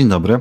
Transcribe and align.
Dzień 0.00 0.08
dobry. 0.08 0.40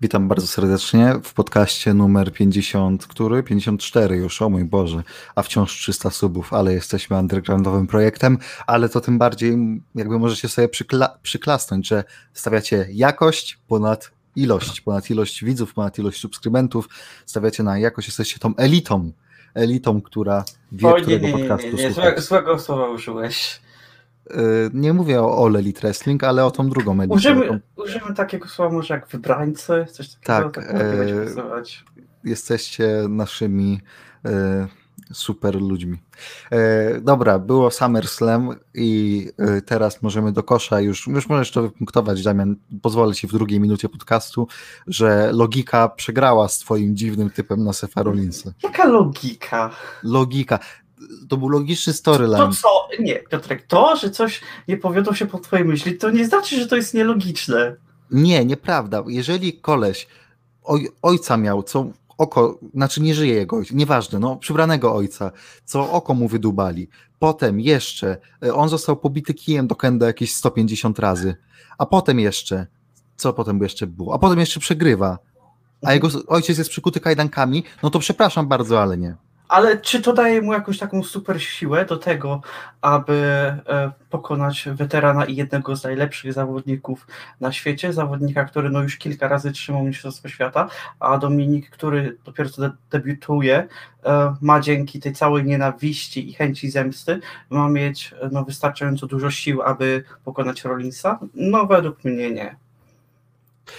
Witam 0.00 0.28
bardzo 0.28 0.46
serdecznie 0.46 1.14
w 1.24 1.34
podcaście 1.34 1.94
numer 1.94 2.32
50, 2.32 3.06
który? 3.06 3.42
54 3.42 4.16
już, 4.16 4.42
o 4.42 4.50
mój 4.50 4.64
Boże, 4.64 5.02
a 5.34 5.42
wciąż 5.42 5.72
300 5.72 6.10
subów, 6.10 6.52
ale 6.52 6.72
jesteśmy 6.72 7.18
undergroundowym 7.18 7.86
projektem, 7.86 8.38
ale 8.66 8.88
to 8.88 9.00
tym 9.00 9.18
bardziej 9.18 9.82
jakby 9.94 10.18
możecie 10.18 10.48
sobie 10.48 10.68
przykla 10.68 11.18
przyklasnąć, 11.22 11.88
że 11.88 12.04
stawiacie 12.32 12.86
jakość 12.92 13.58
ponad 13.68 14.10
ilość, 14.36 14.80
ponad 14.80 15.10
ilość 15.10 15.44
widzów, 15.44 15.74
ponad 15.74 15.98
ilość 15.98 16.20
subskrybentów, 16.20 16.88
stawiacie 17.26 17.62
na 17.62 17.78
jakość, 17.78 18.08
jesteście 18.08 18.38
tą 18.38 18.56
elitą, 18.56 19.12
elitą, 19.54 20.02
która 20.02 20.44
wie, 20.72 20.88
o, 20.88 20.96
nie, 20.96 21.02
którego 21.02 21.26
nie, 21.26 21.32
nie, 21.32 21.38
podcastu 21.38 21.76
nie, 21.76 21.84
nie, 21.84 21.92
złego, 21.92 22.20
złego 22.20 22.58
słowa 22.58 22.88
użyłeś. 22.88 23.60
Y, 24.30 24.70
Nie 24.74 24.92
mówię 24.92 25.22
o 25.22 25.46
All 25.46 25.56
Elite 25.56 25.80
Wrestling, 25.80 26.24
ale 26.24 26.44
o 26.44 26.50
tą 26.50 26.68
drugą 26.68 27.00
elitę. 27.00 27.14
o 27.76 28.00
tą 28.06 28.14
takiego 28.14 28.48
słowa 28.48 28.74
może 28.74 28.94
jak 28.94 29.08
wybrańcy, 29.08 29.86
coś 29.92 30.08
takiego. 30.14 30.50
Tak, 30.50 30.66
tak 30.66 30.74
e, 30.74 31.62
jesteście 32.24 33.04
naszymi 33.08 33.80
e, 34.24 34.66
super 35.12 35.62
ludźmi. 35.62 35.98
E, 36.50 37.00
dobra, 37.00 37.38
było 37.38 37.70
SummerSlam 37.70 38.54
i 38.74 39.26
e, 39.38 39.62
teraz 39.62 40.02
możemy 40.02 40.32
do 40.32 40.42
kosza 40.42 40.80
już, 40.80 41.06
już 41.06 41.28
możesz 41.28 41.50
to 41.50 41.62
wypunktować, 41.62 42.22
Damian, 42.22 42.56
pozwolę 42.82 43.14
ci 43.14 43.26
w 43.26 43.32
drugiej 43.32 43.60
minucie 43.60 43.88
podcastu, 43.88 44.48
że 44.86 45.30
logika 45.32 45.88
przegrała 45.88 46.48
z 46.48 46.58
twoim 46.58 46.96
dziwnym 46.96 47.30
typem 47.30 47.64
na 47.64 47.72
Sefa 47.72 48.02
Rollinsa. 48.02 48.52
Jaka 48.62 48.84
logika? 48.88 49.70
Logika. 50.02 50.58
To 51.28 51.36
był 51.36 51.48
logiczny 51.48 51.92
storyline. 51.92 52.38
To 52.38 52.50
co? 52.62 52.88
Nie, 53.00 53.14
Piotrek, 53.14 53.66
to, 53.66 53.96
że 53.96 54.10
coś 54.10 54.40
nie 54.68 54.76
powiodło 54.76 55.14
się 55.14 55.26
po 55.26 55.38
twojej 55.38 55.64
myśli, 55.64 55.98
to 55.98 56.10
nie 56.10 56.24
znaczy, 56.24 56.60
że 56.60 56.66
to 56.66 56.76
jest 56.76 56.94
nielogiczne. 56.94 57.76
Nie, 58.10 58.44
nieprawda. 58.44 59.04
Jeżeli 59.06 59.52
koleś 59.52 60.06
oj, 60.62 60.88
ojca 61.02 61.36
miał, 61.36 61.62
co 61.62 61.86
oko, 62.18 62.58
znaczy 62.74 63.02
nie 63.02 63.14
żyje 63.14 63.34
jego 63.34 63.56
ojciec, 63.56 63.76
nieważne, 63.76 64.18
no 64.18 64.36
przybranego 64.36 64.94
ojca, 64.94 65.30
co 65.64 65.92
oko 65.92 66.14
mu 66.14 66.28
wydubali. 66.28 66.88
Potem 67.18 67.60
jeszcze 67.60 68.16
e, 68.42 68.54
on 68.54 68.68
został 68.68 68.96
pobity 68.96 69.34
kijem 69.34 69.66
do 69.66 69.76
kęda 69.76 70.06
jakieś 70.06 70.34
150 70.34 70.98
razy. 70.98 71.36
A 71.78 71.86
potem 71.86 72.20
jeszcze, 72.20 72.66
co 73.16 73.32
potem 73.32 73.62
jeszcze 73.62 73.86
było? 73.86 74.14
A 74.14 74.18
potem 74.18 74.38
jeszcze 74.38 74.60
przegrywa. 74.60 75.18
A 75.82 75.92
jego 75.92 76.08
ojciec 76.26 76.58
jest 76.58 76.70
przykuty 76.70 77.00
kajdankami, 77.00 77.64
no 77.82 77.90
to 77.90 77.98
przepraszam 77.98 78.48
bardzo, 78.48 78.82
ale 78.82 78.98
nie. 78.98 79.16
Ale 79.50 79.78
czy 79.78 80.02
to 80.02 80.12
daje 80.12 80.42
mu 80.42 80.52
jakąś 80.52 80.78
taką 80.78 81.02
super 81.02 81.42
siłę 81.42 81.84
do 81.84 81.96
tego, 81.96 82.40
aby 82.80 83.12
e, 83.12 83.92
pokonać 84.10 84.68
weterana 84.72 85.24
i 85.24 85.36
jednego 85.36 85.76
z 85.76 85.84
najlepszych 85.84 86.32
zawodników 86.32 87.06
na 87.40 87.52
świecie? 87.52 87.92
Zawodnika, 87.92 88.44
który 88.44 88.70
no 88.70 88.82
już 88.82 88.96
kilka 88.96 89.28
razy 89.28 89.52
trzymał 89.52 89.84
Mistrzostwo 89.84 90.28
Świata, 90.28 90.68
a 91.00 91.18
Dominik, 91.18 91.70
który 91.70 92.18
dopiero 92.24 92.50
co 92.50 92.62
de- 92.62 92.72
debiutuje, 92.90 93.68
e, 94.04 94.34
ma 94.40 94.60
dzięki 94.60 95.00
tej 95.00 95.12
całej 95.12 95.44
nienawiści 95.44 96.30
i 96.30 96.32
chęci 96.32 96.70
zemsty, 96.70 97.20
ma 97.50 97.68
mieć 97.68 98.14
no, 98.32 98.44
wystarczająco 98.44 99.06
dużo 99.06 99.30
sił, 99.30 99.62
aby 99.62 100.04
pokonać 100.24 100.64
Rollinsa? 100.64 101.18
No 101.34 101.66
według 101.66 102.04
mnie 102.04 102.30
nie. 102.30 102.56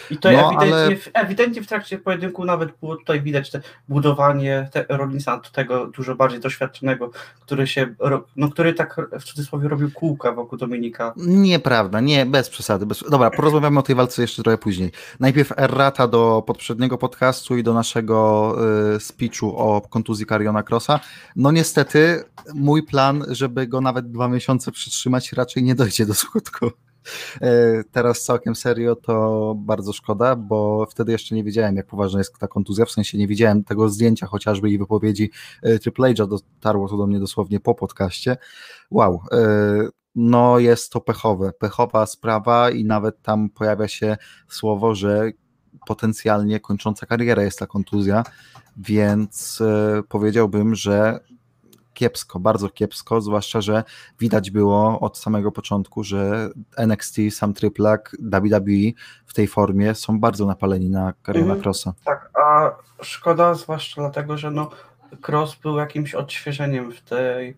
I 0.10 0.18
to 0.18 0.32
No, 0.32 0.48
ewidentnie, 0.48 0.76
ale- 0.76 0.96
w, 0.96 1.10
ewidentnie 1.14 1.64
w 1.64 1.68
trakcie 1.68 1.98
pojedynku 1.98 2.46
nawet 2.46 2.70
było 2.80 2.96
tutaj 2.96 3.22
widać 3.22 3.52
te 3.52 3.62
budowanie 3.90 4.70
te, 4.72 4.86
Rollinsa 4.90 5.42
tego 5.54 5.88
dużo 5.88 6.16
bardziej 6.16 6.40
doświadczonego, 6.40 7.12
który 7.42 7.68
się, 7.68 7.96
no 8.36 8.50
który 8.50 8.74
tak 8.74 9.02
w 9.20 9.24
cudzysłowie 9.24 9.70
robił 9.70 9.92
kółka 9.92 10.32
wokół 10.32 10.58
Dominika. 10.58 11.14
Nieprawda, 11.18 12.00
nie, 12.00 12.26
bez 12.26 12.50
przesady. 12.50 12.86
Bez... 12.86 13.04
Dobra, 13.10 13.32
porozmawiamy 13.32 13.80
o 13.80 13.84
tej 13.84 13.96
walce 13.96 14.22
jeszcze 14.22 14.44
trochę 14.44 14.58
później. 14.58 14.92
Najpierw 15.20 15.54
errata 15.58 16.08
do 16.08 16.44
poprzedniego 16.48 16.98
podcastu 16.98 17.58
i 17.58 17.64
do 17.64 17.74
naszego 17.74 18.56
y, 18.96 19.00
speechu 19.00 19.58
o 19.58 19.82
kontuzji 19.82 20.26
Kariona 20.26 20.64
Crossa. 20.64 21.00
No 21.36 21.52
niestety 21.52 22.24
mój 22.54 22.84
plan, 22.84 23.26
żeby 23.30 23.68
go 23.68 23.82
nawet 23.82 24.12
dwa 24.12 24.28
miesiące 24.28 24.72
przytrzymać 24.72 25.34
raczej 25.34 25.64
nie 25.64 25.76
dojdzie 25.76 26.06
do 26.06 26.14
skutku. 26.14 26.72
E, 27.42 27.84
Teraz 27.92 28.24
całkiem 28.24 28.56
serio 28.56 28.96
to 28.96 29.54
bardzo 29.58 29.94
szkoda, 29.94 30.36
bo 30.36 30.86
wtedy 30.90 31.12
jeszcze 31.12 31.36
nie 31.36 31.44
wiedziałem, 31.44 31.76
jak 31.76 31.86
poważna 31.88 32.20
jest 32.20 32.38
ta 32.40 32.48
kontuzja. 32.48 32.86
W 32.86 32.92
sensie 32.92 33.18
nie 33.18 33.28
widziałem 33.28 33.64
tego 33.64 33.90
zdjęcia 33.90 34.28
chociażby 34.28 34.70
i 34.70 34.78
wypowiedzi 34.78 35.32
e, 35.62 35.80
Triple 35.80 36.14
H'a. 36.14 36.28
Dotarło 36.28 36.90
to 36.90 36.98
do 36.98 37.08
mnie 37.08 37.20
dosłownie 37.20 37.60
po 37.60 37.76
podcaście. 37.76 38.38
Wow. 38.92 39.22
e, 39.32 39.38
No 40.16 40.60
jest 40.60 40.92
to 40.92 41.02
pechowe, 41.02 41.52
pechowa 41.54 42.06
sprawa 42.06 42.70
i 42.70 42.84
nawet 42.86 43.22
tam 43.22 43.50
pojawia 43.50 43.88
się 43.88 44.18
słowo, 44.50 44.96
że 44.96 45.32
potencjalnie 45.88 46.60
kończąca 46.60 47.06
karierę 47.06 47.44
jest 47.44 47.60
ta 47.60 47.68
kontuzja, 47.68 48.24
więc 48.78 49.60
powiedziałbym, 50.10 50.76
że 50.76 51.20
kiepsko, 52.02 52.40
bardzo 52.40 52.70
kiepsko, 52.70 53.22
zwłaszcza, 53.22 53.62
że 53.62 53.84
widać 54.20 54.52
było 54.52 55.00
od 55.00 55.18
samego 55.18 55.52
początku, 55.52 56.04
że 56.04 56.50
NXT, 56.78 57.16
sam 57.32 57.54
Triplak, 57.54 58.16
WWE 58.20 58.92
w 59.26 59.34
tej 59.34 59.48
formie 59.48 59.96
są 59.96 60.20
bardzo 60.20 60.46
napaleni 60.46 60.90
na 60.90 61.14
Kariona 61.24 61.54
Mhm. 61.54 61.62
Crossa. 61.62 61.94
Tak, 62.06 62.30
a 62.44 62.72
szkoda 63.02 63.54
zwłaszcza 63.54 64.02
dlatego, 64.02 64.38
że 64.38 64.52
no 64.52 64.70
Cross 65.28 65.56
był 65.56 65.78
jakimś 65.78 66.16
odświeżeniem 66.16 66.92
w 66.92 67.02
tej 67.02 67.58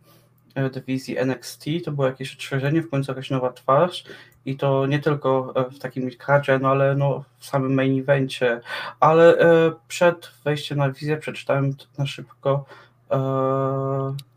e, 0.56 0.70
dywizji 0.70 1.18
NXT, 1.18 1.66
to 1.86 1.92
było 1.92 2.08
jakieś 2.08 2.36
odświeżenie, 2.36 2.82
w 2.82 2.90
końcu 2.90 3.12
jakaś 3.12 3.30
nowa 3.30 3.52
twarz 3.52 4.04
i 4.46 4.58
to 4.58 4.86
nie 4.86 5.00
tylko 5.00 5.54
e, 5.56 5.70
w 5.70 5.80
takim 5.80 6.06
midcardzie, 6.06 6.60
no 6.60 6.70
ale 6.70 6.96
no 6.96 7.24
w 7.38 7.46
samym 7.46 7.74
main 7.74 8.00
evencie, 8.00 8.62
ale 9.00 9.38
e, 9.38 9.72
przed 9.88 10.32
wejściem 10.44 10.78
na 10.78 10.92
wizję 10.92 11.18
przeczytałem 11.18 11.76
na 11.98 12.06
szybko 12.06 12.66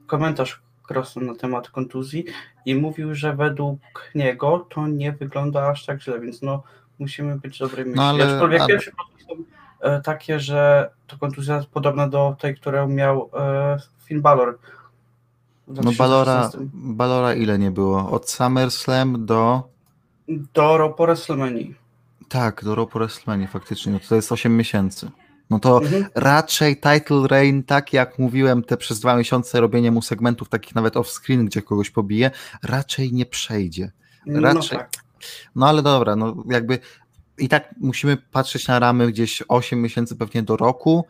komentarz 0.07 0.61
Crossa 0.91 1.21
na 1.21 1.35
temat 1.35 1.71
kontuzji 1.71 2.25
i 2.67 2.75
mówił, 2.75 3.15
że 3.15 3.37
według 3.37 3.79
niego 4.15 4.67
to 4.71 4.87
nie 4.87 5.13
wygląda 5.13 5.69
aż 5.69 5.87
tak 5.87 6.03
źle, 6.03 6.21
więc 6.21 6.43
no 6.43 6.63
musimy 6.99 7.37
być 7.37 7.59
dobrej 7.59 7.85
myśli. 7.87 8.01
ale- 8.01 8.33
Aczkolwiek 8.33 8.61
ale- 8.61 8.69
pierwsze 8.69 8.91
są 9.29 9.35
e, 9.81 10.01
takie, 10.01 10.41
że 10.41 10.91
to 11.07 11.19
kontuzja 11.19 11.57
jest 11.57 11.69
podobna 11.69 12.09
do 12.09 12.37
tej, 12.41 12.57
którą 12.57 12.89
miał 12.89 13.31
e, 13.35 13.77
Finn 14.05 14.21
Balor. 14.23 14.59
No 15.69 15.93
Balora, 15.99 16.33
2016. 16.35 16.59
Balora 16.75 17.35
ile 17.35 17.59
nie 17.59 17.71
było? 17.71 18.11
Od 18.11 18.31
SummerSlam 18.31 19.27
do... 19.27 19.63
Do 20.55 20.79
Raw 20.79 20.95
po 20.97 21.05
WrestleMania. 21.07 21.67
Tak, 22.29 22.65
do 22.65 22.75
Raw 22.75 22.89
po 22.91 22.99
WrestleMania 22.99 23.47
faktycznie, 23.47 23.93
no 23.93 23.99
to 24.09 24.15
jest 24.15 24.33
8 24.33 24.57
miesięcy. 24.57 25.11
No 25.51 25.59
to 25.59 25.79
Mhm. 25.83 26.05
raczej 26.15 26.77
title 26.77 27.29
reign, 27.29 27.63
tak 27.63 27.93
jak 27.93 28.19
mówiłem, 28.19 28.63
te 28.63 28.77
przez 28.77 29.01
dwa 29.01 29.17
miesiące 29.17 29.61
robienie 29.61 29.91
mu 29.91 30.03
segmentów 30.03 30.49
takich 30.49 30.75
nawet 30.75 30.95
off-screen, 30.95 31.45
gdzie 31.45 31.63
kogoś 31.63 31.91
pobije, 31.91 32.31
raczej 32.63 33.13
nie 33.13 33.27
przejdzie. 33.27 33.93
No 34.27 34.41
Raczej. 34.41 34.79
tak. 34.79 34.91
No 35.55 35.69
ale 35.69 35.83
dobra, 35.83 36.17
no 36.17 36.45
jakby 36.51 36.79
i 37.39 37.49
tak 37.49 37.75
musimy 37.81 38.17
patrzeć 38.17 38.69
na 38.69 38.79
ramy 38.79 39.07
gdzieś 39.07 39.43
8 39.49 39.83
miesięcy 39.83 40.17
pewnie 40.17 40.43
do 40.43 40.57
roku 40.57 41.05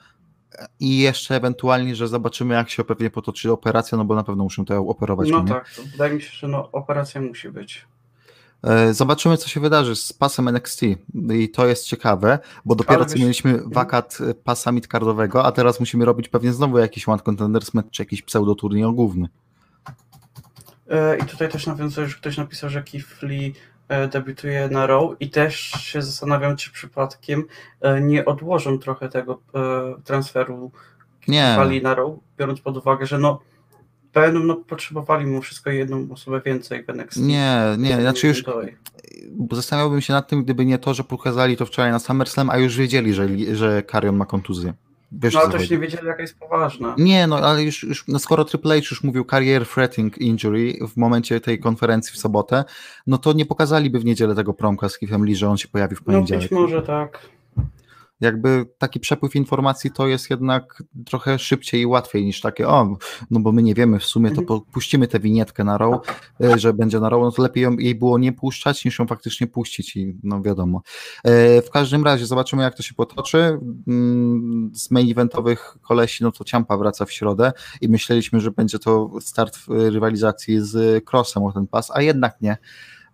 i 0.81 0.99
jeszcze 0.99 1.37
ewentualnie, 1.37 1.97
że 1.97 2.09
zobaczymy 2.09 2.55
jak 2.55 2.71
się 2.71 2.85
pewnie 2.85 3.11
potoczy 3.11 3.53
operacja, 3.53 3.99
no 3.99 4.05
bo 4.05 4.15
na 4.15 4.25
pewno 4.25 4.45
muszą 4.45 4.65
to 4.65 4.79
operować. 4.79 5.29
No 5.31 5.43
nie? 5.43 5.49
tak, 5.49 5.71
wydaje 5.93 6.15
mi 6.15 6.23
się, 6.23 6.31
że 6.33 6.49
no, 6.49 6.71
operacja 6.73 7.21
musi 7.21 7.49
być. 7.49 7.87
E, 8.63 8.95
Zobaczymy, 8.95 9.37
co 9.37 9.49
się 9.49 9.61
wydarzy 9.61 9.97
z 9.97 10.13
pasem 10.13 10.49
NXT. 10.49 10.83
I 11.35 11.49
to 11.49 11.67
jest 11.67 11.85
ciekawe, 11.85 12.39
bo 12.65 12.75
dopiero 12.75 13.05
co 13.05 13.19
mieliśmy 13.19 13.61
wakat 13.67 14.19
e, 14.31 14.35
pasa 14.35 14.73
midcardowego, 14.73 15.45
a 15.45 15.53
teraz 15.53 15.81
musimy 15.81 16.05
robić 16.05 16.29
pewnie 16.29 16.53
znowu 16.53 16.79
jakiś 16.79 17.09
One 17.09 17.23
Contenders 17.23 17.75
match, 17.75 17.91
czy 17.91 18.03
jakiś 18.03 18.23
pseudoturniej 18.23 18.95
główny. 18.95 19.29
E, 20.91 21.17
I 21.17 21.23
tutaj 21.23 21.49
też 21.49 21.67
nawiązuje, 21.67 22.09
że 22.09 22.17
ktoś 22.17 22.37
napisał, 22.37 22.71
że 22.71 22.85
e, 23.89 24.09
debiutuje 24.09 24.69
na 24.69 24.87
Raw 24.87 25.03
i 25.21 25.31
też 25.31 25.57
się 25.61 26.03
zastanawiam, 26.03 26.57
czy 26.57 26.73
przypadkiem 26.73 27.45
nie 28.01 28.25
odłożą 28.25 28.79
trochę 28.79 29.09
tego 29.09 29.41
transferu 30.05 30.71
Nie, 31.29 31.55
Fali 31.57 31.83
na 31.83 31.95
Raw, 31.95 32.11
biorąc 32.39 32.61
pod 32.61 32.77
uwagę, 32.77 33.07
że 33.07 33.19
no 33.19 33.41
będą 34.21 34.41
no, 34.41 34.57
potrzebowali 34.57 35.27
mimo 35.27 35.41
wszystko 35.41 35.71
jedną 35.71 36.07
osobę 36.13 36.41
więcej 36.45 36.85
w 36.85 36.91
NXT. 36.91 37.21
nie, 37.21 37.61
nie, 37.79 38.01
znaczy 38.01 38.27
już 38.27 38.45
zastanawiałbym 39.53 40.01
się 40.01 40.13
nad 40.13 40.29
tym, 40.29 40.45
gdyby 40.45 40.65
nie 40.67 40.79
to, 40.79 40.95
że 40.95 41.05
pokazali 41.05 41.57
to 41.57 41.67
wczoraj 41.67 41.93
na 41.93 41.99
SummerSlam, 41.99 42.51
a 42.51 42.59
już 42.59 42.77
wiedzieli, 42.77 43.15
że, 43.15 43.29
że 43.53 43.83
Karion 43.83 44.17
ma 44.17 44.25
kontuzję. 44.27 44.75
Wiesz, 45.13 45.35
No 45.35 45.41
ale 45.41 45.53
też 45.53 45.71
nie 45.71 45.79
wiedzieli, 45.79 46.07
jaka 46.07 46.23
jest 46.23 46.39
poważna. 46.39 46.95
Nie, 46.99 47.27
no 47.27 47.37
ale 47.39 47.63
już, 47.63 47.83
już 47.83 48.05
no 48.09 48.19
skoro 48.19 48.45
Triple 48.45 48.75
H 48.81 48.87
już 48.91 49.05
mówił 49.05 49.25
career 49.25 49.67
threatening 49.67 50.19
injury 50.19 50.73
w 50.89 50.97
momencie 50.97 51.41
tej 51.41 51.59
konferencji 51.59 52.13
w 52.15 52.19
sobotę, 52.19 52.65
no 53.07 53.19
to 53.19 53.33
nie 53.33 53.47
pokazaliby 53.47 53.99
w 53.99 54.05
niedzielę 54.05 54.35
tego 54.35 54.55
promka 54.55 54.89
z 54.89 54.99
Keithem 54.99 55.25
Lee, 55.25 55.37
że 55.37 55.49
on 55.49 55.57
się 55.57 55.69
pojawi 55.69 55.97
w 55.97 56.01
No 56.01 56.05
poniedziałek. 56.13 56.43
być 56.43 56.53
może 56.53 56.83
tak. 56.83 57.19
Jakby 58.21 58.67
taki 58.79 59.01
przepływ 59.01 59.37
informacji 59.37 59.91
to 59.91 60.07
jest 60.09 60.31
jednak 60.31 60.83
trochę 61.07 61.39
szybciej 61.39 61.81
i 61.81 61.87
łatwiej 61.87 62.25
niż 62.25 62.41
takie, 62.41 62.69
o, 62.69 62.97
no 63.31 63.41
bo 63.41 63.53
my 63.53 63.63
nie 63.63 63.75
wiemy 63.75 63.99
w 63.99 64.05
sumie, 64.05 64.31
to 64.31 64.41
mhm. 64.41 64.61
puścimy 64.61 65.09
tę 65.09 65.21
winietkę 65.21 65.65
na 65.65 65.79
row, 65.79 66.07
e, 66.41 66.59
że 66.59 66.73
będzie 66.73 67.01
na 67.01 67.09
row, 67.09 67.23
no 67.23 67.33
to 67.33 67.43
lepiej 67.43 67.63
ją, 67.63 67.73
jej 67.73 67.95
było 67.95 68.19
nie 68.19 68.33
puszczać, 68.33 68.85
niż 68.85 68.99
ją 68.99 69.07
faktycznie 69.07 69.47
puścić 69.47 69.97
i 69.97 70.19
no 70.23 70.43
wiadomo. 70.43 70.83
E, 71.25 71.63
w 71.63 71.71
każdym 71.71 72.05
razie 72.05 72.27
zobaczymy, 72.27 72.63
jak 72.63 72.77
to 72.77 72.83
się 72.83 72.95
potoczy. 72.95 73.59
Mm, 73.89 74.71
z 74.75 74.91
main 74.91 75.11
eventowych 75.11 75.77
kolesi, 75.83 76.25
no 76.25 76.33
to 76.33 76.45
Ciampa 76.45 76.77
wraca 76.77 77.05
w 77.05 77.13
środę 77.13 77.53
i 77.81 77.89
myśleliśmy, 77.89 78.41
że 78.41 78.51
będzie 78.51 78.79
to 78.79 79.11
start 79.21 79.59
rywalizacji 79.69 80.61
z 80.61 81.05
Crossem 81.13 81.43
o 81.43 81.53
ten 81.53 81.67
pas, 81.67 81.91
a 81.95 82.03
jednak 82.03 82.41
nie 82.41 82.57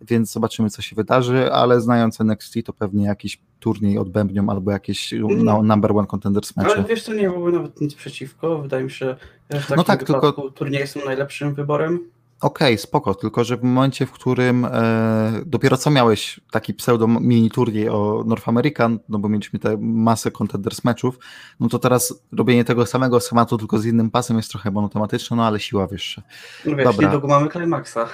więc 0.09 0.33
zobaczymy, 0.33 0.71
co 0.71 0.83
się 0.83 0.97
wydarzy, 0.97 1.53
ale 1.53 1.81
znając 1.81 2.21
NXT, 2.21 2.55
to 2.65 2.73
pewnie 2.73 3.05
jakiś 3.05 3.41
turniej 3.61 3.99
odbębnią 3.99 4.51
albo 4.51 4.71
jakieś 4.71 5.15
no, 5.37 5.63
number 5.63 5.93
one 5.93 6.07
contenders 6.07 6.57
mecze. 6.57 6.71
Ale 6.71 6.85
wiesz, 6.85 7.05
to 7.05 7.15
nie 7.15 7.31
byłoby 7.31 7.53
nawet 7.53 7.81
nic 7.81 7.95
przeciwko. 7.95 8.59
Wydaje 8.59 8.85
mi 8.85 8.91
się, 8.91 9.17
że 9.51 9.61
w 9.61 9.63
takim 9.63 9.77
no 9.77 9.85
tak, 9.85 10.05
tylko 10.05 10.33
turnieje 10.33 10.87
są 10.87 11.01
najlepszym 11.05 11.55
wyborem. 11.55 11.99
Okej, 12.43 12.75
okay, 12.75 12.79
spoko, 12.79 13.15
tylko 13.15 13.45
że 13.45 13.57
w 13.57 13.63
momencie, 13.63 14.07
w 14.07 14.13
którym 14.13 14.65
e, 14.65 15.33
dopiero 15.47 15.77
co 15.77 15.91
miałeś 15.91 16.41
taki 16.51 16.75
pseudo 16.75 17.07
mini 17.09 17.51
turniej 17.51 17.89
o 17.89 18.25
North 18.27 18.49
American, 18.49 18.99
no 19.09 19.19
bo 19.19 19.29
mieliśmy 19.29 19.59
te 19.59 19.77
masę 19.81 20.31
contenders 20.31 20.85
meczów, 20.85 21.19
no 21.61 21.69
to 21.69 21.79
teraz 21.79 22.23
robienie 22.33 22.65
tego 22.65 22.87
samego 22.87 23.21
schematu, 23.21 23.59
tylko 23.59 23.79
z 23.79 23.87
innym 23.87 24.11
pasem 24.11 24.37
jest 24.37 24.51
trochę 24.51 24.71
monotematyczne, 24.71 25.37
no 25.37 25.47
ale 25.47 25.61
siła 25.61 25.87
wyższa. 25.87 26.23
No 26.65 26.77
wiesz, 26.77 26.85
Dobra. 26.85 27.07
niedługo 27.07 27.29
mamy 27.29 27.49
Climaxa. 27.49 28.09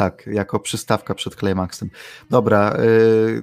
Tak, 0.00 0.26
jako 0.26 0.60
przystawka 0.60 1.14
przed 1.14 1.34
Climaxem. 1.34 1.90
Dobra, 2.30 2.76
yy, 2.78 3.42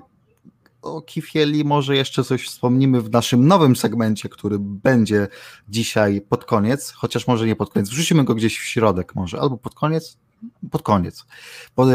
o 0.81 1.01
Kifieli 1.01 1.65
może 1.65 1.95
jeszcze 1.95 2.23
coś 2.23 2.47
wspomnimy 2.47 3.01
w 3.01 3.11
naszym 3.11 3.47
nowym 3.47 3.75
segmencie, 3.75 4.29
który 4.29 4.57
będzie 4.59 5.27
dzisiaj 5.69 6.21
pod 6.21 6.45
koniec, 6.45 6.91
chociaż 6.91 7.27
może 7.27 7.47
nie 7.47 7.55
pod 7.55 7.69
koniec, 7.73 7.89
wrzucimy 7.89 8.23
go 8.23 8.35
gdzieś 8.35 8.59
w 8.59 8.63
środek 8.63 9.15
może, 9.15 9.39
albo 9.39 9.57
pod 9.57 9.75
koniec, 9.75 10.17
pod 10.71 10.81
koniec, 10.81 11.25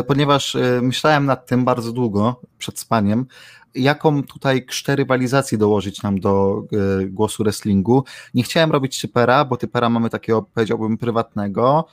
ponieważ 0.07 0.55
y, 0.55 0.81
myślałem 0.83 1.27
nad 1.27 1.47
tym 1.47 1.65
bardzo 1.65 1.93
długo 1.93 2.41
przed 2.59 2.79
spaniem, 2.79 3.27
jaką 3.75 4.23
tutaj 4.23 4.67
rywalizacji 4.89 5.59
dołożyć 5.59 6.03
nam 6.03 6.21
do 6.21 6.63
y, 7.03 7.07
głosu 7.07 7.43
wrestlingu. 7.43 8.05
Nie 8.35 8.43
chciałem 8.43 8.73
robić 8.73 9.01
typera, 9.01 9.45
bo 9.45 9.57
typera 9.57 9.89
mamy 9.89 10.11
takiego, 10.11 10.43
powiedziałbym, 10.43 10.99
prywatnego, 10.99 11.87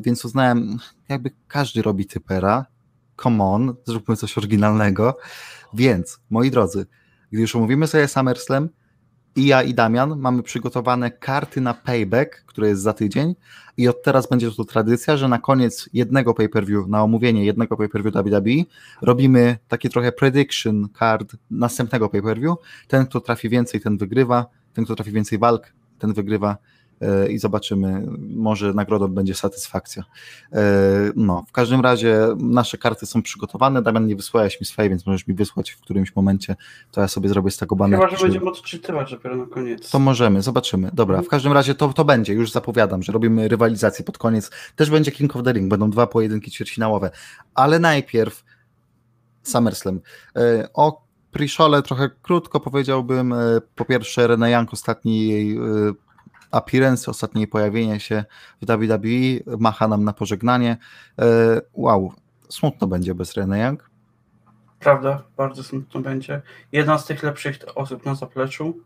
więc 0.00 0.24
uznałem, 0.24 0.78
jakby 1.08 1.30
każdy 1.48 1.82
robi 1.82 2.06
typera, 2.06 2.66
come 3.22 3.44
on, 3.44 3.74
zróbmy 3.84 4.16
coś 4.16 4.38
oryginalnego. 4.38 5.16
Więc, 5.74 6.20
moi 6.30 6.50
drodzy, 6.50 6.86
gdy 7.30 7.40
już 7.40 7.56
omówimy 7.56 7.86
sobie 7.86 8.08
SummerSlam, 8.08 8.68
i 9.36 9.46
ja 9.46 9.62
i 9.62 9.74
Damian 9.74 10.18
mamy 10.18 10.42
przygotowane 10.42 11.10
karty 11.10 11.60
na 11.60 11.74
payback, 11.74 12.44
które 12.46 12.68
jest 12.68 12.82
za 12.82 12.92
tydzień 12.92 13.34
i 13.76 13.88
od 13.88 14.02
teraz 14.02 14.28
będzie 14.28 14.50
to 14.50 14.64
tradycja, 14.64 15.16
że 15.16 15.28
na 15.28 15.38
koniec 15.38 15.88
jednego 15.92 16.34
pay-per-view, 16.34 16.86
na 16.88 17.02
omówienie 17.02 17.44
jednego 17.44 17.76
pay-per-view 17.76 18.14
WWE 18.14 18.64
robimy 19.02 19.58
takie 19.68 19.88
trochę 19.88 20.12
prediction 20.12 20.88
card 20.98 21.36
następnego 21.50 22.08
pay-per-view. 22.08 22.56
Ten, 22.88 23.06
kto 23.06 23.20
trafi 23.20 23.48
więcej, 23.48 23.80
ten 23.80 23.98
wygrywa. 23.98 24.46
Ten, 24.72 24.84
kto 24.84 24.96
trafi 24.96 25.12
więcej 25.12 25.38
walk, 25.38 25.72
ten 25.98 26.12
wygrywa 26.12 26.56
i 27.30 27.38
zobaczymy, 27.38 28.06
może 28.18 28.74
nagrodą 28.74 29.08
będzie 29.08 29.34
satysfakcja. 29.34 30.04
E, 30.52 30.62
no, 31.16 31.44
w 31.48 31.52
każdym 31.52 31.80
razie 31.80 32.18
nasze 32.36 32.78
karty 32.78 33.06
są 33.06 33.22
przygotowane, 33.22 33.82
Damian 33.82 34.06
nie 34.06 34.16
wysłałeś 34.16 34.60
mi 34.60 34.66
swojej, 34.66 34.90
więc 34.90 35.06
możesz 35.06 35.26
mi 35.26 35.34
wysłać 35.34 35.70
w 35.70 35.80
którymś 35.80 36.16
momencie, 36.16 36.56
to 36.90 37.00
ja 37.00 37.08
sobie 37.08 37.28
zrobię 37.28 37.50
z 37.50 37.56
tego 37.56 37.76
baneru. 37.76 38.02
Chyba, 38.02 38.16
że 38.16 38.24
będziemy 38.24 38.50
odczytywać 38.50 39.10
dopiero 39.10 39.36
na 39.36 39.46
koniec. 39.46 39.90
To 39.90 39.98
możemy, 39.98 40.42
zobaczymy. 40.42 40.90
Dobra, 40.92 41.14
mhm. 41.14 41.26
w 41.26 41.28
każdym 41.28 41.52
razie 41.52 41.74
to, 41.74 41.92
to 41.92 42.04
będzie, 42.04 42.32
już 42.32 42.50
zapowiadam, 42.50 43.02
że 43.02 43.12
robimy 43.12 43.48
rywalizację 43.48 44.04
pod 44.04 44.18
koniec. 44.18 44.50
Też 44.76 44.90
będzie 44.90 45.12
King 45.12 45.36
of 45.36 45.42
the 45.42 45.52
Ring, 45.52 45.70
będą 45.70 45.90
dwa 45.90 46.06
pojedynki 46.06 46.50
ćwierćfinałowe, 46.50 47.10
ale 47.54 47.78
najpierw 47.78 48.44
SummerSlam. 49.42 50.00
E, 50.36 50.68
o 50.74 51.10
Priszole 51.30 51.82
trochę 51.82 52.10
krótko 52.22 52.60
powiedziałbym. 52.60 53.32
E, 53.32 53.36
po 53.74 53.84
pierwsze, 53.84 54.26
Rene 54.26 54.50
Young 54.50 54.72
ostatni 54.72 55.28
jej 55.28 55.58
appearance, 56.50 57.10
ostatnie 57.10 57.46
pojawienie 57.46 58.00
się 58.00 58.24
w 58.62 58.66
WWE, 58.66 59.56
macha 59.58 59.88
nam 59.88 60.04
na 60.04 60.12
pożegnanie. 60.12 60.76
E, 61.18 61.60
wow, 61.72 62.12
smutno 62.48 62.86
będzie 62.86 63.14
bez 63.14 63.34
Rene 63.34 63.58
Young. 63.58 63.90
Prawda, 64.78 65.22
bardzo 65.36 65.62
smutno 65.62 66.00
będzie. 66.00 66.42
Jedna 66.72 66.98
z 66.98 67.06
tych 67.06 67.22
lepszych 67.22 67.58
osób 67.74 68.06
na 68.06 68.14
zapleczu. 68.14 68.80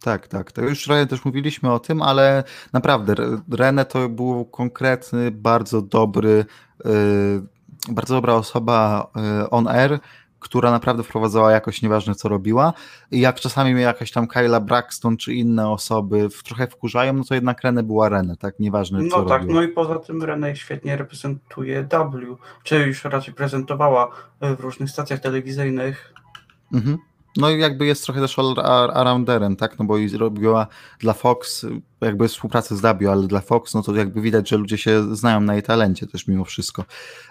Tak, 0.00 0.28
tak. 0.28 0.52
To 0.52 0.62
już 0.62 0.84
trochę 0.84 1.06
też 1.06 1.24
mówiliśmy 1.24 1.72
o 1.72 1.78
tym, 1.78 2.02
ale 2.02 2.44
naprawdę 2.72 3.14
Rene 3.50 3.84
to 3.84 4.08
był 4.08 4.44
konkretny, 4.44 5.30
bardzo 5.30 5.82
dobry, 5.82 6.44
yy, 6.84 6.92
bardzo 7.88 8.14
dobra 8.14 8.34
osoba 8.34 9.10
yy, 9.40 9.50
on 9.50 9.68
air 9.68 9.98
która 10.40 10.70
naprawdę 10.70 11.02
wprowadzała 11.02 11.52
jakoś 11.52 11.82
nieważne 11.82 12.14
co 12.14 12.28
robiła 12.28 12.72
i 13.10 13.20
jak 13.20 13.40
czasami 13.40 13.74
mnie 13.74 13.82
jakaś 13.82 14.10
tam 14.10 14.26
Kyla 14.26 14.60
Braxton 14.60 15.16
czy 15.16 15.34
inne 15.34 15.70
osoby 15.70 16.28
w, 16.30 16.42
trochę 16.42 16.66
wkurzają, 16.66 17.12
no 17.12 17.24
to 17.24 17.34
jednak 17.34 17.62
Renę 17.62 17.82
była 17.82 18.08
Renę, 18.08 18.36
tak, 18.36 18.60
nieważne 18.60 19.02
no 19.02 19.10
co 19.10 19.18
No 19.18 19.24
tak, 19.24 19.40
robiła. 19.40 19.60
no 19.60 19.66
i 19.66 19.68
poza 19.68 19.98
tym 19.98 20.22
Renę 20.22 20.56
świetnie 20.56 20.96
reprezentuje 20.96 21.82
W, 21.82 22.36
czy 22.62 22.76
już 22.78 23.04
raczej 23.04 23.34
prezentowała 23.34 24.10
w 24.40 24.60
różnych 24.60 24.90
stacjach 24.90 25.20
telewizyjnych. 25.20 26.14
Mhm. 26.72 26.98
No 27.36 27.50
i 27.50 27.58
jakby 27.60 27.86
jest 27.86 28.04
trochę 28.04 28.20
też 28.20 28.38
all-arounderem, 28.38 29.56
tak, 29.56 29.78
no 29.78 29.84
bo 29.84 29.94
robiła 30.18 30.66
dla 31.00 31.12
Fox 31.12 31.66
jakby 32.00 32.28
współpracę 32.28 32.76
z 32.76 32.80
W, 32.80 33.08
ale 33.10 33.26
dla 33.26 33.40
Fox, 33.40 33.74
no 33.74 33.82
to 33.82 33.94
jakby 33.94 34.20
widać, 34.20 34.48
że 34.48 34.56
ludzie 34.56 34.78
się 34.78 35.16
znają 35.16 35.40
na 35.40 35.54
jej 35.54 35.62
talencie 35.62 36.06
też 36.06 36.28
mimo 36.28 36.44
wszystko. 36.44 36.84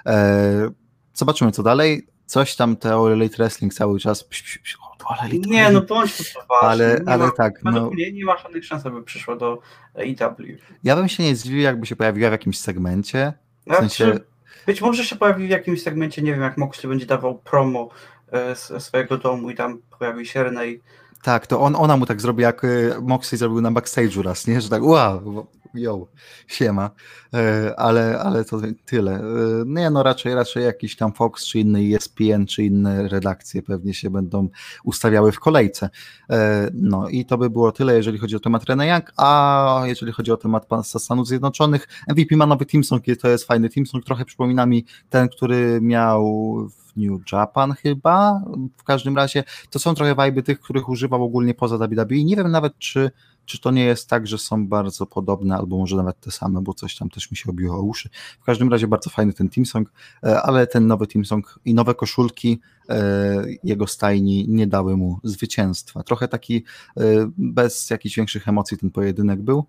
Eee, 0.05 0.69
zobaczymy 1.13 1.51
co 1.51 1.63
dalej 1.63 2.07
coś 2.25 2.55
tam 2.55 2.75
te 2.75 2.93
Elite 2.93 3.37
Wrestling 3.37 3.73
cały 3.73 3.99
czas. 3.99 4.23
Pś, 4.23 4.57
pś, 4.57 4.77
o, 4.81 5.27
nie, 5.47 5.69
no 5.69 5.81
bądź 5.81 6.33
poważny. 6.33 6.85
Ale, 6.85 7.01
ale 7.05 7.25
ma, 7.25 7.31
tak. 7.31 7.63
No, 7.63 7.89
mnie 7.89 8.11
nie 8.11 8.25
ma 8.25 8.37
żadnych 8.37 8.65
szans, 8.65 8.85
aby 8.85 9.03
przyszło 9.03 9.35
do 9.35 9.59
AEW. 9.95 10.37
Ja 10.83 10.95
bym 10.95 11.07
się 11.07 11.23
nie 11.23 11.35
zdziwił, 11.35 11.61
jakby 11.61 11.85
się 11.85 11.95
pojawiła 11.95 12.29
w 12.29 12.31
jakimś 12.31 12.57
segmencie. 12.59 13.33
W 13.61 13.63
znaczy, 13.63 13.79
sensie... 13.79 14.19
Być 14.65 14.81
może 14.81 15.05
się 15.05 15.15
pojawi 15.15 15.47
w 15.47 15.49
jakimś 15.49 15.83
segmencie, 15.83 16.21
nie 16.21 16.31
wiem, 16.31 16.41
jak 16.41 16.57
Moxley 16.57 16.89
będzie 16.89 17.05
dawał 17.05 17.39
promo 17.39 17.89
e, 18.31 18.55
swojego 18.79 19.17
domu 19.17 19.49
i 19.49 19.55
tam 19.55 19.81
pojawi 19.99 20.25
się 20.25 20.43
Renej. 20.43 20.81
Tak, 21.25 21.47
to 21.47 21.61
on, 21.61 21.75
ona 21.75 21.97
mu 21.97 22.05
tak 22.05 22.21
zrobi, 22.21 22.43
jak 22.43 22.63
e, 22.63 22.67
Moxley 23.01 23.39
zrobił 23.39 23.61
na 23.61 23.71
backstage'u 23.71 24.21
raz, 24.21 24.47
nie? 24.47 24.61
Że 24.61 24.69
tak, 24.69 24.83
wow, 24.83 25.47
yo, 25.73 26.07
siema, 26.47 26.89
e, 27.33 27.73
ale, 27.79 28.19
ale 28.19 28.45
to 28.45 28.61
tyle. 28.85 29.11
E, 29.15 29.21
nie, 29.65 29.89
no 29.89 30.03
raczej, 30.03 30.35
raczej 30.35 30.63
jakiś 30.63 30.95
tam 30.95 31.13
Fox, 31.13 31.45
czy 31.45 31.59
inny 31.59 31.95
ESPN, 31.95 32.45
czy 32.45 32.63
inne 32.63 33.07
redakcje 33.07 33.61
pewnie 33.61 33.93
się 33.93 34.09
będą 34.09 34.49
ustawiały 34.83 35.31
w 35.31 35.39
kolejce. 35.39 35.89
E, 36.29 36.69
no 36.73 37.09
i 37.09 37.25
to 37.25 37.37
by 37.37 37.49
było 37.49 37.71
tyle, 37.71 37.95
jeżeli 37.95 38.17
chodzi 38.17 38.35
o 38.35 38.39
temat 38.39 38.63
Rene 38.63 38.87
Young, 38.87 39.13
a 39.17 39.81
jeżeli 39.85 40.11
chodzi 40.11 40.31
o 40.31 40.37
temat 40.37 40.67
Stanów 40.83 41.27
Zjednoczonych, 41.27 41.87
MVP 42.09 42.35
ma 42.35 42.45
nowy 42.45 42.65
teamsong, 42.65 43.03
to 43.21 43.29
jest 43.29 43.47
fajny 43.47 43.69
teamsong, 43.69 44.05
trochę 44.05 44.25
przypomina 44.25 44.65
mi 44.65 44.85
ten, 45.09 45.29
który 45.29 45.79
miał 45.81 46.55
w 46.69 46.84
New 46.97 47.31
Japan 47.31 47.73
chyba, 47.73 48.41
w 48.77 48.83
każdym 48.83 49.15
razie 49.15 49.43
to 49.69 49.79
są 49.79 49.95
trochę 49.95 50.15
wajby 50.15 50.43
tych, 50.43 50.59
których 50.59 50.89
używał 50.89 51.23
ogólnie 51.23 51.53
poza 51.53 51.77
WWE, 51.77 52.23
nie 52.23 52.35
wiem 52.35 52.51
nawet, 52.51 52.77
czy 52.77 53.11
czy 53.45 53.59
to 53.61 53.71
nie 53.71 53.85
jest 53.85 54.09
tak, 54.09 54.27
że 54.27 54.37
są 54.37 54.67
bardzo 54.67 55.05
podobne, 55.05 55.57
albo 55.57 55.77
może 55.77 55.95
nawet 55.95 56.19
te 56.19 56.31
same, 56.31 56.61
bo 56.61 56.73
coś 56.73 56.95
tam 56.95 57.09
też 57.09 57.31
mi 57.31 57.37
się 57.37 57.49
obiło 57.49 57.77
o 57.77 57.81
uszy. 57.81 58.09
W 58.41 58.43
każdym 58.43 58.69
razie 58.69 58.87
bardzo 58.87 59.09
fajny 59.09 59.33
ten 59.33 59.49
Teamsong, 59.49 59.91
e, 60.23 60.41
ale 60.41 60.67
ten 60.67 60.87
nowy 60.87 61.07
Teamsong 61.07 61.59
i 61.65 61.73
nowe 61.73 61.95
koszulki 61.95 62.59
e, 62.89 63.45
jego 63.63 63.87
stajni 63.87 64.45
nie 64.49 64.67
dały 64.67 64.97
mu 64.97 65.19
zwycięstwa. 65.23 66.03
Trochę 66.03 66.27
taki 66.27 66.63
e, 66.97 67.01
bez 67.37 67.89
jakichś 67.89 68.15
większych 68.15 68.47
emocji 68.47 68.77
ten 68.77 68.91
pojedynek 68.91 69.41
był. 69.41 69.65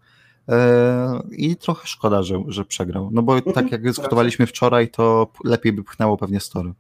I 1.31 1.57
trochę 1.57 1.87
szkoda, 1.87 2.23
że, 2.23 2.43
że 2.49 2.65
przegrał. 2.65 3.11
No 3.13 3.23
bo 3.23 3.41
tak 3.43 3.73
jak 3.73 3.83
dyskutowaliśmy 3.89 4.47
wczoraj, 4.47 4.91
to 4.91 5.33
lepiej 5.45 5.73
by 5.73 5.85
pchnęło 5.85 6.17
pewnie 6.17 6.41
story. 6.41 6.73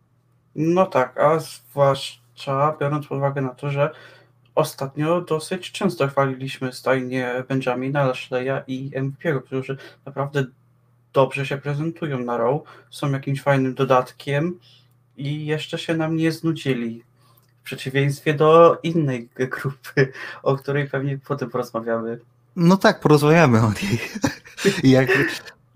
No 0.56 0.86
tak, 0.86 1.20
a 1.20 1.38
zwłaszcza 1.38 2.76
biorąc 2.80 3.06
pod 3.06 3.18
uwagę 3.18 3.40
na 3.40 3.48
to, 3.48 3.70
że 3.70 3.90
ostatnio 4.54 5.20
dosyć 5.20 5.72
często 5.72 6.08
chwaliliśmy 6.08 6.72
stajnie 6.72 7.44
Benjamina, 7.48 8.04
Lashleya 8.04 8.62
i 8.66 8.90
MVP'ego, 8.90 9.42
którzy 9.42 9.76
naprawdę 10.06 10.44
dobrze 11.12 11.46
się 11.46 11.58
prezentują 11.58 12.18
na 12.18 12.36
row, 12.36 12.62
są 12.90 13.10
jakimś 13.10 13.42
fajnym 13.42 13.74
dodatkiem 13.74 14.58
i 15.16 15.46
jeszcze 15.46 15.78
się 15.78 15.96
nam 15.96 16.16
nie 16.16 16.32
znudzili. 16.32 17.04
W 17.60 17.64
przeciwieństwie 17.64 18.34
do 18.34 18.78
innej 18.82 19.28
grupy, 19.50 20.12
o 20.42 20.56
której 20.56 20.88
pewnie 20.88 21.18
potem 21.28 21.50
porozmawiamy. 21.50 22.18
No 22.56 22.76
tak, 22.76 23.00
porozmawiamy 23.00 23.60
o 23.60 23.72
niej. 23.82 24.00
jak, 24.94 25.08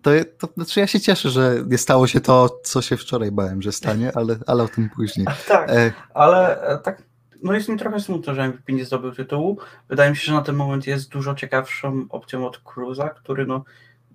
to, 0.02 0.10
to 0.38 0.48
znaczy 0.54 0.80
ja 0.80 0.86
się 0.86 1.00
cieszę, 1.00 1.30
że 1.30 1.64
nie 1.66 1.78
stało 1.78 2.06
się 2.06 2.20
to, 2.20 2.60
co 2.62 2.82
się 2.82 2.96
wczoraj 2.96 3.32
bałem, 3.32 3.62
że 3.62 3.72
stanie, 3.72 4.12
ale, 4.14 4.36
ale 4.46 4.62
o 4.62 4.68
tym 4.68 4.90
później. 4.96 5.26
Tak, 5.48 5.70
e... 5.70 5.92
ale 6.14 6.62
e, 6.62 6.78
tak 6.78 7.02
no 7.42 7.52
jest 7.52 7.68
mi 7.68 7.78
trochę 7.78 8.00
smutno, 8.00 8.34
że 8.34 8.48
MVP 8.48 8.72
nie 8.72 8.84
zdobył 8.84 9.12
tytułu. 9.12 9.58
Wydaje 9.88 10.10
mi 10.10 10.16
się, 10.16 10.26
że 10.26 10.32
na 10.32 10.42
ten 10.42 10.56
moment 10.56 10.86
jest 10.86 11.10
dużo 11.10 11.34
ciekawszą 11.34 12.06
opcją 12.08 12.46
od 12.46 12.58
Cruza, 12.58 13.08
który 13.08 13.46
no 13.46 13.64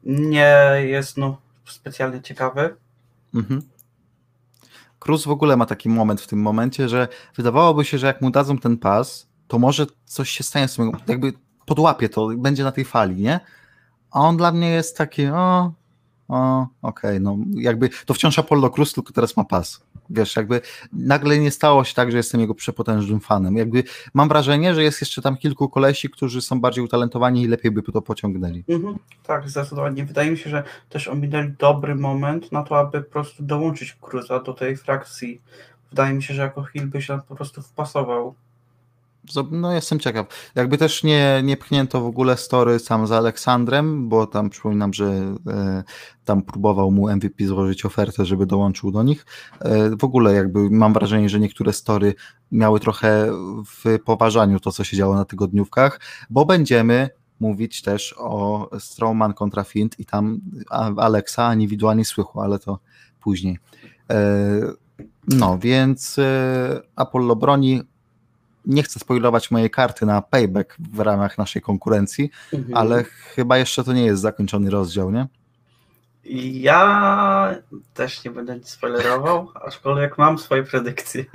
nie 0.04 0.58
jest 0.78 1.18
no 1.18 1.38
specjalnie 1.66 2.22
ciekawy. 2.22 2.76
Mhm. 3.36 3.62
Cruz 5.00 5.26
w 5.26 5.30
ogóle 5.30 5.58
ma 5.58 5.66
taki 5.66 5.90
moment 5.90 6.22
w 6.22 6.28
tym 6.28 6.42
momencie, 6.42 6.90
że 6.90 7.08
wydawałoby 7.36 7.86
się, 7.86 7.98
że 7.98 8.08
jak 8.08 8.22
mu 8.22 8.32
dadzą 8.32 8.58
ten 8.58 8.78
pas, 8.78 9.28
to 9.48 9.60
może 9.60 9.86
coś 10.06 10.30
się 10.30 10.44
stanie 10.44 10.68
z 10.68 10.76
tym, 10.76 10.92
jakby 11.08 11.34
podłapie 11.66 12.10
to, 12.10 12.28
będzie 12.38 12.64
na 12.64 12.72
tej 12.72 12.86
fali, 12.86 13.16
nie? 13.16 13.40
A 14.16 14.20
on 14.20 14.38
dla 14.38 14.52
mnie 14.52 14.70
jest 14.70 14.98
taki, 14.98 15.28
o, 15.28 15.72
o, 16.28 16.68
okej, 16.82 17.12
okay, 17.12 17.20
no 17.20 17.38
jakby 17.54 17.90
to 18.06 18.14
wciąż 18.14 18.40
Apollo 18.40 18.70
Cruz, 18.70 18.94
tylko 18.94 19.14
teraz 19.14 19.38
ma 19.38 19.44
pas. 19.44 19.82
Wiesz, 20.10 20.36
jakby 20.36 20.62
nagle 20.94 21.40
nie 21.40 21.52
stało 21.52 21.84
się 21.84 21.94
tak, 21.94 22.12
że 22.12 22.18
jestem 22.18 22.42
jego 22.42 22.56
przepotężnym 22.56 23.20
fanem. 23.20 23.58
Jakby 23.58 23.84
mam 24.14 24.30
wrażenie, 24.30 24.76
że 24.76 24.84
jest 24.84 25.02
jeszcze 25.02 25.22
tam 25.22 25.38
kilku 25.38 25.70
kolesi, 25.70 26.10
którzy 26.10 26.42
są 26.42 26.62
bardziej 26.62 26.84
utalentowani 26.84 27.42
i 27.42 27.48
lepiej 27.48 27.72
by 27.72 27.82
to 27.82 28.02
pociągnęli. 28.02 28.64
Mhm, 28.70 29.00
tak, 29.24 29.50
zdecydowanie. 29.50 30.06
Wydaje 30.06 30.32
mi 30.32 30.38
się, 30.38 30.50
że 30.50 30.64
też 30.90 31.08
ominęli 31.08 31.52
dobry 31.60 31.96
moment 31.96 32.52
na 32.52 32.64
to, 32.64 32.80
aby 32.80 33.02
po 33.02 33.12
prostu 33.12 33.44
dołączyć 33.44 33.98
Cruza 34.02 34.40
do 34.40 34.54
tej 34.54 34.78
frakcji. 34.78 35.42
Wydaje 35.90 36.14
mi 36.14 36.24
się, 36.24 36.34
że 36.34 36.42
jako 36.42 36.64
Hill 36.64 36.88
by 36.88 37.02
się 37.02 37.20
po 37.28 37.36
prostu 37.36 37.62
wpasował. 37.62 38.36
No 39.52 39.74
jestem 39.74 40.00
ciekaw. 40.00 40.52
Jakby 40.56 40.78
też 40.78 41.04
nie, 41.04 41.42
nie 41.44 41.58
pchnięto 41.58 42.02
w 42.02 42.06
ogóle 42.06 42.38
story 42.38 42.80
sam 42.80 43.08
z 43.08 43.12
Aleksandrem, 43.12 44.10
bo 44.10 44.28
tam 44.28 44.50
przypominam, 44.50 44.94
że 44.94 45.06
e, 45.48 45.84
tam 46.26 46.42
próbował 46.42 46.92
mu 46.92 47.16
MVP 47.16 47.46
złożyć 47.46 47.86
ofertę, 47.86 48.26
żeby 48.26 48.46
dołączył 48.46 48.92
do 48.92 49.04
nich. 49.04 49.26
E, 49.60 49.90
w 49.96 50.04
ogóle 50.04 50.34
jakby 50.34 50.70
mam 50.70 50.94
wrażenie, 50.94 51.30
że 51.30 51.40
niektóre 51.40 51.74
story 51.74 52.14
miały 52.52 52.80
trochę 52.80 53.32
w 53.66 54.00
poważaniu 54.06 54.60
to, 54.60 54.72
co 54.72 54.84
się 54.84 54.98
działo 54.98 55.16
na 55.16 55.26
tygodniówkach, 55.26 56.00
bo 56.30 56.46
będziemy 56.46 57.10
mówić 57.40 57.82
też 57.82 58.16
o 58.18 58.70
Strowman 58.80 59.34
kontra 59.34 59.64
Fint 59.64 60.00
i 60.00 60.06
tam 60.06 60.42
Alexa 60.98 61.54
indywidualnie 61.54 62.06
słychu, 62.06 62.42
ale 62.42 62.60
to 62.60 62.80
później. 63.22 63.60
E, 64.10 64.62
no, 65.28 65.58
więc 65.58 66.20
e, 66.20 66.82
Apollo 66.96 67.36
broni 67.36 67.82
nie 68.68 68.84
chcę 68.84 69.00
spoilować 69.00 69.52
mojej 69.52 69.70
karty 69.70 70.06
na 70.06 70.22
payback 70.22 70.78
w 70.94 71.00
ramach 71.00 71.38
naszej 71.38 71.62
konkurencji, 71.62 72.32
mhm. 72.54 72.78
ale 72.78 73.04
chyba 73.04 73.58
jeszcze 73.58 73.84
to 73.84 73.94
nie 73.94 74.06
jest 74.06 74.22
zakończony 74.22 74.70
rozdział, 74.70 75.12
nie? 75.12 75.28
Ja 76.54 77.56
też 77.94 78.24
nie 78.24 78.32
będę 78.32 78.56
nic 78.56 78.70
spoilerował, 78.70 79.52
aczkolwiek 79.66 80.18
mam 80.18 80.38
swoje 80.38 80.64
predykcje. 80.64 81.26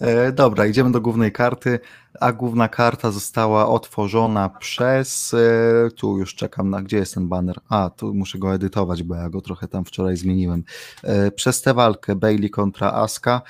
E, 0.00 0.32
dobra, 0.32 0.66
idziemy 0.66 0.92
do 0.92 1.00
głównej 1.00 1.32
karty, 1.32 1.80
a 2.20 2.32
główna 2.32 2.68
karta 2.68 3.10
została 3.10 3.68
otworzona 3.68 4.48
przez. 4.48 5.34
E, 5.34 5.90
tu 5.90 6.18
już 6.18 6.34
czekam 6.34 6.70
na. 6.70 6.82
Gdzie 6.82 6.96
jest 6.96 7.14
ten 7.14 7.28
banner? 7.28 7.56
A, 7.68 7.90
tu 7.90 8.14
muszę 8.14 8.38
go 8.38 8.54
edytować, 8.54 9.02
bo 9.02 9.14
ja 9.14 9.28
go 9.28 9.40
trochę 9.40 9.68
tam 9.68 9.84
wczoraj 9.84 10.16
zmieniłem. 10.16 10.64
E, 11.02 11.30
przez 11.30 11.62
tę 11.62 11.74
walkę 11.74 12.14
Bailey 12.14 12.50
kontra 12.50 12.92
Aska. 12.92 13.42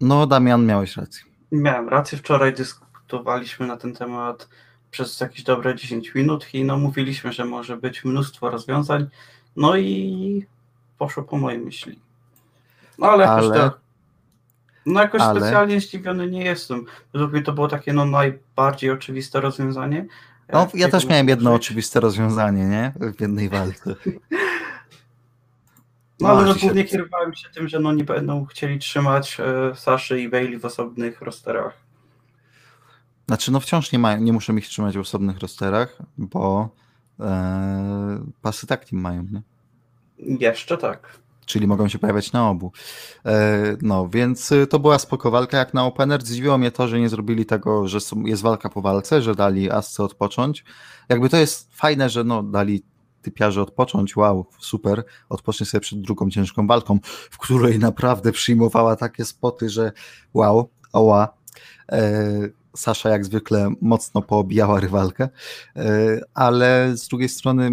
No, 0.00 0.26
Damian, 0.26 0.66
miałeś 0.66 0.96
rację. 0.96 1.33
Miałem 1.52 1.88
rację, 1.88 2.18
wczoraj 2.18 2.54
dyskutowaliśmy 2.54 3.66
na 3.66 3.76
ten 3.76 3.94
temat 3.94 4.48
przez 4.90 5.20
jakieś 5.20 5.42
dobre 5.42 5.74
10 5.74 6.14
minut 6.14 6.54
i 6.54 6.64
no 6.64 6.76
mówiliśmy, 6.78 7.32
że 7.32 7.44
może 7.44 7.76
być 7.76 8.04
mnóstwo 8.04 8.50
rozwiązań, 8.50 9.06
no 9.56 9.76
i 9.76 10.46
poszło 10.98 11.22
po 11.22 11.36
mojej 11.36 11.60
myśli. 11.60 11.98
No 12.98 13.06
ale 13.06 13.24
jakoś 13.24 13.44
ale... 13.44 13.60
tak, 13.60 13.78
no 14.86 15.00
jakoś 15.00 15.20
ale... 15.20 15.40
specjalnie 15.40 15.80
zdziwiony 15.80 16.30
nie 16.30 16.44
jestem. 16.44 16.84
Według 17.12 17.32
mnie 17.32 17.42
to 17.42 17.52
było 17.52 17.68
takie 17.68 17.92
no 17.92 18.04
najbardziej 18.04 18.90
oczywiste 18.90 19.40
rozwiązanie. 19.40 20.06
No, 20.52 20.68
ja 20.74 20.88
też 20.88 21.06
miałem 21.06 21.28
jedno 21.28 21.54
oczywiste 21.54 22.00
rozwiązanie, 22.00 22.64
nie? 22.64 22.92
W 23.16 23.20
jednej 23.20 23.48
walce. 23.48 23.94
No 26.20 26.28
ale 26.28 26.44
no, 26.44 26.54
głównie 26.54 26.84
kierowałem 26.84 27.34
się 27.34 27.48
tym, 27.48 27.68
że 27.68 27.80
no 27.80 27.92
nie 27.92 28.04
będą 28.04 28.44
chcieli 28.44 28.78
trzymać 28.78 29.36
e, 29.40 29.74
Saszy 29.74 30.20
i 30.20 30.28
Bailey 30.28 30.58
w 30.58 30.64
osobnych 30.64 31.20
rosterach. 31.20 31.84
Znaczy 33.26 33.52
no 33.52 33.60
wciąż 33.60 33.92
nie, 33.92 33.98
mają, 33.98 34.20
nie 34.20 34.32
muszę 34.32 34.52
ich 34.52 34.68
trzymać 34.68 34.96
w 34.96 35.00
osobnych 35.00 35.38
rosterach, 35.38 35.98
bo 36.18 36.68
e, 37.20 38.24
pasy 38.42 38.66
tak 38.66 38.84
team 38.84 39.02
mają, 39.02 39.26
nie? 39.32 39.42
Jeszcze 40.40 40.78
tak. 40.78 41.18
Czyli 41.46 41.66
mogą 41.66 41.88
się 41.88 41.98
pojawiać 41.98 42.32
na 42.32 42.50
obu. 42.50 42.72
E, 43.26 43.76
no, 43.82 44.08
więc 44.08 44.52
y, 44.52 44.66
to 44.66 44.78
była 44.78 44.98
spoko 44.98 45.30
walka 45.30 45.58
jak 45.58 45.74
na 45.74 45.84
opener. 45.84 46.24
Zdziwiło 46.24 46.58
mnie 46.58 46.70
to, 46.70 46.88
że 46.88 47.00
nie 47.00 47.08
zrobili 47.08 47.46
tego, 47.46 47.88
że 47.88 47.98
jest 48.24 48.42
walka 48.42 48.68
po 48.68 48.82
walce, 48.82 49.22
że 49.22 49.34
dali 49.34 49.70
Asce 49.70 50.02
odpocząć. 50.04 50.64
Jakby 51.08 51.28
to 51.28 51.36
jest 51.36 51.74
fajne, 51.74 52.08
że 52.08 52.24
no, 52.24 52.42
dali 52.42 52.82
typiarze 53.24 53.62
odpocząć, 53.62 54.16
wow, 54.16 54.46
super, 54.58 55.04
odpocznij 55.28 55.66
sobie 55.66 55.80
przed 55.80 56.00
drugą 56.00 56.30
ciężką 56.30 56.66
walką, 56.66 56.98
w 57.30 57.38
której 57.38 57.78
naprawdę 57.78 58.32
przyjmowała 58.32 58.96
takie 58.96 59.24
spoty, 59.24 59.70
że 59.70 59.92
wow, 60.34 60.68
oła, 60.92 61.34
e, 61.92 62.48
Sasza 62.76 63.08
jak 63.10 63.24
zwykle 63.24 63.70
mocno 63.80 64.22
poobijała 64.22 64.80
rywalkę, 64.80 65.28
e, 65.76 66.20
ale 66.34 66.92
z 66.96 67.08
drugiej 67.08 67.28
strony 67.28 67.70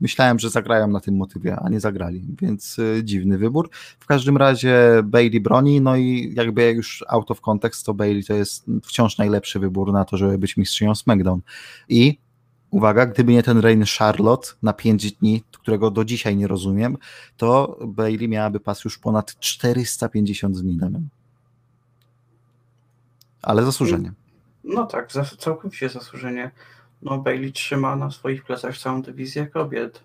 myślałem, 0.00 0.38
że 0.38 0.50
zagrają 0.50 0.88
na 0.88 1.00
tym 1.00 1.16
motywie, 1.16 1.56
a 1.56 1.68
nie 1.68 1.80
zagrali, 1.80 2.24
więc 2.42 2.78
e, 2.78 3.04
dziwny 3.04 3.38
wybór. 3.38 3.70
W 4.00 4.06
każdym 4.06 4.36
razie 4.36 5.02
Bailey 5.04 5.40
broni, 5.40 5.80
no 5.80 5.96
i 5.96 6.32
jakby 6.36 6.70
już 6.70 7.04
out 7.08 7.30
of 7.30 7.40
context, 7.40 7.86
to 7.86 7.94
Bailey 7.94 8.24
to 8.24 8.34
jest 8.34 8.64
wciąż 8.82 9.18
najlepszy 9.18 9.58
wybór 9.58 9.92
na 9.92 10.04
to, 10.04 10.16
żeby 10.16 10.38
być 10.38 10.56
mistrzynią 10.56 10.94
SmackDown. 10.94 11.40
I 11.88 12.18
uwaga, 12.72 13.06
gdyby 13.06 13.32
nie 13.32 13.42
ten 13.42 13.58
Rain 13.58 13.84
Charlotte 13.98 14.48
na 14.62 14.72
5 14.72 15.12
dni, 15.12 15.42
którego 15.52 15.90
do 15.90 16.04
dzisiaj 16.04 16.36
nie 16.36 16.46
rozumiem, 16.46 16.96
to 17.36 17.78
Bailey 17.86 18.28
miałaby 18.28 18.60
pas 18.60 18.84
już 18.84 18.98
ponad 18.98 19.38
450 19.40 20.60
dni. 20.60 20.76
Damian. 20.76 21.08
Ale 23.42 23.64
zasłużenie. 23.64 24.12
No 24.64 24.86
tak, 24.86 25.12
całkowicie 25.38 25.88
zasłużenie. 25.88 26.50
No 27.02 27.18
Bailey 27.18 27.52
trzyma 27.52 27.96
na 27.96 28.10
swoich 28.10 28.44
plecach 28.44 28.78
całą 28.78 29.02
dywizję 29.02 29.46
kobiet 29.46 30.02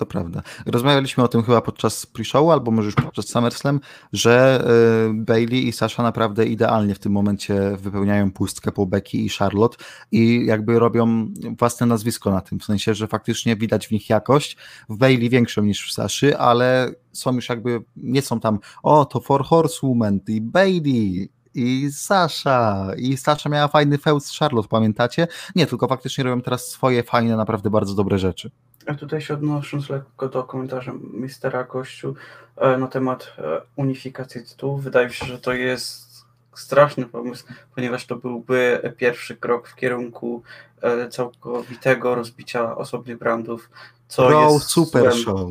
to 0.00 0.06
prawda. 0.06 0.42
Rozmawialiśmy 0.66 1.24
o 1.24 1.28
tym 1.28 1.42
chyba 1.42 1.60
podczas 1.60 2.06
pre-show, 2.06 2.52
albo 2.52 2.70
może 2.70 2.86
już 2.86 2.94
podczas 2.94 3.28
SummerSlam, 3.28 3.80
że 4.12 4.64
y, 5.10 5.14
Bailey 5.14 5.68
i 5.68 5.72
Sasha 5.72 6.02
naprawdę 6.02 6.46
idealnie 6.46 6.94
w 6.94 6.98
tym 6.98 7.12
momencie 7.12 7.76
wypełniają 7.76 8.32
pustkę 8.32 8.72
po 8.72 8.86
Becky 8.86 9.18
i 9.18 9.28
Charlotte 9.28 9.76
i 10.12 10.46
jakby 10.46 10.78
robią 10.78 11.28
własne 11.58 11.86
nazwisko 11.86 12.30
na 12.30 12.40
tym, 12.40 12.60
w 12.60 12.64
sensie, 12.64 12.94
że 12.94 13.06
faktycznie 13.06 13.56
widać 13.56 13.88
w 13.88 13.90
nich 13.90 14.10
jakość, 14.10 14.56
w 14.88 14.96
Bailey 14.96 15.28
większą 15.28 15.62
niż 15.62 15.90
w 15.90 15.92
Saszy, 15.92 16.38
ale 16.38 16.94
są 17.12 17.34
już 17.34 17.48
jakby, 17.48 17.82
nie 17.96 18.22
są 18.22 18.40
tam, 18.40 18.58
o 18.82 19.04
to 19.04 19.20
Four 19.20 19.44
Horsewomen 19.44 20.20
i 20.28 20.40
Bailey, 20.40 21.30
i 21.54 21.92
Sasha. 21.92 22.86
I 22.96 23.16
Sasha 23.16 23.48
miała 23.48 23.68
fajny 23.68 23.98
feud 23.98 24.24
z 24.24 24.38
Charlotte, 24.38 24.68
pamiętacie? 24.68 25.28
Nie, 25.56 25.66
tylko 25.66 25.88
faktycznie 25.88 26.24
robią 26.24 26.42
teraz 26.42 26.68
swoje 26.68 27.02
fajne, 27.02 27.36
naprawdę 27.36 27.70
bardzo 27.70 27.94
dobre 27.94 28.18
rzeczy. 28.18 28.50
A 28.86 28.94
tutaj 28.94 29.20
się 29.20 29.34
odnosząc 29.34 29.88
lekko 29.88 30.28
do 30.28 30.44
komentarza 30.44 30.92
mistera 31.12 31.64
Kościu 31.64 32.14
e, 32.56 32.78
na 32.78 32.86
temat 32.86 33.32
e, 33.38 33.60
unifikacji 33.76 34.44
tytułów, 34.44 34.82
wydaje 34.82 35.06
mi 35.06 35.12
się, 35.12 35.26
że 35.26 35.38
to 35.38 35.52
jest 35.52 36.10
straszny 36.54 37.06
pomysł, 37.06 37.44
ponieważ 37.74 38.06
to 38.06 38.16
byłby 38.16 38.92
pierwszy 38.96 39.36
krok 39.36 39.68
w 39.68 39.74
kierunku 39.74 40.42
e, 40.82 41.08
całkowitego 41.08 42.14
rozbicia 42.14 42.76
osobnych 42.76 43.18
brandów. 43.18 43.70
Co 44.08 44.28
Bro, 44.28 44.52
jest 44.52 44.66
super 44.66 45.02
złem, 45.02 45.24
show. 45.24 45.50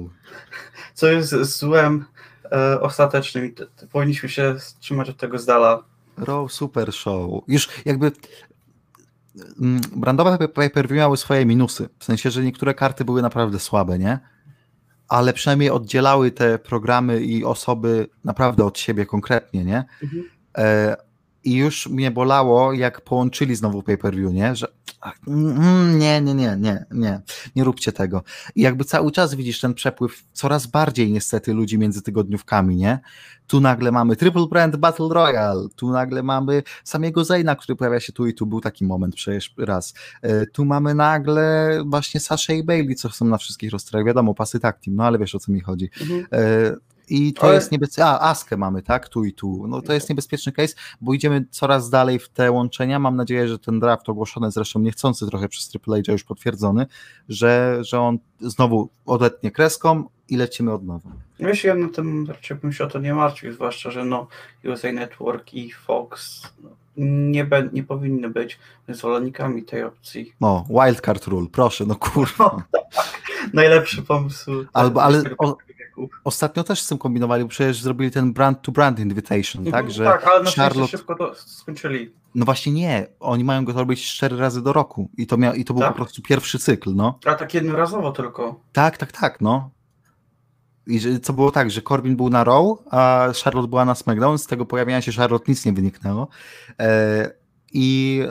Co 0.93 1.07
jest 1.07 1.29
złem 1.29 2.05
ostatecznym 2.81 3.55
powinniśmy 3.91 4.29
się 4.29 4.55
trzymać 4.79 5.09
od 5.09 5.17
tego 5.17 5.39
z 5.39 5.45
dala. 5.45 5.83
Raw 6.19 6.51
Super 6.51 6.93
Show. 6.93 7.43
Już 7.47 7.69
jakby 7.85 8.11
Mm, 9.61 9.81
brandowe 9.95 10.47
pay-per-view 10.47 10.97
miały 10.97 11.17
swoje 11.17 11.45
minusy, 11.45 11.89
w 11.99 12.03
sensie, 12.03 12.31
że 12.31 12.43
niektóre 12.43 12.73
karty 12.73 13.05
były 13.05 13.21
naprawdę 13.21 13.59
słabe, 13.59 13.99
nie? 13.99 14.19
Ale 15.07 15.33
przynajmniej 15.33 15.69
oddzielały 15.69 16.31
te 16.31 16.59
programy 16.59 17.21
i 17.21 17.45
osoby 17.45 18.07
naprawdę 18.23 18.65
od 18.65 18.79
siebie 18.79 19.05
konkretnie, 19.05 19.65
nie? 19.65 19.85
Mhm. 20.03 20.23
E, 20.57 20.95
I 21.43 21.53
już 21.53 21.87
mnie 21.87 22.11
bolało, 22.11 22.73
jak 22.73 23.01
połączyli 23.01 23.55
znowu 23.55 23.83
pay-per-view, 23.83 24.33
nie? 24.33 24.55
Że 24.55 24.67
mm, 25.27 25.99
nie, 25.99 26.21
nie, 26.21 26.33
nie, 26.33 26.57
nie, 26.59 26.85
nie, 26.91 27.21
nie 27.55 27.63
róbcie 27.63 27.91
tego. 27.91 28.23
I 28.55 28.61
jakby 28.61 28.83
cały 28.83 29.11
czas 29.11 29.35
widzisz 29.35 29.59
ten 29.59 29.73
przepływ 29.73 30.23
coraz 30.33 30.67
bardziej 30.67 31.11
niestety 31.11 31.53
ludzi 31.53 31.77
między 31.77 32.01
tygodniówkami, 32.01 32.75
nie? 32.75 32.99
Tu 33.47 33.61
nagle 33.61 33.91
mamy 33.91 34.15
Triple 34.15 34.47
Brand 34.47 34.75
Battle 34.75 35.09
Royale, 35.11 35.67
tu 35.75 35.91
nagle 35.91 36.23
mamy 36.23 36.63
samego 36.83 37.23
Zayna, 37.23 37.55
który 37.55 37.75
pojawia 37.75 37.99
się 37.99 38.13
tu 38.13 38.27
i 38.27 38.33
tu, 38.33 38.45
był 38.45 38.61
taki 38.61 38.85
moment 38.85 39.15
przecież 39.15 39.53
raz. 39.57 39.93
E, 40.21 40.45
tu 40.45 40.65
mamy 40.65 40.95
nagle 40.95 41.77
właśnie 41.85 42.19
Sasha 42.19 42.53
i 42.53 42.63
Bailey, 42.63 42.95
co 42.95 43.09
są 43.09 43.25
na 43.25 43.37
wszystkich 43.37 43.71
rosterach, 43.71 44.05
wiadomo, 44.05 44.33
pasy 44.33 44.59
tak 44.59 44.79
team, 44.79 44.95
no 44.95 45.03
ale 45.03 45.19
wiesz 45.19 45.35
o 45.35 45.39
co 45.39 45.51
mi 45.51 45.59
chodzi. 45.59 45.89
Mhm. 46.01 46.25
I 47.09 47.33
to 47.33 47.43
Ale- 47.43 47.53
jest 47.55 47.71
niebezpieczne. 47.71 48.05
A, 48.05 48.19
Askę 48.19 48.57
mamy, 48.57 48.81
tak? 48.81 49.09
Tu 49.09 49.25
i 49.25 49.33
tu. 49.33 49.67
No 49.67 49.81
to 49.81 49.93
jest 49.93 50.09
niebezpieczny 50.09 50.51
case, 50.51 50.75
bo 51.01 51.13
idziemy 51.13 51.45
coraz 51.51 51.89
dalej 51.89 52.19
w 52.19 52.29
te 52.29 52.51
łączenia. 52.51 52.99
Mam 52.99 53.15
nadzieję, 53.15 53.47
że 53.47 53.59
ten 53.59 53.79
draft 53.79 54.09
ogłoszony, 54.09 54.51
zresztą 54.51 54.79
niechcący 54.79 55.27
trochę 55.27 55.49
przez 55.49 55.69
Triple 55.69 56.01
H 56.05 56.11
już 56.11 56.23
potwierdzony, 56.23 56.85
że, 57.29 57.77
że 57.81 57.99
on 58.01 58.19
znowu 58.39 58.89
odetnie 59.05 59.51
kreską 59.51 60.03
i 60.29 60.37
lecimy 60.37 60.73
od 60.73 60.85
nowa. 60.85 61.09
Wiesz, 61.39 61.63
ja 61.63 61.75
na 61.75 61.89
tym 61.89 62.27
raczej 62.27 62.57
bym 62.57 62.73
się 62.73 62.83
o 62.83 62.87
to 62.87 62.99
nie 62.99 63.13
martwił, 63.13 63.53
zwłaszcza, 63.53 63.91
że 63.91 64.05
no 64.05 64.27
USA 64.65 64.91
Network 64.91 65.53
i 65.53 65.71
Fox 65.71 66.41
no, 66.63 66.69
nie, 67.05 67.45
be, 67.45 67.69
nie 67.73 67.83
powinny 67.83 68.29
być 68.29 68.59
zwolennikami 68.89 69.63
tej 69.63 69.83
opcji. 69.83 70.33
O, 70.41 70.65
wildcard 70.69 71.25
rule, 71.27 71.47
proszę, 71.51 71.85
no 71.85 71.95
kurwa. 71.95 72.63
Najlepszy 73.53 74.01
pomysł. 74.01 74.51
Albo- 74.73 75.03
ale 75.03 75.23
o-. 75.37 75.57
Ostatnio 76.23 76.63
też 76.63 76.81
z 76.81 76.87
tym 76.87 76.97
kombinowali, 76.97 77.43
bo 77.43 77.49
przecież 77.49 77.81
zrobili 77.81 78.11
ten 78.11 78.33
brand 78.33 78.61
to 78.61 78.71
brand 78.71 78.99
invitation, 78.99 79.65
tak? 79.65 79.73
Mhm, 79.73 79.89
Że 79.91 80.03
tak, 80.03 80.27
ale 80.27 80.43
na 80.43 80.51
Charlotte. 80.51 80.87
szybko 80.97 81.15
to 81.15 81.35
skończyli. 81.35 82.13
No 82.35 82.45
właśnie 82.45 82.71
nie, 82.71 83.07
oni 83.19 83.43
mają 83.43 83.65
go 83.65 83.73
to 83.73 83.79
robić 83.79 84.13
cztery 84.13 84.37
razy 84.37 84.61
do 84.61 84.73
roku 84.73 85.09
i 85.17 85.27
to, 85.27 85.37
mia... 85.37 85.53
i 85.55 85.65
to 85.65 85.73
był 85.73 85.81
Tak? 85.83 85.89
po 85.91 85.95
prostu 85.95 86.21
pierwszy 86.21 86.59
cykl, 86.59 86.95
no. 86.95 87.19
A 87.25 87.35
tak 87.35 87.53
jednorazowo 87.53 88.11
tylko. 88.11 88.59
Tak, 88.73 88.97
tak, 88.97 89.11
tak, 89.11 89.41
no. 89.41 89.69
I 90.87 90.99
że, 90.99 91.19
co 91.19 91.33
było 91.33 91.51
tak, 91.51 91.71
że 91.71 91.81
Corbin 91.81 92.15
był 92.15 92.29
na 92.29 92.43
Raw, 92.43 92.65
a 92.91 93.27
Charlotte 93.43 93.67
była 93.67 93.85
na 93.85 93.95
SmackDown, 93.95 94.37
z 94.37 94.47
tego 94.47 94.65
pojawienia 94.65 95.01
się 95.01 95.11
Charlotte 95.11 95.45
nic 95.47 95.65
nie 95.65 95.73
wyniknęło. 95.73 96.27
E, 96.79 97.31
I 97.73 98.23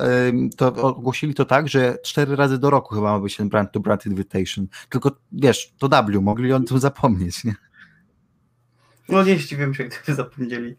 to 0.57 0.75
ogłosili 0.75 1.35
to 1.35 1.45
tak, 1.45 1.69
że 1.69 1.99
cztery 2.05 2.37
razy 2.37 2.59
do 2.59 2.71
roku 2.71 2.95
chyba 2.95 3.13
ma 3.13 3.21
być 3.21 3.37
ten 3.37 3.49
brand 3.49 3.73
to 3.73 3.81
brand 3.81 4.07
invitation. 4.07 4.67
Tylko 4.89 5.11
wiesz, 5.33 5.73
to 5.79 5.89
W, 5.89 6.21
mogli 6.21 6.53
o 6.53 6.61
tym 6.61 6.79
zapomnieć, 6.79 7.45
nie? 7.45 7.55
No 9.09 9.23
nie 9.25 9.39
zdziwiłem 9.39 9.75
się, 9.75 9.85
gdyby 9.85 10.15
zapomnieli. 10.15 10.77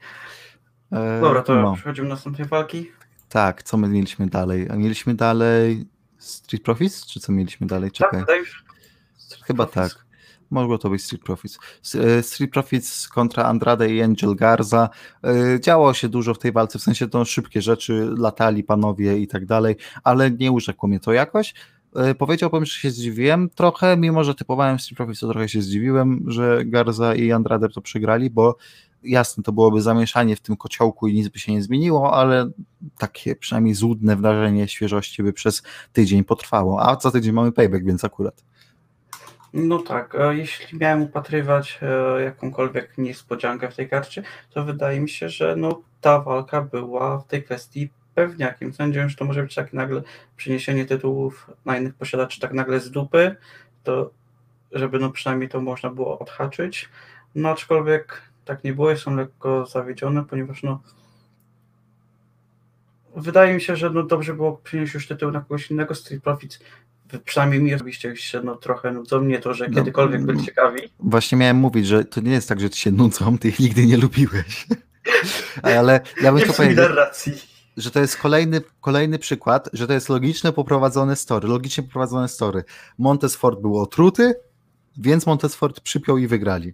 E, 0.91 1.21
Dobra, 1.21 1.41
to 1.43 1.55
no. 1.55 1.73
przechodzimy 1.73 2.07
do 2.07 2.13
następnej 2.13 2.47
walki. 2.47 2.91
Tak, 3.29 3.63
co 3.63 3.77
my 3.77 3.87
mieliśmy 3.87 4.27
dalej? 4.27 4.67
A 4.69 4.75
mieliśmy 4.75 5.15
dalej 5.15 5.85
Street 6.17 6.63
Profits, 6.63 7.05
czy 7.05 7.19
co 7.19 7.31
mieliśmy 7.31 7.67
dalej? 7.67 7.91
Tak, 7.91 8.11
Czekaj. 8.11 8.45
się. 8.45 8.53
Chyba 9.43 9.65
tak. 9.65 10.05
Mogło 10.49 10.77
to 10.77 10.89
być 10.89 11.03
Street 11.03 11.23
Profits. 11.23 11.59
E, 11.95 12.23
Street 12.23 12.51
Profits 12.51 13.07
kontra 13.07 13.43
Andrade 13.43 13.89
i 13.89 14.01
Angel 14.01 14.35
Garza. 14.35 14.89
E, 15.23 15.59
Działo 15.59 15.93
się 15.93 16.09
dużo 16.09 16.33
w 16.33 16.39
tej 16.39 16.51
walce, 16.51 16.79
w 16.79 16.81
sensie 16.81 17.07
to 17.07 17.25
szybkie 17.25 17.61
rzeczy, 17.61 18.09
latali 18.17 18.63
panowie 18.63 19.17
i 19.17 19.27
tak 19.27 19.45
dalej, 19.45 19.75
ale 20.03 20.31
nie 20.31 20.51
urzekło 20.51 20.89
mnie 20.89 20.99
to 20.99 21.13
jakoś. 21.13 21.53
E, 21.95 22.15
Powiedziałbym, 22.15 22.65
że 22.65 22.73
się 22.73 22.91
zdziwiłem 22.91 23.49
trochę, 23.49 23.97
mimo 23.97 24.23
że 24.23 24.35
typowałem 24.35 24.79
Street 24.79 24.97
Profits, 24.97 25.19
to 25.19 25.27
trochę 25.27 25.49
się 25.49 25.61
zdziwiłem, 25.61 26.23
że 26.27 26.65
Garza 26.65 27.15
i 27.15 27.31
Andrade 27.31 27.69
to 27.69 27.81
przegrali, 27.81 28.29
bo 28.29 28.55
jasne, 29.03 29.43
to 29.43 29.51
byłoby 29.51 29.81
zamieszanie 29.81 30.35
w 30.35 30.41
tym 30.41 30.57
kociołku 30.57 31.07
i 31.07 31.13
nic 31.13 31.27
by 31.27 31.39
się 31.39 31.51
nie 31.51 31.63
zmieniło, 31.63 32.13
ale 32.13 32.51
takie 32.97 33.35
przynajmniej 33.35 33.73
złudne 33.73 34.15
wrażenie 34.15 34.67
świeżości 34.67 35.23
by 35.23 35.33
przez 35.33 35.63
tydzień 35.93 36.23
potrwało, 36.23 36.81
a 36.81 36.99
za 36.99 37.11
tydzień 37.11 37.33
mamy 37.33 37.51
payback, 37.51 37.85
więc 37.85 38.03
akurat. 38.03 38.43
No 39.53 39.79
tak, 39.79 40.15
e, 40.15 40.35
jeśli 40.35 40.77
miałem 40.79 41.01
upatrywać 41.01 41.79
e, 41.81 42.21
jakąkolwiek 42.21 42.97
niespodziankę 42.97 43.71
w 43.71 43.75
tej 43.75 43.89
karcie, 43.89 44.23
to 44.49 44.65
wydaje 44.65 44.99
mi 44.99 45.09
się, 45.09 45.29
że 45.29 45.55
no, 45.55 45.81
ta 46.01 46.19
walka 46.19 46.61
była 46.61 47.19
w 47.19 47.27
tej 47.27 47.43
kwestii 47.43 47.89
pewniakiem. 48.15 48.73
Sądziłem, 48.73 49.09
że 49.09 49.15
to 49.15 49.25
może 49.25 49.43
być 49.43 49.55
takie 49.55 49.77
nagle 49.77 50.01
przeniesienie 50.37 50.85
tytułów 50.85 51.51
na 51.65 51.77
innych 51.77 51.93
posiadaczy 51.93 52.39
tak 52.39 52.53
nagle 52.53 52.79
z 52.79 52.91
dupy, 52.91 53.35
to 53.83 54.11
żeby 54.71 54.99
no 54.99 55.09
przynajmniej 55.09 55.49
to 55.49 55.61
można 55.61 55.89
było 55.89 56.19
odhaczyć. 56.19 56.89
No 57.35 57.49
aczkolwiek 57.49 58.21
tak 58.45 58.63
nie 58.63 58.73
było, 58.73 58.89
jestem 58.89 59.15
lekko 59.15 59.65
zawiedziony, 59.65 60.23
ponieważ 60.23 60.63
no 60.63 60.81
wydaje 63.15 63.53
mi 63.53 63.61
się, 63.61 63.75
że 63.75 63.89
no 63.89 64.03
dobrze 64.03 64.33
było 64.33 64.57
przynieść 64.63 64.93
już 64.93 65.07
tytuł 65.07 65.31
na 65.31 65.41
kogoś 65.41 65.71
innego, 65.71 65.95
Street 65.95 66.23
Profits 66.23 66.59
przynajmniej 67.25 67.61
mi 67.61 67.73
osobiście 67.73 68.15
się 68.15 68.41
no, 68.43 68.55
trochę 68.55 68.91
nudzą 68.91 69.21
mnie 69.21 69.39
to, 69.39 69.53
że 69.53 69.67
No, 69.67 69.75
kiedykolwiek 69.75 70.21
mm. 70.21 70.27
byli 70.27 70.45
ciekawi. 70.45 70.79
Właśnie 70.99 71.37
miałem 71.37 71.57
mówić, 71.57 71.87
że 71.87 72.05
to 72.05 72.21
nie 72.21 72.31
jest 72.31 72.49
tak, 72.49 72.59
że 72.59 72.69
ci 72.69 72.81
się 72.81 72.91
nudzą, 72.91 73.37
ty 73.39 73.47
ich 73.47 73.59
nigdy 73.59 73.85
nie 73.85 73.97
lubiłeś. 73.97 74.67
Ale 75.61 76.01
ja 76.21 76.31
bym 76.31 76.41
Nie 76.41 76.47
to 76.47 76.53
powiedział, 76.53 76.89
że 77.77 77.91
to 77.91 77.99
jest 77.99 78.17
kolejny, 78.17 78.61
kolejny 78.81 79.19
przykład, 79.19 79.69
że 79.73 79.87
to 79.87 79.93
jest 79.93 80.09
logiczne 80.09 80.53
poprowadzone 80.53 81.15
story, 81.15 81.47
logicznie 81.47 81.83
poprowadzone 81.83 82.27
story. 82.27 82.63
Montesfort 82.97 83.61
był 83.61 83.79
otruty, 83.79 84.33
więc 84.97 85.25
Montesfort 85.25 85.79
przypiął 85.79 86.17
i 86.17 86.27
wygrali. 86.27 86.73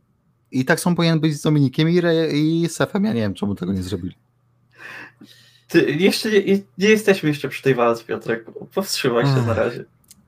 I 0.51 0.65
tak 0.65 0.79
są 0.79 0.95
powinien 0.95 1.19
być 1.19 1.33
z 1.33 1.41
Dominikiem 1.41 1.89
i, 1.89 1.97
Re- 1.97 2.31
i 2.31 2.69
Sefem, 2.69 3.03
ja 3.03 3.13
nie 3.13 3.21
wiem, 3.21 3.33
czemu 3.33 3.55
tego 3.55 3.73
nie 3.73 3.83
zrobili. 3.83 4.15
Ty, 5.67 5.91
jeszcze 5.91 6.31
nie, 6.31 6.41
nie 6.77 6.89
jesteśmy 6.89 7.29
jeszcze 7.29 7.49
przy 7.49 7.63
tej 7.63 7.75
walce, 7.75 8.03
Piotrek. 8.03 8.45
Powstrzymaj 8.73 9.25
się 9.25 9.41
na 9.47 9.53
razie. 9.53 9.85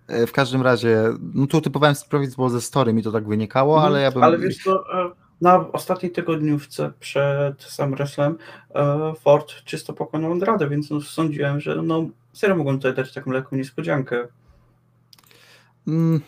E, 0.08 0.28
W 0.28 0.32
każdym 0.32 0.62
razie, 0.62 1.04
no 1.34 1.48
tu 1.48 1.62
typowałem 1.62 1.96
Sprowic, 1.96 2.36
bo 2.36 2.50
ze 2.50 2.62
story 2.62 2.94
mi 2.94 3.04
to 3.04 3.12
tak 3.12 3.28
wynikało, 3.28 3.84
ale 3.84 4.02
ja 4.02 4.12
bym... 4.12 4.24
Ale 4.24 4.38
wiesz 4.40 4.58
co, 4.64 5.00
e, 5.06 5.12
na 5.42 5.72
ostatniej 5.72 6.12
tygodniówce 6.12 6.92
przed 7.00 7.64
SummerSlam 7.64 8.38
e, 8.76 9.14
Ford 9.20 9.54
czysto 9.66 9.94
pokonał 9.94 10.32
Andrade, 10.32 10.70
więc 10.70 10.90
no, 10.90 11.02
sądziłem, 11.02 11.60
że 11.60 11.76
no 11.76 12.06
serio 12.34 12.56
mogą 12.56 12.74
tutaj 12.76 12.94
dać 12.94 13.14
taką 13.14 13.32
lekką 13.32 13.56
niespodziankę. 13.56 14.28
Mm, 15.88 16.22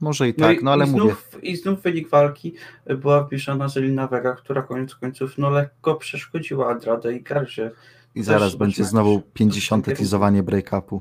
może 0.00 0.28
i 0.28 0.34
No 0.38 0.46
tak, 0.46 0.60
i, 0.60 0.64
no 0.64 0.72
ale 0.72 0.86
i 0.86 0.90
mówię. 0.90 1.02
znów, 1.02 1.38
I 1.42 1.56
znów 1.56 1.82
wynik 1.82 2.08
walki 2.08 2.54
była 2.86 3.24
wpiszona 3.24 3.68
Zelina 3.68 4.06
Vega, 4.06 4.32
która 4.34 4.62
koniec 4.62 4.94
końców 4.94 5.38
no 5.38 5.50
lekko 5.50 5.94
przeszkodziła 5.94 6.70
Andrade 6.70 7.12
i 7.12 7.22
Garzie. 7.22 7.70
I 8.14 8.22
zaraz 8.22 8.54
będzie 8.56 8.84
znowu 8.84 9.12
jak 9.12 9.24
się- 9.24 9.30
50. 9.32 9.84
kierunku. 9.84 10.02
teasowanie 10.02 10.42
break-upu. 10.42 11.00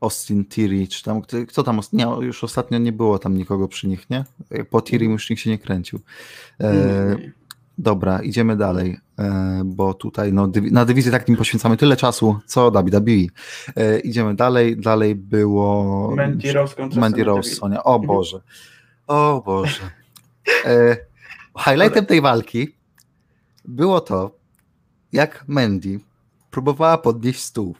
Austin 0.00 0.44
Theory, 0.44 0.88
czy 0.88 1.02
tam, 1.02 1.22
kto, 1.48 1.62
tam, 1.62 1.80
nie, 1.92 2.06
już 2.20 2.44
ostatnio 2.44 2.78
nie 2.78 2.92
było 2.92 3.18
tam 3.18 3.36
nikogo 3.36 3.68
przy 3.68 3.88
nich, 3.88 4.10
nie? 4.10 4.24
Po 4.70 4.80
Theory 4.80 5.04
już 5.04 5.30
nikt 5.30 5.42
się 5.42 5.50
nie 5.50 5.58
kręcił. 5.58 6.00
E, 6.60 7.16
dobra, 7.78 8.22
idziemy 8.22 8.56
dalej, 8.56 8.98
e, 9.18 9.62
bo 9.64 9.94
tutaj 9.94 10.32
no, 10.32 10.48
dywi- 10.48 10.72
na 10.72 10.84
dywizję 10.84 11.12
tak 11.12 11.28
nim 11.28 11.36
poświęcamy 11.36 11.76
tyle 11.76 11.96
czasu, 11.96 12.38
co 12.46 12.70
WWE. 12.70 13.12
E, 13.76 13.98
idziemy 13.98 14.34
dalej, 14.34 14.76
dalej 14.76 15.14
było... 15.14 16.12
Mandy 16.16 16.52
Rose 16.52 16.76
kontra 16.76 17.00
Mandy 17.00 17.24
Rose. 17.24 17.50
Sonia, 17.50 17.84
o. 17.84 17.98
Boże, 17.98 18.40
o 19.06 19.42
Boże. 19.46 19.90
E, 20.64 20.96
highlightem 21.64 22.06
tej 22.06 22.20
walki 22.20 22.74
było 23.64 24.00
to, 24.00 24.30
jak 25.12 25.44
Mandy 25.48 26.00
próbowała 26.50 26.98
podnieść 26.98 27.40
stół 27.40 27.74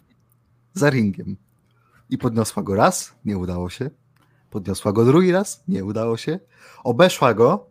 za 0.74 0.90
ringiem 0.90 1.36
i 2.10 2.18
podniosła 2.18 2.62
go 2.62 2.74
raz, 2.74 3.14
nie 3.24 3.38
udało 3.38 3.70
się, 3.70 3.90
podniosła 4.50 4.92
go 4.92 5.04
drugi 5.04 5.32
raz, 5.32 5.64
nie 5.68 5.84
udało 5.84 6.16
się, 6.16 6.40
obeszła 6.84 7.34
go, 7.34 7.66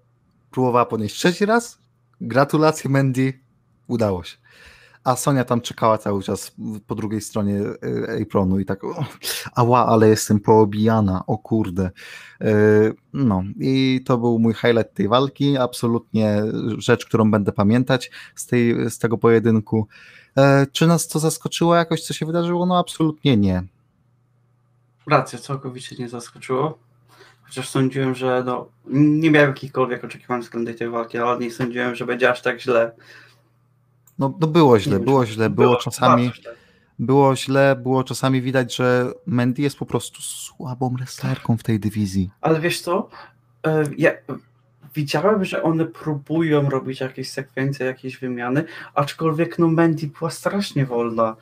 próbowała 0.51 0.85
podnieść 0.85 1.15
trzeci 1.15 1.45
raz, 1.45 1.79
gratulacje 2.21 2.89
Mandy, 2.89 3.33
udało 3.87 4.23
się. 4.23 4.37
A 5.03 5.15
Sonia 5.15 5.43
tam 5.43 5.61
czekała 5.61 5.97
cały 5.97 6.23
czas 6.23 6.51
po 6.87 6.95
drugiej 6.95 7.21
stronie 7.21 7.59
e, 7.61 8.21
apronu 8.21 8.59
i 8.59 8.65
tak, 8.65 8.79
ała, 9.55 9.85
ale 9.85 10.09
jestem 10.09 10.39
poobijana, 10.39 11.23
o 11.27 11.37
kurde. 11.37 11.91
E, 12.41 12.51
No 13.13 13.43
i 13.59 14.01
to 14.05 14.17
był 14.17 14.39
mój 14.39 14.53
highlight 14.53 14.93
tej 14.93 15.07
walki, 15.07 15.57
absolutnie 15.57 16.43
rzecz, 16.77 17.05
którą 17.05 17.31
będę 17.31 17.51
pamiętać 17.51 18.11
z, 18.35 18.45
tej, 18.47 18.89
z 18.89 18.99
tego 18.99 19.17
pojedynku. 19.17 19.87
E, 20.37 20.67
Czy 20.71 20.87
nas 20.87 21.07
to 21.07 21.19
zaskoczyło 21.19 21.75
jakoś, 21.75 22.03
co 22.03 22.13
się 22.13 22.25
wydarzyło? 22.25 22.65
No 22.65 22.79
absolutnie 22.79 23.37
nie. 23.37 23.63
Racja, 25.07 25.39
całkowicie 25.39 25.95
nie 25.99 26.09
zaskoczyło. 26.09 26.77
Chociaż 27.43 27.69
sądziłem, 27.69 28.15
że 28.15 28.43
no, 28.45 28.67
nie 28.93 29.31
miałem 29.31 29.49
jakichkolwiek 29.49 30.03
oczekiwań 30.03 30.41
względem 30.41 30.75
tej 30.75 30.89
walki, 30.89 31.17
ale 31.17 31.39
nie 31.39 31.51
sądziłem, 31.51 31.95
że 31.95 32.05
będzie 32.05 32.29
aż 32.31 32.41
tak 32.41 32.61
źle. 32.61 32.91
No, 34.19 34.33
no 34.39 34.47
było 34.47 34.79
źle, 34.79 34.99
Nie 34.99 35.05
było 35.05 35.23
wiem, 35.23 35.33
źle, 35.33 35.49
było 35.49 35.75
czasami, 35.75 36.31
źle. 36.35 36.53
było 36.99 37.35
źle, 37.35 37.75
było 37.83 38.03
czasami 38.03 38.41
widać, 38.41 38.75
że 38.75 39.11
Mandy 39.25 39.61
jest 39.61 39.77
po 39.77 39.85
prostu 39.85 40.21
słabą 40.21 40.89
wrestlerką 40.97 41.57
w 41.57 41.63
tej 41.63 41.79
dywizji. 41.79 42.29
Ale 42.41 42.59
wiesz 42.59 42.81
co? 42.81 43.09
E, 43.67 43.83
Ja 43.97 44.11
widziałem, 44.95 45.45
że 45.45 45.63
one 45.63 45.85
próbują 45.85 46.69
robić 46.69 46.99
jakieś 46.99 47.29
sekwencje, 47.31 47.85
jakieś 47.85 48.17
wymiany, 48.17 48.63
aczkolwiek 48.93 49.59
no 49.59 49.67
Mandy 49.67 50.07
była 50.07 50.29
strasznie 50.31 50.85
wolna. 50.85 51.35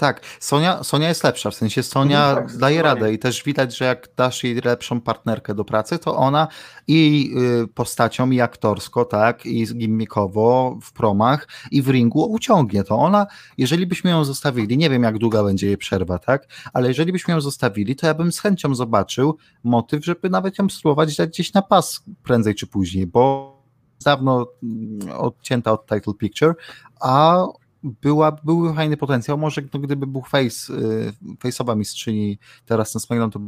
Tak, 0.00 0.20
Sonia, 0.40 0.84
Sonia 0.84 1.08
jest 1.08 1.24
lepsza, 1.24 1.50
w 1.50 1.54
sensie 1.54 1.82
Sonia 1.82 2.34
No 2.34 2.34
tak, 2.34 2.56
daje 2.56 2.82
radę 2.82 3.12
i 3.12 3.18
też 3.18 3.44
widać, 3.44 3.76
że 3.76 3.84
jak 3.84 4.08
dasz 4.16 4.44
jej 4.44 4.54
lepszą 4.54 5.00
partnerkę 5.00 5.54
do 5.54 5.64
pracy, 5.64 5.98
to 5.98 6.16
ona 6.16 6.48
i 6.88 7.30
y, 7.64 7.68
postacią, 7.68 8.30
i 8.30 8.40
aktorsko, 8.40 9.04
tak, 9.04 9.46
i 9.46 9.66
gimmickowo 9.66 10.78
w 10.82 10.92
promach, 10.92 11.48
i 11.70 11.82
w 11.82 11.88
ringu 11.88 12.32
uciągnie 12.32 12.84
to. 12.84 12.98
Ona, 12.98 13.26
jeżeli 13.58 13.86
byśmy 13.86 14.10
ją 14.10 14.24
zostawili, 14.24 14.78
nie 14.78 14.90
wiem 14.90 15.02
jak 15.02 15.18
długa 15.18 15.44
będzie 15.44 15.66
jej 15.66 15.76
przerwa, 15.78 16.18
tak, 16.18 16.46
ale 16.72 16.88
jeżeli 16.88 17.12
byśmy 17.12 17.34
ją 17.34 17.40
zostawili, 17.40 17.96
to 17.96 18.06
ja 18.06 18.14
bym 18.14 18.32
z 18.32 18.40
chęcią 18.40 18.74
zobaczył 18.74 19.36
motyw, 19.64 20.04
żeby 20.04 20.30
nawet 20.30 20.58
ją 20.58 20.68
spróbować 20.68 21.16
dać 21.16 21.30
gdzieś 21.30 21.52
na 21.52 21.62
pas 21.62 22.04
prędzej 22.22 22.54
czy 22.54 22.66
później, 22.66 23.06
bo 23.06 23.56
dawno 24.04 24.46
mm, 24.62 24.98
odcięta 25.18 25.72
od 25.72 25.86
title 25.86 26.14
picture, 26.14 26.54
a 27.00 27.44
była, 27.82 28.32
byłby 28.32 28.74
fajny 28.74 28.96
potencjał, 28.96 29.38
może 29.38 29.62
no, 29.74 29.80
gdyby 29.80 30.06
był 30.06 30.22
face, 30.22 30.72
y, 30.72 31.12
face'owa 31.44 31.76
mistrzyni 31.76 32.38
teraz 32.66 32.94
na 32.94 33.00
SmackDown, 33.00 33.30
to 33.30 33.40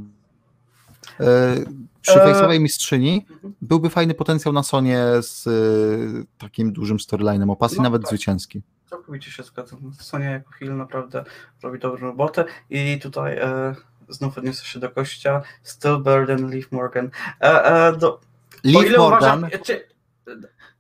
y, 1.25 1.67
przy 2.03 2.23
E, 2.23 2.35
face'owej 2.35 2.61
mistrzyni 2.61 3.27
byłby 3.63 3.91
fajny 3.91 4.15
potencjał 4.15 4.53
na 4.53 4.63
Sonie 4.63 5.05
z 5.21 5.47
y, 5.47 6.27
takim 6.39 6.73
dużym 6.73 7.01
storylinem 7.01 7.51
o 7.51 7.57
pasji, 7.57 7.77
No 7.77 7.83
nawet 7.83 8.03
tak. 8.03 8.09
zwycięski. 8.09 8.63
Całkowicie 8.91 9.31
się 9.31 9.43
zgadzam. 9.43 9.93
Sonia 10.01 10.31
jako 10.31 10.51
heel 10.51 10.77
naprawdę 10.77 11.25
robi 11.63 11.79
dobrą 11.79 12.07
robotę 12.07 12.45
i 12.71 12.99
tutaj 13.03 13.37
e, 13.39 13.75
znów 14.09 14.39
odniosę 14.39 14.65
się 14.65 14.81
do 14.81 14.91
gościa. 14.91 15.43
Still 15.63 15.99
Burden, 15.99 16.51
Liv 16.51 16.67
Morgan. 16.71 17.11
E, 17.41 17.65
e, 17.65 17.97
do, 17.97 18.21
ile 18.65 18.99
Morgan, 18.99 19.39
uważam, 19.39 19.61
czy, 19.65 19.89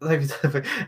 daj, 0.00 0.20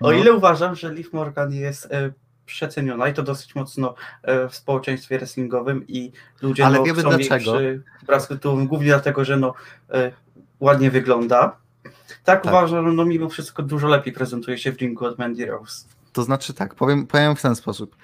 No. 0.00 0.09
o 0.09 0.12
ile 0.12 0.33
uważam, 0.33 0.74
że 0.74 0.94
Liv 0.94 1.09
Morgan 1.12 1.53
jest 1.53 1.87
e, 1.92 2.12
przeceniona 2.46 3.09
i 3.09 3.14
to 3.14 3.22
dosyć 3.22 3.54
mocno 3.54 3.94
e, 4.22 4.48
w 4.48 4.54
społeczeństwie 4.54 5.18
wrestlingowym 5.18 5.85
i 5.88 6.12
ludzie 6.42 6.66
Ale 6.66 6.78
no, 6.78 6.85
wiemy 6.85 7.00
chcą 7.00 7.18
jej 7.18 7.28
dlaczego. 7.28 7.52
przy 7.52 7.83
blasku 8.07 8.35
tytułowym, 8.35 8.66
głównie 8.66 8.87
dlatego, 8.88 9.24
że 9.24 9.37
no, 9.37 9.54
e, 9.90 10.12
ładnie 10.61 10.90
wygląda. 10.90 11.57
Tak, 12.24 12.42
Tak. 12.42 12.44
uważam, 12.44 12.87
że 12.90 12.92
no, 12.92 13.04
mimo 13.04 13.28
wszystko 13.28 13.62
dużo 13.62 13.88
lepiej 13.88 14.12
prezentuje 14.12 14.59
się 14.59 14.72
w 14.72 14.76
ringu 14.78 15.04
od 15.04 15.18
Mandy 15.18 15.46
Rose. 15.46 15.85
to 16.12 16.22
znaczy 16.22 16.54
tak, 16.54 16.74
powiem, 16.74 17.07
powiem 17.07 17.37
w 17.37 17.42
ten 17.42 17.57
sposób. 17.57 17.96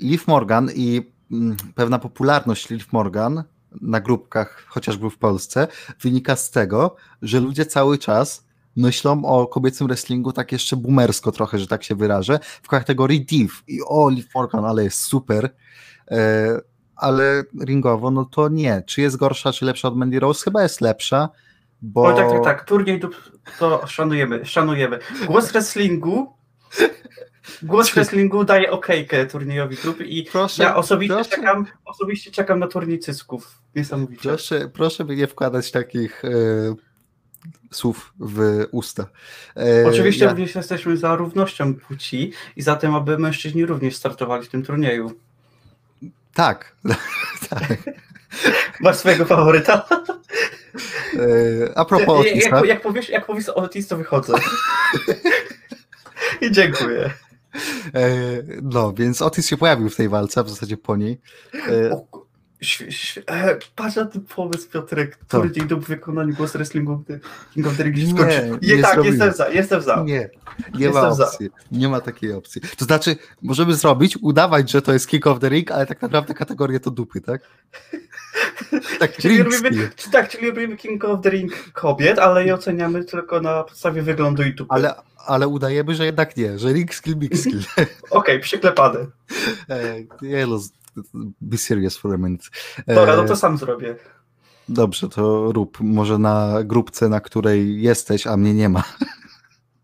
Liv 0.00 0.24
Morgan 0.26 0.70
i 0.74 1.12
mm, 1.32 1.56
pewna 1.74 1.98
popularność 1.98 2.70
Liv 2.70 2.84
Morgan 2.92 3.44
na 3.80 4.00
grupkach, 4.00 4.64
chociażby 4.68 5.10
w 5.10 5.18
Polsce, 5.18 5.68
wynika 6.00 6.36
z 6.36 6.50
tego, 6.50 6.96
że 7.22 7.40
ludzie 7.40 7.66
cały 7.66 7.98
czas 7.98 8.46
myślą 8.76 9.24
o 9.24 9.46
kobiecym 9.46 9.86
wrestlingu 9.86 10.32
tak 10.32 10.52
jeszcze 10.52 10.76
boomersko 10.76 11.32
trochę, 11.32 11.58
że 11.58 11.66
tak 11.66 11.84
się 11.84 11.94
wyrażę, 11.94 12.38
w 12.62 12.68
kategorii 12.68 13.24
div 13.24 13.54
i 13.66 13.80
o, 13.88 14.08
Liv 14.10 14.28
Morgan, 14.34 14.64
ale 14.64 14.84
jest 14.84 15.00
super, 15.00 15.50
e, 16.10 16.60
ale 16.96 17.44
ringowo, 17.64 18.10
no 18.10 18.24
to 18.24 18.48
nie. 18.48 18.82
Czy 18.86 19.00
jest 19.00 19.16
gorsza, 19.16 19.52
czy 19.52 19.64
lepsza 19.64 19.88
od 19.88 19.96
Mandy 19.96 20.20
Rose? 20.20 20.44
Chyba 20.44 20.62
jest 20.62 20.80
lepsza, 20.80 21.28
bo... 21.82 22.02
O 22.02 22.12
tak, 22.12 22.30
tak, 22.30 22.44
tak. 22.44 22.64
Turniej 22.64 23.00
dup 23.00 23.16
to 23.58 23.86
szanujemy, 23.86 24.44
szanujemy. 24.46 24.98
Głos 25.26 25.52
wrestlingu. 25.52 26.32
Głos 27.62 27.90
wrestlingu 27.90 28.44
daje 28.44 28.70
okejkę 28.70 29.26
turniejowi 29.26 29.76
dup 29.84 30.00
i 30.00 30.22
Proszę, 30.32 30.62
ja 30.62 30.76
osobiście 30.76 31.14
proszę. 31.14 31.30
czekam, 31.30 31.66
osobiście 31.84 32.30
czekam 32.30 32.58
na 32.58 32.66
turniej 32.66 32.98
cysków. 32.98 33.62
Niesamowicie. 33.74 34.22
Proszę, 34.28 34.68
proszę 34.68 35.04
by 35.04 35.16
nie 35.16 35.26
wkładać 35.26 35.70
takich 35.70 36.24
e, 36.24 36.28
słów 37.70 38.12
w 38.20 38.66
usta. 38.70 39.06
E, 39.56 39.88
Oczywiście 39.88 40.24
ja, 40.24 40.30
również 40.30 40.54
jesteśmy 40.54 40.96
za 40.96 41.16
równością 41.16 41.74
płci 41.74 42.32
i 42.56 42.62
za 42.62 42.76
tym, 42.76 42.94
aby 42.94 43.18
mężczyźni 43.18 43.66
również 43.66 43.96
startowali 43.96 44.46
w 44.46 44.48
tym 44.48 44.62
turnieju. 44.62 45.12
Tak, 46.34 46.76
tak. 47.50 47.76
Masz 48.80 48.96
swojego 48.96 49.24
faworyta? 49.24 49.88
E, 51.14 51.78
a 51.78 51.84
propos 51.84 52.26
jak, 52.26 52.34
Otisa, 52.34 52.56
jak, 52.56 52.66
jak, 52.66 52.82
powiesz, 52.82 53.08
jak 53.08 53.26
powiesz 53.26 53.48
Otis, 53.48 53.88
to 53.88 53.96
wychodzę. 53.96 54.32
I 56.40 56.50
dziękuję. 56.50 57.10
e, 57.94 58.10
no 58.62 58.92
więc 58.92 59.22
Otis 59.22 59.48
się 59.48 59.56
pojawił 59.56 59.90
w 59.90 59.96
tej 59.96 60.08
walce, 60.08 60.40
a 60.40 60.44
w 60.44 60.50
zasadzie 60.50 60.76
po 60.76 60.96
niej. 60.96 61.20
O, 61.92 62.26
patrz 63.76 63.96
na 63.96 64.04
ten 64.04 64.22
pomysł, 64.22 64.68
Piotrek, 64.70 65.18
Co? 65.28 65.40
turniej 65.40 65.66
do 65.66 65.76
wykonania 65.76 66.32
głos 66.32 66.52
wrestlingu 66.52 66.96
w 66.96 67.04
The- 67.06 67.20
King 67.54 67.66
of 67.66 67.76
the 67.76 67.82
Ring 67.82 67.96
się 67.96 68.02
Nie, 68.04 68.50
nie 68.62 68.76
Nie, 68.76 68.82
tak, 68.82 68.94
zrobimy. 68.94 69.16
jestem 69.16 69.32
za, 69.34 69.48
jestem 69.48 69.82
za. 69.82 70.02
nie, 70.06 70.30
nie 70.74 70.84
Jestem 70.84 71.02
ma 71.02 71.14
za. 71.14 71.26
opcji. 71.26 71.50
Nie 71.72 71.88
ma 71.88 72.00
takiej 72.00 72.32
opcji. 72.32 72.60
To 72.76 72.84
znaczy, 72.84 73.16
możemy 73.42 73.74
zrobić, 73.74 74.18
udawać, 74.22 74.70
że 74.70 74.82
to 74.82 74.92
jest 74.92 75.06
Kick 75.08 75.26
of 75.26 75.38
the 75.40 75.48
Ring, 75.48 75.70
ale 75.70 75.86
tak 75.86 76.02
naprawdę 76.02 76.34
kategoria 76.34 76.80
to 76.80 76.90
dupy, 76.90 77.20
tak? 77.20 77.40
Tak, 78.98 79.16
Czyli 79.16 79.42
robimy, 79.42 79.90
czy 79.96 80.10
tak, 80.10 80.28
czyli 80.28 80.46
robimy 80.50 80.76
King 80.76 81.04
of 81.04 81.20
the 81.22 81.30
Ring 81.30 81.52
kobiet, 81.72 82.18
ale 82.18 82.44
je 82.46 82.54
oceniamy 82.54 83.04
tylko 83.04 83.40
na 83.40 83.62
podstawie 83.64 84.02
wyglądu 84.02 84.42
i 84.42 84.54
tupy. 84.54 84.74
ale, 84.74 84.94
ale 85.26 85.48
udajemy, 85.48 85.94
że 85.94 86.04
jednak 86.06 86.36
nie, 86.36 86.58
że 86.58 86.72
ring 86.72 86.94
skill, 86.94 87.16
big 87.16 87.36
skill. 87.38 87.60
Okej, 88.10 88.40
przyklepane. 88.40 88.98
E, 89.70 89.94
nie, 90.22 90.46
no, 90.46 90.58
be 91.40 91.58
serious 91.58 91.96
for 91.98 92.14
a 92.14 92.16
minute. 92.18 92.44
E, 92.86 92.94
Dobra, 92.94 93.16
no 93.16 93.24
to 93.24 93.36
sam 93.36 93.58
zrobię. 93.58 93.96
Dobrze, 94.68 95.08
to 95.08 95.52
rób. 95.52 95.78
Może 95.80 96.18
na 96.18 96.58
grupce, 96.64 97.08
na 97.08 97.20
której 97.20 97.82
jesteś, 97.82 98.26
a 98.26 98.36
mnie 98.36 98.54
nie 98.54 98.68
ma. 98.68 98.82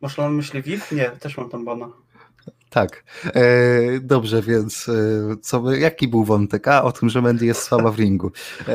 Może 0.01 0.23
on 0.27 0.35
myśli 0.35 0.63
VIP? 0.63 0.93
Nie, 0.93 1.11
też 1.11 1.37
mam 1.37 1.51
tam 1.51 1.65
bana. 1.65 1.89
Tak. 2.71 3.05
E, 3.25 3.43
dobrze, 4.01 4.43
więc 4.43 4.89
e, 4.89 4.93
co, 5.43 5.73
jaki 5.75 6.09
był 6.09 6.25
wątek? 6.25 6.69
A, 6.69 6.83
o 6.85 6.93
tym, 6.93 7.09
że 7.09 7.23
Mandy 7.23 7.47
jest 7.47 7.63
słaba 7.63 7.91
w 7.91 7.99
ringu. 7.99 8.33
E, 8.69 8.75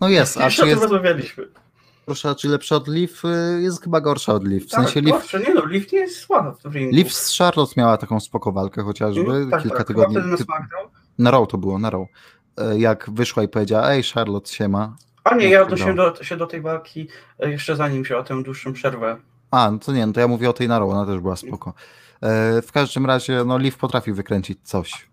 no 0.00 0.08
jest, 0.08 0.36
a 0.40 0.44
Już 0.44 0.54
czy 0.56 0.62
o 0.62 0.64
tym 0.64 0.70
jest 0.70 0.82
rozmawialiśmy. 0.82 1.48
gorsza, 2.06 2.34
czy 2.34 2.48
lepsza 2.48 2.76
od 2.76 2.88
Liv? 2.88 3.14
E, 3.24 3.60
Jest 3.62 3.82
chyba 3.82 4.00
gorsza 4.00 4.32
od 4.34 4.48
Liv. 4.48 4.66
W 4.66 4.70
Tak, 4.70 4.84
sensie 4.84 5.00
Liv, 5.00 5.12
kurczę, 5.18 5.40
nie 5.40 5.54
no, 5.54 5.66
Liv 5.66 5.86
nie 5.92 5.98
jest 5.98 6.16
słaba 6.20 6.54
w 6.64 6.74
ringu. 6.74 6.96
Liv 6.96 7.10
z 7.10 7.38
Charlotte 7.38 7.72
miała 7.76 7.96
taką 7.96 8.20
spoko 8.20 8.52
walkę 8.52 8.82
chociażby, 8.82 9.20
Mm, 9.30 9.50
tak, 9.50 9.62
kilka 9.62 9.78
tak, 9.78 9.86
tygodni. 9.86 10.14
Ty, 10.16 10.22
SmackDown. 10.22 10.88
Na 11.18 11.30
Raw 11.30 11.48
to 11.48 11.58
było, 11.58 11.78
na 11.78 11.90
Raw. 11.90 12.06
E, 12.58 12.78
Jak 12.78 13.10
wyszła 13.10 13.42
i 13.42 13.48
powiedziała, 13.48 13.90
ej 13.90 14.02
Charlotte, 14.02 14.50
siema. 14.52 14.96
A 15.24 15.34
nie, 15.34 15.48
ja 15.48 15.58
no. 15.58 15.64
odnosiłem 15.64 15.96
do, 15.96 16.24
się 16.24 16.36
do 16.36 16.46
tej 16.46 16.60
walki 16.60 17.08
e, 17.40 17.50
jeszcze 17.50 17.76
zanim 17.76 18.02
wzięła 18.02 18.22
tę 18.22 18.42
dłuższą 18.42 18.72
przerwę. 18.72 19.16
A, 19.50 19.70
no 19.70 19.78
to 19.78 19.92
nie, 19.92 20.06
no 20.06 20.12
to 20.12 20.20
ja 20.20 20.28
mówię 20.28 20.50
o 20.50 20.52
tej 20.52 20.68
na 20.68 20.78
Raw, 20.78 20.88
ona 20.88 21.06
też 21.06 21.20
była 21.20 21.36
spoko. 21.36 21.74
E, 22.22 22.62
w 22.62 22.72
każdym 22.72 23.06
razie, 23.06 23.44
no 23.46 23.58
Liv 23.58 23.76
potrafi 23.80 24.12
wykręcić 24.12 24.58
coś. 24.62 25.08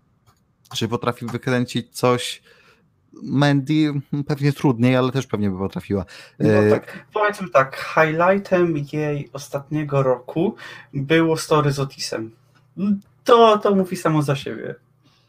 Czy 0.74 0.88
potrafi 0.88 1.26
wykręcić 1.26 1.88
coś 1.98 2.42
Mandy? 3.22 3.92
Pewnie 4.26 4.52
trudniej, 4.52 4.96
ale 4.96 5.12
też 5.12 5.26
pewnie 5.26 5.50
by 5.50 5.58
potrafiła. 5.58 6.04
No 6.38 6.48
tak, 6.70 7.06
powiedzmy 7.12 7.48
tak, 7.50 7.94
highlightem 7.94 8.74
jej 8.92 9.30
ostatniego 9.32 10.02
roku 10.02 10.56
było 10.94 11.36
story 11.36 11.72
z 11.72 11.80
Otisem. 11.80 12.30
To, 13.24 13.58
to 13.58 13.74
mówi 13.74 13.96
samo 13.96 14.22
za 14.22 14.36
siebie. 14.36 14.74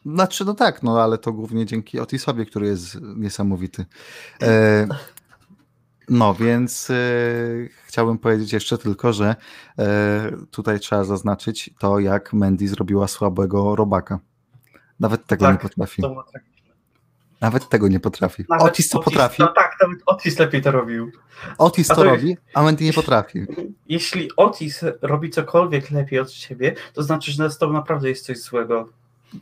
Znaczy, 0.06 0.44
no 0.44 0.54
tak, 0.54 0.82
no 0.82 1.02
ale 1.02 1.18
to 1.18 1.32
głównie 1.32 1.66
dzięki 1.66 2.00
Otisowi, 2.00 2.46
który 2.46 2.66
jest 2.66 2.98
niesamowity. 3.16 3.86
E, 4.42 4.86
no, 6.08 6.34
więc 6.34 6.90
e, 6.90 6.94
chciałbym 7.86 8.18
powiedzieć 8.18 8.52
jeszcze 8.52 8.78
tylko, 8.78 9.12
że 9.12 9.36
e, 9.78 10.30
tutaj 10.50 10.80
trzeba 10.80 11.04
zaznaczyć 11.04 11.70
to, 11.78 11.98
jak 11.98 12.32
Mandy 12.32 12.68
zrobiła 12.68 13.08
słabego 13.08 13.76
robaka. 13.76 14.18
Nawet 15.00 15.26
tego 15.26 15.44
Tak, 15.44 15.54
nie 15.54 15.68
potrafi. 15.68 16.02
Tragiczne. 16.02 16.40
Nawet 17.40 17.68
tego 17.68 17.88
nie 17.88 18.00
potrafi. 18.00 18.44
Nawet 18.48 18.66
Otis 18.66 18.88
to 18.88 19.00
potrafi. 19.00 19.42
No 19.42 19.48
tak, 19.48 19.76
nawet 19.82 19.98
Otis 20.06 20.38
lepiej 20.38 20.62
to 20.62 20.70
robił. 20.70 21.10
Otis 21.58 21.90
A 21.90 21.94
to 21.94 22.00
to 22.00 22.06
jest- 22.06 22.22
robi, 22.22 22.36
a 22.54 22.62
Mandy 22.62 22.84
nie 22.84 22.92
potrafi. 22.92 23.46
Jeśli 23.88 24.28
Otis 24.36 24.80
robi 25.02 25.30
cokolwiek 25.30 25.90
lepiej 25.90 26.18
od 26.18 26.30
ciebie, 26.30 26.74
to 26.92 27.02
znaczy, 27.02 27.32
że 27.32 27.50
z 27.50 27.58
tobą 27.58 27.72
naprawdę 27.72 28.08
jest 28.08 28.26
coś 28.26 28.38
złego. 28.38 28.88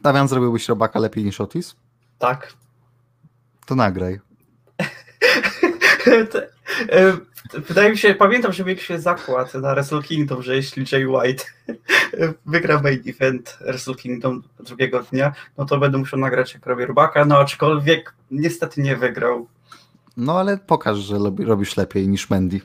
Damian, 0.03 0.29
zrobiłbyś 0.29 0.69
robaka 0.69 0.99
lepiej 0.99 1.25
niż 1.25 1.41
Otis? 1.41 1.77
Tak. 2.19 2.53
To 3.67 3.75
nagraj. 3.75 4.21
E, 6.91 7.13
Wydaje 7.69 7.91
mi 7.91 7.99
się, 7.99 8.15
pamiętam, 8.15 8.53
że 8.53 8.65
mieliśmy 8.65 9.01
zakład 9.01 9.55
na 9.55 9.75
Wrestle 9.75 10.03
Kingdom, 10.03 10.43
że 10.43 10.57
jeśli 10.57 10.85
Jay 10.93 11.07
White 11.09 11.45
wygra 12.47 12.81
main 12.83 13.03
event 13.07 13.59
Wrestle 13.61 13.95
Kingdom 13.95 14.43
drugiego 14.61 15.03
dnia, 15.03 15.33
no 15.59 15.65
to 15.65 15.79
będę 15.79 15.99
musiał 15.99 16.21
nagrać 16.21 16.55
jak 16.55 16.67
robię 16.67 16.87
robaka, 16.87 17.25
no 17.25 17.39
aczkolwiek 17.39 18.15
niestety 18.31 18.81
nie 18.83 18.97
wygrał. 18.97 19.47
No 20.17 20.41
ale 20.41 20.59
pokaż, 20.59 20.99
że 20.99 21.17
robi- 21.17 21.45
robisz 21.47 21.77
lepiej 21.77 22.09
niż 22.09 22.31
Mandy. 22.31 22.61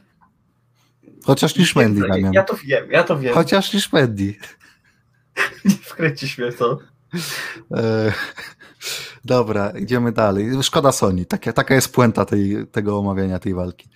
Chociaż 1.26 1.56
niż 1.58 1.76
Mandy, 1.76 2.02
ja, 2.02 2.08
Damian. 2.08 2.34
ja 2.34 2.44
to 2.44 2.56
wiem, 2.56 2.92
ja 2.92 3.04
to 3.04 3.20
wiem. 3.20 3.34
Chociaż 3.34 3.74
niż 3.74 3.94
Mandy. 3.94 4.36
Nie 5.66 5.72
wkręcisz 5.76 6.38
mnie 6.38 6.52
to. 6.52 6.80
E, 7.72 8.14
dobra, 9.26 9.70
idziemy 9.70 10.12
dalej. 10.12 10.64
Szkoda 10.64 10.92
Sony. 10.92 11.26
Taka, 11.26 11.54
taka 11.54 11.76
jest 11.76 11.94
puenta 11.94 12.26
tej, 12.26 12.68
tego 12.72 13.00
omawiania 13.00 13.40
tej 13.40 13.54
walki. 13.54 13.90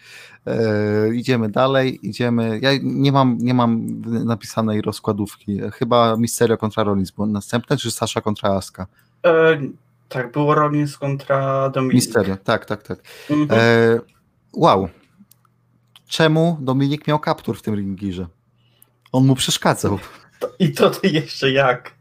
E, 0.48 1.16
idziemy 1.16 1.50
dalej, 1.50 2.08
idziemy. 2.08 2.60
Ja 2.62 2.70
nie 2.84 3.12
mam, 3.12 3.38
nie 3.40 3.54
mam 3.54 4.02
napisanej 4.26 4.82
rozkładówki. 4.82 5.62
Chyba 5.74 6.18
Mysterio 6.18 6.58
kontra 6.58 6.84
Rollins 6.84 7.12
było 7.12 7.28
następne, 7.28 7.78
czy 7.78 7.92
Sasha 7.92 8.22
kontra 8.22 8.50
Asuka? 8.50 8.88
E, 9.26 9.62
tak, 10.10 10.32
było 10.32 10.56
Rollins 10.56 10.98
kontra 10.98 11.70
Dominik. 11.70 11.96
Mysterio, 11.96 12.38
tak, 12.44 12.66
tak, 12.66 12.84
tak. 12.84 13.00
Mhm. 13.30 13.60
E, 13.60 14.00
wow. 14.54 14.90
Czemu 16.08 16.58
Dominik 16.62 17.08
miał 17.08 17.20
kaptur 17.20 17.58
w 17.58 17.62
tym 17.62 17.76
ringirze? 17.76 18.28
On 19.12 19.26
mu 19.26 19.36
przeszkadzał. 19.36 20.00
I 20.60 20.72
to 20.72 20.90
ty 20.90 21.08
jeszcze 21.08 21.52
jak? 21.52 21.92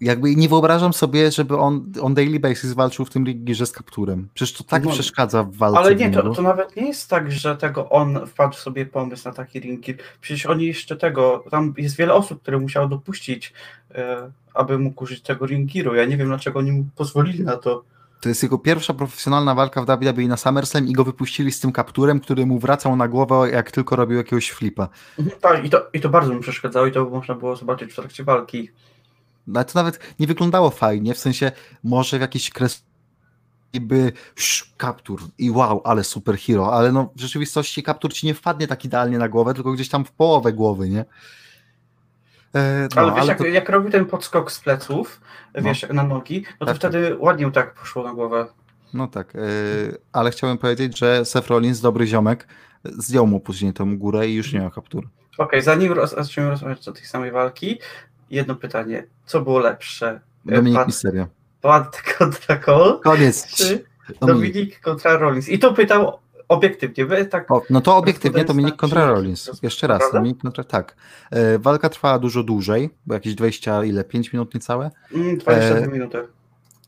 Jakby 0.00 0.36
nie 0.36 0.48
wyobrażam 0.48 0.92
sobie, 0.92 1.30
żeby 1.30 1.56
on 1.56 1.92
on 2.00 2.14
daily 2.14 2.40
basis 2.40 2.72
walczył 2.72 3.04
w 3.04 3.10
tym 3.10 3.26
rigirze 3.26 3.66
z 3.66 3.72
kapturem. 3.72 4.28
Przecież 4.34 4.56
to 4.56 4.64
tak 4.64 4.84
No, 4.84 4.90
przeszkadza 4.90 5.44
w 5.44 5.56
walce. 5.56 5.78
Ale 5.78 5.94
nie, 5.94 6.10
to, 6.10 6.34
to 6.34 6.42
nawet 6.42 6.76
nie 6.76 6.86
jest 6.86 7.10
tak, 7.10 7.32
że 7.32 7.56
tego 7.56 7.88
on 7.88 8.26
wpadł 8.26 8.54
sobie 8.54 8.86
pomysł 8.86 9.28
na 9.28 9.34
taki 9.34 9.60
ringir. 9.60 9.96
Przecież 10.20 10.46
oni 10.46 10.66
jeszcze 10.66 10.96
tego, 10.96 11.44
tam 11.50 11.74
jest 11.76 11.96
wiele 11.96 12.14
osób, 12.14 12.42
które 12.42 12.58
musiało 12.58 12.88
dopuścić, 12.88 13.52
e, 13.94 14.30
aby 14.54 14.78
mógł 14.78 15.04
użyć 15.04 15.22
tego 15.22 15.46
ringiru. 15.46 15.94
Ja 15.94 16.04
nie 16.04 16.16
wiem, 16.16 16.28
dlaczego 16.28 16.58
oni 16.58 16.72
mu 16.72 16.84
pozwolili 16.96 17.44
na 17.44 17.56
to. 17.56 17.84
To 18.20 18.28
jest 18.28 18.42
jego 18.42 18.58
pierwsza 18.58 18.94
profesjonalna 18.94 19.54
walka 19.54 19.82
w 19.82 19.86
WWE 19.86 20.28
na 20.28 20.36
SummerSlam 20.36 20.88
i 20.88 20.92
go 20.92 21.04
wypuścili 21.04 21.52
z 21.52 21.60
tym 21.60 21.72
kapturem, 21.72 22.20
który 22.20 22.46
mu 22.46 22.58
wracał 22.58 22.96
na 22.96 23.08
głowę, 23.08 23.50
jak 23.52 23.70
tylko 23.70 23.96
robił 23.96 24.16
jakiegoś 24.16 24.50
flipa. 24.50 24.88
Mhm, 25.18 25.40
Tak, 25.40 25.64
i 25.64 25.70
to, 25.70 25.86
i 25.92 26.00
to 26.00 26.08
bardzo 26.08 26.34
mi 26.34 26.40
przeszkadzało 26.40 26.86
i 26.86 26.92
to 26.92 27.04
można 27.04 27.34
było 27.34 27.56
zobaczyć 27.56 27.92
w 27.92 27.96
trakcie 27.96 28.24
walki. 28.24 28.70
No, 29.50 29.60
ale 29.60 29.64
to 29.64 29.78
nawet 29.78 30.14
nie 30.18 30.26
wyglądało 30.26 30.70
fajnie, 30.70 31.14
w 31.14 31.18
sensie 31.18 31.52
może 31.84 32.18
w 32.18 32.20
jakiś 32.20 32.50
kres 32.50 32.84
by 33.80 34.12
kaptur 34.76 35.20
i 35.38 35.50
wow, 35.50 35.80
ale 35.84 36.04
superhero, 36.04 36.72
ale 36.72 36.92
no 36.92 37.12
w 37.16 37.20
rzeczywistości 37.20 37.82
kaptur 37.82 38.12
ci 38.12 38.26
nie 38.26 38.34
wpadnie 38.34 38.66
tak 38.66 38.84
idealnie 38.84 39.18
na 39.18 39.28
głowę, 39.28 39.54
tylko 39.54 39.72
gdzieś 39.72 39.88
tam 39.88 40.04
w 40.04 40.12
połowę 40.12 40.52
głowy, 40.52 40.88
nie? 40.88 41.04
E, 42.54 42.88
no, 42.96 43.02
ale 43.02 43.14
wiesz, 43.14 43.26
jak, 43.26 43.38
to- 43.38 43.46
jak 43.46 43.68
robił 43.68 43.90
ten 43.90 44.06
podskok 44.06 44.52
z 44.52 44.60
pleców, 44.60 45.20
wiesz, 45.54 45.86
na 45.92 46.02
nogi, 46.02 46.44
no 46.60 46.66
to 46.66 46.72
Tak, 46.72 46.76
wtedy 46.76 47.16
ładnie 47.18 47.50
tak 47.50 47.74
poszło 47.74 48.04
na 48.04 48.14
głowę. 48.14 48.46
No 48.94 49.08
tak, 49.08 49.34
yy, 49.34 49.98
ale 50.12 50.30
chciałem 50.30 50.58
powiedzieć, 50.58 50.98
że 50.98 51.24
Seth 51.24 51.48
Rollins, 51.48 51.80
dobry 51.80 52.06
ziomek, 52.06 52.48
zdjął 52.84 53.26
mu 53.26 53.40
później 53.40 53.72
tą 53.72 53.98
górę 53.98 54.28
i 54.28 54.34
już 54.34 54.52
nie 54.52 54.60
miał 54.60 54.70
kaptur. 54.70 55.08
Okej, 55.38 55.62
zanim 55.62 55.92
roz, 55.92 56.14
zaczniemy 56.14 56.50
rozmawiać 56.50 56.88
o 56.88 56.92
tej 56.92 57.04
samej 57.04 57.30
walki, 57.30 57.78
jedno 58.30 58.54
pytanie. 58.54 59.06
Co 59.26 59.40
było 59.40 59.58
lepsze? 59.58 60.20
E, 60.48 60.54
Dominik 60.54 60.78
Pat- 60.78 60.86
Mysterio. 60.86 61.26
Pat 61.60 62.02
kontra 62.18 62.56
Cole, 62.56 62.98
Koniec. 63.04 63.46
czy 63.56 63.64
Dominik. 64.20 64.52
Dominik 64.52 64.80
kontra 64.80 65.16
Rollins? 65.16 65.48
I 65.48 65.58
to 65.58 65.74
pytał 65.74 66.18
obiektywnie, 66.48 67.06
wy 67.06 67.26
tak 67.26 67.50
O, 67.50 67.62
no 67.70 67.80
to 67.80 67.96
obiektywnie 67.96 68.44
Dominik 68.44 68.76
kontra 68.76 69.06
Rollins. 69.06 69.50
Jeszcze 69.62 69.86
raz? 69.86 70.02
Dominik 70.12 70.42
kontra, 70.42 70.64
tak. 70.64 70.96
E, 71.30 71.58
walka 71.58 71.88
trwała 71.88 72.18
dużo 72.18 72.42
dłużej, 72.42 72.90
bo 73.06 73.14
jakieś 73.14 73.34
20, 73.34 73.84
ile, 73.84 74.04
5 74.04 74.32
minut 74.32 74.54
niecałe? 74.54 74.90
mm, 75.14 75.38
22 75.38 75.86
e, 75.86 75.88
minuty. 75.88 76.18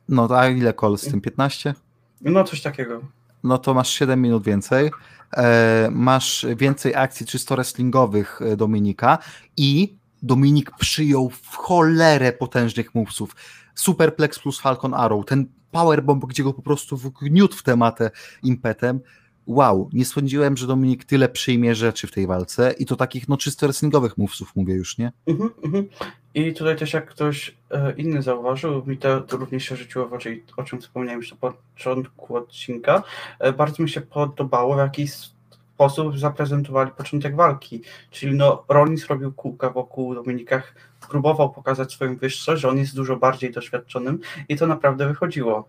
No 0.09 0.29
to 0.29 0.41
a 0.41 0.49
ile 0.49 0.73
kol 0.73 0.99
z 0.99 1.11
tym, 1.11 1.21
15? 1.21 1.75
No 2.21 2.45
coś 2.45 2.63
takiego. 2.63 3.01
No 3.45 3.59
to 3.59 3.75
masz 3.75 3.91
7 3.91 4.21
minut 4.21 4.45
więcej. 4.45 4.91
E, 5.37 5.89
masz 5.93 6.47
więcej 6.57 6.95
akcji 6.95 7.27
czysto 7.27 7.55
wrestlingowych 7.55 8.41
e, 8.43 8.57
Dominika 8.57 9.19
i 9.57 9.97
Dominik 10.23 10.71
przyjął 10.79 11.31
w 11.31 11.57
cholerę 11.57 12.33
potężnych 12.33 12.95
movesów. 12.95 13.37
Superplex 13.75 14.39
plus 14.39 14.61
Falcon 14.61 14.95
Arrow, 14.95 15.27
ten 15.27 15.47
powerbomb, 15.71 16.25
gdzie 16.25 16.43
go 16.43 16.53
po 16.53 16.63
prostu 16.63 16.97
wgniótł 16.97 17.57
w 17.57 17.63
tematę 17.63 18.11
impetem. 18.43 19.01
Wow, 19.47 19.91
nie 19.93 20.05
sądziłem, 20.05 20.57
że 20.57 20.67
Dominik 20.67 21.05
tyle 21.05 21.29
przyjmie 21.29 21.75
rzeczy 21.75 22.07
w 22.07 22.13
tej 22.13 22.27
walce 22.27 22.75
i 22.79 22.87
to 22.87 22.97
takich 22.97 23.29
no 23.29 23.37
czysto 23.37 23.67
wrestlingowych 23.67 24.19
movesów 24.19 24.57
mówię 24.57 24.75
już, 24.75 24.99
nie? 24.99 25.13
Mhm, 25.27 25.51
mhm. 25.65 25.89
I 26.35 26.53
tutaj 26.53 26.77
też 26.77 26.93
jak 26.93 27.11
ktoś 27.11 27.57
e, 27.71 27.93
inny 27.97 28.23
zauważył, 28.23 28.87
mi 28.87 28.99
to, 28.99 29.21
to 29.21 29.37
również 29.37 29.65
się 29.65 29.77
rzuciło 29.77 30.09
w 30.09 30.13
oczy, 30.13 30.43
o 30.57 30.63
czym 30.63 30.81
wspomniałem 30.81 31.21
już 31.21 31.31
na 31.31 31.37
początku 31.37 32.37
odcinka, 32.37 33.03
e, 33.39 33.53
bardzo 33.53 33.83
mi 33.83 33.91
się 33.91 34.01
podobało, 34.01 34.77
w 34.77 34.79
zaprezentowali 36.17 36.91
początek 36.91 37.37
walki. 37.37 37.83
Czyli 38.11 38.37
no, 38.37 38.65
Rollins 38.69 39.07
robił 39.07 39.33
kółka 39.33 39.71
wokół 39.71 40.15
Dominikach, 40.15 40.75
próbował 41.09 41.51
pokazać 41.51 41.93
swoją 41.93 42.17
wyższość, 42.17 42.63
że 42.63 42.69
on 42.69 42.79
jest 42.79 42.95
dużo 42.97 43.17
bardziej 43.17 43.53
doświadczonym 43.53 44.19
i 44.49 44.57
to 44.57 44.67
naprawdę 44.67 45.09
wychodziło. 45.09 45.69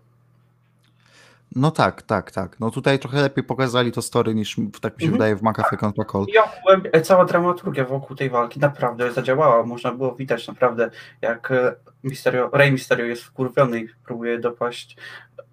No 1.56 1.70
tak, 1.70 2.02
tak, 2.02 2.30
tak. 2.30 2.60
No 2.60 2.70
tutaj 2.70 2.98
trochę 2.98 3.22
lepiej 3.22 3.44
pokazali 3.44 3.92
to 3.92 4.02
story 4.02 4.34
niż 4.34 4.56
tak 4.80 4.94
mi 4.96 5.00
się 5.00 5.06
Mhm. 5.06 5.12
wydaje 5.12 5.36
w 5.36 5.42
McAfee 5.42 5.76
kontra 5.76 6.04
Cole. 6.04 6.26
Ogółem 6.58 6.82
e, 6.92 7.00
cała 7.00 7.24
dramaturgia 7.24 7.84
wokół 7.84 8.16
tej 8.16 8.30
walki 8.30 8.60
naprawdę 8.60 9.12
zadziałała. 9.12 9.62
Można 9.66 9.92
było 9.92 10.14
widać 10.14 10.48
naprawdę, 10.48 10.90
jak 11.22 11.50
e, 11.50 11.74
Mysterio, 12.02 12.50
Rey 12.52 12.72
Mysterio 12.72 13.06
jest 13.06 13.22
wkurwiony 13.22 13.80
i 13.80 13.88
próbuje 14.06 14.38
dopaść 14.38 14.96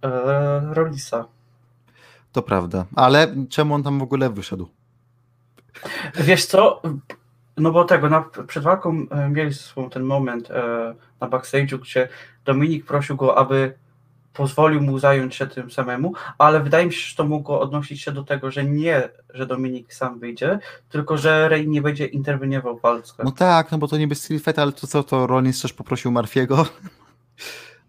e, 0.04 0.74
Rollisa. 0.74 1.26
To 2.32 2.42
prawda. 2.42 2.86
Ale 2.96 3.36
czemu 3.50 3.74
on 3.74 3.84
tam 3.84 4.00
w 4.00 4.04
ogóle 4.04 4.30
wyszedł? 4.30 4.68
Wiesz 6.16 6.46
co? 6.46 6.82
No 7.58 7.72
bo 7.72 7.84
tego, 7.84 8.10
na, 8.10 8.26
przed 8.48 8.64
walką 8.64 9.06
e, 9.12 9.30
mieli 9.30 9.54
ze 9.54 9.60
sobą 9.60 9.90
ten 9.90 10.04
moment 10.04 10.52
e, 10.52 10.94
na 11.22 11.28
backstage'u, 11.28 11.80
gdzie 11.80 12.10
Dominik 12.46 12.86
prosił 12.86 13.16
go, 13.16 13.38
aby 13.38 13.74
pozwolił 14.34 14.82
mu 14.82 15.00
zająć 15.00 15.36
się 15.36 15.48
tym 15.48 15.72
samemu, 15.72 16.14
ale 16.38 16.60
wydaje 16.60 16.86
mi 16.86 16.94
się, 16.94 17.10
że 17.10 17.16
to 17.16 17.24
mogło 17.24 17.60
odnosić 17.60 18.02
się 18.02 18.12
do 18.12 18.24
tego, 18.24 18.52
że 18.52 18.66
nie, 18.66 19.10
że 19.34 19.46
Dominik 19.46 19.94
sam 19.94 20.20
wyjdzie, 20.20 20.60
tylko 20.90 21.18
że 21.18 21.50
Rey 21.50 21.68
nie 21.68 21.82
będzie 21.82 22.06
interweniował 22.06 22.78
w 22.78 22.82
walce. 22.82 23.14
No 23.24 23.32
tak, 23.32 23.72
no 23.72 23.78
bo 23.78 23.88
to 23.88 23.98
niby 23.98 24.16
Fight, 24.16 24.60
ale 24.60 24.72
to 24.72 24.88
co, 24.88 25.04
to 25.04 25.28
Rollins 25.28 25.62
też 25.62 25.74
poprosił 25.74 26.12
Marfiego? 26.12 26.66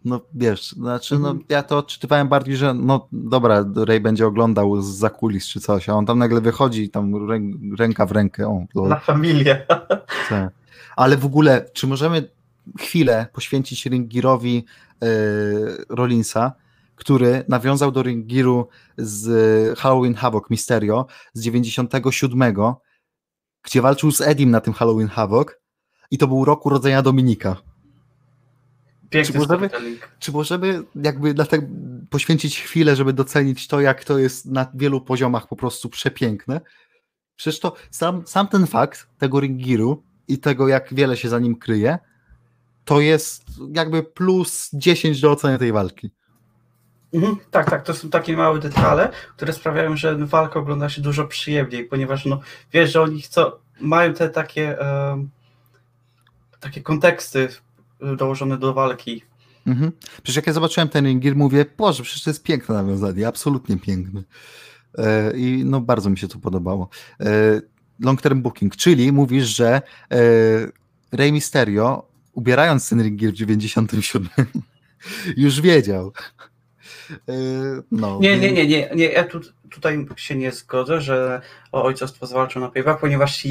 No 0.04 0.20
wiesz, 0.34 0.72
znaczy 0.72 1.18
no 1.18 1.28
Mhm. 1.28 1.46
ja 1.48 1.62
to 1.62 1.78
odczytywałem 1.78 2.28
bardziej, 2.28 2.56
że 2.56 2.74
no 2.74 3.08
dobra, 3.12 3.64
Ray 3.76 4.00
będzie 4.00 4.26
oglądał 4.26 4.82
z 4.82 5.12
kulis 5.12 5.46
czy 5.46 5.60
coś, 5.60 5.88
a 5.88 5.94
on 5.94 6.06
tam 6.06 6.18
nagle 6.18 6.40
wychodzi 6.40 6.90
tam 6.90 7.30
rę, 7.30 7.40
ręka 7.78 8.06
w 8.06 8.12
rękę, 8.12 8.66
o, 8.74 8.88
Na 8.88 9.00
familię. 9.00 9.66
tak. 10.28 10.52
Ale 10.96 11.16
w 11.16 11.24
ogóle, 11.24 11.70
czy 11.72 11.86
możemy 11.86 12.28
chwilę 12.78 13.26
poświęcić 13.32 13.86
Ringirowi 13.86 14.64
e, 15.02 15.06
Rollinsa, 15.88 16.52
który 16.96 17.44
nawiązał 17.48 17.92
do 17.92 18.02
Ringiru 18.02 18.68
z 18.96 19.78
Halloween 19.78 20.14
Havoc 20.14 20.50
Mysterio 20.50 21.06
z 21.32 21.42
97, 21.42 22.54
gdzie 23.62 23.82
walczył 23.82 24.12
z 24.12 24.20
Edim 24.20 24.50
na 24.50 24.60
tym 24.60 24.72
Halloween 24.72 25.08
Havoc 25.08 25.46
i 26.10 26.18
to 26.18 26.26
był 26.28 26.44
rok 26.44 26.66
urodzenia 26.66 27.02
Dominika. 27.02 27.56
Piękny 29.12 29.32
Czy 29.32 29.38
możemy-. 29.38 29.70
Czy 30.18 30.32
możemy 30.32 30.82
jakby 30.94 31.34
dlatego 31.34 31.66
poświęcić 32.10 32.60
chwilę, 32.60 32.96
żeby 32.96 33.12
docenić 33.12 33.68
to, 33.68 33.80
jak 33.80 34.04
to 34.04 34.18
jest 34.18 34.46
na 34.46 34.66
wielu 34.74 35.00
poziomach 35.00 35.48
po 35.48 35.56
prostu 35.56 35.88
przepiękne? 35.88 36.60
Przecież 37.36 37.60
to 37.60 37.74
sam, 37.90 38.22
sam 38.26 38.48
ten 38.48 38.66
fakt 38.66 39.06
tego 39.18 39.40
Ringiru 39.40 40.02
i 40.28 40.38
tego, 40.38 40.68
jak 40.68 40.94
wiele 40.94 41.16
się 41.16 41.28
za 41.28 41.38
nim 41.38 41.56
kryje, 41.56 41.98
to 42.84 43.00
jest 43.00 43.44
jakby 43.74 44.02
plus 44.02 44.70
10 44.72 45.20
do 45.20 45.30
oceny 45.30 45.58
tej 45.58 45.72
walki. 45.72 46.10
Mhm, 47.14 47.36
tak, 47.50 47.70
tak, 47.70 47.82
to 47.82 47.94
są 47.94 48.10
takie 48.10 48.36
małe 48.36 48.58
detale, 48.58 49.10
które 49.36 49.52
sprawiają, 49.52 49.96
że 49.96 50.16
walka 50.16 50.60
ogląda 50.60 50.88
się 50.88 51.02
dużo 51.02 51.26
przyjemniej, 51.26 51.84
ponieważ 51.84 52.24
no, 52.24 52.40
wiesz, 52.72 52.92
że 52.92 53.02
oni 53.02 53.22
chcą, 53.22 53.50
mają 53.80 54.14
te 54.14 54.28
takie 54.30 54.76
takie 56.62 56.82
konteksty 56.82 57.48
y, 58.12 58.16
dołożone 58.16 58.58
do 58.58 58.74
walki. 58.74 59.22
Mhm. 59.66 59.92
Przecież 60.22 60.36
jak 60.36 60.46
ja 60.46 60.52
zobaczyłem 60.52 60.88
ten 60.88 61.06
Ringir, 61.06 61.36
mówię, 61.36 61.66
Boże, 61.78 62.02
przecież 62.02 62.22
to 62.22 62.30
jest 62.30 62.42
piękne 62.42 62.74
nawiązanie, 62.74 63.28
absolutnie 63.28 63.76
piękne. 63.76 64.22
E, 64.98 65.32
I 65.36 65.62
no 65.64 65.80
bardzo 65.80 66.10
mi 66.10 66.18
się 66.18 66.28
to 66.28 66.38
podobało. 66.38 66.88
E, 67.20 67.60
long 68.00 68.22
term 68.22 68.42
booking, 68.42 68.76
czyli 68.76 69.12
mówisz, 69.12 69.46
że 69.46 69.82
e, 70.10 70.18
Rey 71.12 71.32
Mysterio, 71.32 72.08
ubierając 72.32 72.88
ten 72.88 73.02
Ringir 73.02 73.30
w 73.30 73.34
97, 73.34 74.28
już 75.36 75.60
wiedział. 75.60 76.12
E, 77.10 77.32
no, 77.90 78.18
Nie, 78.20 78.38
nie, 78.38 78.52
nie, 78.52 78.66
nie, 78.66 78.90
nie 78.94 79.04
ja 79.04 79.24
tu, 79.24 79.40
tutaj 79.70 80.06
się 80.16 80.36
nie 80.36 80.52
zgodzę, 80.52 81.00
że 81.00 81.40
o 81.72 81.84
ojcostwo 81.84 82.26
zwalczą 82.26 82.60
na 82.60 82.68
payback, 82.68 83.00
ponieważ 83.00 83.44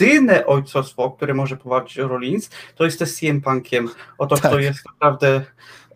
jedyne 0.00 0.46
ojcostwo, 0.46 1.10
które 1.10 1.34
może 1.34 1.56
powalczyć 1.56 1.96
Rollins, 1.96 2.50
to 2.74 2.84
jest 2.84 2.98
z 3.04 3.14
CM 3.20 3.40
Punkiem. 3.40 3.88
Oto 4.18 4.36
Tak. 4.36 4.50
kto 4.50 4.58
jest 4.58 4.84
naprawdę 4.86 5.44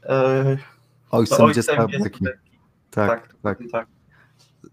e, 0.02 0.56
Ojcem, 1.10 1.52
dziecka 1.54 1.84
ojcem 1.84 2.02
Becky. 2.02 2.24
jest 2.24 2.36
Tak, 2.90 3.08
tak, 3.08 3.34
tak. 3.42 3.58
tak. 3.72 3.86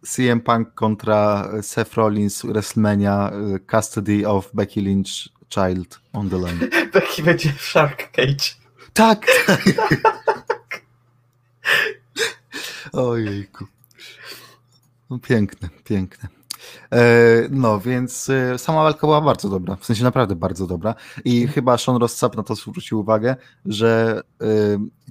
CM 0.05 0.41
Punk 0.41 0.73
kontra 0.73 1.49
Seth 1.61 1.93
Rollins, 1.93 2.45
WrestleMania, 2.45 3.31
e, 3.31 3.59
Custody 3.71 4.27
of 4.27 4.49
Becky 4.53 4.81
Lynch 4.81 5.09
Child 5.49 5.99
on 6.13 6.29
the 6.29 6.37
line. 6.37 6.69
Taki 6.93 7.23
będzie 7.23 7.53
w 7.53 7.61
Shark 7.61 8.11
Cage. 8.11 8.55
Tak! 8.93 9.25
Ojejku. 12.93 13.65
No, 15.09 15.19
piękne, 15.19 15.69
piękne. 15.83 16.29
E, 16.91 17.47
no, 17.49 17.79
więc 17.79 18.29
e, 18.29 18.57
sama 18.57 18.83
walka 18.83 19.07
była 19.07 19.21
bardzo 19.21 19.49
dobra, 19.49 19.75
w 19.75 19.85
sensie 19.85 20.03
naprawdę 20.03 20.35
bardzo 20.35 20.67
dobra 20.67 20.95
i 21.25 21.47
chyba 21.47 21.77
Sean 21.77 21.97
Rossap 21.97 22.37
na 22.37 22.43
to 22.43 22.55
zwrócił 22.55 22.99
uwagę, 22.99 23.35
że 23.65 24.21
e, 24.41 24.45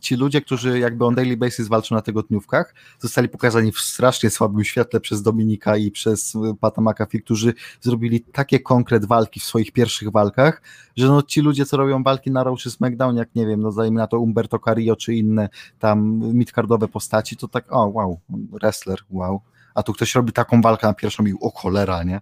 ci 0.01 0.17
ludzie, 0.17 0.41
którzy 0.41 0.79
jakby 0.79 1.05
on 1.05 1.15
daily 1.15 1.37
basis 1.37 1.69
walczą 1.69 1.95
na 1.95 2.03
tygodniówkach, 2.03 2.75
zostali 2.99 3.29
pokazani 3.29 3.73
w 3.73 3.81
strasznie 3.81 4.31
słabym 4.31 4.65
świetle 4.65 5.01
przez 5.01 5.23
Dominika 5.23 5.77
i 5.77 5.91
przez 5.91 6.37
Pata 6.61 6.83
McAfee, 6.83 7.23
którzy 7.23 7.55
zrobili 7.81 8.21
takie 8.21 8.61
konkret 8.61 9.05
walki 9.05 9.41
w 9.41 9.45
swoich 9.45 9.73
pierwszych 9.73 10.11
walkach, 10.11 10.63
że 10.97 11.07
no 11.07 11.23
ci 11.23 11.41
ludzie, 11.41 11.67
co 11.67 11.77
robią 11.77 12.03
walki 12.03 12.31
na 12.31 12.45
Raw 12.45 12.59
czy 12.59 12.71
SmackDown, 12.71 13.17
jak 13.17 13.35
nie 13.35 13.47
wiem, 13.47 13.61
no 13.61 13.73
zajmie 13.73 13.99
na 13.99 14.07
to 14.07 14.21
Umberto 14.21 14.59
Carrillo 14.59 14.97
czy 14.97 15.15
inne 15.15 15.49
tam 15.79 16.21
midcardowe 16.35 16.89
postaci, 16.89 17.37
to 17.37 17.49
tak, 17.49 17.65
o 17.71 17.87
wow, 17.87 18.21
wrestler, 18.29 18.99
wow. 19.11 19.41
A 19.77 19.83
tu 19.83 19.93
ktoś 19.93 20.15
robi 20.15 20.33
taką 20.33 20.61
walkę 20.61 20.87
na 20.87 20.95
pierwszą 20.95 21.27
i 21.27 21.35
o 21.41 21.51
cholera, 21.51 22.03
nie? 22.03 22.21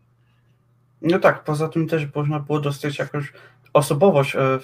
No 1.02 1.18
tak, 1.18 1.44
poza 1.44 1.68
tym 1.68 1.88
też 1.88 2.14
można 2.14 2.40
było 2.40 2.60
dostać 2.60 2.98
jakąś 2.98 3.32
osobowość 3.72 4.36
e, 4.36 4.58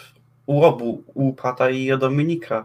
u 0.47 0.63
obu, 0.63 1.05
u 1.15 1.33
Pata 1.33 1.71
i 1.71 1.99
Dominika, 1.99 2.65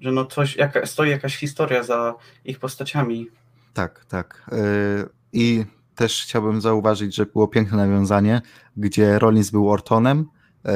że 0.00 0.12
no 0.12 0.24
coś, 0.24 0.56
jaka, 0.56 0.86
stoi 0.86 1.10
jakaś 1.10 1.36
historia 1.36 1.82
za 1.82 2.14
ich 2.44 2.58
postaciami. 2.58 3.26
Tak, 3.74 4.04
tak. 4.04 4.50
Yy, 4.52 5.08
I 5.32 5.64
też 5.94 6.22
chciałbym 6.22 6.60
zauważyć, 6.60 7.14
że 7.14 7.26
było 7.26 7.48
piękne 7.48 7.76
nawiązanie, 7.76 8.42
gdzie 8.76 9.18
Rollins 9.18 9.50
był 9.50 9.70
Ortonem, 9.70 10.26
yy, 10.64 10.72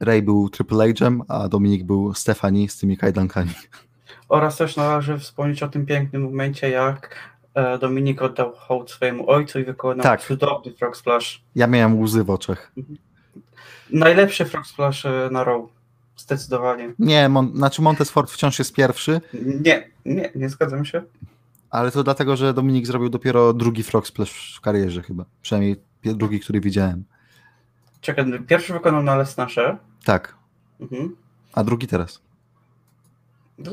Ray 0.00 0.22
był 0.22 0.48
Triple 0.48 0.92
H'em, 0.92 1.20
a 1.28 1.48
Dominik 1.48 1.84
był 1.84 2.14
Stefani 2.14 2.68
z 2.68 2.78
tymi 2.78 2.96
kajdankami. 2.96 3.54
Oraz 4.28 4.56
też 4.56 4.76
należy 4.76 5.18
wspomnieć 5.18 5.62
o 5.62 5.68
tym 5.68 5.86
pięknym 5.86 6.22
momencie, 6.22 6.70
jak 6.70 7.16
e, 7.39 7.39
Dominik 7.80 8.22
oddał 8.22 8.52
hołd 8.56 8.90
swojemu 8.90 9.30
ojcu 9.30 9.58
i 9.60 9.64
wykonał 9.64 10.02
Tak. 10.02 10.20
cudowny 10.22 10.72
frog 10.72 10.96
splash. 10.96 11.42
Ja 11.54 11.66
miałem 11.66 12.00
łzy 12.00 12.24
w 12.24 12.30
oczach. 12.30 12.72
Najlepszy 13.90 14.44
frog 14.44 14.66
splash 14.66 15.06
e, 15.06 15.28
na 15.32 15.44
row. 15.44 15.70
Zdecydowanie. 16.16 16.94
Nie, 16.98 17.28
Mon- 17.28 17.56
znaczy 17.56 17.82
Montesfort 17.82 18.30
wciąż 18.30 18.58
jest 18.58 18.74
pierwszy, 18.74 19.20
Nie, 19.64 19.90
nie, 20.04 20.30
nie 20.34 20.48
zgadzam 20.48 20.84
się. 20.84 21.02
ale 21.70 21.90
to 21.90 22.02
dlatego, 22.04 22.36
że 22.36 22.54
Dominik 22.54 22.86
zrobił 22.86 23.08
dopiero 23.08 23.52
drugi 23.52 23.82
frog 23.82 24.06
splash 24.06 24.56
w 24.56 24.60
karierze 24.60 25.02
chyba. 25.02 25.24
Przynajmniej 25.42 25.76
drugi, 26.04 26.40
który 26.40 26.60
widziałem. 26.60 27.04
Czekaj, 28.00 28.24
pierwszy 28.46 28.72
wykonał 28.72 29.02
na 29.02 29.16
Lesnasze. 29.16 29.76
Tak, 30.04 30.34
Mhm. 30.80 31.16
a 31.52 31.64
drugi 31.64 31.86
teraz. 31.86 32.22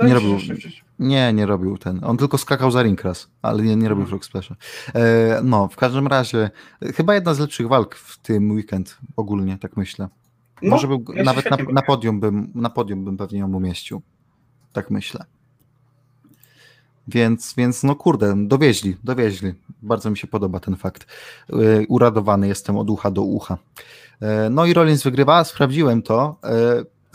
Nie 0.04 0.14
robił- 0.14 0.38
Nie, 1.00 1.34
nie 1.34 1.46
robił 1.46 1.78
ten. 1.78 2.00
On 2.04 2.18
tylko 2.18 2.38
skakał 2.38 2.72
za 2.72 2.84
ring 2.84 3.04
raz, 3.04 3.30
ale 3.42 3.64
nie, 3.64 3.76
nie 3.76 3.90
robił 3.90 4.04
Mhm. 4.04 4.08
frog 4.10 4.26
splasha. 4.26 4.56
E, 4.96 5.42
no, 5.44 5.68
w 5.68 5.76
każdym 5.76 6.08
razie, 6.08 6.50
e, 6.82 6.94
chyba 6.94 7.16
jedna 7.16 7.34
z 7.34 7.40
lepszych 7.40 7.68
walk 7.68 7.96
w 7.96 8.18
tym 8.20 8.52
weekend 8.52 8.98
ogólnie, 9.16 9.58
tak 9.58 9.78
myślę. 9.78 10.08
No, 10.62 10.70
Może 10.70 10.88
był, 10.88 11.04
ja 11.16 11.24
nawet 11.24 11.52
na, 11.52 11.58
na, 11.74 11.82
podium 11.82 12.20
bym, 12.20 12.52
na 12.56 12.70
podium 12.70 13.06
bym 13.06 13.18
pewnie 13.18 13.40
ją 13.40 13.54
umieścił. 13.54 14.02
Tak 14.74 14.92
myślę. 14.92 15.26
Więc, 17.08 17.54
więc 17.58 17.84
no 17.84 17.96
kurde, 17.96 18.34
dowieźli, 18.48 18.98
dowieźli. 19.04 19.54
Bardzo 19.82 20.10
mi 20.10 20.18
się 20.18 20.28
podoba 20.28 20.60
ten 20.60 20.76
fakt. 20.76 21.08
E, 21.50 21.56
Uradowany 21.88 22.48
jestem 22.48 22.78
od 22.78 22.90
ucha 22.90 23.12
do 23.12 23.22
ucha. 23.22 23.58
E, 24.22 24.50
No 24.50 24.66
i 24.66 24.74
Rollins 24.74 25.04
wygrywa, 25.04 25.44
sprawdziłem 25.44 26.02
to. 26.02 26.36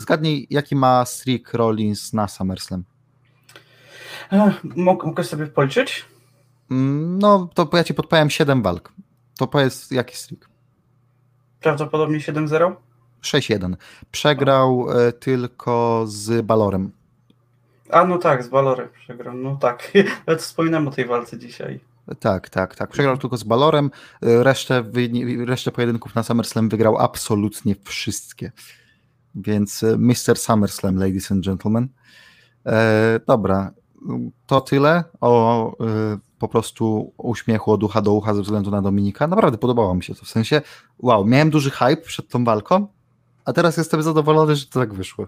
Zgadnij, 0.03 0.47
jaki 0.49 0.75
ma 0.75 1.05
streak 1.05 1.53
Rollins 1.53 2.13
na 2.13 2.27
SummerSlam. 2.27 2.83
Mogę 4.75 5.23
sobie 5.23 5.47
policzyć? 5.47 6.05
Mm, 6.71 7.19
No, 7.19 7.49
to 7.53 7.69
ja 7.73 7.83
ci 7.83 7.93
podpowiem 7.93 8.29
7 8.29 8.61
walk. 8.61 8.93
To 9.37 9.47
powiedz, 9.47 9.91
jaki 9.91 10.17
streak? 10.17 10.49
Prawdopodobnie 11.59 12.17
7-0. 12.19 12.75
6-1. 13.21 13.75
Przegrał 14.11 14.87
e, 14.91 15.11
tylko 15.11 16.03
z 16.07 16.45
Balorem. 16.45 16.91
A 17.89 18.05
no 18.05 18.17
tak, 18.17 18.43
z 18.43 18.47
Valorem 18.47 18.89
przegrał. 19.03 19.33
No 19.33 19.55
tak, 19.55 19.91
nawet 20.27 20.41
wspominam 20.41 20.87
o 20.87 20.91
tej 20.91 21.05
walce 21.05 21.37
dzisiaj. 21.37 21.79
Tak, 22.19 22.49
tak, 22.49 22.75
tak. 22.75 22.89
Przegrał 22.89 23.17
tylko 23.17 23.37
z 23.37 23.43
Balorem. 23.43 23.91
E, 24.21 24.43
Resztę, 24.43 24.83
resztę 25.45 25.71
pojedynków 25.71 26.15
na 26.15 26.23
SummerSlam 26.23 26.69
wygrał 26.69 26.97
absolutnie 26.97 27.75
wszystkie. 27.83 28.51
Więc 29.35 29.83
e, 29.83 29.97
Mr. 29.97 30.37
SummerSlam, 30.37 30.95
ladies 30.95 31.31
and 31.31 31.45
gentlemen. 31.45 31.87
E, 32.65 33.19
dobra, 33.27 33.71
to 34.45 34.61
tyle 34.61 35.03
o 35.21 35.71
e, 35.85 36.17
po 36.39 36.47
prostu 36.47 37.13
uśmiechu 37.17 37.71
od 37.71 37.83
ucha 37.83 38.01
do 38.01 38.13
ucha 38.13 38.33
ze 38.33 38.41
względu 38.41 38.71
na 38.71 38.81
Dominika. 38.81 39.27
Naprawdę 39.27 39.57
podobało 39.57 39.95
mi 39.95 40.03
się 40.03 40.15
to. 40.15 40.25
W 40.25 40.29
sensie, 40.29 40.61
wow, 40.99 41.25
miałem 41.25 41.49
duży 41.49 41.71
hype 41.71 41.97
przed 41.97 42.29
tą 42.29 42.43
walką, 42.43 42.87
a 43.45 43.53
teraz 43.53 43.77
jestem 43.77 44.03
zadowolony, 44.03 44.55
że 44.55 44.65
to 44.65 44.79
tak 44.79 44.93
wyszło. 44.93 45.27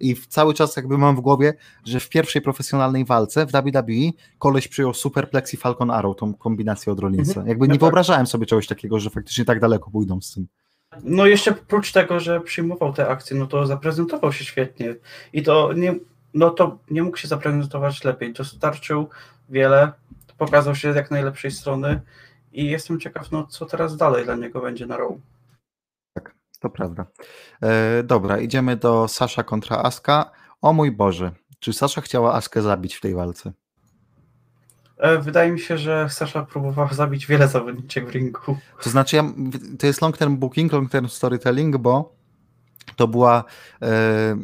I 0.00 0.14
w 0.14 0.26
cały 0.26 0.54
czas 0.54 0.76
jakby 0.76 0.98
mam 0.98 1.16
w 1.16 1.20
głowie, 1.20 1.54
że 1.84 2.00
w 2.00 2.08
pierwszej 2.08 2.42
profesjonalnej 2.42 3.04
walce 3.04 3.46
w 3.46 3.52
WWE 3.52 4.10
koleś 4.38 4.68
przyjął 4.68 4.94
Superplex 4.94 5.54
i 5.54 5.56
Falcon 5.56 5.90
Arrow, 5.90 6.16
tą 6.16 6.34
kombinację 6.34 6.92
od 6.92 7.00
Rollinsa. 7.00 7.30
Mhm. 7.30 7.48
Jakby 7.48 7.66
No 7.66 7.72
nie 7.72 7.78
tak. 7.78 7.80
wyobrażałem 7.80 8.26
sobie 8.26 8.46
czegoś 8.46 8.66
takiego, 8.66 9.00
że 9.00 9.10
faktycznie 9.10 9.44
tak 9.44 9.60
daleko 9.60 9.90
pójdą 9.90 10.20
z 10.20 10.34
tym. 10.34 10.46
No 11.02 11.26
jeszcze 11.26 11.50
oprócz 11.50 11.92
tego, 11.92 12.20
że 12.20 12.40
przyjmował 12.40 12.92
te 12.92 13.08
akcje, 13.08 13.36
no 13.36 13.46
to 13.46 13.66
zaprezentował 13.66 14.32
się 14.32 14.44
świetnie. 14.44 14.94
I 15.32 15.42
to 15.42 15.72
nie, 15.72 15.94
no 16.34 16.50
to 16.50 16.78
nie 16.90 17.02
mógł 17.02 17.16
się 17.16 17.28
zaprezentować 17.28 18.04
lepiej. 18.04 18.32
Dostarczył 18.32 19.08
wiele, 19.48 19.92
pokazał 20.38 20.74
się 20.74 20.92
z 20.92 20.96
jak 20.96 21.10
najlepszej 21.10 21.50
strony 21.50 22.00
i 22.52 22.66
jestem 22.66 23.00
ciekaw, 23.00 23.30
no 23.30 23.46
co 23.46 23.66
teraz 23.66 23.96
dalej 23.96 24.24
dla 24.24 24.36
niego 24.36 24.60
będzie 24.60 24.86
na 24.86 24.96
row. 24.96 25.12
To 26.60 26.70
prawda. 26.70 27.06
E, 27.62 28.02
dobra, 28.02 28.38
idziemy 28.38 28.76
do 28.76 29.08
Sasha 29.08 29.42
kontra 29.42 29.76
Aska. 29.76 30.30
O 30.60 30.72
mój 30.72 30.92
Boże, 30.92 31.30
czy 31.58 31.72
Sasha 31.72 32.00
chciała 32.00 32.34
Askę 32.34 32.62
zabić 32.62 32.94
w 32.94 33.00
tej 33.00 33.14
walce? 33.14 33.52
E, 35.00 35.18
Wydaje 35.18 35.52
mi 35.52 35.60
się, 35.60 35.78
że 35.78 36.08
Sasha 36.10 36.42
próbowała 36.42 36.92
zabić 36.92 37.26
wiele 37.26 37.48
zawodniczek 37.48 38.06
w 38.06 38.10
ringu. 38.10 38.56
To 38.82 38.90
znaczy, 38.90 39.16
ja, 39.16 39.24
to 39.78 39.86
jest 39.86 40.02
long 40.02 40.18
term 40.18 40.36
booking, 40.36 40.72
long 40.72 40.90
term 40.90 41.08
storytelling, 41.08 41.76
bo 41.76 42.14
to 42.96 43.08
była, 43.08 43.44
e, 43.82 44.36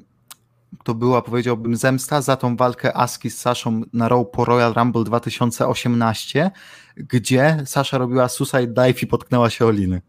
to 0.85 0.95
była, 0.95 1.23
powiedziałbym, 1.23 1.77
zemsta 1.77 2.23
za 2.23 2.37
tą 2.37 2.57
walkę 2.57 2.97
Aski 2.97 3.31
z 3.31 3.39
Saszą 3.39 3.83
na 3.93 4.09
Raw 4.09 4.27
po 4.33 4.45
Royal 4.45 4.75
Rumble 4.75 5.05
2018, 5.05 6.51
gdzie 6.97 7.63
Sasha 7.65 7.99
robiła 7.99 8.29
suicide 8.29 8.67
dive 8.67 9.03
i 9.03 9.07
potknęła 9.07 9.51
się 9.51 9.67
o 9.67 9.71
liny. 9.71 10.03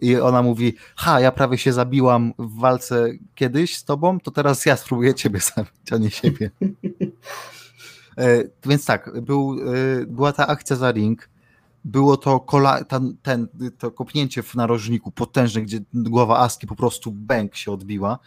I 0.00 0.16
ona 0.16 0.42
mówi, 0.42 0.76
ha, 0.96 1.20
ja 1.20 1.32
prawie 1.32 1.58
się 1.58 1.72
zabiłam 1.72 2.32
w 2.38 2.60
walce 2.60 3.08
kiedyś 3.34 3.76
z 3.76 3.84
tobą, 3.84 4.20
to 4.20 4.30
teraz 4.30 4.66
ja 4.66 4.76
spróbuję 4.76 5.14
ciebie 5.14 5.40
zabić, 5.40 5.92
a 5.92 5.96
nie 5.96 6.10
siebie. 6.10 6.50
E, 8.20 8.44
Więc 8.66 8.84
tak, 8.84 9.20
był, 9.20 9.56
e, 10.02 10.06
była 10.06 10.32
ta 10.32 10.46
akcja 10.46 10.76
za 10.76 10.92
ring, 10.92 11.28
było 11.84 12.16
to 12.16 12.40
kola, 12.40 12.84
ten, 12.84 13.16
ten, 13.22 13.48
to 13.78 13.90
kopnięcie 13.90 14.42
w 14.42 14.54
narożniku 14.54 15.10
potężne, 15.10 15.62
gdzie 15.62 15.80
głowa 15.94 16.38
Aski 16.38 16.66
po 16.66 16.76
prostu 16.76 17.12
bęk 17.12 17.56
się 17.56 17.72
odbiła. 17.72 18.18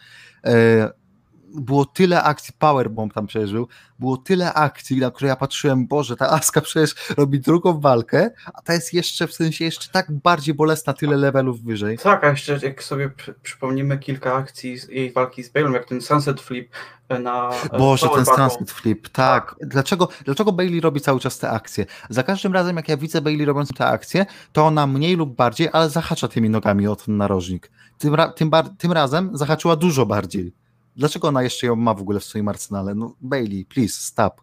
Było 1.54 1.84
tyle 1.84 2.22
akcji, 2.22 2.54
Powerbomb 2.58 3.14
tam 3.14 3.26
przeżył, 3.26 3.68
było 3.98 4.16
tyle 4.16 4.54
akcji, 4.54 4.96
na 4.96 5.10
które 5.10 5.28
ja 5.28 5.36
patrzyłem, 5.36 5.86
Boże, 5.86 6.16
ta 6.16 6.30
Aska 6.30 6.60
przecież 6.60 6.94
robi 7.16 7.40
drugą 7.40 7.80
walkę, 7.80 8.30
a 8.54 8.62
ta 8.62 8.74
jest 8.74 8.94
jeszcze, 8.94 9.26
w 9.26 9.34
sensie 9.34 9.64
jeszcze 9.64 9.88
tak 9.92 10.12
bardziej 10.12 10.54
bolesna, 10.54 10.92
tyle 10.92 11.16
levelów 11.16 11.62
wyżej. 11.62 11.98
Tak, 11.98 12.24
a 12.24 12.28
jeszcze 12.28 12.58
jak 12.62 12.82
sobie 12.82 13.10
przy, 13.10 13.34
przypomnimy 13.42 13.98
kilka 13.98 14.34
akcji 14.34 14.76
jej 14.88 15.12
walki 15.12 15.44
z 15.44 15.52
Bale'em, 15.52 15.72
jak 15.72 15.84
ten 15.84 16.00
Sunset 16.00 16.40
Flip 16.40 16.68
e, 17.08 17.18
na 17.18 17.50
e, 17.72 17.78
Boże, 17.78 18.08
ten 18.14 18.26
sunset 18.26 18.70
flip, 18.70 19.08
tak. 19.08 19.56
Dlaczego, 19.60 20.08
dlaczego 20.24 20.52
Bailey 20.52 20.80
robi 20.80 21.00
cały 21.00 21.20
czas 21.20 21.38
te 21.38 21.50
akcje? 21.50 21.86
Za 22.10 22.22
każdym 22.22 22.52
razem, 22.52 22.76
jak 22.76 22.88
ja 22.88 22.96
widzę 22.96 23.20
Bailey 23.20 23.44
robiąc 23.44 23.68
te 23.68 23.86
akcje, 23.86 24.26
to 24.52 24.66
ona 24.66 24.86
mniej 24.86 25.16
lub 25.16 25.36
bardziej, 25.36 25.68
ale 25.72 25.90
zahacza 25.90 26.28
tymi 26.28 26.50
nogami 26.50 26.88
o 26.88 26.96
ten 26.96 27.16
narożnik. 27.16 27.70
Tym, 27.98 28.14
ra, 28.14 28.28
tym, 28.28 28.50
tym 28.78 28.92
razem 28.92 29.30
zahaczyła 29.32 29.76
dużo 29.76 30.06
bardziej. 30.06 30.63
Dlaczego 30.96 31.28
ona 31.28 31.42
jeszcze 31.42 31.66
ją 31.66 31.76
ma 31.76 31.94
w 31.94 32.00
ogóle 32.00 32.20
w 32.20 32.24
swoim 32.24 32.48
arsenale? 32.48 32.94
No, 32.94 33.14
Bailey, 33.20 33.64
please, 33.64 33.94
stop. 34.00 34.40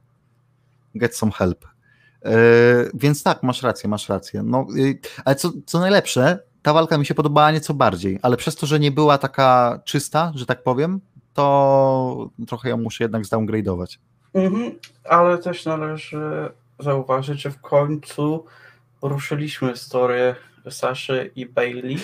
Get 0.96 1.16
some 1.16 1.32
help. 1.32 1.66
Yy, 2.26 2.32
więc 2.94 3.24
tak, 3.24 3.44
masz 3.44 3.64
rację, 3.64 3.90
masz 3.90 4.10
rację. 4.10 4.44
No, 4.44 4.68
yy, 4.76 5.00
ale 5.26 5.36
co, 5.36 5.52
co 5.66 5.80
najlepsze, 5.80 6.40
ta 6.62 6.74
walka 6.74 6.98
mi 6.98 7.06
się 7.06 7.14
podobała 7.16 7.52
nieco 7.52 7.74
bardziej, 7.74 8.20
ale 8.22 8.38
przez 8.38 8.56
to, 8.56 8.66
że 8.66 8.80
nie 8.80 8.92
była 8.92 9.18
taka 9.18 9.80
czysta, 9.86 10.32
że 10.36 10.46
tak 10.46 10.64
powiem, 10.64 11.02
to 11.34 12.30
trochę 12.48 12.70
ją 12.70 12.78
muszę 12.78 13.04
jednak 13.04 13.24
zdowngrade'ować. 13.24 13.98
Mhm, 14.34 14.72
ale 15.10 15.38
też 15.38 15.66
należy 15.66 16.50
zauważyć, 16.80 17.42
że 17.42 17.52
w 17.52 17.62
końcu 17.62 18.46
ruszyliśmy 19.02 19.78
story 19.78 20.36
Saszy 20.70 21.32
i 21.36 21.46
Bailey. 21.46 21.98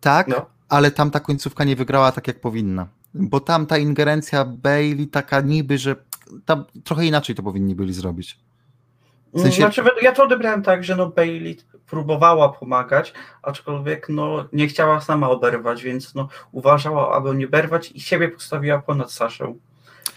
Tak, 0.00 0.28
No. 0.28 0.46
ale 0.68 0.90
tam 0.90 1.10
ta 1.10 1.20
końcówka 1.20 1.64
nie 1.64 1.76
wygrała 1.76 2.12
tak, 2.12 2.28
jak 2.28 2.40
powinna. 2.40 2.86
Bo 3.14 3.40
tam 3.40 3.66
ta 3.66 3.78
ingerencja 3.78 4.44
Bailey 4.44 5.06
taka 5.08 5.40
niby, 5.40 5.78
że 5.78 5.96
tam 6.44 6.64
trochę 6.84 7.06
inaczej 7.06 7.34
to 7.34 7.42
powinni 7.42 7.74
byli 7.74 7.92
zrobić. 7.92 8.38
W 9.34 9.40
sensie- 9.40 9.56
Znaczy, 9.56 9.82
ja 10.02 10.12
to 10.12 10.24
odebrałem 10.24 10.62
tak, 10.62 10.84
że 10.84 10.96
no 10.96 11.06
Bailey 11.06 11.56
próbowała 11.86 12.48
pomagać, 12.48 13.12
aczkolwiek 13.42 14.08
no 14.08 14.44
nie 14.52 14.66
chciała 14.66 15.00
sama 15.00 15.30
oberwać, 15.30 15.82
więc 15.82 16.14
no 16.14 16.28
uważała, 16.52 17.16
aby 17.16 17.34
nie 17.34 17.46
berwać 17.48 17.92
i 17.92 18.00
siebie 18.00 18.28
postawiła 18.28 18.78
ponad 18.78 19.12
Saszę. 19.12 19.54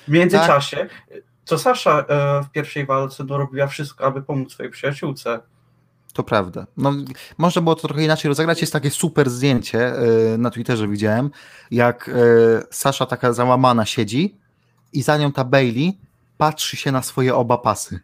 W 0.08 0.12
międzyczasie, 0.12 0.88
to 1.45 1.58
Sasza 1.58 2.06
e, 2.10 2.43
w 2.43 2.50
pierwszej 2.52 2.86
walce 2.86 3.24
no, 3.24 3.38
robiła 3.38 3.68
wszystko, 3.68 4.06
aby 4.06 4.22
pomóc 4.22 4.52
swojej 4.54 4.72
przyjaciółce. 4.72 5.39
To 6.18 6.24
prawda. 6.24 6.68
No, 6.78 6.93
można 7.38 7.61
było 7.61 7.76
to 7.76 7.88
trochę 7.88 8.03
inaczej 8.03 8.30
rozegrać. 8.30 8.61
Jest 8.61 8.74
takie 8.74 8.91
super 8.91 9.30
zdjęcie 9.30 10.03
y, 10.34 10.38
na 10.38 10.49
Twitterze 10.51 10.88
widziałem, 10.88 11.32
jak 11.72 12.09
y, 12.09 12.13
Sasza 12.72 13.05
taka 13.05 13.34
załamana 13.34 13.86
siedzi 13.86 14.38
i 14.93 15.01
za 15.01 15.18
nią 15.18 15.32
ta 15.32 15.43
Bailey 15.43 15.97
patrzy 16.38 16.78
się 16.78 16.91
na 16.91 17.01
swoje 17.01 17.36
oba 17.36 17.57
pasy. 17.57 17.99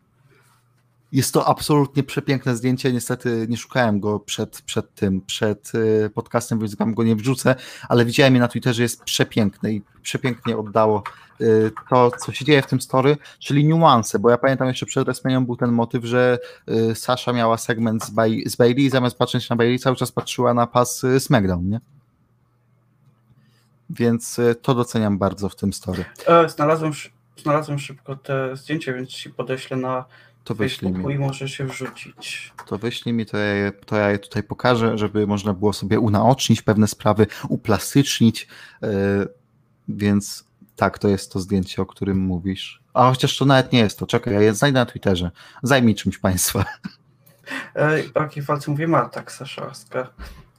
Jest 1.14 1.34
to 1.34 1.48
absolutnie 1.48 2.04
przepiękne 2.04 2.56
zdjęcie. 2.56 2.94
Niestety 2.94 3.46
nie 3.50 3.58
szukałem 3.58 4.00
go 4.00 4.20
przed, 4.20 4.62
przed 4.62 4.96
tym, 4.96 5.22
przed 5.22 5.72
y, 5.76 6.10
podcastem, 6.14 6.60
więc 6.60 6.76
wam 6.76 6.94
go 6.94 7.04
nie 7.04 7.16
wrzucę, 7.16 7.56
ale 7.90 8.06
widziałem 8.06 8.34
je 8.34 8.40
na 8.40 8.48
Twitterze, 8.48 8.84
jest 8.84 9.04
przepiękne 9.04 9.72
i 9.72 9.82
przepięknie 10.02 10.58
oddało 10.58 11.04
y, 11.42 11.72
to, 11.90 12.12
co 12.12 12.32
się 12.32 12.46
dzieje 12.46 12.62
w 12.62 12.68
tym 12.68 12.82
story, 12.82 13.18
czyli 13.40 13.66
niuanse, 13.66 14.20
bo 14.20 14.30
ja 14.30 14.38
pamiętam 14.38 14.68
jeszcze 14.68 14.86
przed 14.86 15.06
WrestleMania 15.06 15.46
był 15.46 15.56
ten 15.56 15.72
motyw, 15.72 16.06
że 16.06 16.40
y, 16.70 16.96
Sasha 16.96 17.34
miała 17.34 17.58
segment 17.58 18.04
z, 18.06 18.12
z 18.46 18.56
Bailey 18.56 18.86
i 18.86 18.90
zamiast 18.90 19.18
patrzeć 19.18 19.50
na 19.50 19.56
Bailey 19.56 19.80
cały 19.80 19.96
czas 19.96 20.12
patrzyła 20.12 20.54
na 20.54 20.68
pas 20.68 21.06
SmackDown, 21.20 21.70
nie? 21.70 21.82
Więc 23.90 24.40
to 24.62 24.76
doceniam 24.76 25.18
bardzo 25.18 25.50
w 25.50 25.56
tym 25.56 25.74
story. 25.74 26.06
E, 26.28 26.50
znalazłem, 26.50 26.92
znalazłem 27.38 27.80
szybko 27.80 28.16
te 28.16 28.56
zdjęcie, 28.56 28.94
więc 28.94 29.10
ci 29.10 29.30
podeślę 29.30 29.78
na 29.78 30.06
to 30.44 30.56
wyślij 30.56 30.92
mi. 30.92 31.14
i 31.14 31.20
może 31.20 31.50
się 31.50 31.66
wrzucić. 31.66 32.54
To 32.66 32.78
wyślij 32.78 33.14
mi, 33.14 33.26
to 33.26 33.38
ja, 33.38 33.54
je, 33.54 33.72
to 33.72 33.96
ja 33.96 34.10
je 34.10 34.20
tutaj 34.20 34.44
pokażę, 34.44 34.98
żeby 34.98 35.28
można 35.28 35.54
było 35.54 35.74
sobie 35.74 36.00
unaocznić 36.00 36.62
pewne 36.62 36.88
sprawy, 36.88 37.28
uplastycznić, 37.50 38.48
yy, 38.82 38.90
więc 39.88 40.46
tak, 40.76 41.00
to 41.00 41.08
jest 41.08 41.34
to 41.34 41.40
zdjęcie, 41.40 41.82
o 41.82 41.86
którym 41.86 42.18
mówisz. 42.20 42.84
A 42.94 43.10
chociaż 43.10 43.38
to 43.38 43.46
nawet 43.46 43.72
nie 43.72 43.80
jest 43.80 44.00
to, 44.00 44.08
czekaj, 44.08 44.34
ja 44.34 44.42
je 44.42 44.54
znajdę 44.54 44.80
na 44.80 44.86
Twitterze. 44.86 45.32
Zajmij 45.64 45.96
czymś 45.96 46.18
państwa. 46.18 46.66
E, 47.76 48.04
o 48.14 48.22
jakiej 48.22 48.44
walce 48.44 48.72
mówię? 48.72 48.88
Marta 48.88 49.24
Ksaszowska. 49.24 50.10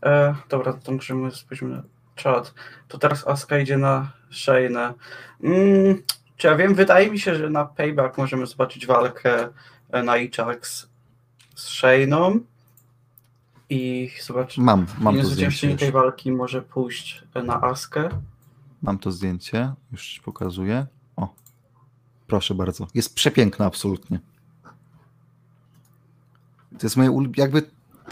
E, 0.03 0.35
dobra, 0.49 0.73
to 0.73 0.93
możemy 0.93 1.31
spojrzeć 1.31 1.69
na 1.69 1.83
czat. 2.15 2.55
To 2.89 2.99
teraz 2.99 3.27
Aska 3.27 3.59
idzie 3.59 3.79
na 3.79 4.13
Shayna. 4.31 4.95
Mm, 5.43 6.03
czy 6.37 6.47
ja 6.47 6.57
wiem, 6.57 6.75
wydaje 6.75 7.11
mi 7.11 7.19
się, 7.19 7.35
że 7.35 7.51
na 7.51 7.65
Payback 7.65 8.19
możemy 8.19 8.47
zobaczyć 8.47 8.87
walkę 8.87 9.49
na 10.03 10.13
Ajax 10.13 10.89
z 11.55 11.69
Shayną 11.69 12.41
i 13.71 14.11
zobaczyć. 14.23 14.59
Mam, 14.59 14.87
mam 14.99 15.21
to 15.21 15.27
zdjęcie. 15.27 15.77
tej 15.77 15.93
walki 15.93 16.33
może 16.33 16.63
pójść 16.63 17.25
na 17.45 17.63
Askę. 17.63 18.09
Mam 18.83 18.99
to 18.99 19.13
zdjęcie, 19.13 19.73
już 19.93 20.09
ci 20.09 20.21
pokazuję. 20.21 20.87
O, 21.17 21.29
proszę 22.27 22.55
bardzo. 22.55 22.87
Jest 22.95 23.15
przepiękna 23.15 23.67
absolutnie. 23.67 24.21
To 26.79 26.87
jest 26.87 26.97
moje 26.97 27.33
jakby 27.37 27.63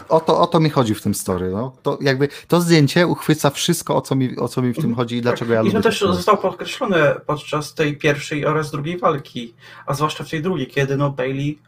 o 0.09 0.21
to, 0.21 0.41
o 0.41 0.47
to 0.47 0.61
mi 0.61 0.71
chodzi 0.71 0.95
w 0.95 1.03
tym 1.03 1.15
story. 1.15 1.51
No. 1.51 1.77
To, 1.83 1.99
jakby, 2.01 2.29
to 2.49 2.61
zdjęcie 2.61 3.07
uchwyca 3.07 3.51
wszystko, 3.51 3.97
o 3.97 4.01
co 4.01 4.15
mi, 4.15 4.39
o 4.39 4.49
co 4.49 4.63
mi 4.63 4.73
w 4.73 4.77
tym 4.77 4.95
chodzi 4.95 5.17
i 5.17 5.23
dlaczego 5.23 5.55
ja 5.55 5.61
I 5.61 5.65
lubię. 5.65 5.79
I 5.79 5.83
to 5.83 5.89
też 5.89 6.01
zostało 6.01 6.39
podkreślone 6.39 7.21
podczas 7.27 7.75
tej 7.75 7.97
pierwszej 7.97 8.47
oraz 8.47 8.71
drugiej 8.71 8.99
walki, 8.99 9.55
a 9.87 9.95
zwłaszcza 9.95 10.25
w 10.25 10.31
tej 10.31 10.43
drugiej, 10.43 10.67
kiedy 10.67 10.97
no 10.97 11.11
Bailey 11.11 11.59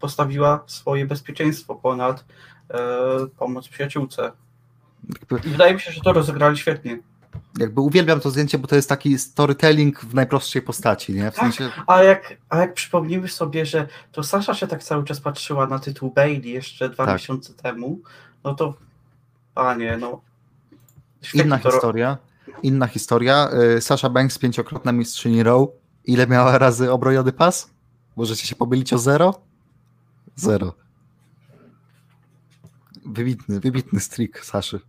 postawiła 0.00 0.64
swoje 0.66 1.06
bezpieczeństwo 1.06 1.74
ponad 1.74 2.24
e, 2.70 2.78
pomoc 3.38 3.68
przyjaciółce. 3.68 4.32
I 5.44 5.48
wydaje 5.48 5.74
mi 5.74 5.80
się, 5.80 5.92
że 5.92 6.00
to 6.00 6.12
rozegrali 6.12 6.56
świetnie. 6.56 6.98
Jakby 7.58 7.80
uwielbiam 7.80 8.20
to 8.20 8.30
zdjęcie, 8.30 8.58
bo 8.58 8.66
to 8.66 8.76
jest 8.76 8.88
taki 8.88 9.18
storytelling 9.18 10.00
w 10.00 10.14
najprostszej 10.14 10.62
postaci, 10.62 11.14
nie? 11.14 11.30
W 11.30 11.34
tak, 11.34 11.54
sensie... 11.54 11.72
a, 11.86 12.02
jak, 12.02 12.36
a 12.48 12.58
jak 12.58 12.74
przypomnimy 12.74 13.28
sobie, 13.28 13.66
że 13.66 13.88
to 14.12 14.22
Sasha 14.22 14.54
się 14.54 14.66
tak 14.66 14.82
cały 14.82 15.04
czas 15.04 15.20
patrzyła 15.20 15.66
na 15.66 15.78
tytuł 15.78 16.10
Bailey 16.10 16.50
jeszcze 16.50 16.88
dwa 16.88 17.06
tak. 17.06 17.14
miesiące 17.14 17.54
temu, 17.54 18.00
no 18.44 18.54
to 18.54 18.74
panie, 19.54 19.96
no. 20.00 20.20
Inna 21.34 21.58
to... 21.58 21.70
historia. 21.70 22.18
Inna 22.62 22.86
historia. 22.86 23.48
Y, 23.76 23.80
Sasha 23.80 24.08
Banks, 24.10 24.38
pięciokrotna 24.38 24.92
mistrzyni 24.92 25.42
Row. 25.42 25.68
Ile 26.04 26.26
miała 26.26 26.58
razy 26.58 26.92
obrojony 26.92 27.32
pas? 27.32 27.70
Możecie 28.16 28.46
się 28.46 28.56
pomylić 28.56 28.92
o 28.92 28.98
zero? 28.98 29.34
Zero. 30.40 30.74
Wybitny, 33.06 33.60
wybitny 33.60 34.00
streak 34.00 34.44
Saszy. 34.44 34.80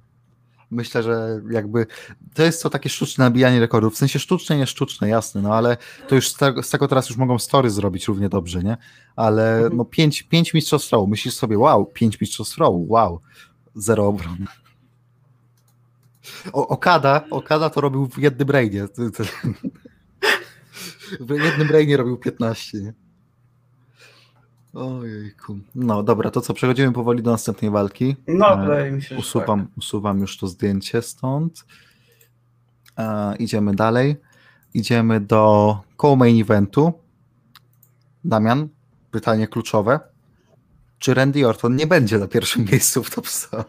Myślę, 0.72 1.04
że 1.04 1.42
jakby 1.52 1.88
to 2.34 2.44
jest 2.44 2.64
to 2.64 2.70
takie 2.70 2.90
sztuczne 2.90 3.26
nabijanie 3.26 3.60
rekordów. 3.60 3.94
W 3.94 3.98
sensie 3.98 4.20
sztuczne, 4.20 4.58
nie 4.58 4.68
sztuczne, 4.68 5.10
jasne, 5.10 5.42
no 5.42 5.56
ale 5.56 5.78
to 6.08 6.16
już 6.16 6.30
z 6.30 6.36
tego, 6.36 6.64
z 6.64 6.70
tego 6.70 6.88
teraz 6.88 7.10
już 7.10 7.18
mogą 7.18 7.40
story 7.40 7.70
zrobić 7.70 8.08
równie 8.08 8.30
dobrze, 8.30 8.64
nie? 8.64 8.78
Ale 9.16 9.56
mhm. 9.56 9.78
no 9.78 9.86
pięć, 9.86 10.24
pięć 10.24 10.54
mistrzostw 10.54 10.92
row, 10.92 11.10
myślisz 11.10 11.34
sobie, 11.34 11.58
wow, 11.58 11.86
pięć 11.86 12.22
mistrzostw 12.22 12.58
row, 12.58 12.76
wow, 12.78 13.22
zero 13.76 14.08
obron. 14.08 14.46
O, 16.54 16.68
Okada, 16.68 17.26
Okada 17.32 17.70
to 17.70 17.82
robił 17.82 18.08
w 18.08 18.18
jednym 18.18 18.48
brainie. 18.48 18.88
W 21.20 21.30
jednym 21.30 21.68
brainie 21.68 21.98
robił 21.98 22.18
15, 22.18 22.78
nie? 22.78 22.94
Ojejku. 24.74 25.60
No 25.76 26.04
dobra, 26.04 26.32
to 26.32 26.42
co, 26.42 26.54
przechodzimy 26.54 26.94
powoli 26.94 27.24
do 27.24 27.32
następnej 27.32 27.72
walki. 27.72 28.16
No, 28.28 28.54
e, 28.54 28.62
wydaje 28.62 28.92
mi 28.92 29.02
się, 29.02 29.18
usuwam, 29.18 29.68
tak. 29.68 29.78
usuwam 29.78 30.20
już 30.20 30.38
to 30.38 30.48
zdjęcie 30.48 31.02
stąd. 31.02 31.66
E, 32.98 33.36
idziemy 33.36 33.76
dalej. 33.76 34.16
Idziemy 34.74 35.20
do 35.20 35.78
koło 35.98 36.16
main 36.16 36.42
eventu. 36.42 36.94
Damian, 38.24 38.68
pytanie 39.12 39.48
kluczowe. 39.48 40.00
Czy 41.00 41.14
Randy 41.14 41.48
Orton 41.48 41.76
nie 41.76 41.88
będzie 41.88 42.18
na 42.18 42.28
pierwszym 42.28 42.66
miejscu 42.72 43.04
w 43.04 43.10
Top 43.10 43.28
100? 43.28 43.66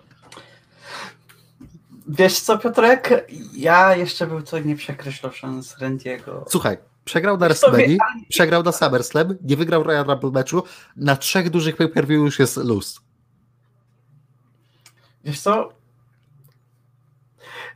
Wiesz 2.09 2.41
co, 2.41 2.59
Piotrek? 2.59 3.27
Ja 3.55 3.97
jeszcze 3.97 4.27
bym 4.27 4.43
to 4.43 4.59
nie 4.59 4.77
przekreślał 4.77 5.33
szans 5.33 5.79
Randiego. 5.79 6.45
Słuchaj, 6.49 6.79
Przegrał 7.05 7.39
na 7.39 7.47
WrestleMania, 7.47 7.97
przegrał 8.29 8.63
na 8.63 8.73
SummerSlam, 8.73 9.35
nie 9.43 9.57
wygrał 9.57 9.83
Royal 9.83 10.05
Rumble 10.07 10.31
meczu. 10.31 10.63
Na 10.97 11.17
trzech 11.17 11.51
dużych 11.51 11.77
pay-per-view 11.77 12.21
już 12.21 12.39
jest 12.39 12.57
luz. 12.57 13.01
Wiesz 15.25 15.41
co? 15.41 15.82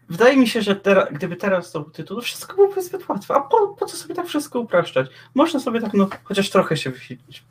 Wydaje 0.08 0.36
mi 0.36 0.48
się, 0.48 0.62
że 0.62 0.76
teraz, 0.76 1.08
gdyby 1.12 1.36
teraz 1.36 1.72
to 1.72 1.80
był 1.80 1.90
tytuł, 1.90 2.16
to 2.16 2.22
wszystko 2.22 2.56
byłoby 2.56 2.82
zbyt 2.82 3.08
łatwe. 3.08 3.34
A 3.34 3.40
po, 3.40 3.68
po 3.68 3.86
co 3.86 3.96
sobie 3.96 4.14
tak 4.14 4.26
wszystko 4.26 4.60
upraszczać? 4.60 5.10
Można 5.34 5.60
sobie 5.60 5.80
tak, 5.80 5.94
no, 5.94 6.08
chociaż 6.24 6.50
trochę 6.50 6.76
się 6.76 6.90
wysilić. 6.90 7.44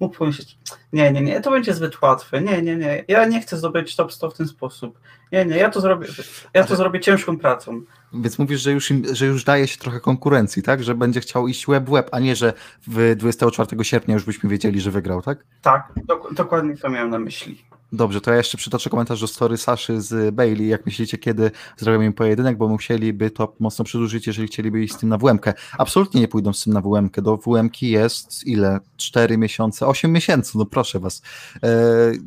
Mógł 0.00 0.18
pomyśleć, 0.18 0.58
nie, 0.92 1.12
nie, 1.12 1.20
nie, 1.20 1.40
to 1.40 1.50
będzie 1.50 1.74
zbyt 1.74 2.02
łatwe. 2.02 2.40
Nie, 2.40 2.62
nie, 2.62 2.76
nie. 2.76 3.04
Ja 3.08 3.24
nie 3.24 3.40
chcę 3.40 3.56
zdobyć 3.56 3.96
top 3.96 4.12
100 4.12 4.30
w 4.30 4.34
ten 4.36 4.48
sposób. 4.48 4.98
Nie, 5.32 5.44
nie, 5.44 5.56
ja 5.56 5.70
to 5.70 5.80
zrobię, 5.80 6.06
ja 6.54 6.64
to 6.64 6.76
zrobię 6.76 7.00
ciężką 7.00 7.38
pracą. 7.38 7.82
Więc 8.12 8.38
mówisz, 8.38 8.60
że 8.60 8.72
już, 8.72 8.90
im, 8.90 9.02
że 9.12 9.26
już 9.26 9.44
daje 9.44 9.68
się 9.68 9.78
trochę 9.78 10.00
konkurencji, 10.00 10.62
tak? 10.62 10.82
Że 10.82 10.94
będzie 10.94 11.20
chciał 11.20 11.48
iść 11.48 11.66
web 11.66 11.90
w 11.90 12.02
a 12.12 12.18
nie, 12.18 12.36
że 12.36 12.52
w 12.86 13.14
24 13.16 13.84
sierpnia 13.84 14.14
już 14.14 14.24
byśmy 14.24 14.50
wiedzieli, 14.50 14.80
że 14.80 14.90
wygrał, 14.90 15.22
tak? 15.22 15.44
Tak, 15.62 15.92
dok 16.04 16.34
dokładnie 16.34 16.76
to 16.76 16.90
miałem 16.90 17.10
na 17.10 17.18
myśli. 17.18 17.64
Dobrze, 17.92 18.20
to 18.20 18.30
ja 18.30 18.36
jeszcze 18.36 18.58
przytoczę 18.58 18.90
komentarz 18.90 19.20
do 19.20 19.26
story 19.26 19.56
Saszy 19.56 20.00
z 20.00 20.34
Bailey. 20.34 20.68
Jak 20.68 20.86
myślicie, 20.86 21.18
kiedy 21.18 21.50
zrobią 21.76 22.00
im 22.00 22.12
pojedynek, 22.12 22.56
bo 22.56 22.68
musieliby 22.68 23.30
to 23.30 23.54
mocno 23.60 23.84
przedłużyć, 23.84 24.26
jeżeli 24.26 24.48
chcieliby 24.48 24.82
iść 24.82 24.94
z 24.94 24.98
tym 24.98 25.08
na 25.08 25.18
WM. 25.18 25.38
-kę. 25.38 25.52
Absolutnie 25.78 26.20
nie 26.20 26.28
pójdą 26.28 26.52
z 26.52 26.64
tym 26.64 26.72
na 26.72 26.80
WM. 26.80 27.08
-kę. 27.08 27.22
Do 27.22 27.36
WM 27.36 27.70
jest 27.82 28.46
ile? 28.46 28.80
4 28.96 29.38
miesiące, 29.38 29.86
8 29.86 30.12
miesięcy, 30.12 30.58
no 30.58 30.66
proszę 30.66 31.00
was. 31.00 31.22
E, 31.62 31.68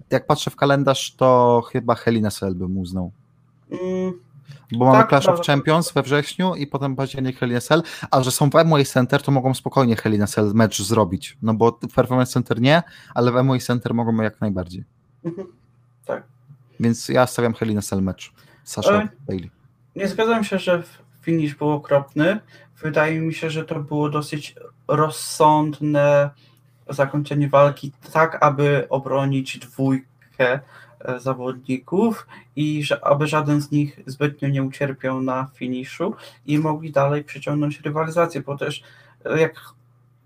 jak 0.09 0.28
patrzę 0.28 0.51
w 0.51 0.55
kalendarz, 0.55 1.16
to 1.16 1.62
chyba 1.72 1.95
Helena 1.95 2.32
Sel 2.32 2.55
bym 2.55 2.78
uznał. 2.78 3.12
Mm, 3.72 4.14
bo 4.72 4.86
mamy 4.86 4.97
tak, 4.97 5.09
Clash 5.09 5.28
of 5.28 5.45
Champions 5.45 5.91
we 5.91 6.03
wrześniu 6.03 6.55
i 6.55 6.68
potem 6.68 6.95
październik 6.95 7.39
Hell 7.39 7.51
in 7.51 7.62
Cell, 7.62 7.84
a 8.12 8.24
że 8.24 8.32
są 8.32 8.49
w 8.49 8.66
MOA 8.66 8.84
Center, 8.84 9.22
to 9.22 9.32
mogą 9.32 9.53
spokojnie 9.53 9.95
Hell 9.95 10.14
in 10.14 10.28
Cell 10.28 10.51
mecz 10.53 10.82
zrobić. 10.82 11.38
No 11.41 11.53
bo 11.53 11.80
w 11.89 11.93
Performance 11.93 12.32
Center 12.32 12.62
nie, 12.62 12.84
ale 13.16 13.32
w 13.32 13.43
MOA 13.43 13.59
Center 13.59 13.93
mogą 13.93 14.22
jak 14.22 14.41
najbardziej. 14.41 14.84
Mhm. 15.26 15.47
Tak. 16.05 16.24
Więc 16.80 17.09
ja 17.09 17.28
stawiam 17.28 17.53
Hell 17.53 17.69
in 17.69 17.82
Cell 17.82 18.01
mecz. 18.01 18.34
Sasha 18.63 19.01
e, 19.01 19.09
Bailey. 19.28 19.49
Nie 19.95 20.07
zgadzam 20.07 20.43
się, 20.43 20.59
że 20.59 20.84
finish 21.22 21.55
był 21.55 21.69
okropny. 21.69 22.39
Wydaje 22.82 23.22
mi 23.22 23.34
się, 23.34 23.49
że 23.49 23.65
to 23.65 23.80
było 23.80 24.09
dosyć 24.09 24.55
rozsądne 24.88 26.30
zakończenie 26.89 27.49
walki, 27.49 27.91
tak 28.13 28.38
aby 28.41 28.88
obronić 28.89 29.59
dwójkę 29.59 30.59
E, 31.05 31.19
zawodników 31.19 32.28
i 32.55 32.84
że, 32.84 33.05
aby 33.05 33.28
żaden 33.28 33.61
z 33.61 33.72
nich 33.72 33.99
zbytnio 34.05 34.49
nie 34.49 34.63
ucierpiał 34.63 35.22
na 35.22 35.47
finiszu 35.53 36.15
i 36.45 36.59
mogli 36.59 36.91
dalej 36.91 37.24
przyciągnąć 37.24 37.82
rywalizację, 37.82 38.41
bo 38.41 38.57
też 38.57 38.84
e, 39.26 39.39
jak 39.39 39.53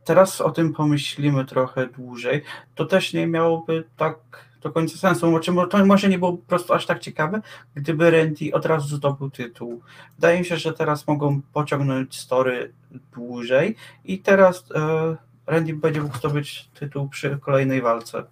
teraz 0.04 0.42
o 0.42 0.52
tym 0.52 0.74
pomyślimy 0.74 1.46
trochę 1.46 1.88
dłużej, 1.88 2.42
to 2.76 2.86
też 2.86 3.14
nie 3.14 3.28
miałoby 3.28 3.84
tak 3.98 4.18
do 4.66 4.72
końca 4.72 4.98
sensu. 4.98 5.30
Znaczy, 5.30 5.52
to 5.70 5.86
może 5.86 6.10
nie 6.10 6.20
było 6.20 6.34
po 6.34 6.46
prostu 6.48 6.74
aż 6.74 6.86
tak 6.86 7.00
ciekawe, 7.00 7.42
gdyby 7.76 8.12
Randy 8.12 8.54
od 8.54 8.66
razu 8.66 8.96
zdobył 8.96 9.30
tytuł. 9.30 9.82
Wydaje 10.16 10.40
mi 10.40 10.46
się, 10.46 10.58
że 10.58 10.74
teraz 10.74 11.08
mogą 11.08 11.42
pociągnąć 11.54 12.20
story 12.20 12.74
dłużej 13.14 13.76
i 14.06 14.20
teraz 14.20 14.64
e, 14.76 15.16
Randy 15.48 15.74
będzie 15.74 16.02
mógł 16.02 16.18
zdobyć 16.18 16.70
tytuł 16.80 17.10
przy 17.10 17.40
kolejnej 17.42 17.82
walce. 17.82 18.24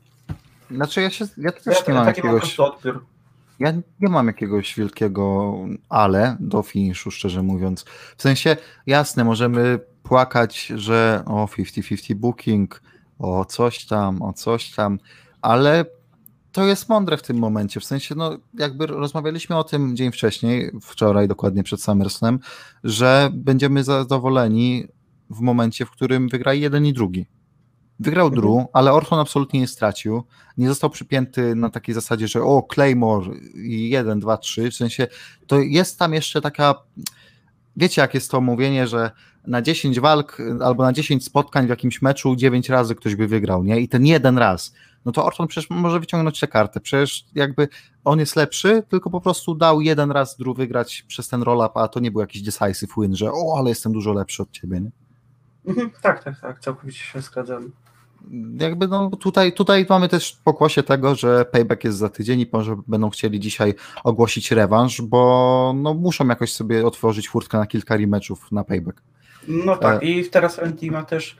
Znaczy 0.71 1.01
ja 1.01 1.09
się, 1.09 1.25
ja 1.37 1.51
też 1.51 1.65
ja, 1.65 1.83
nie 1.87 1.93
mam 1.93 2.07
jakiegoś... 2.07 2.59
odbiór. 2.59 3.05
Ja 3.59 3.71
nie 3.71 4.09
mam 4.09 4.27
jakiegoś 4.27 4.75
wielkiego 4.75 5.55
ale 5.89 6.37
do 6.39 6.63
finiszu, 6.63 7.11
szczerze 7.11 7.43
mówiąc. 7.43 7.85
W 8.17 8.21
sensie, 8.21 8.57
jasne, 8.87 9.23
możemy 9.23 9.79
płakać, 10.03 10.65
że 10.65 11.23
o 11.25 11.45
50-50 11.45 12.13
booking, 12.13 12.81
o 13.19 13.45
coś 13.45 13.85
tam, 13.85 14.21
o 14.21 14.33
coś 14.33 14.71
tam, 14.71 14.99
ale 15.41 15.85
to 16.53 16.65
jest 16.65 16.89
mądre 16.89 17.17
w 17.17 17.21
tym 17.21 17.37
momencie, 17.37 17.79
w 17.79 17.85
sensie, 17.85 18.15
no 18.15 18.37
jakby 18.53 18.87
rozmawialiśmy 18.87 19.57
o 19.57 19.63
tym 19.63 19.95
dzień 19.95 20.11
wcześniej, 20.11 20.71
wczoraj 20.81 21.27
dokładnie 21.27 21.63
przed 21.63 21.81
SummerSlam, 21.81 22.39
że 22.83 23.29
będziemy 23.33 23.83
zadowoleni 23.83 24.87
w 25.29 25.39
momencie, 25.39 25.85
w 25.85 25.91
którym 25.91 26.29
wygra 26.29 26.53
jeden 26.53 26.85
i 26.85 26.93
drugi. 26.93 27.25
Wygrał 27.99 28.27
mhm. 28.27 28.41
Drew, 28.41 28.67
ale 28.73 28.93
Orton 28.93 29.19
absolutnie 29.19 29.59
nie 29.59 29.67
stracił. 29.67 30.23
Nie 30.57 30.67
został 30.67 30.89
przypięty 30.89 31.55
na 31.55 31.69
takiej 31.69 31.95
zasadzie, 31.95 32.27
że 32.27 32.43
o, 32.43 32.67
Claymore 32.73 33.29
i 33.55 33.89
1, 33.89 34.19
2, 34.19 34.37
3. 34.37 34.71
W 34.71 34.75
sensie 34.75 35.07
to 35.47 35.59
jest 35.59 35.99
tam 35.99 36.13
jeszcze 36.13 36.41
taka. 36.41 36.75
Wiecie, 37.75 38.01
jak 38.01 38.13
jest 38.13 38.31
to 38.31 38.41
mówienie, 38.41 38.87
że 38.87 39.11
na 39.47 39.61
10 39.61 39.99
walk 39.99 40.37
albo 40.63 40.83
na 40.83 40.93
10 40.93 41.25
spotkań 41.25 41.65
w 41.65 41.69
jakimś 41.69 42.01
meczu 42.01 42.35
9 42.35 42.69
razy 42.69 42.95
ktoś 42.95 43.15
by 43.15 43.27
wygrał, 43.27 43.63
nie? 43.63 43.79
I 43.79 43.87
ten 43.87 44.05
jeden 44.05 44.37
raz. 44.37 44.73
No 45.05 45.11
to 45.11 45.25
Orton 45.25 45.47
przecież 45.47 45.69
może 45.69 45.99
wyciągnąć 45.99 46.39
tę 46.39 46.47
kartę. 46.47 46.79
Przecież 46.79 47.25
jakby 47.35 47.67
on 48.03 48.19
jest 48.19 48.35
lepszy, 48.35 48.83
tylko 48.89 49.09
po 49.09 49.21
prostu 49.21 49.55
dał 49.55 49.81
jeden 49.81 50.11
raz 50.11 50.37
Drew 50.37 50.57
wygrać 50.57 51.05
przez 51.07 51.27
ten 51.27 51.41
roll-up, 51.41 51.71
a 51.75 51.87
to 51.87 51.99
nie 51.99 52.11
był 52.11 52.21
jakiś 52.21 52.41
decisive 52.41 52.93
win, 52.97 53.15
że 53.15 53.31
o, 53.31 53.55
ale 53.57 53.69
jestem 53.69 53.93
dużo 53.93 54.13
lepszy 54.13 54.43
od 54.43 54.51
ciebie, 54.51 54.81
nie? 54.81 54.91
Mhm, 55.65 55.91
tak, 56.01 56.23
tak, 56.23 56.41
tak, 56.41 56.59
całkowicie 56.59 57.03
się 57.03 57.21
zgadzam 57.21 57.71
jakby 58.59 58.87
no 58.87 59.09
tutaj, 59.09 59.53
tutaj 59.53 59.85
mamy 59.89 60.09
też 60.09 60.37
pokłosie 60.43 60.83
tego, 60.83 61.15
że 61.15 61.45
payback 61.45 61.83
jest 61.83 61.97
za 61.97 62.09
tydzień 62.09 62.39
i 62.39 62.49
może 62.53 62.75
będą 62.87 63.09
chcieli 63.09 63.39
dzisiaj 63.39 63.73
ogłosić 64.03 64.51
rewanż, 64.51 65.01
bo 65.01 65.73
no 65.75 65.93
muszą 65.93 66.27
jakoś 66.27 66.53
sobie 66.53 66.87
otworzyć 66.87 67.29
furtkę 67.29 67.57
na 67.57 67.65
kilka 67.65 67.97
rematchów 67.97 68.51
na 68.51 68.63
payback. 68.63 69.01
No 69.47 69.77
tak, 69.77 70.03
e... 70.03 70.05
i 70.05 70.29
teraz 70.29 70.61
NT 70.61 70.83
ma 70.91 71.03
też 71.03 71.37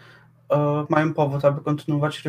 mają 0.90 1.14
powód, 1.14 1.46
aby 1.46 1.62
kontynuować 1.62 2.24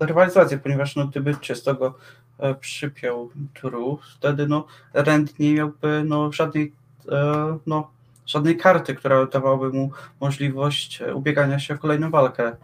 rywalizację, 0.00 0.58
ponieważ 0.58 0.96
no 0.96 1.06
gdyby 1.06 1.36
czysto 1.36 1.74
go 1.74 1.94
e, 2.38 2.54
przypiął 2.54 3.30
True, 3.54 3.98
wtedy 4.16 4.46
no 4.46 4.66
Rand 4.94 5.38
nie 5.38 5.54
miałby 5.54 6.02
no 6.04 6.32
żadnej 6.32 6.72
e, 7.12 7.58
no 7.66 7.90
żadnej 8.26 8.56
karty, 8.56 8.94
która 8.94 9.26
dawałaby 9.26 9.70
mu 9.70 9.90
możliwość 10.20 11.02
e, 11.02 11.14
ubiegania 11.14 11.58
się 11.58 11.74
o 11.74 11.78
kolejną 11.78 12.10
walkę. 12.10 12.56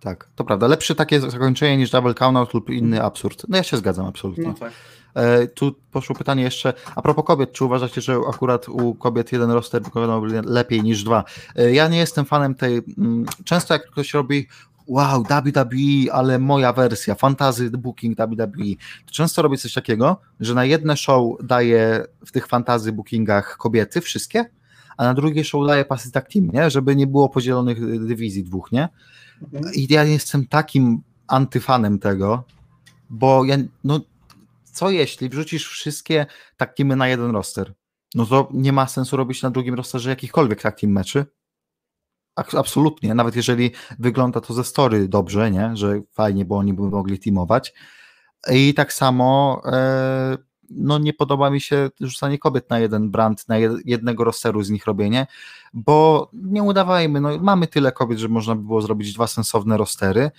Tak, 0.00 0.28
to 0.36 0.44
prawda. 0.44 0.66
Lepsze 0.66 0.94
takie 0.94 1.20
zakończenie 1.20 1.76
niż 1.76 1.90
double 1.90 2.14
countout 2.14 2.54
lub 2.54 2.70
inny 2.70 3.02
absurd. 3.02 3.46
No 3.48 3.56
ja 3.56 3.62
się 3.62 3.76
zgadzam 3.76 4.06
absolutnie. 4.06 4.46
No 4.46 4.54
tak. 4.54 4.72
E, 5.16 5.46
tu 5.46 5.74
poszło 5.92 6.16
pytanie 6.16 6.42
jeszcze, 6.42 6.72
a 6.96 7.02
propos 7.02 7.24
kobiet, 7.24 7.52
czy 7.52 7.64
uważacie, 7.64 8.00
że 8.00 8.16
akurat 8.28 8.68
u 8.68 8.94
kobiet 8.94 9.32
jeden 9.32 9.50
roster 9.50 9.82
wykonał 9.82 10.24
lepiej 10.24 10.82
niż 10.82 11.04
dwa? 11.04 11.24
E, 11.56 11.72
ja 11.72 11.88
nie 11.88 11.98
jestem 11.98 12.24
fanem 12.24 12.54
tej, 12.54 12.82
mm, 12.98 13.26
często 13.44 13.74
jak 13.74 13.90
ktoś 13.90 14.14
robi 14.14 14.46
wow, 14.86 15.22
WWE, 15.22 16.12
ale 16.12 16.38
moja 16.38 16.72
wersja, 16.72 17.14
fantazy 17.14 17.70
booking 17.70 18.18
WWE, 18.18 18.74
to 19.06 19.12
często 19.12 19.42
robi 19.42 19.58
coś 19.58 19.72
takiego, 19.72 20.20
że 20.40 20.54
na 20.54 20.64
jedne 20.64 20.96
show 20.96 21.36
daje 21.42 22.04
w 22.26 22.32
tych 22.32 22.46
fantazy 22.46 22.92
bookingach 22.92 23.56
kobiety, 23.56 24.00
wszystkie, 24.00 24.44
a 24.96 25.04
na 25.04 25.14
drugie 25.14 25.44
show 25.44 25.66
daje 25.66 25.84
pasy 25.84 26.12
tak 26.12 26.28
team, 26.32 26.50
nie? 26.52 26.70
Żeby 26.70 26.96
nie 26.96 27.06
było 27.06 27.28
podzielonych 27.28 28.06
dywizji 28.06 28.44
dwóch, 28.44 28.72
nie? 28.72 28.88
Mhm. 29.52 29.74
I 29.74 29.86
ja 29.90 30.04
jestem 30.04 30.46
takim 30.46 31.02
antyfanem 31.28 31.98
tego, 31.98 32.44
bo 33.10 33.44
ja, 33.44 33.56
no, 33.84 34.00
co 34.76 34.90
jeśli 34.90 35.28
wrzucisz 35.28 35.68
wszystkie 35.68 36.26
takimy 36.56 36.96
na 36.96 37.08
jeden 37.08 37.30
roster? 37.30 37.74
No 38.14 38.26
to 38.26 38.48
nie 38.52 38.72
ma 38.72 38.86
sensu 38.86 39.16
robić 39.16 39.42
na 39.42 39.50
drugim 39.50 39.74
rosterze 39.74 40.10
jakichkolwiek 40.10 40.62
takim 40.62 40.92
meczy. 40.92 41.26
Absolutnie, 42.36 43.14
nawet 43.14 43.36
jeżeli 43.36 43.70
wygląda 43.98 44.40
to 44.40 44.54
ze 44.54 44.64
story 44.64 45.08
dobrze, 45.08 45.50
nie? 45.50 45.70
że 45.74 46.00
fajnie, 46.12 46.44
bo 46.44 46.56
oni 46.56 46.74
by 46.74 46.82
mogli 46.82 47.18
teamować. 47.18 47.74
I 48.52 48.74
tak 48.74 48.92
samo 48.92 49.62
e, 49.64 50.38
no 50.70 50.98
nie 50.98 51.12
podoba 51.12 51.50
mi 51.50 51.60
się 51.60 51.90
rzucanie 52.00 52.38
kobiet 52.38 52.70
na 52.70 52.78
jeden 52.78 53.10
brand, 53.10 53.48
na 53.48 53.56
jednego 53.84 54.24
rosteru 54.24 54.62
z 54.62 54.70
nich 54.70 54.86
robienie, 54.86 55.26
bo 55.74 56.30
nie 56.32 56.62
udawajmy, 56.62 57.20
no 57.20 57.38
mamy 57.38 57.66
tyle 57.66 57.92
kobiet, 57.92 58.18
że 58.18 58.28
można 58.28 58.54
by 58.54 58.62
było 58.62 58.80
zrobić 58.80 59.12
dwa 59.12 59.26
sensowne 59.26 59.76
rostery, 59.76 60.30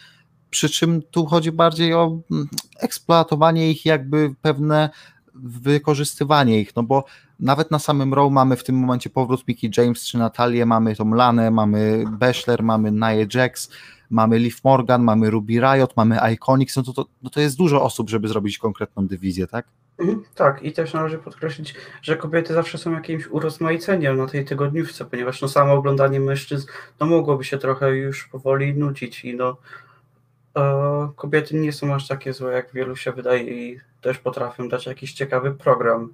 przy 0.49 0.69
czym 0.69 1.01
tu 1.01 1.25
chodzi 1.25 1.51
bardziej 1.51 1.93
o 1.93 2.19
mm, 2.31 2.47
eksploatowanie 2.79 3.71
ich, 3.71 3.85
jakby 3.85 4.35
pewne 4.41 4.89
wykorzystywanie 5.43 6.61
ich, 6.61 6.75
no 6.75 6.83
bo 6.83 7.05
nawet 7.39 7.71
na 7.71 7.79
samym 7.79 8.13
row 8.13 8.31
mamy 8.31 8.55
w 8.55 8.63
tym 8.63 8.75
momencie 8.75 9.09
powrót 9.09 9.47
Mickey 9.47 9.71
James 9.77 10.05
czy 10.05 10.17
Natalię, 10.17 10.65
mamy 10.65 10.95
tą 10.95 11.13
Lanę, 11.13 11.51
mamy 11.51 12.03
Bachelor, 12.11 12.63
mamy 12.63 12.91
Nia 12.91 13.27
Jax, 13.33 13.69
mamy 14.09 14.39
Liv 14.39 14.55
Morgan, 14.63 15.03
mamy 15.03 15.29
Ruby 15.29 15.53
Riot, 15.53 15.97
mamy 15.97 16.19
Iconics, 16.33 16.75
no 16.75 16.83
to, 16.83 16.93
to, 16.93 17.05
no 17.23 17.29
to 17.29 17.41
jest 17.41 17.57
dużo 17.57 17.83
osób, 17.83 18.09
żeby 18.09 18.27
zrobić 18.27 18.57
konkretną 18.57 19.07
dywizję, 19.07 19.47
tak? 19.47 19.67
Mhm, 19.99 20.23
tak, 20.35 20.63
i 20.63 20.71
też 20.71 20.93
należy 20.93 21.17
podkreślić, 21.17 21.75
że 22.01 22.17
kobiety 22.17 22.53
zawsze 22.53 22.77
są 22.77 22.91
jakimś 22.91 23.27
urozmaiceniem 23.27 24.17
na 24.17 24.27
tej 24.27 24.45
tygodniówce, 24.45 25.05
ponieważ 25.05 25.41
no 25.41 25.47
samo 25.47 25.73
oglądanie 25.73 26.19
mężczyzn 26.19 26.67
no 26.99 27.05
mogłoby 27.07 27.43
się 27.43 27.57
trochę 27.57 27.95
już 27.95 28.27
powoli 28.27 28.73
nudzić 28.73 29.25
i 29.25 29.35
no 29.35 29.57
kobiety 31.15 31.55
nie 31.55 31.73
są 31.73 31.93
aż 31.93 32.07
takie 32.07 32.33
złe, 32.33 32.53
jak 32.53 32.73
wielu 32.73 32.95
się 32.95 33.11
wydaje 33.11 33.43
i 33.43 33.79
też 34.01 34.17
potrafią 34.17 34.69
dać 34.69 34.85
jakiś 34.85 35.13
ciekawy 35.13 35.51
program. 35.51 36.13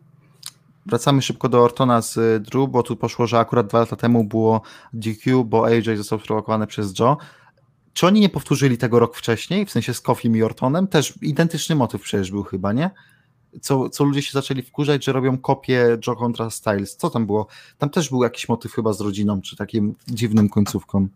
Wracamy 0.86 1.22
szybko 1.22 1.50
do 1.50 1.64
Ortona 1.64 2.02
z 2.02 2.44
Drew, 2.44 2.70
bo 2.70 2.84
tu 2.84 2.96
poszło, 2.96 3.28
że 3.28 3.40
akurat 3.40 3.68
dwa 3.68 3.80
lata 3.80 3.96
temu 3.96 4.24
było 4.24 4.62
DQ, 4.94 5.44
bo 5.44 5.66
AJ 5.66 5.98
został 5.98 6.20
sprowokowany 6.20 6.68
przez 6.68 7.00
Joe. 7.00 7.18
Czy 7.94 8.08
oni 8.08 8.20
nie 8.20 8.30
powtórzyli 8.30 8.78
tego 8.78 9.00
rok 9.00 9.16
wcześniej, 9.16 9.66
w 9.66 9.72
sensie 9.72 9.94
z 9.94 10.02
Koffim 10.02 10.38
i 10.38 10.44
Ortonem? 10.44 10.88
Też 10.88 11.14
identyczny 11.22 11.76
motyw 11.76 12.02
przecież 12.02 12.32
był 12.32 12.44
chyba, 12.44 12.74
nie? 12.74 12.92
Co, 13.62 13.90
co 13.90 14.04
ludzie 14.04 14.22
się 14.22 14.32
zaczęli 14.32 14.62
wkurzać, 14.62 15.06
że 15.06 15.12
robią 15.12 15.38
kopię 15.38 15.98
Joe 16.08 16.16
kontra 16.16 16.50
Styles. 16.50 16.98
Co 16.98 17.10
tam 17.10 17.26
było? 17.26 17.48
Tam 17.78 17.90
też 17.90 18.10
był 18.10 18.24
jakiś 18.24 18.50
motyw 18.50 18.74
chyba 18.74 18.94
z 18.94 19.02
rodziną, 19.02 19.42
czy 19.42 19.58
takim 19.58 19.96
dziwnym 20.08 20.50
końcówką. 20.50 21.08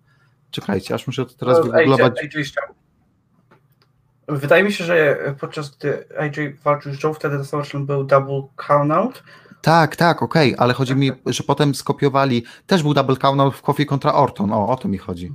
Czekajcie, 0.52 0.96
aż 0.96 1.08
muszę 1.08 1.26
to 1.26 1.34
teraz 1.34 1.64
wygooglować. 1.64 2.14
Wydaje 4.28 4.64
mi 4.64 4.74
się, 4.74 4.84
że 4.84 5.18
podczas 5.40 5.78
gdy 5.78 6.06
AJ 6.20 6.58
walczył 6.64 6.94
z 6.94 7.04
Joe, 7.04 7.14
wtedy 7.14 7.38
to 7.52 7.80
był 7.80 8.04
double 8.04 8.42
count-out. 8.56 9.24
Tak, 9.62 9.96
tak, 9.96 10.24
okej, 10.24 10.54
okay, 10.54 10.64
ale 10.64 10.74
chodzi 10.74 10.96
mi, 10.96 11.12
że 11.26 11.44
potem 11.44 11.76
skopiowali, 11.76 12.44
też 12.68 12.84
był 12.84 12.94
double 12.94 13.16
count-out 13.16 13.56
w 13.56 13.62
Kofi 13.62 13.86
kontra 13.86 14.14
Orton, 14.14 14.52
o, 14.54 14.68
o 14.68 14.76
to 14.76 14.88
mi 14.88 14.98
chodzi. 14.98 15.34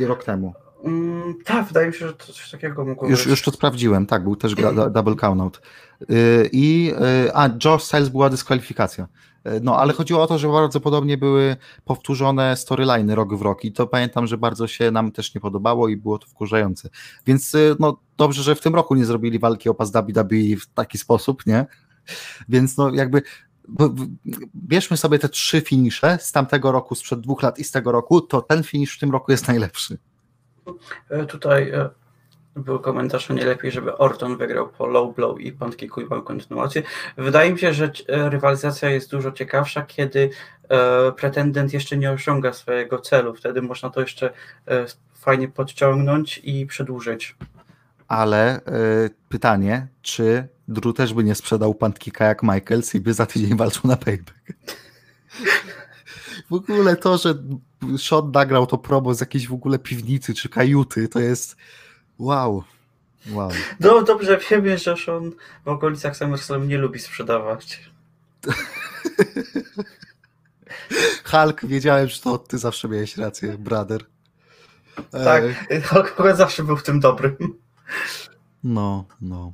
Rok 0.00 0.24
temu. 0.24 0.54
Mm, 0.84 1.34
tak, 1.44 1.66
wydaje 1.66 1.86
mi 1.86 1.94
się, 1.94 2.06
że 2.06 2.14
to 2.14 2.26
coś 2.26 2.50
takiego 2.50 2.84
mogło 2.84 3.08
już, 3.08 3.20
być. 3.20 3.30
Już 3.30 3.42
to 3.42 3.50
sprawdziłem, 3.50 4.06
tak, 4.06 4.22
był 4.22 4.36
też 4.36 4.54
double 4.90 5.14
countout. 5.14 5.60
Yy, 6.08 6.48
I, 6.52 6.84
yy, 6.84 7.34
a, 7.34 7.48
Josh 7.64 7.82
Styles 7.82 8.08
była 8.08 8.30
dyskwalifikacja. 8.30 9.08
Yy, 9.44 9.60
no, 9.62 9.78
ale 9.78 9.92
chodziło 9.92 10.22
o 10.22 10.26
to, 10.26 10.38
że 10.38 10.48
bardzo 10.48 10.80
podobnie 10.80 11.18
były 11.18 11.56
powtórzone 11.84 12.56
storyliny 12.56 13.14
rok 13.14 13.34
w 13.34 13.42
rok 13.42 13.64
i 13.64 13.72
to 13.72 13.86
pamiętam, 13.86 14.26
że 14.26 14.38
bardzo 14.38 14.66
się 14.66 14.90
nam 14.90 15.12
też 15.12 15.34
nie 15.34 15.40
podobało 15.40 15.88
i 15.88 15.96
było 15.96 16.18
to 16.18 16.26
wkurzające. 16.26 16.88
Więc 17.26 17.56
no, 17.80 17.98
dobrze, 18.16 18.42
że 18.42 18.54
w 18.54 18.60
tym 18.60 18.74
roku 18.74 18.94
nie 18.94 19.04
zrobili 19.04 19.38
walki 19.38 19.68
o 19.68 19.74
pas 19.74 19.92
WWE 19.92 20.56
w 20.60 20.66
taki 20.74 20.98
sposób, 20.98 21.46
nie? 21.46 21.66
Więc 22.48 22.76
no 22.76 22.94
jakby 22.94 23.22
bierzmy 24.54 24.96
sobie 24.96 25.18
te 25.18 25.28
trzy 25.28 25.60
finisze 25.60 26.18
z 26.20 26.32
tamtego 26.32 26.72
roku, 26.72 26.94
sprzed 26.94 27.20
dwóch 27.20 27.42
lat 27.42 27.58
i 27.58 27.64
z 27.64 27.70
tego 27.70 27.92
roku, 27.92 28.20
to 28.20 28.42
ten 28.42 28.62
finisz 28.62 28.96
w 28.96 29.00
tym 29.00 29.10
roku 29.10 29.32
jest 29.32 29.48
najlepszy. 29.48 29.98
E, 31.10 31.26
tutaj 31.26 31.70
e, 31.70 31.90
był 32.56 32.78
komentarz, 32.78 33.26
że 33.26 33.34
nie 33.34 33.44
lepiej, 33.44 33.70
żeby 33.70 33.96
Orton 33.96 34.36
wygrał 34.36 34.68
po 34.68 34.86
low 34.86 35.14
blow 35.14 35.40
i 35.40 35.52
pan 35.52 35.72
kikuj 35.72 36.06
kontynuację. 36.24 36.82
Wydaje 37.16 37.52
mi 37.52 37.58
się, 37.58 37.72
że 37.72 37.92
e, 38.08 38.30
rywalizacja 38.30 38.90
jest 38.90 39.10
dużo 39.10 39.32
ciekawsza, 39.32 39.82
kiedy 39.82 40.30
pretendent 41.16 41.72
jeszcze 41.72 41.96
nie 41.96 42.10
osiąga 42.10 42.52
swojego 42.52 42.98
celu. 42.98 43.34
Wtedy 43.34 43.62
można 43.62 43.90
to 43.90 44.00
jeszcze 44.00 44.30
fajnie 45.14 45.48
podciągnąć 45.48 46.40
i 46.44 46.66
przedłużyć. 46.66 47.36
Ale 48.08 48.60
pytanie, 49.28 49.86
czy 50.02 50.48
Drew 50.68 50.94
też 50.94 51.14
by 51.14 51.24
nie 51.24 51.34
sprzedał 51.34 51.74
pantkika 51.74 52.24
jak 52.24 52.42
Michaels 52.42 52.94
i 52.94 53.00
by 53.00 53.14
za 53.14 53.26
tydzień 53.26 53.56
walczył 53.56 53.82
na 53.84 53.96
payback? 53.96 54.52
w 56.50 56.52
ogóle 56.52 56.96
to, 56.96 57.18
że 57.18 57.34
Sean 57.98 58.30
nagrał 58.30 58.66
to 58.66 58.78
promo 58.78 59.14
z 59.14 59.20
jakiejś 59.20 59.48
w 59.48 59.52
ogóle 59.52 59.78
piwnicy 59.78 60.34
czy 60.34 60.48
kajuty, 60.48 61.08
to 61.08 61.20
jest 61.20 61.56
wow. 62.18 62.64
Wow. 63.30 63.50
No 63.80 64.02
dobrze 64.02 64.38
wiemy, 64.50 64.78
że 64.78 64.94
on 65.16 65.32
w 65.64 65.68
okolicach 65.68 66.16
SummerSlam 66.16 66.68
nie 66.68 66.78
lubi 66.78 66.98
sprzedawać. 66.98 67.80
Hulk, 71.30 71.64
wiedziałem, 71.64 72.08
że 72.08 72.20
to 72.20 72.38
ty 72.38 72.58
zawsze 72.58 72.88
miałeś 72.88 73.16
rację, 73.16 73.58
brother. 73.58 74.04
Tak, 75.10 75.44
E, 75.70 75.98
akurat 75.98 76.36
zawsze 76.36 76.64
był 76.64 76.76
w 76.76 76.82
tym 76.82 77.00
dobrym. 77.00 77.36
No, 78.64 79.04
no. 79.20 79.52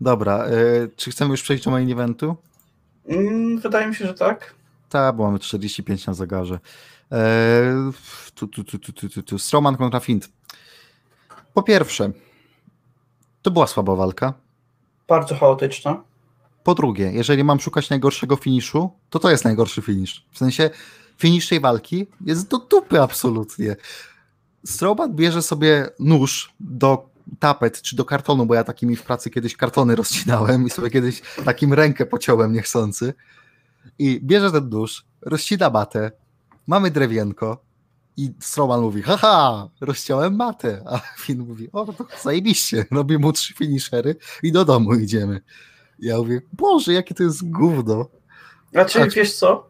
Dobra, 0.00 0.44
e, 0.44 0.52
czy 0.96 1.10
chcemy 1.10 1.30
już 1.30 1.42
przejść 1.42 1.64
do 1.64 1.70
main 1.70 1.92
eventu? 1.92 2.36
Mm, 3.06 3.58
Wydaje 3.60 3.86
mi 3.86 3.94
się, 3.94 4.06
że 4.06 4.14
tak. 4.14 4.54
Tak, 4.88 5.16
bo 5.16 5.24
mamy 5.26 5.38
45 5.38 6.06
na 6.06 6.14
zegarze. 6.14 6.58
E, 7.12 7.90
tu, 8.34 8.48
tu, 8.48 8.64
tu, 8.64 8.78
tu, 8.78 8.92
tu, 8.92 9.08
tu, 9.08 9.22
tu. 9.22 9.38
Strowman 9.38 9.76
kontra 9.76 10.00
Fint. 10.00 10.28
Po 11.54 11.62
pierwsze, 11.62 12.12
to 13.42 13.50
była 13.50 13.66
słaba 13.66 13.94
walka. 13.94 14.34
Bardzo 15.08 15.34
chaotyczna. 15.34 16.02
Po 16.64 16.74
drugie, 16.74 17.12
jeżeli 17.12 17.44
mam 17.44 17.60
szukać 17.60 17.90
najgorszego 17.90 18.36
finiszu, 18.36 18.90
to 19.10 19.18
to 19.18 19.30
jest 19.30 19.44
najgorszy 19.44 19.82
finish. 19.82 20.26
W 20.32 20.38
sensie 20.38 20.70
finish 21.18 21.48
tej 21.48 21.60
walki 21.60 22.06
jest 22.20 22.48
do 22.48 22.58
dupy 22.58 23.02
absolutnie. 23.02 23.76
Strowman 24.64 25.14
bierze 25.14 25.42
sobie 25.42 25.88
nóż 25.98 26.52
do 26.60 27.09
tapet 27.38 27.82
czy 27.82 27.96
do 27.96 28.04
kartonu, 28.04 28.46
bo 28.46 28.54
ja 28.54 28.64
takimi 28.64 28.96
w 28.96 29.02
pracy 29.02 29.30
kiedyś 29.30 29.56
kartony 29.56 29.96
rozcinałem 29.96 30.66
i 30.66 30.70
sobie 30.70 30.90
kiedyś 30.90 31.22
takim 31.44 31.72
rękę 31.72 32.06
pociąłem 32.06 32.52
niechcący. 32.52 33.14
I 33.98 34.20
bierze 34.22 34.52
ten 34.52 34.68
nóż, 34.68 35.04
rozcina 35.22 35.70
matę, 35.70 36.10
mamy 36.66 36.90
drewienko 36.90 37.62
i 38.16 38.32
Strowman 38.40 38.80
mówi, 38.80 39.02
haha, 39.02 39.68
rozciąłem 39.80 40.36
matę, 40.36 40.82
a 40.86 40.98
Finn 41.18 41.40
mówi, 41.48 41.68
o 41.72 41.92
to 41.92 42.06
zajebiście, 42.22 42.84
robi 42.90 43.18
mu 43.18 43.32
trzy 43.32 43.54
finishery 43.54 44.16
i 44.42 44.52
do 44.52 44.64
domu 44.64 44.94
idziemy. 44.94 45.40
Ja 45.98 46.16
mówię, 46.18 46.40
Boże, 46.52 46.92
jakie 46.92 47.14
to 47.14 47.22
jest 47.22 47.50
gówno. 47.50 48.06
Znaczy, 48.72 49.02
A- 49.02 49.06
wiesz 49.06 49.34
co? 49.36 49.66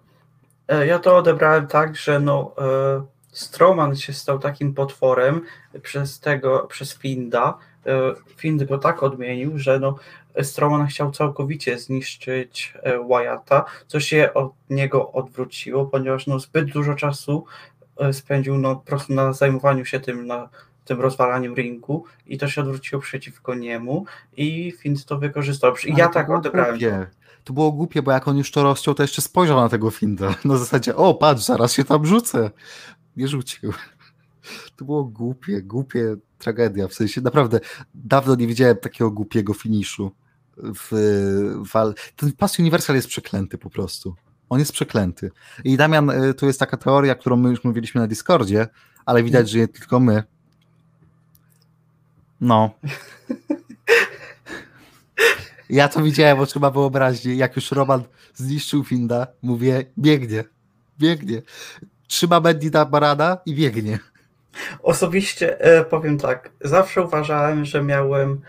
E, 0.69 0.87
Ja 0.87 0.99
to 0.99 1.17
odebrałem 1.17 1.67
tak, 1.67 1.97
że 1.97 2.21
no, 2.21 2.55
e, 2.59 3.05
Strowman 3.33 3.97
się 3.97 4.12
stał 4.12 4.39
takim 4.39 4.74
potworem 4.74 5.41
przez 5.83 6.20
tego, 6.20 6.66
przez 6.70 6.95
Finda. 6.99 7.59
E, 7.87 8.14
Find 8.37 8.64
go 8.64 8.78
tak 8.78 9.03
odmienił, 9.03 9.59
że 9.59 9.81
no, 9.81 9.95
Strowman 10.43 10.87
chciał 10.87 11.11
całkowicie 11.11 11.78
zniszczyć 11.78 12.74
e, 12.83 13.05
Wyatta, 13.09 13.64
co 13.87 14.01
się 14.01 14.35
od 14.35 14.53
niego 14.70 15.12
odwróciło, 15.12 15.87
ponieważ 15.87 16.26
no, 16.26 16.39
zbyt 16.39 16.72
dużo 16.72 16.95
czasu 16.95 17.45
e, 17.97 18.12
spędził 18.12 18.59
no, 18.59 18.76
po 18.76 18.87
prostu 18.87 19.14
na 19.14 19.33
zajmowaniu 19.33 19.85
się 19.85 20.01
tym, 20.01 20.26
na 20.26 20.49
tym 20.85 21.01
rozwalaniem 21.01 21.55
ringu 21.55 22.05
i 22.26 22.39
to 22.39 22.49
się 22.49 22.61
odwróciło 22.61 23.03
przeciwko 23.03 23.55
niemu 23.55 24.05
i 24.37 24.72
Find 24.78 25.05
to 25.05 25.18
wykorzystał. 25.18 25.74
Ale 25.85 25.99
ja 25.99 26.09
tak 26.09 26.31
odebrałem. 26.31 26.74
to. 26.74 26.81
Głupie. 26.81 27.07
To 27.45 27.53
było 27.53 27.72
głupie, 27.72 28.03
bo 28.03 28.12
jak 28.12 28.28
on 28.28 28.39
już 28.39 28.51
to 28.51 28.62
rozciął, 28.62 28.95
to 28.95 29.03
jeszcze 29.03 29.22
spojrzał 29.22 29.61
na 29.61 29.68
tego 29.68 29.91
Finda. 29.91 30.35
Na 30.45 30.57
zasadzie, 30.57 30.97
o 30.97 31.14
patrz, 31.14 31.43
zaraz 31.43 31.72
się 31.72 31.85
tam 31.85 32.07
rzucę. 32.07 32.51
Nie 33.17 33.29
rzucił. 33.29 33.73
To 34.77 34.85
było 34.85 35.05
głupie, 35.05 35.63
głupie 35.63 36.17
tragedia. 36.39 36.89
W 36.89 36.95
sensie 36.95 37.21
naprawdę 37.21 37.61
dawno 37.95 38.35
nie 38.35 38.47
widziałem 38.47 38.77
takiego 38.77 39.11
głupiego 39.11 39.55
finiszu. 39.55 40.13
W. 40.57 40.93
Ten 42.17 42.33
pas 42.33 42.59
Universal 42.59 42.97
jest 42.97 43.09
przeklęty 43.09 43.59
po 43.59 43.71
prostu. 43.71 44.15
On 44.49 44.59
jest 44.59 44.73
przeklęty. 44.73 45.31
I 45.65 45.77
Damian, 45.77 46.11
y, 46.11 46.35
tu 46.35 46.47
jest 46.47 46.61
taka 46.61 46.77
teoria, 46.77 47.15
którą 47.15 47.37
my 47.37 47.51
już 47.51 47.65
mówiliśmy 47.65 48.01
na 48.01 48.07
Discordzie, 48.07 48.69
ale 49.07 49.23
widać, 49.23 49.51
że 49.51 49.59
nie 49.59 49.69
tylko 49.69 50.01
my. 50.01 50.23
No. 52.41 52.71
Ja 55.71 55.89
to 55.89 56.03
widziałem 56.03 56.41
oczyma 56.41 56.71
wyobraźni, 56.71 57.37
jak 57.37 57.57
już 57.57 57.71
Roman 57.71 58.03
zniszczył 58.35 58.85
Finda, 58.85 59.27
mówię, 59.43 59.85
biegnie, 59.99 60.45
biegnie. 60.99 61.43
Trzyma 62.11 62.41
Bandita 62.41 62.85
Barana 62.85 63.39
i 63.47 63.55
biegnie. 63.55 63.99
Osobiście 64.83 65.61
e, 65.61 65.85
powiem 65.85 66.19
tak, 66.19 66.51
zawsze 66.61 67.03
uważałem, 67.03 67.65
że 67.65 67.83
miałem 67.83 68.41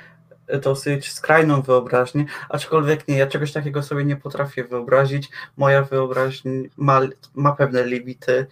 dosyć 0.61 1.11
skrajną 1.11 1.61
wyobraźnię, 1.61 2.25
aczkolwiek 2.49 3.07
nie, 3.07 3.17
ja 3.17 3.27
czegoś 3.27 3.51
takiego 3.51 3.83
sobie 3.83 4.05
nie 4.05 4.15
potrafię 4.15 4.63
wyobrazić. 4.63 5.29
Moja 5.57 5.83
wyobraźnia 5.83 6.51
ma, 6.77 7.01
ma 7.35 7.51
pewne 7.51 7.85
limity. 7.87 8.47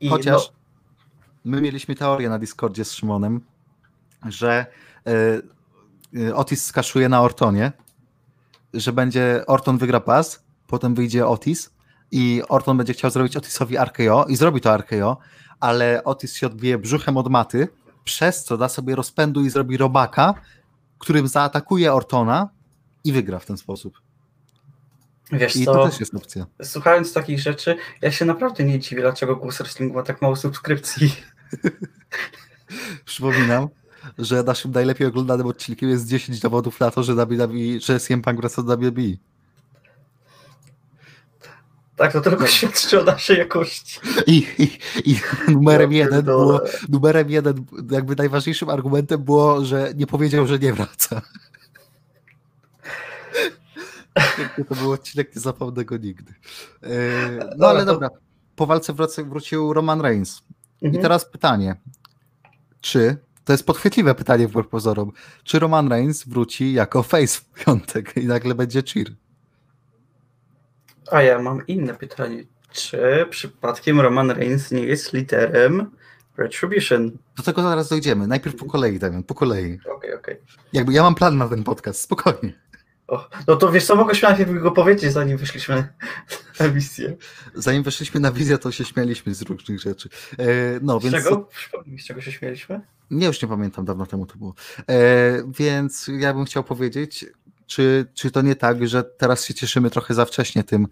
I 0.00 0.08
Chociaż 0.08 0.48
no, 0.48 0.54
my 1.44 1.60
mieliśmy 1.60 1.94
teorię 1.94 2.28
na 2.28 2.38
Discordzie 2.38 2.84
z 2.84 2.92
Szymonem, 2.92 3.40
że 4.26 4.66
y, 6.16 6.34
Otis 6.34 6.64
skaszuje 6.64 7.08
na 7.08 7.22
Ortonie, 7.22 7.72
że 8.74 8.92
będzie 8.92 9.44
Orton 9.46 9.78
wygra 9.78 10.00
pas, 10.00 10.44
potem 10.66 10.94
wyjdzie 10.94 11.26
Otis 11.26 11.70
i 12.12 12.42
Orton 12.48 12.76
będzie 12.76 12.92
chciał 12.92 13.10
zrobić 13.10 13.36
Otisowi 13.36 13.76
RKO 13.76 14.24
i 14.28 14.36
zrobi 14.36 14.60
to 14.60 14.76
RKO, 14.76 15.18
ale 15.60 16.04
Otis 16.04 16.34
się 16.34 16.46
odbije 16.46 16.78
brzuchem 16.78 17.16
od 17.16 17.28
maty, 17.28 17.68
przez 18.04 18.44
co 18.44 18.56
da 18.56 18.68
sobie 18.68 18.96
rozpędu 18.96 19.44
i 19.44 19.50
zrobi 19.50 19.76
robaka, 19.76 20.34
którym 20.98 21.28
zaatakuje 21.28 21.92
Ortona 21.92 22.48
i 23.04 23.12
wygra 23.12 23.38
w 23.38 23.46
ten 23.46 23.56
sposób. 23.56 24.00
wiesz 25.32 25.56
I 25.56 25.64
co, 25.64 25.74
to 25.74 25.88
też 25.88 26.00
jest 26.00 26.14
opcja. 26.14 26.46
słuchając 26.62 27.12
takich 27.12 27.40
rzeczy, 27.40 27.76
ja 28.02 28.10
się 28.10 28.24
naprawdę 28.24 28.64
nie 28.64 28.78
dziwię, 28.78 29.02
dlaczego 29.02 29.36
Głos 29.36 29.58
Wrestling 29.58 29.94
ma 29.94 30.02
tak 30.02 30.22
mało 30.22 30.36
subskrypcji. 30.36 31.16
Przypominam, 33.04 33.68
że 34.18 34.42
naszym 34.42 34.70
najlepiej 34.70 35.06
oglądanym 35.06 35.46
odcinkiem 35.46 35.88
jest 35.90 36.08
10 36.08 36.40
dowodów 36.40 36.80
na 36.80 36.90
to, 36.90 37.02
że, 37.02 37.14
WWE, 37.14 37.80
że 37.80 38.00
CM 38.00 38.22
Punk 38.22 38.40
wraca 38.40 38.62
do 38.62 38.76
WWE. 38.76 39.31
Tak, 41.96 42.12
to 42.12 42.20
tylko 42.20 42.40
No. 42.40 42.46
świadczy 42.46 43.00
o 43.00 43.04
naszej 43.04 43.38
jakości. 43.38 44.00
I, 44.26 44.46
i, 44.58 44.78
i 45.12 45.20
numerem 45.48 45.92
Ja 45.92 45.98
jeden 45.98 46.12
pierdolę. 46.18 46.58
było, 46.58 46.60
numerem 46.88 47.30
jeden, 47.30 47.64
jakby 47.90 48.16
najważniejszym 48.16 48.68
argumentem 48.68 49.22
było, 49.24 49.64
że 49.64 49.92
nie 49.96 50.06
powiedział, 50.06 50.46
że 50.46 50.58
nie 50.58 50.72
wraca. 50.72 51.22
To 54.68 54.74
był 54.74 54.92
odcinek, 54.92 55.34
nie 55.36 55.40
zapomnę 55.42 55.84
go 55.84 55.96
nigdy. 55.96 56.34
E, 56.82 56.88
No 57.56 57.66
ale 57.68 57.84
dobra, 57.84 58.08
po 58.56 58.66
walce 58.66 58.92
wrócił 59.24 59.72
Roman 59.72 60.00
Reigns. 60.00 60.42
I 60.82 60.86
Mhm. 60.86 61.02
teraz 61.02 61.24
pytanie, 61.30 61.76
czy, 62.80 63.16
to 63.44 63.52
jest 63.52 63.66
podchwytliwe 63.66 64.14
pytanie 64.14 64.48
wbrew 64.48 64.68
pozorom, 64.68 65.12
czy 65.44 65.58
Roman 65.58 65.88
Reigns 65.88 66.24
wróci 66.24 66.72
jako 66.72 67.02
face 67.02 67.38
w 67.40 67.44
piątek 67.64 68.16
i 68.16 68.26
nagle 68.26 68.54
będzie 68.54 68.82
cheer? 68.82 69.06
A 71.12 71.22
ja 71.22 71.38
mam 71.42 71.66
inne 71.66 71.94
pytanie. 71.94 72.44
Czy 72.72 73.26
przypadkiem 73.30 74.00
Roman 74.00 74.30
Reigns 74.30 74.70
nie 74.70 74.82
jest 74.84 75.12
liderem 75.12 75.90
Retribution? 76.36 77.10
Do 77.36 77.42
tego 77.42 77.62
zaraz 77.62 77.88
dojdziemy. 77.88 78.26
Najpierw 78.26 78.56
po 78.56 78.64
kolei, 78.66 78.98
Damian, 78.98 79.22
po 79.22 79.34
kolei. 79.34 79.78
Okej, 79.96 80.14
okej. 80.14 80.36
Jakby 80.72 80.92
ja 80.92 81.02
mam 81.02 81.14
plan 81.14 81.38
na 81.38 81.48
ten 81.48 81.64
podcast, 81.64 82.00
spokojnie. 82.00 82.52
O, 83.08 83.28
No 83.48 83.56
to 83.56 83.72
wiesz 83.72 83.86
co, 83.86 83.96
mogłeś 83.96 84.22
najpierw 84.22 84.52
go 84.62 84.70
powiedzieć, 84.70 85.12
zanim 85.12 85.36
wyszliśmy 85.38 85.88
na 86.60 86.68
misję. 86.68 87.16
Zanim 87.54 87.82
weszliśmy 87.82 88.20
na 88.20 88.32
wizję, 88.32 88.58
to 88.58 88.72
się 88.72 88.84
śmialiśmy 88.84 89.34
z 89.34 89.42
różnych 89.42 89.80
rzeczy. 89.80 90.08
E, 90.38 90.44
no, 90.82 91.00
Z 91.00 91.02
więc. 91.04 91.16
czego? 91.16 91.36
Przypomnij 91.36 91.98
z 91.98 92.04
czego 92.04 92.20
się 92.20 92.32
śmieliśmy? 92.32 92.80
Nie, 93.10 93.26
już 93.26 93.42
nie 93.42 93.48
pamiętam, 93.48 93.84
dawno 93.84 94.06
temu 94.06 94.26
to 94.26 94.36
było. 94.36 94.54
E, 94.88 94.94
więc 95.58 96.10
ja 96.18 96.34
bym 96.34 96.44
chciał 96.44 96.64
powiedzieć, 96.64 97.26
czy, 97.72 98.06
czy 98.14 98.30
to 98.30 98.42
nie 98.42 98.56
tak, 98.56 98.88
że 98.88 99.04
teraz 99.04 99.44
się 99.44 99.54
cieszymy 99.54 99.90
trochę 99.90 100.14
za 100.14 100.24
wcześnie 100.24 100.64
tym 100.64 100.86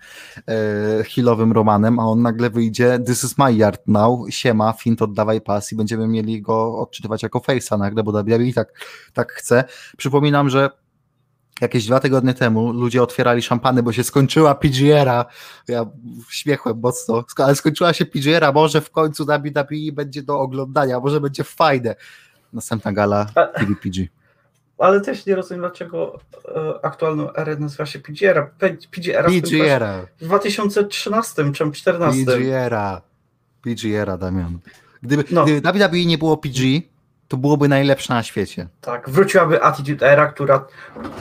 e, 0.49 1.05
healowym 1.05 1.53
Romanem, 1.53 1.99
a 1.99 2.05
on 2.05 2.22
nagle 2.22 2.51
wyjdzie, 2.51 2.99
this 3.07 3.24
is 3.24 3.39
my 3.39 3.53
yard 3.53 3.83
now, 3.87 4.31
siema, 4.31 4.72
fint 4.72 5.03
oddawaj 5.03 5.41
pas 5.41 5.72
i 5.72 5.76
będziemy 5.76 6.09
mieli 6.09 6.43
go 6.43 6.78
odczytywać 6.78 7.22
jako 7.22 7.39
face'a 7.39 7.78
nagle, 7.78 8.03
bo 8.03 8.12
WWE 8.12 8.53
tak, 8.55 8.72
tak 9.12 9.33
chce. 9.33 9.64
Przypominam, 9.97 10.51
że 10.51 10.70
jakieś 11.61 11.87
dwa 11.87 12.01
tygodnie 12.01 12.35
temu 12.35 12.72
ludzie 12.72 13.03
otwierali 13.03 13.43
szampany, 13.43 13.83
bo 13.83 13.93
się 13.93 14.05
skończyła 14.05 14.55
PGR-a. 14.55 15.24
Ja 15.68 15.87
śmiechłem 16.31 16.81
mocno, 16.81 17.24
ale 17.37 17.57
skończyła 17.57 17.93
się 17.93 18.07
PGR-a, 18.07 18.53
może 18.53 18.81
w 18.81 18.91
końcu 18.91 19.24
WWE 19.24 19.93
będzie 19.93 20.22
do 20.22 20.41
oglądania, 20.41 21.01
może 21.01 21.20
będzie 21.20 21.45
fajne. 21.45 21.95
Następna 22.53 22.93
gala 22.93 23.26
TVPG. 23.55 24.20
Ale 24.81 25.01
też 25.01 25.26
nie 25.26 25.35
rozumiem, 25.35 25.61
dlaczego 25.61 26.18
e, 26.49 26.85
aktualną 26.85 27.33
erę 27.35 27.57
nazywa 27.57 27.87
się 27.87 27.99
PGR-a. 27.99 28.47
PGR-a 28.91 29.28
w 29.28 29.33
tym 29.33 29.43
PGR-a, 29.43 30.03
w 30.20 30.24
2013 30.24 31.35
czy 31.37 31.43
2014. 31.43 32.24
PGR-a, 32.26 33.01
PGR-a, 33.62 34.16
Damian. 34.16 34.59
Gdyby, 35.03 35.24
No. 35.31 35.45
gdyby 35.45 35.61
WWE 35.72 36.05
nie 36.07 36.18
było 36.18 36.37
PG, 36.37 36.61
to 37.28 37.37
byłoby 37.37 37.68
najlepsze 37.68 38.14
na 38.14 38.22
świecie. 38.22 38.68
Tak, 38.81 39.11
wróciłaby 39.11 39.62
Attitude 39.62 40.12
Era, 40.12 40.26
która, 40.26 40.66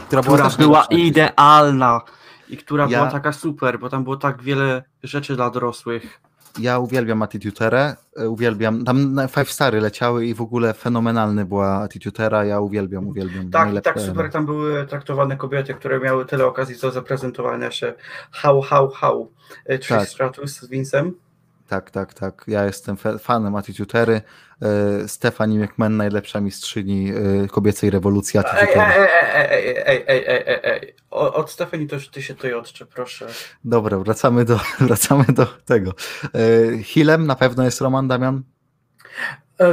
Która, 0.07 0.21
która 0.21 0.49
była 0.59 0.85
idealna 0.89 2.01
i 2.49 2.57
która 2.57 2.83
Ja- 2.83 2.97
była 2.99 3.11
taka 3.11 3.33
super, 3.33 3.79
bo 3.79 3.89
tam 3.89 4.03
było 4.03 4.17
tak 4.17 4.41
wiele 4.43 4.83
rzeczy 5.03 5.35
dla 5.35 5.49
dorosłych. 5.49 6.21
Ja 6.59 6.79
uwielbiam 6.79 7.21
Attituterę, 7.21 7.95
e, 8.17 8.29
uwielbiam, 8.29 8.85
tam 8.85 9.19
Five 9.29 9.51
Stary 9.51 9.81
leciały 9.81 10.25
i 10.25 10.33
w 10.33 10.41
ogóle 10.41 10.73
fenomenalny 10.73 11.45
była 11.45 11.67
Attitutera, 11.67 12.45
ja 12.45 12.59
uwielbiam, 12.59 13.07
uwielbiam. 13.07 13.51
Tak, 13.51 13.65
Najlepsze 13.65 13.93
tak 13.93 14.03
super 14.03 14.31
tam 14.31 14.45
były 14.45 14.85
traktowane 14.85 15.37
kobiety, 15.37 15.73
które 15.73 15.99
miały 15.99 16.25
tyle 16.25 16.45
okazji 16.45 16.75
do 16.81 16.91
zaprezentowania 16.91 17.71
się. 17.71 17.93
How, 18.31 18.61
how, 18.61 18.89
how. 18.89 19.31
E, 19.65 19.77
Trish 19.77 19.87
Tak. 19.89 20.09
Stratus 20.09 20.59
z 20.59 20.69
Vincem. 20.69 21.28
Tak, 21.69 21.91
tak, 21.91 22.13
tak. 22.13 22.43
Ja 22.47 22.65
jestem 22.65 22.97
fanem 23.19 23.55
Attitutery. 23.55 24.21
E, 24.61 25.07
Stephanie 25.07 25.59
McMahon, 25.59 25.97
najlepsza 25.97 26.41
mistrzyni 26.41 27.11
e, 27.43 27.47
kobiecej 27.47 27.89
rewolucji 27.89 28.39
Ej, 28.39 28.45
ej, 28.61 29.07
ej, 29.35 29.83
ej, 29.85 30.03
ej, 30.07 30.43
ej, 30.47 30.59
ej, 30.63 30.95
Od 31.09 31.51
Stefani 31.51 31.87
to 31.87 31.95
już 31.95 32.09
ty 32.09 32.21
się 32.21 32.35
tutaj 32.35 32.53
odczy, 32.53 32.85
proszę. 32.85 33.27
Dobra, 33.63 33.97
wracamy 33.97 34.45
do, 34.45 34.59
wracamy 34.79 35.25
do 35.25 35.45
tego. 35.45 35.93
E, 36.35 36.83
Hillem 36.83 37.27
na 37.27 37.35
pewno 37.35 37.63
jest 37.63 37.81
Roman 37.81 38.07
Damian. 38.07 38.43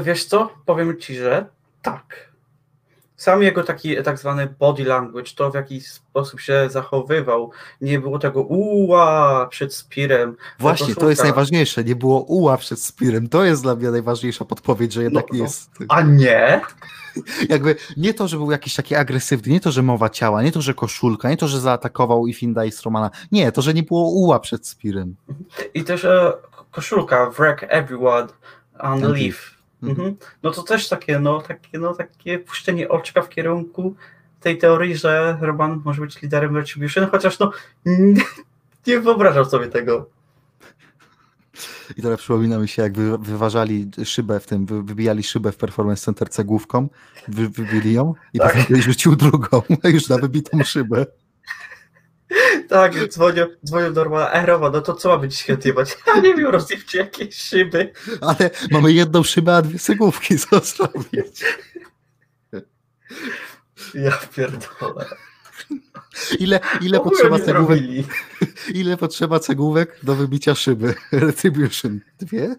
Wiesz 0.02 0.24
co? 0.24 0.50
Powiem 0.66 1.00
ci, 1.00 1.14
że 1.14 1.46
tak. 1.82 2.25
Sam 3.16 3.42
jego 3.42 3.62
taki 3.64 4.02
tak 4.02 4.18
zwany 4.18 4.54
body 4.58 4.84
language, 4.84 5.30
to 5.36 5.50
w 5.50 5.54
jaki 5.54 5.80
sposób 5.80 6.40
się 6.40 6.68
zachowywał, 6.70 7.50
nie 7.80 8.00
było 8.00 8.18
tego 8.18 8.42
uła 8.42 9.46
przed 9.50 9.74
Spirem. 9.74 10.36
Właśnie, 10.58 10.94
to 10.94 11.10
jest 11.10 11.22
najważniejsze. 11.22 11.84
Nie 11.84 11.96
było 11.96 12.20
uła 12.20 12.56
przed 12.56 12.80
Spirem. 12.82 13.28
To 13.28 13.44
jest 13.44 13.62
dla 13.62 13.74
mnie 13.74 13.90
najważniejsza 13.90 14.44
podpowiedź, 14.44 14.92
że 14.92 15.02
jednak 15.02 15.24
No, 15.30 15.34
nie 15.34 15.38
no. 15.38 15.44
jest. 15.44 15.70
A 15.88 16.02
nie? 16.02 16.60
Jakby 17.48 17.76
nie 17.96 18.14
to, 18.14 18.28
że 18.28 18.36
był 18.36 18.50
jakiś 18.50 18.74
taki 18.74 18.94
agresywny, 18.94 19.52
nie 19.52 19.60
to, 19.60 19.72
że 19.72 19.82
mowa 19.82 20.10
ciała, 20.10 20.42
nie 20.42 20.52
to, 20.52 20.62
że 20.62 20.74
koszulka, 20.74 21.30
nie 21.30 21.36
to, 21.36 21.48
że 21.48 21.60
zaatakował 21.60 22.26
i 22.26 22.34
Finda 22.34 22.64
i 22.64 22.72
Stromana. 22.72 23.10
Nie, 23.32 23.52
to, 23.52 23.62
że 23.62 23.74
nie 23.74 23.82
było 23.82 24.10
uła 24.10 24.40
przed 24.40 24.66
Spirem. 24.66 25.16
I 25.74 25.84
też 25.84 26.04
e, 26.04 26.32
koszulka 26.70 27.30
wreck 27.30 27.64
everyone 27.68 28.26
on 28.78 29.04
And 29.04 29.16
leave. 29.16 29.55
Mhm. 29.82 30.00
Mhm. 30.00 30.16
No 30.42 30.50
to 30.50 30.62
też 30.62 30.88
takie, 30.88 31.18
no, 31.18 31.42
takie, 31.42 31.78
no, 31.78 31.94
takie 31.94 32.38
puszczenie 32.38 32.88
oczka 32.88 33.22
w 33.22 33.28
kierunku 33.28 33.94
tej 34.40 34.58
teorii, 34.58 34.96
że 34.96 35.38
Roman 35.40 35.82
może 35.84 36.00
być 36.00 36.22
liderem 36.22 36.56
Retribution, 36.56 37.10
chociaż 37.10 37.38
no 37.38 37.50
nie, 37.86 38.22
nie 38.86 39.00
wyobrażam 39.00 39.44
sobie 39.44 39.66
tego. 39.66 40.10
I 41.96 42.02
teraz 42.02 42.20
przypomina 42.20 42.58
mi 42.58 42.68
się, 42.68 42.82
jak 42.82 42.96
wy, 42.96 43.18
wyważali 43.18 43.90
szybę 44.04 44.40
w 44.40 44.46
tym, 44.46 44.66
wy, 44.66 44.82
wybijali 44.82 45.22
szybę 45.22 45.52
w 45.52 45.56
Performance 45.56 46.04
Centerce 46.04 46.44
główką, 46.44 46.88
wy, 47.28 47.48
wybili 47.48 47.92
ją 47.92 48.14
i 48.32 48.38
Tak. 48.38 48.56
potem 48.56 48.82
rzucił 48.82 49.16
drugą, 49.16 49.62
już 49.84 50.08
na 50.08 50.18
wybitą 50.18 50.64
szybę. 50.64 51.06
Tak, 52.68 53.08
dzwonią, 53.08 53.46
dzwonią 53.66 53.92
do 53.92 54.04
Romana, 54.04 54.32
e 54.32 54.46
Roman, 54.46 54.72
no 54.72 54.80
to 54.80 54.94
co 54.94 55.08
ma 55.08 55.18
być 55.18 55.36
świetnie 55.36 55.72
mać? 55.72 55.96
Ja 56.06 56.20
nie 56.20 56.34
wiem, 56.34 56.46
rozjebcie 56.46 56.98
jakieś 56.98 57.36
szyby. 57.36 57.92
Ale 58.20 58.50
mamy 58.70 58.92
jedną 58.92 59.22
szybę, 59.22 59.56
a 59.56 59.62
dwie 59.62 59.78
cegłówki, 59.78 60.36
zrobić? 60.38 61.44
Ja 63.94 64.18
pierdolę. 64.34 65.06
Ile, 66.38 66.60
ile 66.80 67.00
potrzeba 67.00 67.38
cegłówek. 67.38 67.80
Ile 68.74 68.96
potrzeba 68.96 69.38
cegłówek 69.40 69.98
do 70.02 70.14
wybicia 70.14 70.54
szyby? 70.54 70.94
Retribution. 71.12 72.00
Dwie? 72.18 72.56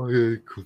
Ojejku. 0.00 0.62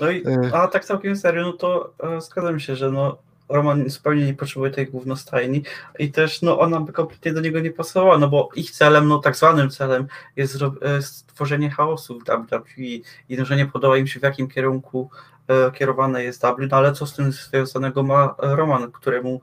No 0.00 0.10
i, 0.10 0.26
E. 0.26 0.50
a 0.54 0.68
tak 0.68 0.84
całkiem 0.84 1.16
serio, 1.16 1.42
no 1.42 1.52
to 1.52 1.94
e, 2.02 2.20
zgadzam 2.20 2.60
się, 2.60 2.76
że 2.76 2.90
no 2.90 3.18
Roman 3.48 3.90
zupełnie 3.90 4.26
nie 4.26 4.34
potrzebuje 4.34 4.70
tej 4.70 4.86
głównostajni 4.86 5.62
i 5.98 6.12
też 6.12 6.42
no 6.42 6.58
ona 6.58 6.80
by 6.80 6.92
kompletnie 6.92 7.32
do 7.32 7.40
niego 7.40 7.60
nie 7.60 7.70
pasowała, 7.70 8.18
no 8.18 8.28
bo 8.28 8.48
ich 8.56 8.70
celem, 8.70 9.08
no 9.08 9.18
tak 9.18 9.36
zwanym 9.36 9.70
celem 9.70 10.06
jest 10.36 10.58
e, 10.82 11.02
stworzenie 11.02 11.70
chaosu 11.70 12.20
w 12.20 12.24
WWE 12.24 12.82
i 13.28 13.44
że 13.44 13.56
nie 13.56 13.66
podoba 13.66 13.96
im 13.96 14.06
się 14.06 14.20
w 14.20 14.22
jakim 14.22 14.48
kierunku 14.48 15.10
e, 15.48 15.70
kierowane 15.72 16.24
jest 16.24 16.42
W, 16.42 16.56
no 16.70 16.76
ale 16.76 16.92
co 16.92 17.06
z 17.06 17.14
tym 17.14 17.32
związanego 17.32 18.02
ma 18.02 18.34
Roman, 18.38 18.92
któremu 18.92 19.40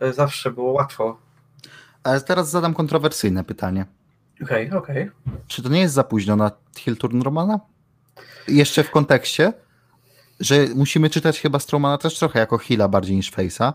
e, 0.00 0.12
zawsze 0.12 0.50
było 0.50 0.72
łatwo. 0.72 1.18
Ale 2.02 2.20
teraz 2.20 2.50
zadam 2.50 2.74
kontrowersyjne 2.74 3.44
pytanie. 3.44 3.86
Okej, 4.42 4.70
okej. 4.70 5.10
Czy 5.46 5.62
to 5.62 5.68
nie 5.68 5.80
jest 5.80 5.94
za 5.94 6.04
późno 6.04 6.36
na 6.36 6.50
heel 6.84 6.96
turn 6.96 7.22
Romana? 7.22 7.60
Jeszcze 8.48 8.84
w 8.84 8.90
kontekście, 8.90 9.52
że 10.44 10.66
musimy 10.74 11.10
czytać 11.10 11.40
chyba 11.40 11.58
Strowmana 11.58 11.98
też 11.98 12.18
trochę 12.18 12.38
jako 12.38 12.58
heala 12.58 12.88
bardziej 12.88 13.16
niż 13.16 13.32
face'a. 13.32 13.72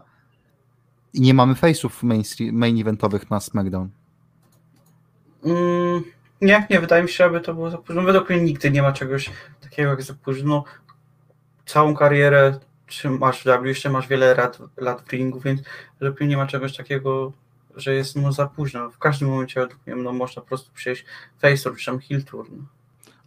I 1.14 1.22
nie 1.22 1.34
mamy 1.34 1.54
face'ów 1.54 2.04
main, 2.04 2.24
main 2.52 2.82
eventowych 2.82 3.30
na 3.30 3.40
SmackDown. 3.40 3.90
Mm, 5.46 6.04
nie, 6.42 6.68
nie 6.70 6.80
wydaje 6.80 7.04
mi 7.04 7.10
się, 7.10 7.26
aby 7.26 7.42
to 7.42 7.54
było 7.54 7.70
za 7.70 7.78
późno. 7.78 8.02
Według 8.02 8.30
mnie 8.30 8.42
nigdy 8.42 8.72
nie 8.72 8.82
ma 8.82 8.92
czegoś 8.92 9.32
takiego 9.62 9.90
jak 9.90 10.02
za 10.02 10.14
późno. 10.14 10.64
Całą 11.66 11.96
karierę 11.96 12.60
czy 12.88 13.10
masz 13.10 13.44
w 13.44 13.62
W, 13.62 13.66
jeszcze 13.66 13.90
masz 13.90 14.08
wiele 14.08 14.36
lat, 14.36 14.60
lat 14.78 15.02
w 15.02 15.12
ringu, 15.12 15.40
więc 15.40 15.62
według 16.00 16.20
mnie 16.20 16.30
nie 16.30 16.38
ma 16.38 16.48
czegoś 16.48 16.78
takiego, 16.78 17.32
że 17.76 17.94
jest 17.94 18.16
no, 18.16 18.32
za 18.32 18.48
późno. 18.48 18.90
W 18.90 18.98
każdym 18.98 19.30
momencie 19.30 19.60
według 19.60 19.88
mnie 19.88 19.96
no, 19.96 20.14
można 20.14 20.42
po 20.42 20.48
prostu 20.48 20.72
przejść 20.74 21.06
face 21.42 21.76
czy 21.76 21.86
tam 21.86 22.00
heel 22.00 22.24
turn. 22.24 22.56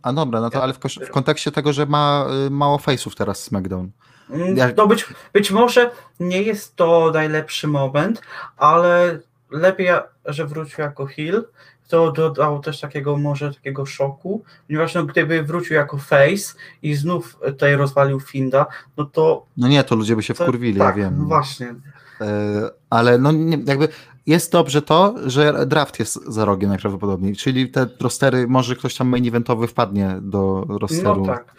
A 0.03 0.12
dobra, 0.12 0.40
no 0.40 0.50
to 0.50 0.62
ale 0.62 0.72
w, 0.72 0.78
w 1.07 1.11
kontekście 1.11 1.53
tego, 1.53 1.72
że 1.72 1.86
ma 1.86 2.26
y, 2.46 2.50
mało 2.50 2.76
face'ów 2.78 3.14
teraz 3.14 3.42
SmackDown. 3.42 3.90
Mm, 4.30 4.57
Jak- 4.57 4.76
No 4.76 4.86
być, 4.86 5.07
być 5.32 5.50
może 5.50 5.90
nie 6.20 6.42
jest 6.42 6.76
to 6.76 7.11
najlepszy 7.14 7.68
moment, 7.68 8.22
ale 8.57 9.18
lepiej, 9.50 9.88
że 10.24 10.46
wrócił 10.46 10.82
jako 10.84 11.07
heel, 11.07 11.44
to 11.88 12.12
dodało 12.12 12.59
też 12.59 12.80
takiego 12.80 13.16
może 13.16 13.55
takiego 13.55 13.86
szoku, 13.86 14.44
ponieważ 14.66 14.94
no, 14.94 15.05
gdyby 15.05 15.42
wrócił 15.42 15.76
jako 15.76 15.98
face 15.98 16.55
i 16.82 16.94
znów 16.94 17.36
tutaj 17.46 17.76
rozwalił 17.76 18.20
Finda, 18.20 18.66
no 18.96 19.05
to... 19.05 19.46
No 19.57 19.68
nie, 19.68 19.84
to 19.84 19.94
ludzie 19.96 20.16
by 20.16 20.22
się 20.22 20.34
to 20.34 20.44
wkurwili, 20.44 20.78
tak, 20.78 20.96
ja 20.96 21.03
wiem. 21.05 21.24
właśnie. 21.28 21.74
E, 22.20 22.70
ale 22.90 23.18
no 23.18 23.32
nie, 23.32 23.59
jakby 23.66 23.88
jest 24.27 24.53
dobrze 24.53 24.83
to, 24.83 25.14
że 25.27 25.66
draft 25.66 25.99
jest 25.99 26.25
za 26.27 26.45
rogiem 26.45 26.68
najprawdopodobniej, 26.70 27.37
czyli 27.37 27.68
te 27.68 27.87
rostery, 28.01 28.47
może 28.49 28.77
ktoś 28.77 28.95
tam 28.97 29.09
main 29.09 29.29
eventowy 29.29 29.66
wpadnie 29.66 30.16
do 30.20 30.64
rosteru. 30.68 31.20
No 31.27 31.27
tak. 31.27 31.55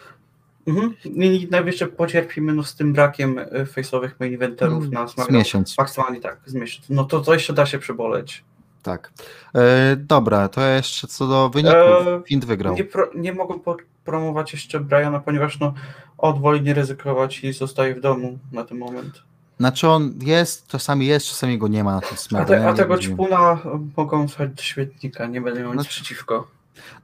Mhm. 0.66 0.94
I 1.04 1.48
najwyżej 1.50 1.88
pocierpimy 1.88 2.54
no, 2.54 2.62
z 2.62 2.74
tym 2.74 2.92
brakiem 2.92 3.38
e, 3.38 3.44
face'owych 3.64 4.10
main 4.20 4.34
eventerów 4.34 4.78
Mm, 4.82 4.90
na 4.90 5.06
Z 5.08 5.12
SmackDown. 5.12 5.38
miesiąc, 5.38 5.78
Maksymalnie 5.78 6.20
tak, 6.20 6.40
z 6.46 6.54
miesiąc. 6.54 6.86
No 6.90 7.04
to, 7.04 7.20
to 7.20 7.32
jeszcze 7.34 7.52
da 7.52 7.66
się 7.66 7.78
przeboleć. 7.78 8.44
tak. 8.82 9.12
E, 9.54 9.96
dobra, 9.96 10.48
to 10.48 10.60
jeszcze 10.66 11.06
co 11.06 11.26
do 11.26 11.48
wyników. 11.48 11.74
E, 12.06 12.22
Find 12.28 12.44
wygrał. 12.44 12.74
Nie, 12.74 12.84
pro, 12.84 13.10
nie 13.14 13.32
mogą 13.32 13.60
promować 14.04 14.52
jeszcze 14.52 14.80
Briana, 14.80 15.20
ponieważ 15.20 15.60
no, 15.60 15.74
on 16.18 16.40
woli 16.40 16.62
nie 16.62 16.74
ryzykować 16.74 17.44
i 17.44 17.52
zostaje 17.52 17.94
w 17.94 18.00
domu 18.00 18.38
na 18.52 18.64
ten 18.64 18.78
moment. 18.78 19.22
Znaczy 19.60 19.88
on 19.88 20.14
jest, 20.22 20.66
czasami 20.66 21.06
jest, 21.06 21.26
czasami 21.26 21.58
go 21.58 21.68
nie 21.68 21.84
ma 21.84 21.94
na 21.94 22.00
tym 22.00 22.10
A, 22.12 22.16
SmackDown. 22.16 22.60
te, 22.62 22.68
a 22.68 22.72
tego 22.74 22.98
ćpuna 22.98 23.58
mogą 23.96 24.28
wsadzić 24.28 24.56
do 24.56 24.62
śmietnika, 24.62 25.26
nie 25.26 25.40
będę 25.40 25.60
miał 25.60 25.68
nic 25.72 25.74
Znaczy- 25.82 25.90
przeciwko. 25.90 26.48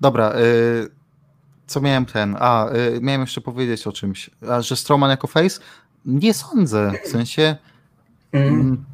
Dobra, 0.01 0.33
y, 0.35 0.89
co 1.67 1.81
miałem 1.81 2.07
ten? 2.07 2.37
A, 2.41 2.69
y, 2.73 2.99
miałem 3.03 3.21
jeszcze 3.21 3.41
powiedzieć 3.41 3.87
o 3.87 3.93
czymś. 3.93 4.31
A, 4.51 4.63
że 4.63 4.77
Strowman 4.77 5.11
jako 5.11 5.27
face? 5.27 5.61
Nie 6.05 6.35
sądzę. 6.35 6.93
W 7.05 7.09
sensie, 7.09 7.57
Mm. 8.33 8.49
mm, 8.49 8.85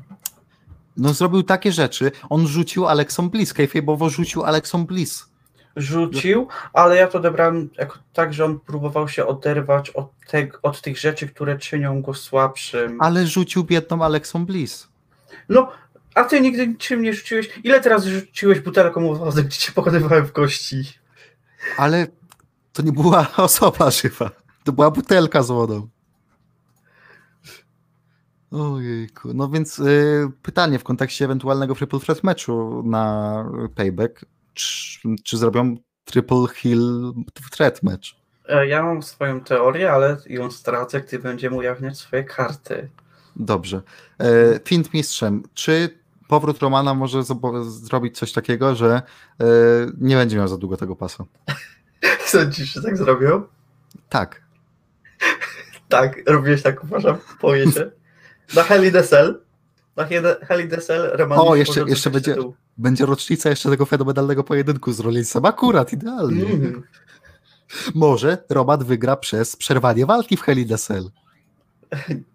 no 0.96 1.14
zrobił 1.14 1.42
takie 1.42 1.72
rzeczy. 1.72 2.12
On 2.30 2.46
rzucił 2.46 2.86
Alexą 2.86 3.30
Bliss, 3.30 3.54
kayfabe'owo 3.54 4.10
rzucił 4.10 4.44
Alexą 4.44 4.86
Bliss. 4.86 5.28
Rzucił, 5.76 6.48
ale 6.72 6.96
ja 6.96 7.06
to 7.06 7.18
odebrałem 7.18 7.70
jako 7.78 7.98
tak, 8.12 8.34
że 8.34 8.44
on 8.44 8.60
próbował 8.60 9.08
się 9.08 9.26
oderwać 9.26 9.90
od, 9.90 10.10
te, 10.26 10.48
od 10.62 10.80
tych 10.80 10.98
rzeczy, 10.98 11.28
które 11.28 11.58
czynią 11.58 12.02
go 12.02 12.14
słabszym. 12.14 13.00
Ale 13.00 13.26
rzucił 13.26 13.64
biedną 13.64 14.04
Alexą 14.04 14.46
Bliss. 14.46 14.88
No, 15.48 15.68
a 16.14 16.24
ty 16.24 16.40
nigdy 16.40 16.68
niczym 16.68 17.02
nie 17.02 17.14
rzuciłeś? 17.14 17.60
Ile 17.64 17.80
teraz 17.80 18.04
rzuciłeś 18.04 18.60
butelką 18.60 19.14
wody, 19.14 19.44
gdzie 19.44 19.58
cię 19.58 19.72
pokonywałem 19.72 20.26
w 20.26 20.32
kości? 20.32 20.84
Ale 21.76 22.06
to 22.72 22.82
nie 22.82 22.92
była 22.92 23.26
osoba 23.36 23.90
żywa. 23.90 24.30
To 24.64 24.72
była 24.72 24.90
butelka 24.90 25.42
z 25.42 25.48
wodą. 25.48 25.88
Ojejku. 28.50 29.34
No 29.34 29.48
więc 29.48 29.78
y, 29.78 30.30
pytanie 30.42 30.78
w 30.78 30.84
kontekście 30.84 31.24
ewentualnego 31.24 31.74
threat 31.74 32.24
meczu 32.24 32.82
na 32.86 33.44
payback. 33.74 34.24
Czy, 34.56 34.98
czy 35.24 35.38
zrobią 35.38 35.76
triple 36.04 36.46
hill 36.54 37.12
threat 37.50 37.82
mecz? 37.82 38.16
E, 38.48 38.66
Ja 38.66 38.82
mam 38.82 39.02
swoją 39.02 39.40
teorię, 39.40 39.92
ale 39.92 40.16
ją 40.26 40.50
stracę, 40.50 41.00
gdy 41.00 41.18
będziemy 41.18 41.56
ujawniać 41.56 41.98
swoje 41.98 42.24
karty. 42.24 42.88
Dobrze. 43.36 43.82
E, 44.20 44.24
Fint 44.64 44.94
mistrzem. 44.94 45.42
Czy 45.54 45.98
powrót 46.28 46.58
Romana 46.58 46.94
może 46.94 47.22
zrobić 47.64 48.18
coś 48.18 48.32
takiego, 48.32 48.74
że 48.74 49.02
e, 49.40 49.44
nie 50.00 50.16
będzie 50.16 50.36
miał 50.36 50.48
za 50.48 50.56
długo 50.58 50.76
tego 50.76 50.96
pasa? 50.96 51.24
Sądzisz, 52.26 52.72
że 52.72 52.82
tak 52.82 52.96
zrobią? 52.96 53.42
Tak. 54.08 54.42
Tak, 55.88 56.22
robiłeś 56.26 56.62
tak, 56.62 56.84
uważam, 56.84 57.18
się. 57.72 57.90
Na 58.54 58.64
a 58.96 59.02
Cell. 59.02 59.40
Na 59.96 60.04
the 60.70 60.78
Cell 60.80 61.10
Roman 61.16 61.38
O, 61.38 61.56
jeszcze- 61.56 61.80
jeszcze 61.86 62.10
będzie-. 62.10 62.36
Będzie 62.78 63.06
rocznica 63.06 63.50
jeszcze 63.50 63.70
tego 63.70 63.86
fenomenalnego 63.86 64.44
pojedynku 64.44 64.92
z 64.92 65.00
Rollinsem. 65.00 65.44
Akurat, 65.44 65.92
idealnie. 65.92 66.44
Mm. 66.44 66.82
Może 67.94 68.38
Roman 68.50 68.84
wygra 68.84 69.16
przez 69.16 69.56
przerwanie 69.56 70.06
walki 70.06 70.36
w 70.36 70.42
the 70.68 70.78
Cell. 70.78 71.10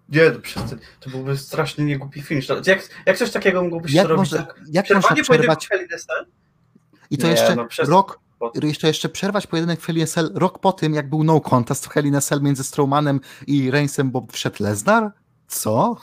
Nie, 0.10 0.30
no 0.34 0.40
przecież 0.40 0.70
to 1.00 1.10
byłby 1.10 1.38
strasznie 1.38 1.86
niegłupi 1.86 2.22
finish. 2.22 2.48
To 2.48 2.62
Jak, 2.66 2.90
jak 3.06 3.18
coś 3.18 3.32
takiego 3.32 3.64
mógłbyś 3.64 3.94
Jak, 3.94 4.08
zrobić? 4.08 4.32
może, 4.32 4.38
tak? 4.46 4.56
jak 4.72 4.90
można 4.90 5.00
Przerwanie 5.00 5.24
pojedynku 5.24 5.56
przerwać 5.56 5.68
w 5.68 5.70
i 7.10 7.18
to 7.18 7.26
Nie, 7.28 7.32
jeszcze 7.32 7.56
no 7.56 7.66
przez- 7.66 7.90
rok, 7.90 8.20
jeszcze, 8.64 8.88
jeszcze 8.88 9.10
przerwać 9.10 9.48
pojedynek 9.48 9.82
w 9.82 9.86
Hell 9.86 10.08
Cell 10.08 10.32
rok 10.36 10.60
po 10.60 10.72
tym, 10.74 10.94
jak 10.94 11.10
był 11.10 11.24
no 11.24 11.40
contest 11.42 11.86
w 11.86 11.90
Hell 11.90 12.22
Cell 12.22 12.42
między 12.42 12.64
Strowmanem 12.64 13.20
i 13.48 13.72
Reignsem, 13.72 14.12
bo 14.12 14.28
wszedł 14.32 14.64
Lesnar? 14.64 15.12
Co? 15.48 15.98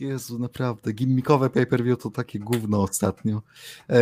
Jezu, 0.00 0.38
naprawdę, 0.38 0.92
gimmikowe 0.92 1.50
pay-per-view 1.50 2.02
to 2.02 2.10
takie 2.10 2.38
gówno 2.38 2.82
ostatnio. 2.82 3.42
E, 3.90 3.94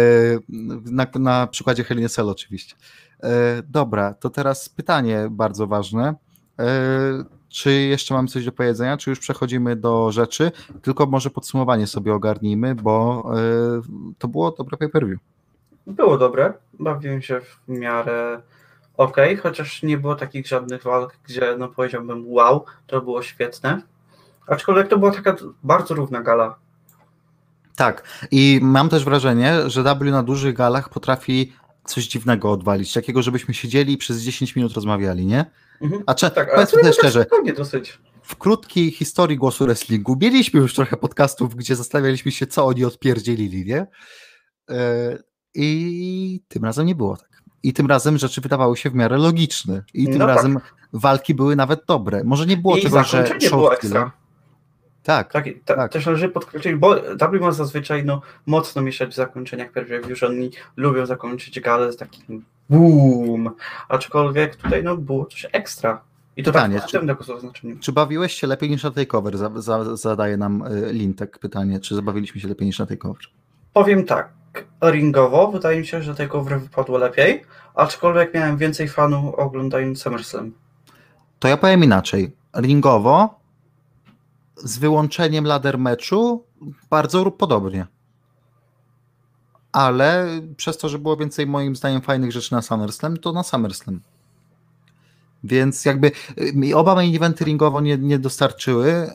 na, 0.84 1.06
na 1.14 1.46
przykładzie 1.46 1.84
a 2.04 2.08
Cell 2.08 2.28
oczywiście. 2.28 2.74
E, 3.22 3.62
dobra, 3.62 4.14
to 4.14 4.30
teraz 4.30 4.68
pytanie 4.68 5.28
bardzo 5.30 5.66
ważne. 5.66 6.14
E, 6.58 7.24
czy 7.48 7.72
jeszcze 7.72 8.14
mamy 8.14 8.28
coś 8.28 8.44
do 8.44 8.52
powiedzenia, 8.52 8.96
czy 8.96 9.10
już 9.10 9.18
przechodzimy 9.18 9.76
do 9.76 10.12
rzeczy? 10.12 10.52
Tylko 10.82 11.06
może 11.06 11.30
podsumowanie 11.30 11.86
sobie 11.86 12.14
ogarnijmy, 12.14 12.74
bo 12.74 13.24
to 14.18 14.28
było 14.28 14.50
dobre 14.50 14.76
pay-per-view. 14.76 15.18
Było 15.86 16.18
dobre. 16.18 16.52
Bawiłem 16.78 17.22
się 17.22 17.40
w 17.40 17.68
miarę 17.68 18.42
ok, 18.96 19.16
chociaż 19.42 19.82
nie 19.82 19.98
było 19.98 20.14
takich 20.14 20.46
żadnych 20.46 20.82
walk, 20.82 21.16
gdzie 21.24 21.56
no 21.58 21.68
powiedziałbym 21.68 22.24
wow, 22.26 22.64
to 22.86 23.00
było 23.00 23.22
świetne. 23.22 23.82
Aczkolwiek 24.46 24.88
to 24.88 24.98
była 24.98 25.10
taka 25.10 25.36
bardzo 25.62 25.94
równa 25.94 26.22
gala. 26.22 26.58
Tak, 27.76 28.02
i 28.30 28.60
mam 28.62 28.88
też 28.88 29.04
wrażenie, 29.04 29.70
że 29.70 29.82
W 29.82 30.10
na 30.10 30.22
dużych 30.22 30.54
galach 30.54 30.88
potrafi 30.88 31.52
coś 31.84 32.06
dziwnego 32.06 32.50
odwalić, 32.52 32.92
takiego, 32.92 33.22
żebyśmy 33.22 33.54
siedzieli 33.54 33.92
i 33.92 33.96
przez 33.96 34.20
10 34.22 34.56
minut 34.56 34.72
rozmawiali, 34.72 35.26
nie? 35.26 35.44
Mhm. 35.82 36.02
A 36.06 36.14
cze- 36.14 36.30
Tak, 36.30 36.54
powiedzmy 36.54 36.82
tak 36.82 36.92
szczerze, 36.92 37.26
dosyć. 37.56 37.98
w 38.22 38.36
krótkiej 38.36 38.90
historii 38.90 39.36
głosu 39.36 39.64
wrestlingu 39.64 40.16
mieliśmy 40.20 40.60
już 40.60 40.74
trochę 40.74 40.96
podcastów, 40.96 41.54
gdzie 41.54 41.76
zastanawialiśmy 41.76 42.32
się, 42.32 42.46
co 42.46 42.66
oni 42.66 42.84
odpierdzielili, 42.84 43.64
nie? 43.66 43.86
E, 44.70 45.18
I 45.54 46.40
tym 46.48 46.64
razem 46.64 46.86
nie 46.86 46.94
było 46.94 47.16
tak. 47.16 47.42
I 47.62 47.72
tym 47.72 47.86
razem 47.86 48.18
rzeczy 48.18 48.40
wydawały 48.40 48.76
się 48.76 48.90
w 48.90 48.94
miarę 48.94 49.18
logiczne. 49.18 49.82
I 49.94 50.04
tym 50.04 50.18
No 50.18 50.26
tak. 50.26 50.36
razem 50.36 50.58
walki 50.92 51.34
były 51.34 51.56
nawet 51.56 51.80
dobre. 51.88 52.24
Może 52.24 52.46
nie 52.46 52.56
było 52.56 52.76
I 52.76 52.82
tego, 52.82 53.04
że 53.04 53.26
show 53.40 53.50
było 53.50 53.74
ekstra. 53.74 54.12
Tak, 55.06 55.32
Tak, 55.32 55.44
ta, 55.64 55.74
Tak. 55.74 55.92
Też 55.92 56.06
należy 56.06 56.28
podkreślić, 56.28 56.74
bo 56.74 56.96
ma 57.40 57.52
zazwyczaj 57.52 58.04
no, 58.04 58.20
mocno 58.46 58.82
mieszać 58.82 59.10
w 59.10 59.14
zakończeniach 59.14 59.72
pay-per-view, 59.72 60.18
że 60.18 60.26
oni 60.26 60.50
lubią 60.76 61.06
zakończyć 61.06 61.60
galę 61.60 61.92
z 61.92 61.96
takim 61.96 62.44
boom, 62.70 63.50
aczkolwiek 63.88 64.56
tutaj 64.56 64.84
no, 64.84 64.96
było 64.96 65.26
coś 65.26 65.46
ekstra. 65.52 66.00
I 66.36 66.42
to 66.42 66.52
Pytanie, 66.52 66.80
tak 66.80 66.88
czy-. 66.88 67.76
Czy 67.80 67.92
bawiłeś 67.92 68.32
się 68.32 68.46
lepiej 68.46 68.70
niż 68.70 68.82
na 68.82 68.90
takeover? 68.90 69.38
Za, 69.38 69.50
za, 69.54 69.96
zadaje 69.96 70.36
nam 70.36 70.62
y, 70.62 70.92
Lintek 70.92 71.38
pytanie, 71.38 71.80
czy 71.80 71.94
zabawiliśmy 71.94 72.40
się 72.40 72.48
lepiej 72.48 72.66
niż 72.66 72.78
na 72.78 72.86
takeover? 72.86 73.22
Powiem 73.72 74.04
tak, 74.04 74.28
ringowo 74.82 75.52
wydaje 75.52 75.80
mi 75.80 75.86
się, 75.86 76.02
że 76.02 76.14
tego 76.14 76.42
wypadło 76.42 76.98
lepiej, 76.98 77.42
aczkolwiek 77.74 78.34
miałem 78.34 78.56
więcej 78.56 78.88
fanów 78.88 79.34
oglądając 79.34 80.02
SummerSlam. 80.02 80.52
To 81.38 81.48
ja 81.48 81.56
powiem 81.56 81.84
inaczej. 81.84 82.32
Ringowo, 82.56 83.40
z 84.56 84.78
wyłączeniem 84.78 85.44
ladder 85.44 85.78
meczu, 85.78 86.44
bardzo 86.90 87.30
podobnie. 87.30 87.86
Ale 89.72 90.40
przez 90.56 90.78
to, 90.78 90.88
że 90.88 90.98
było 90.98 91.16
więcej 91.16 91.46
moim 91.46 91.76
zdaniem 91.76 92.00
fajnych 92.02 92.32
rzeczy 92.32 92.52
na 92.52 92.62
SummerSlam, 92.62 93.16
to 93.16 93.32
na 93.32 93.42
SummerSlam. 93.42 94.00
Więc 95.44 95.84
jakby 95.84 96.10
y, 96.38 96.76
oba 96.76 96.94
main 96.94 97.16
eventy 97.16 97.44
ringowo 97.44 97.80
nie, 97.80 97.98
nie 97.98 98.18
dostarczyły, 98.18 98.88
y, 98.92 99.14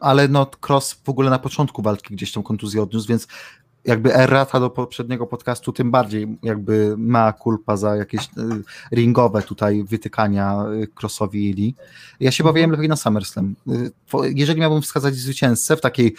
ale 0.00 0.28
no 0.28 0.46
Cross 0.66 0.92
w 1.04 1.08
ogóle 1.08 1.30
na 1.30 1.38
początku 1.38 1.82
walki 1.82 2.14
gdzieś 2.14 2.32
tą 2.32 2.42
kontuzję 2.42 2.82
odniósł, 2.82 3.08
więc 3.08 3.26
jakby 3.84 4.14
errata 4.14 4.60
do 4.60 4.70
poprzedniego 4.70 5.26
podcastu 5.26 5.72
tym 5.72 5.90
bardziej 5.90 6.38
jakby 6.42 6.94
ma 6.98 7.32
culpa 7.32 7.76
za 7.76 7.96
jakieś 7.96 8.24
y, 8.24 8.28
ringowe 8.96 9.42
tutaj 9.42 9.84
wytykania 9.84 10.64
y, 10.82 10.88
Crossowi 11.00 11.50
i 11.50 11.52
Lee. 11.52 11.74
Ja 12.20 12.30
się 12.30 12.44
bawiłem 12.44 12.70
lepiej 12.70 12.88
na 12.88 12.96
SummerSlam. 12.96 13.54
Po- 14.10 14.24
Jeżeli 14.24 14.60
miałbym 14.60 14.82
wskazać 14.82 15.14
zwycięzcę 15.14 15.76
w 15.76 15.80
takiej 15.80 16.14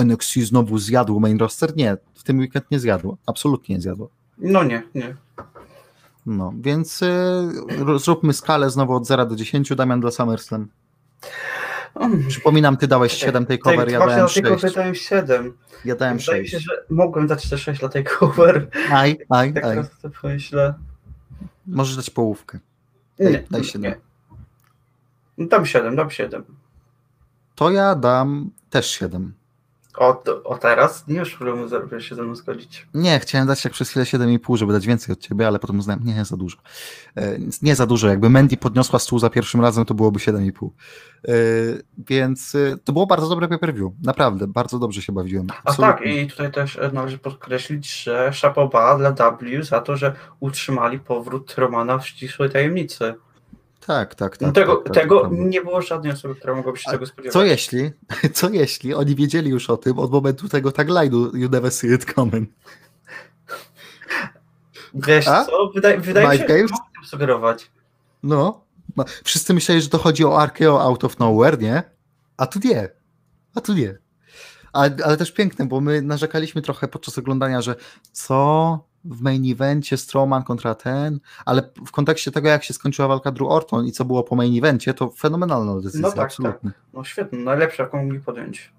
NXT 0.00 0.34
znowu 0.34 0.78
zjadł 0.78 1.20
main 1.20 1.38
roster, 1.38 1.76
nie, 1.76 1.96
w 2.14 2.22
tym 2.22 2.38
weekend 2.38 2.70
nie 2.70 2.80
zjadło. 2.80 3.16
Absolutnie 3.26 3.74
nie 3.74 3.80
zjadło. 3.80 4.08
No 4.38 4.64
nie, 4.64 4.82
nie. 4.94 5.16
No, 6.26 6.52
więc 6.60 7.00
zróbmy 7.96 8.32
skalę 8.32 8.70
znowu 8.70 8.94
od 8.94 9.06
0 9.06 9.26
do 9.26 9.36
10, 9.36 9.74
Damian 9.76 10.00
dla 10.00 10.10
SummerSlam. 10.10 10.66
Mm. 11.94 12.28
Przypominam, 12.28 12.76
ty 12.76 12.86
dałeś 12.86 13.12
7 13.12 13.46
takeover, 13.46 13.90
ja 13.90 13.98
dałem 13.98 14.28
tylko 14.28 14.58
6. 14.58 14.74
dałem 14.74 14.94
7. 14.94 15.52
Ja 15.84 15.96
dałem 15.96 16.18
Wydaje 16.18 16.42
mi 16.42 16.48
się, 16.48 16.56
6. 16.60 16.66
że 16.70 16.84
mogłem 16.90 17.26
dać 17.26 17.48
te 17.50 17.58
6 17.58 17.80
dla 17.80 17.88
takeover. 17.88 18.68
Aj, 18.92 19.18
aj, 19.30 19.52
Tak 19.54 19.64
aj. 19.64 19.70
teraz 19.70 19.90
to 20.02 20.10
pomyślę. 20.22 20.74
Możesz 21.66 21.96
dać 21.96 22.10
połówkę. 22.10 22.58
Nie, 23.18 23.26
Daj- 23.30 23.42
daj 23.50 23.64
siedem. 23.64 23.94
nie. 25.38 25.46
Dam 25.48 25.66
7, 25.66 25.96
dam 25.96 26.10
7. 26.10 26.44
To 27.54 27.70
ja 27.70 27.94
dam 27.94 28.50
też 28.70 28.90
7. 28.90 29.32
O, 29.96 30.22
o 30.44 30.58
teraz 30.58 31.08
nie 31.08 31.18
już 31.18 31.34
problemu 31.36 31.68
zrobię 31.68 32.00
się 32.00 32.14
ze 32.14 32.22
mną 32.22 32.34
zgodzić. 32.34 32.86
Nie, 32.94 33.20
chciałem 33.20 33.46
dać 33.48 33.64
jak 33.64 33.72
przez 33.72 33.90
chwilę 33.90 34.04
7,5, 34.04 34.56
żeby 34.56 34.72
dać 34.72 34.86
więcej 34.86 35.12
od 35.12 35.20
ciebie, 35.20 35.46
ale 35.46 35.58
potem 35.58 35.78
uznałem, 35.78 36.04
nie, 36.04 36.24
za 36.24 36.36
dużo. 36.36 36.56
E, 37.16 37.38
Nie 37.62 37.74
za 37.76 37.86
dużo. 37.86 38.08
Jakby 38.08 38.30
Mandy 38.30 38.56
podniosła 38.56 38.98
stół 38.98 39.18
za 39.18 39.30
pierwszym 39.30 39.60
razem, 39.60 39.84
to 39.84 39.94
byłoby 39.94 40.18
7,5. 40.18 40.68
E, 41.28 41.32
Więc 41.98 42.54
e, 42.54 42.76
to 42.84 42.92
było 42.92 43.06
bardzo 43.06 43.28
dobre 43.28 43.48
pay-per-view. 43.48 43.92
Naprawdę, 44.04 44.46
bardzo 44.46 44.78
dobrze 44.78 45.02
się 45.02 45.12
bawiłem. 45.12 45.46
A 45.50 45.68
Absolutnie. 45.70 46.06
tak, 46.06 46.06
i 46.06 46.26
tutaj 46.26 46.52
też 46.52 46.78
należy 46.92 47.18
podkreślić, 47.18 48.02
że 48.02 48.32
szapoba 48.32 48.98
dla 48.98 49.12
W 49.12 49.64
za 49.64 49.80
to, 49.80 49.96
że 49.96 50.12
utrzymali 50.40 50.98
powrót 50.98 51.54
Romana 51.58 51.98
w 51.98 52.06
ścisłej 52.06 52.50
tajemnicy. 52.50 53.14
Tak, 53.86 54.14
tak, 54.14 54.36
tak. 54.36 54.54
Tego 54.54 54.76
tak, 54.76 54.84
tak, 54.84 54.94
tego 54.94 55.20
tak. 55.20 55.30
nie 55.32 55.60
było 55.60 55.82
żadnej 55.82 56.12
osoby, 56.12 56.34
która 56.34 56.54
mogłaby 56.54 56.78
się 56.78 56.90
tego 56.90 57.06
spodziewać. 57.06 57.32
Co 57.32 57.44
jeśli, 57.44 57.90
co 58.34 58.50
jeśli 58.50 58.94
oni 58.94 59.14
wiedzieli 59.14 59.50
już 59.50 59.70
o 59.70 59.76
tym 59.76 59.98
od 59.98 60.10
momentu 60.10 60.48
tego 60.48 60.70
tagline'u 60.70 61.36
You 61.36 61.48
never 61.48 61.70
see 61.70 61.94
it 61.94 62.14
coming? 62.14 62.50
Wiesz 64.94 65.28
A? 65.28 65.44
co, 65.44 65.70
wydaje, 65.74 66.00
wydaje 66.00 66.28
mi 66.28 66.38
się, 66.38 66.46
że 66.48 66.62
mogę 66.62 67.06
sugerować. 67.06 67.70
No. 68.22 68.64
Wszyscy 69.24 69.54
myśleli, 69.54 69.82
że 69.82 69.88
to 69.88 69.98
chodzi 69.98 70.24
o 70.24 70.38
Arkeo 70.38 70.82
out 70.82 71.04
of 71.04 71.18
nowhere, 71.18 71.56
nie? 71.56 71.82
A 72.36 72.46
tu 72.46 72.58
nie. 72.64 72.88
A 73.54 73.60
tu 73.60 73.74
nie. 73.74 73.98
Ale, 74.72 74.96
ale 75.04 75.16
też 75.16 75.32
piękne, 75.32 75.66
bo 75.66 75.80
my 75.80 76.02
narzekaliśmy 76.02 76.62
trochę 76.62 76.88
podczas 76.88 77.18
oglądania, 77.18 77.62
że 77.62 77.74
co 78.12 78.89
w 79.04 79.22
main 79.22 79.52
evencie 79.52 79.96
Strowman 79.96 80.42
kontra 80.42 80.74
ten, 80.74 81.20
ale 81.44 81.62
w 81.86 81.90
kontekście 81.90 82.30
tego, 82.30 82.48
jak 82.48 82.64
się 82.64 82.74
skończyła 82.74 83.08
walka 83.08 83.32
Drew 83.32 83.48
Orton 83.48 83.86
i 83.86 83.92
co 83.92 84.04
było 84.04 84.22
po 84.22 84.36
main 84.36 84.58
evencie, 84.58 84.94
to 84.94 85.10
fenomenalna 85.10 85.76
decyzja, 85.76 86.00
No 86.00 86.12
tak, 86.12 86.24
absolutnie. 86.24 86.70
No 86.92 87.04
świetnie, 87.04 87.38
najlepsza, 87.38 87.82
jaką 87.82 88.02
mogli 88.02 88.20
podjąć. 88.20 88.72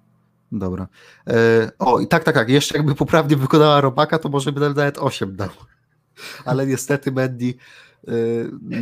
Dobra. 0.52 0.86
E, 1.26 1.70
o, 1.78 2.00
i 2.00 2.06
tak, 2.06 2.24
tak, 2.24 2.34
tak. 2.34 2.48
Jeszcze 2.48 2.76
jakby 2.76 2.94
poprawnie 2.94 3.36
wykonała 3.36 3.80
robaka, 3.80 4.18
to 4.18 4.28
może 4.28 4.52
by 4.52 4.60
nawet 4.60 4.98
8 4.98 5.36
dał. 5.36 5.48
Ale 6.44 6.66
niestety 6.66 7.12
Mandy 7.12 7.54
e, 8.08 8.12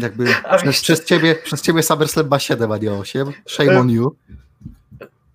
jakby 0.01 0.24
przez, 0.62 0.80
przez 0.80 1.05
ciebie, 1.05 1.34
przez 1.34 1.62
ciebie 1.62 1.82
SummerSlam 1.82 2.28
ma 2.28 2.38
7, 2.38 2.72
a 2.72 2.76
nie 2.76 2.93
8. 2.93 3.32
Shame 3.47 3.80
on 3.80 3.91
you. 3.91 4.16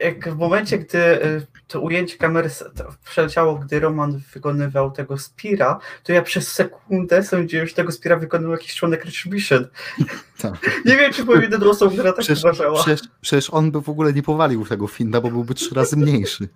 Jak 0.05 0.33
w 0.33 0.37
momencie, 0.37 0.77
gdy 0.77 0.97
y, 0.97 1.47
to 1.67 1.81
ujęcie 1.81 2.17
kamery 2.17 2.49
to 2.75 2.95
przeleciało, 3.05 3.55
gdy 3.55 3.79
Roman 3.79 4.21
wykonywał 4.33 4.91
tego 4.91 5.17
Spira, 5.17 5.79
to 6.03 6.13
ja 6.13 6.21
przez 6.21 6.51
sekundę 6.51 7.23
sądziłem, 7.23 7.67
że 7.67 7.73
tego 7.73 7.91
Spira 7.91 8.15
wykonywał 8.15 8.51
jakiś 8.51 8.75
członek 8.75 9.05
Retribution. 9.05 9.67
Tak. 10.37 10.81
Nie 10.85 10.97
wiem, 10.97 11.13
czy 11.13 11.25
jedyną 11.41 11.69
osobą, 11.69 11.91
która 11.91 12.13
tak 12.13 12.25
Przecież, 12.25 12.43
uważała. 12.43 12.83
przecież, 12.83 13.07
przecież 13.21 13.49
on 13.49 13.71
by 13.71 13.81
w 13.81 13.89
ogóle 13.89 14.13
nie 14.13 14.23
powalił 14.23 14.65
tego 14.65 14.87
Finda, 14.87 15.21
bo 15.21 15.29
byłby 15.31 15.53
trzy 15.53 15.75
razy 15.75 15.97
mniejszy. 15.97 16.49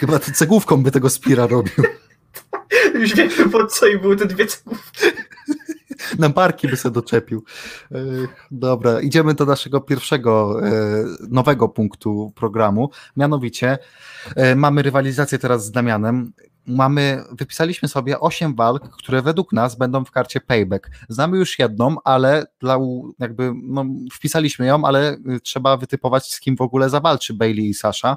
Chyba 0.00 0.18
ty 0.18 0.32
cegłówką 0.32 0.82
by 0.82 0.90
tego 0.90 1.10
Spira 1.10 1.46
robił. 1.46 1.84
Już 3.00 3.14
wiem, 3.14 3.50
po 3.52 3.66
co 3.66 3.86
i 3.86 3.98
były 3.98 4.16
te 4.16 4.26
dwie 4.26 4.46
cegłówki. 4.46 5.06
Na 6.18 6.28
barki 6.28 6.68
by 6.68 6.76
sobie 6.76 6.94
doczepił. 6.94 7.44
Dobra, 8.50 9.00
idziemy 9.00 9.34
do 9.34 9.44
naszego 9.44 9.80
pierwszego 9.80 10.60
e, 10.66 10.72
nowego 11.28 11.68
punktu 11.68 12.32
programu. 12.34 12.90
Mianowicie 13.16 13.78
e, 14.36 14.54
mamy 14.54 14.82
rywalizację 14.82 15.38
teraz 15.38 15.64
z 15.64 15.70
Damianem. 15.70 16.32
mamy, 16.66 17.24
wypisaliśmy 17.32 17.88
sobie 17.88 18.20
8 18.20 18.54
walk, 18.54 18.96
które 18.96 19.22
według 19.22 19.52
nas 19.52 19.76
będą 19.76 20.04
w 20.04 20.10
karcie 20.10 20.40
payback. 20.40 20.90
Znamy 21.08 21.38
już 21.38 21.58
jedną, 21.58 21.96
ale 22.04 22.46
dla 22.60 22.78
jakby, 23.18 23.52
no, 23.62 23.84
wpisaliśmy 24.12 24.66
ją, 24.66 24.84
ale 24.84 25.12
y, 25.12 25.40
trzeba 25.40 25.76
wytypować 25.76 26.32
z 26.32 26.40
kim 26.40 26.56
w 26.56 26.60
ogóle 26.60 26.90
zawalczy 26.90 27.34
Bailey 27.34 27.68
i 27.68 27.74
Sasha. 27.74 28.16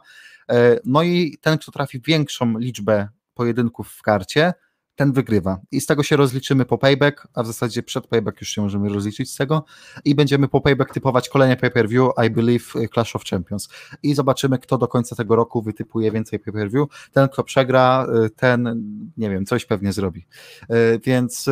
E, 0.49 0.79
no 0.86 1.03
i 1.03 1.38
ten, 1.41 1.57
kto 1.57 1.71
trafi 1.71 2.01
większą 2.01 2.57
liczbę 2.57 3.07
pojedynków 3.34 3.89
w 3.89 4.01
karcie, 4.01 4.53
ten 5.02 5.12
wygrywa. 5.12 5.60
I 5.72 5.82
z 5.82 5.86
tego 5.86 6.04
się 6.04 6.16
rozliczymy 6.16 6.66
po 6.66 6.78
payback, 6.78 7.28
a 7.34 7.43
w 7.43 7.47
zasadzie 7.47 7.84
przed 7.84 8.08
payback 8.08 8.41
już 8.41 8.49
się 8.49 8.62
możemy 8.62 8.89
rozliczyć 8.89 9.32
z 9.32 9.36
tego 9.36 9.66
i 10.06 10.16
będziemy 10.16 10.47
po 10.47 10.62
payback 10.62 10.93
typować 10.93 11.30
kolejne 11.30 11.58
pay-per-view, 11.58 12.12
I 12.26 12.30
believe 12.30 12.66
Clash 12.93 13.16
of 13.16 13.24
Champions. 13.24 13.70
I 14.04 14.14
zobaczymy, 14.14 14.60
kto 14.60 14.78
do 14.78 14.88
końca 14.88 15.16
tego 15.16 15.36
roku 15.36 15.62
wytypuje 15.62 16.12
więcej 16.12 16.39
pay-per-view. 16.39 16.88
Ten, 17.12 17.30
kto 17.30 17.43
przegra, 17.43 18.08
y, 18.26 18.30
ten, 18.30 18.84
nie 19.18 19.30
wiem, 19.30 19.45
coś 19.45 19.66
pewnie 19.66 19.93
zrobi. 19.93 20.26
Y, 20.72 20.99
więc 21.06 21.47
y, 21.47 21.52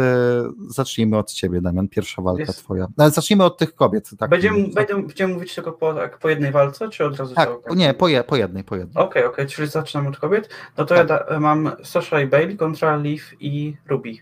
zacznijmy 0.68 1.18
od 1.18 1.32
ciebie, 1.32 1.62
Damian, 1.62 1.88
pierwsza 1.88 2.22
walka 2.22 2.42
Jest. 2.42 2.60
twoja. 2.60 2.88
Ale 2.98 3.12
zacznijmy 3.12 3.44
od 3.44 3.58
tych 3.58 3.76
kobiet. 3.76 4.10
Tak 4.20 4.30
będziemy, 4.30 4.68
będziemy, 4.68 5.04
będziemy 5.04 5.34
mówić 5.34 5.56
tylko 5.56 5.72
po, 5.72 5.94
tak, 5.94 6.18
po 6.18 6.30
jednej 6.30 6.52
walce, 6.52 6.90
czy 6.90 7.06
od 7.06 7.18
razu 7.18 7.36
Tak, 7.36 7.50
nie, 7.76 7.94
po, 7.94 8.08
je, 8.08 8.24
po 8.24 8.36
jednej, 8.36 8.64
po 8.64 8.76
jednej. 8.76 8.94
Okej, 8.94 9.08
okay, 9.08 9.24
okej, 9.24 9.46
okay, 9.46 9.56
czyli 9.56 9.68
zaczynamy 9.68 10.10
od 10.10 10.18
kobiet. 10.18 10.50
No 10.78 10.86
to 10.86 10.96
tak. 10.96 10.98
ja 10.98 11.04
da, 11.06 11.40
mam 11.40 11.72
Sasha 11.84 12.22
i 12.22 12.28
Bailey 12.28 12.58
kontra 12.58 12.98
Liv 12.98 13.39
i 13.40 13.78
Ruby. 13.88 14.18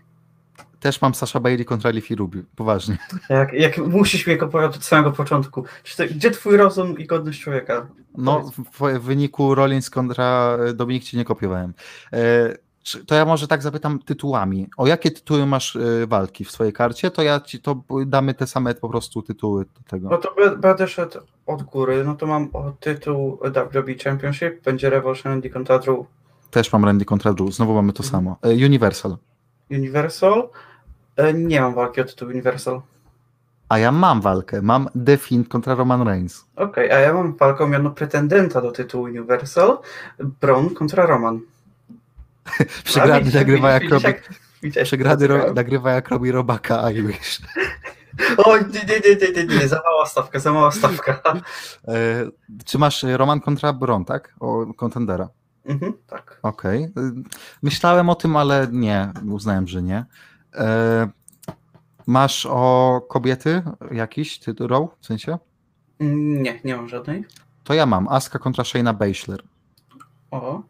Też 0.80 1.02
mam 1.02 1.14
Sasha 1.14 1.40
Bailey 1.40 1.64
kontra 1.64 1.90
Leafy 1.90 2.14
Ruby, 2.14 2.44
poważnie. 2.56 2.98
Jak, 3.28 3.52
jak 3.52 3.78
musisz 3.78 4.26
mi 4.26 4.40
opowiadać 4.40 4.76
od 4.76 4.84
samego 4.84 5.12
początku. 5.12 5.64
Gdzie 6.10 6.30
twój 6.30 6.56
rozum 6.56 6.98
i 6.98 7.06
godność 7.06 7.40
człowieka? 7.40 7.86
No, 8.16 8.50
w, 8.72 8.98
w 8.98 9.00
wyniku 9.00 9.54
Rollins 9.54 9.90
kontra 9.90 10.58
e, 10.68 10.72
Dominik 10.72 11.04
ci 11.04 11.16
nie 11.16 11.24
kopiowałem. 11.24 11.74
E, 12.12 12.18
to 13.06 13.14
ja 13.14 13.24
może 13.24 13.48
tak 13.48 13.62
zapytam 13.62 13.98
tytułami. 13.98 14.66
O 14.76 14.86
jakie 14.86 15.10
tytuły 15.10 15.46
masz 15.46 15.76
e, 15.76 16.06
walki 16.06 16.44
w 16.44 16.50
swojej 16.50 16.72
karcie? 16.72 17.10
To 17.10 17.22
ja 17.22 17.40
ci 17.40 17.60
to 17.60 17.82
damy 18.06 18.34
te 18.34 18.46
same 18.46 18.74
po 18.74 18.88
prostu 18.88 19.22
tytuły 19.22 19.64
do 19.64 19.90
tego. 19.90 20.08
No 20.08 20.18
to 20.18 20.34
będę 20.58 20.88
szedł 20.88 21.18
od 21.46 21.62
góry. 21.62 22.04
No 22.04 22.14
to 22.14 22.26
mam 22.26 22.48
o 22.52 22.72
tytuł 22.80 23.38
WWE 23.72 23.94
Championship, 24.04 24.62
będzie 24.64 24.90
Revolution 24.90 25.32
Randy 25.32 25.50
kontra 25.50 25.78
Drew. 25.78 26.06
Też 26.50 26.72
mam 26.72 26.84
Randy 26.84 27.04
kontra 27.04 27.32
Drew, 27.32 27.54
znowu 27.54 27.74
mamy 27.74 27.92
to 27.92 28.02
mhm. 28.02 28.10
samo. 28.10 28.36
Universal. 28.42 29.16
Universal. 29.70 30.48
E, 31.16 31.34
nie 31.34 31.60
mam 31.60 31.74
walki 31.74 32.00
o 32.00 32.04
tytuł 32.04 32.28
Universal. 32.28 32.82
A 33.68 33.78
ja 33.78 33.92
mam 33.92 34.20
walkę. 34.20 34.62
Mam 34.62 34.88
The 35.06 35.16
Fiend 35.16 35.48
kontra 35.48 35.74
Roman 35.74 36.08
Reigns. 36.08 36.44
Okej, 36.56 36.84
okay, 36.86 36.96
a 36.96 37.00
ja 37.00 37.14
mam 37.14 37.36
walkę 37.36 37.64
o 37.64 37.68
miano 37.68 37.90
pretendenta 37.90 38.60
do 38.60 38.72
tytułu 38.72 39.04
Universal. 39.04 39.78
Braun 40.40 40.74
kontra 40.74 41.06
Roman. 41.06 41.40
Przegrany 42.84 43.30
nagrywa 43.34 43.70
jak 43.70 43.90
robi... 43.90 44.06
Przegrany 44.84 45.26
ro... 45.26 45.52
nagrywa 45.54 45.90
jak 45.90 46.08
robi 46.08 46.32
robaka, 46.32 46.84
a 46.84 46.90
już. 46.90 47.16
O, 48.36 48.56
nie, 48.56 48.64
nie, 48.64 49.16
nie, 49.16 49.32
nie, 49.46 49.56
nie, 49.58 49.68
za 49.68 49.80
mała 49.84 50.06
stawka, 50.06 50.38
za 50.38 50.52
mała 50.52 50.70
stawka. 50.70 51.22
E, 51.88 52.24
czy 52.64 52.78
masz 52.78 53.02
Roman 53.02 53.40
kontra 53.40 53.72
Braun, 53.72 54.04
tak? 54.04 54.34
O 54.40 54.66
kontendera. 54.76 55.28
Mhm, 55.68 55.92
tak. 56.06 56.38
Okej. 56.42 56.84
Okay. 56.84 57.12
Myślałem 57.62 58.10
o 58.10 58.14
tym, 58.14 58.36
ale 58.36 58.68
nie, 58.72 59.12
uznałem, 59.30 59.68
że 59.68 59.82
nie. 59.82 60.04
E, 60.54 61.08
masz 62.06 62.46
o 62.46 63.00
kobiety 63.08 63.62
jakiś 63.90 64.38
tytuł, 64.38 64.88
w 65.00 65.06
sensie? 65.06 65.38
Nie, 66.00 66.60
nie 66.64 66.76
mam 66.76 66.88
żadnej. 66.88 67.24
To 67.64 67.74
ja 67.74 67.86
mam. 67.86 68.08
Aska 68.08 68.38
kontra 68.38 68.64
Shayna 68.64 68.92
Baszler. 68.92 69.42
O. 70.30 70.62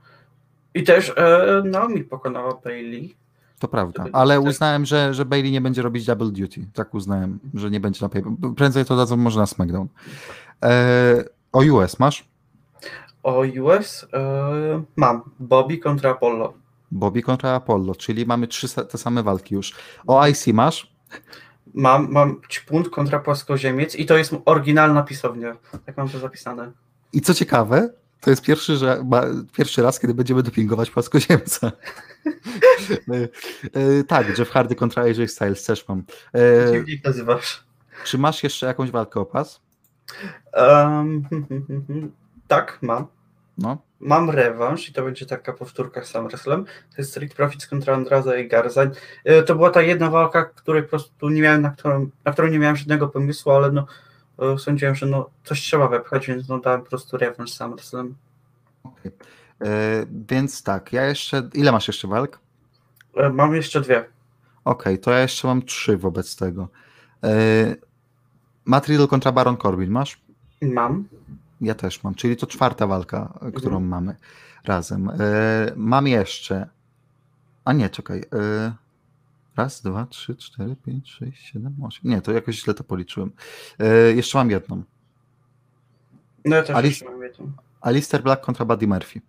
I 0.74 0.82
też 0.82 1.12
e, 1.16 1.62
Naomi 1.64 2.05
pokonała 2.05 2.55
Bailey. 2.64 3.16
To 3.59 3.68
prawda, 3.68 4.05
ale 4.12 4.40
uznałem, 4.40 4.86
że, 4.86 5.14
że 5.14 5.24
Bailey 5.24 5.53
nie 5.53 5.61
będzie 5.61 5.82
robić 5.82 6.07
double 6.07 6.30
duty. 6.30 6.66
Tak 6.74 6.94
uznałem, 6.94 7.38
że 7.55 7.70
nie 7.70 7.80
będzie 7.80 8.01
na 8.03 8.09
pay 8.09 8.22
Prędzej 8.57 8.84
to 8.84 8.96
dadzą 8.96 9.16
może 9.16 9.40
na 9.40 9.46
SmackDown. 9.46 9.88
E, 10.62 11.24
o 11.53 11.59
US 11.59 11.99
masz? 11.99 12.28
O 13.23 13.43
US 13.62 14.07
e, 14.12 14.83
mam. 14.97 15.23
Bobby 15.41 15.79
kontra 15.79 16.11
Apollo. 16.11 16.55
Bobby 16.91 17.23
kontra 17.23 17.51
Apollo, 17.51 17.95
czyli 17.95 18.27
mamy 18.27 18.49
trzy 18.49 18.69
te 18.69 18.99
same 18.99 19.23
walki 19.23 19.55
już. 19.55 19.75
O 20.07 20.27
IC 20.27 20.47
masz? 20.47 20.93
Mam, 21.75 22.12
mam 22.12 22.41
Ćpunt 22.49 22.89
kontra 22.89 23.19
Płaskoziemiec 23.19 23.95
i 23.95 24.07
to 24.07 24.16
jest 24.16 24.35
oryginalna 24.45 25.03
pisownia. 25.03 25.57
Tak 25.87 25.97
mam 25.97 26.09
to 26.09 26.19
zapisane. 26.19 26.73
I 27.12 27.21
co 27.21 27.35
ciekawe, 27.35 27.91
to 28.21 28.31
jest 28.31 28.43
pierwszy, 28.43 28.77
że 28.77 29.05
pierwszy 29.53 29.83
raz, 29.83 30.01
kiedy 30.01 30.14
będziemy 30.14 30.43
dopingować 30.43 30.91
płaskoziemca. 30.91 31.73
E, 33.09 33.29
e, 33.81 34.05
tak, 34.05 34.39
Jeff 34.39 34.51
Hardy 34.51 34.75
kontra 34.75 35.03
AJ 35.03 35.29
Styles 35.29 35.64
też 35.64 35.89
mam. 35.89 36.05
E, 36.35 36.73
Dziwnik 36.73 37.05
nazywasz. 37.05 37.64
Czy 38.05 38.19
masz 38.19 38.43
jeszcze 38.43 38.66
jakąś 38.66 38.91
walkę 38.91 39.21
o 39.21 39.27
pas? 39.27 39.61
Um, 40.57 41.29
tak, 42.49 42.78
mam. 42.82 43.07
No. 43.59 43.78
Mam 44.01 44.30
rewanż 44.30 44.88
i 44.88 44.92
to 44.92 45.03
będzie 45.03 45.26
taka 45.26 45.53
powtórka 45.53 46.05
z 46.05 46.09
SummerSlam. 46.09 46.64
To 46.64 46.94
jest 46.99 47.11
Street 47.11 47.34
Profits 47.34 47.66
kontra 47.66 47.94
Andrada 47.94 48.36
i 48.36 48.49
Garza. 48.49 48.82
E, 49.24 49.42
to 49.42 49.55
była 49.55 49.70
ta 49.70 49.82
jedna 49.82 50.11
walka, 50.11 50.44
której 50.44 50.82
po 50.82 50.88
prostu 50.88 51.28
nie 51.28 51.42
miałem, 51.42 51.62
na 51.62 51.70
którą, 51.70 52.11
na 52.24 52.32
którą 52.32 52.49
nie 52.49 52.59
miałem 52.59 52.76
żadnego 52.76 53.09
pomysłu, 53.09 53.53
ale 53.53 53.72
no 53.72 53.86
e, 54.38 54.59
sądziłem, 54.59 54.94
że 54.94 55.07
no 55.07 55.30
coś 55.44 55.61
trzeba 55.61 55.88
wepchać, 55.88 56.26
więc 56.26 56.49
no 56.49 56.59
dałem 56.59 56.82
po 56.82 56.88
prostu 56.88 57.16
rewanż 57.16 57.53
SummerSlam. 57.53 58.14
Okay. 58.84 59.12
E, 59.62 60.07
więc 60.28 60.62
tak, 60.62 60.92
ja 60.92 61.05
jeszcze. 61.05 61.49
Ile 61.55 61.72
masz 61.72 61.88
jeszcze 61.88 62.09
walk? 62.09 62.38
mam 63.32 63.55
jeszcze 63.55 63.80
dwie. 63.80 63.99
Okej, 64.64 64.94
okay, 64.94 64.99
to 64.99 65.11
ja 65.11 65.20
jeszcze 65.20 65.49
mam 65.49 65.62
trzy 65.62 65.96
wobec 65.96 66.36
tego. 66.36 66.68
E, 67.24 67.76
Matt 68.64 68.88
Riddle 68.88 69.07
kontra 69.07 69.32
Baron 69.32 69.57
Corbin 69.57 69.90
masz? 69.90 70.20
Mam. 70.62 71.05
Ja 71.61 71.75
też 71.75 72.03
mam, 72.03 72.15
czyli 72.15 72.37
to 72.37 72.47
czwarta 72.47 72.87
walka, 72.87 73.21
mhm. 73.35 73.53
którą 73.53 73.81
mamy 73.81 74.17
razem. 74.65 75.11
E, 75.11 75.15
mam 75.77 76.07
jeszcze. 76.07 76.69
A 77.65 77.73
nie, 77.73 77.91
czekaj. 77.91 78.19
E, 78.19 78.73
raz, 79.57 79.83
dwa, 79.83 80.07
trzy, 80.07 80.37
cztery, 80.37 80.77
pięć, 80.87 81.11
sześć, 81.11 81.47
siedem, 81.53 81.75
osiem. 81.83 82.11
Nie, 82.11 82.21
to 82.21 82.33
jakoś 82.33 82.63
źle 82.63 82.75
to 82.75 82.85
policzyłem. 82.85 83.31
E, 83.79 83.87
jeszcze 84.13 84.39
mam 84.39 84.51
jedną. 84.51 84.83
No 86.45 86.57
ja 86.57 86.63
też 86.63 86.77
Alice, 86.77 87.05
mam 87.05 87.23
jedną. 87.23 87.53
Alistair 87.81 88.23
Black 88.23 88.45
kontra 88.45 88.65
Buddy 88.65 88.87
Murphy. 88.87 89.21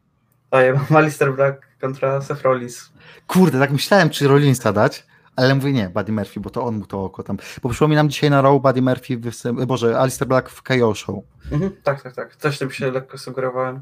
A 0.52 0.62
ja 0.62 0.74
mam 0.74 0.96
Alistair 0.96 1.36
Black 1.36 1.68
kontra 1.82 2.22
Seth 2.22 2.42
Rollins. 2.42 2.90
Kurde, 3.28 3.60
tak 3.60 3.72
myślałem, 3.72 4.10
czy 4.10 4.28
Rollinsa 4.28 4.74
dać, 4.74 5.08
ale 5.40 5.56
mówię 5.56 5.72
nie, 5.72 5.90
Buddy 5.90 6.12
Murphy, 6.12 6.40
bo 6.40 6.50
to 6.50 6.64
on 6.64 6.78
mu 6.78 6.86
to 6.86 7.04
oko 7.04 7.24
tam. 7.24 7.38
Bo 7.64 7.70
przypominam 7.70 8.10
dzisiaj 8.10 8.30
na 8.30 8.42
Raw 8.42 8.62
Buddy 8.62 8.82
Murphy, 8.82 9.18
w, 9.18 9.66
Boże, 9.66 10.00
Alistair 10.00 10.28
Black 10.28 10.50
w 10.50 10.64
KO 10.64 10.96
Show. 10.96 11.16
Mhm, 11.52 11.72
tak, 11.84 12.02
tak, 12.02 12.16
tak. 12.16 12.36
Coś 12.36 12.58
tym 12.58 12.72
się 12.72 12.92
lekko 12.92 13.18
sugerowałem. 13.18 13.82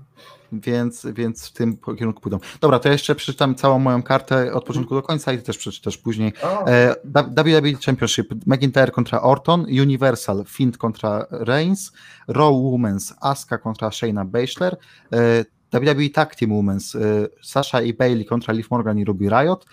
Więc, 0.52 1.08
więc 1.14 1.48
w 1.48 1.54
tym 1.54 1.78
kierunku 1.98 2.22
pójdą. 2.22 2.40
Dobra, 2.62 2.80
to 2.80 2.88
ja 2.88 2.94
jeszcze 2.94 3.16
przeczytam 3.16 3.56
całą 3.56 3.80
moją 3.80 4.04
kartę 4.04 4.54
od 4.54 4.66
początku 4.66 4.96
do 4.96 5.02
końca 5.02 5.34
i 5.34 5.38
ty 5.38 5.44
też 5.44 5.58
przeczytasz 5.58 5.98
później. 5.98 6.34
E, 6.68 6.96
WWE 7.38 7.74
Championship, 7.86 8.34
McIntyre 8.46 8.92
kontra 8.92 9.22
Orton, 9.22 9.66
Universal, 9.82 10.44
Fiend 10.48 10.78
kontra 10.78 11.26
Reigns, 11.32 11.92
Raw 12.28 12.54
Women's, 12.54 13.14
Asuka 13.22 13.58
kontra 13.58 13.92
Shayna 13.92 14.26
Baszler, 14.26 14.78
e, 15.14 15.46
WWE 15.74 16.10
Tag 16.14 16.36
Team 16.36 16.52
Women's 16.52 16.96
y, 16.96 17.30
Sasha 17.42 17.82
i 17.82 17.94
Bailey 17.94 18.26
kontra 18.26 18.54
Liv 18.54 18.68
Morgan 18.72 19.00
i 19.00 19.06
Ruby 19.06 19.30
Riot, 19.30 19.66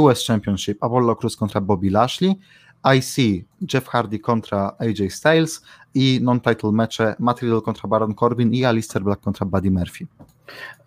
US 0.00 0.26
Championship 0.26 0.84
Apollo 0.84 1.16
Cruz 1.16 1.36
kontra 1.36 1.60
Bobby 1.60 1.90
Lashley, 1.90 2.38
IC 2.84 3.44
Jeff 3.72 3.88
Hardy 3.88 4.18
kontra 4.18 4.76
AJ 4.78 5.10
Styles 5.10 5.62
i 5.94 6.20
non-title 6.22 6.72
mecze 6.72 7.14
Matt 7.18 7.40
Riddle 7.40 7.60
kontra 7.60 7.88
Baron 7.88 8.14
Corbin 8.14 8.54
i 8.54 8.64
Alistair 8.64 9.02
Black 9.02 9.20
kontra 9.20 9.46
Buddy 9.46 9.70
Murphy. 9.70 10.06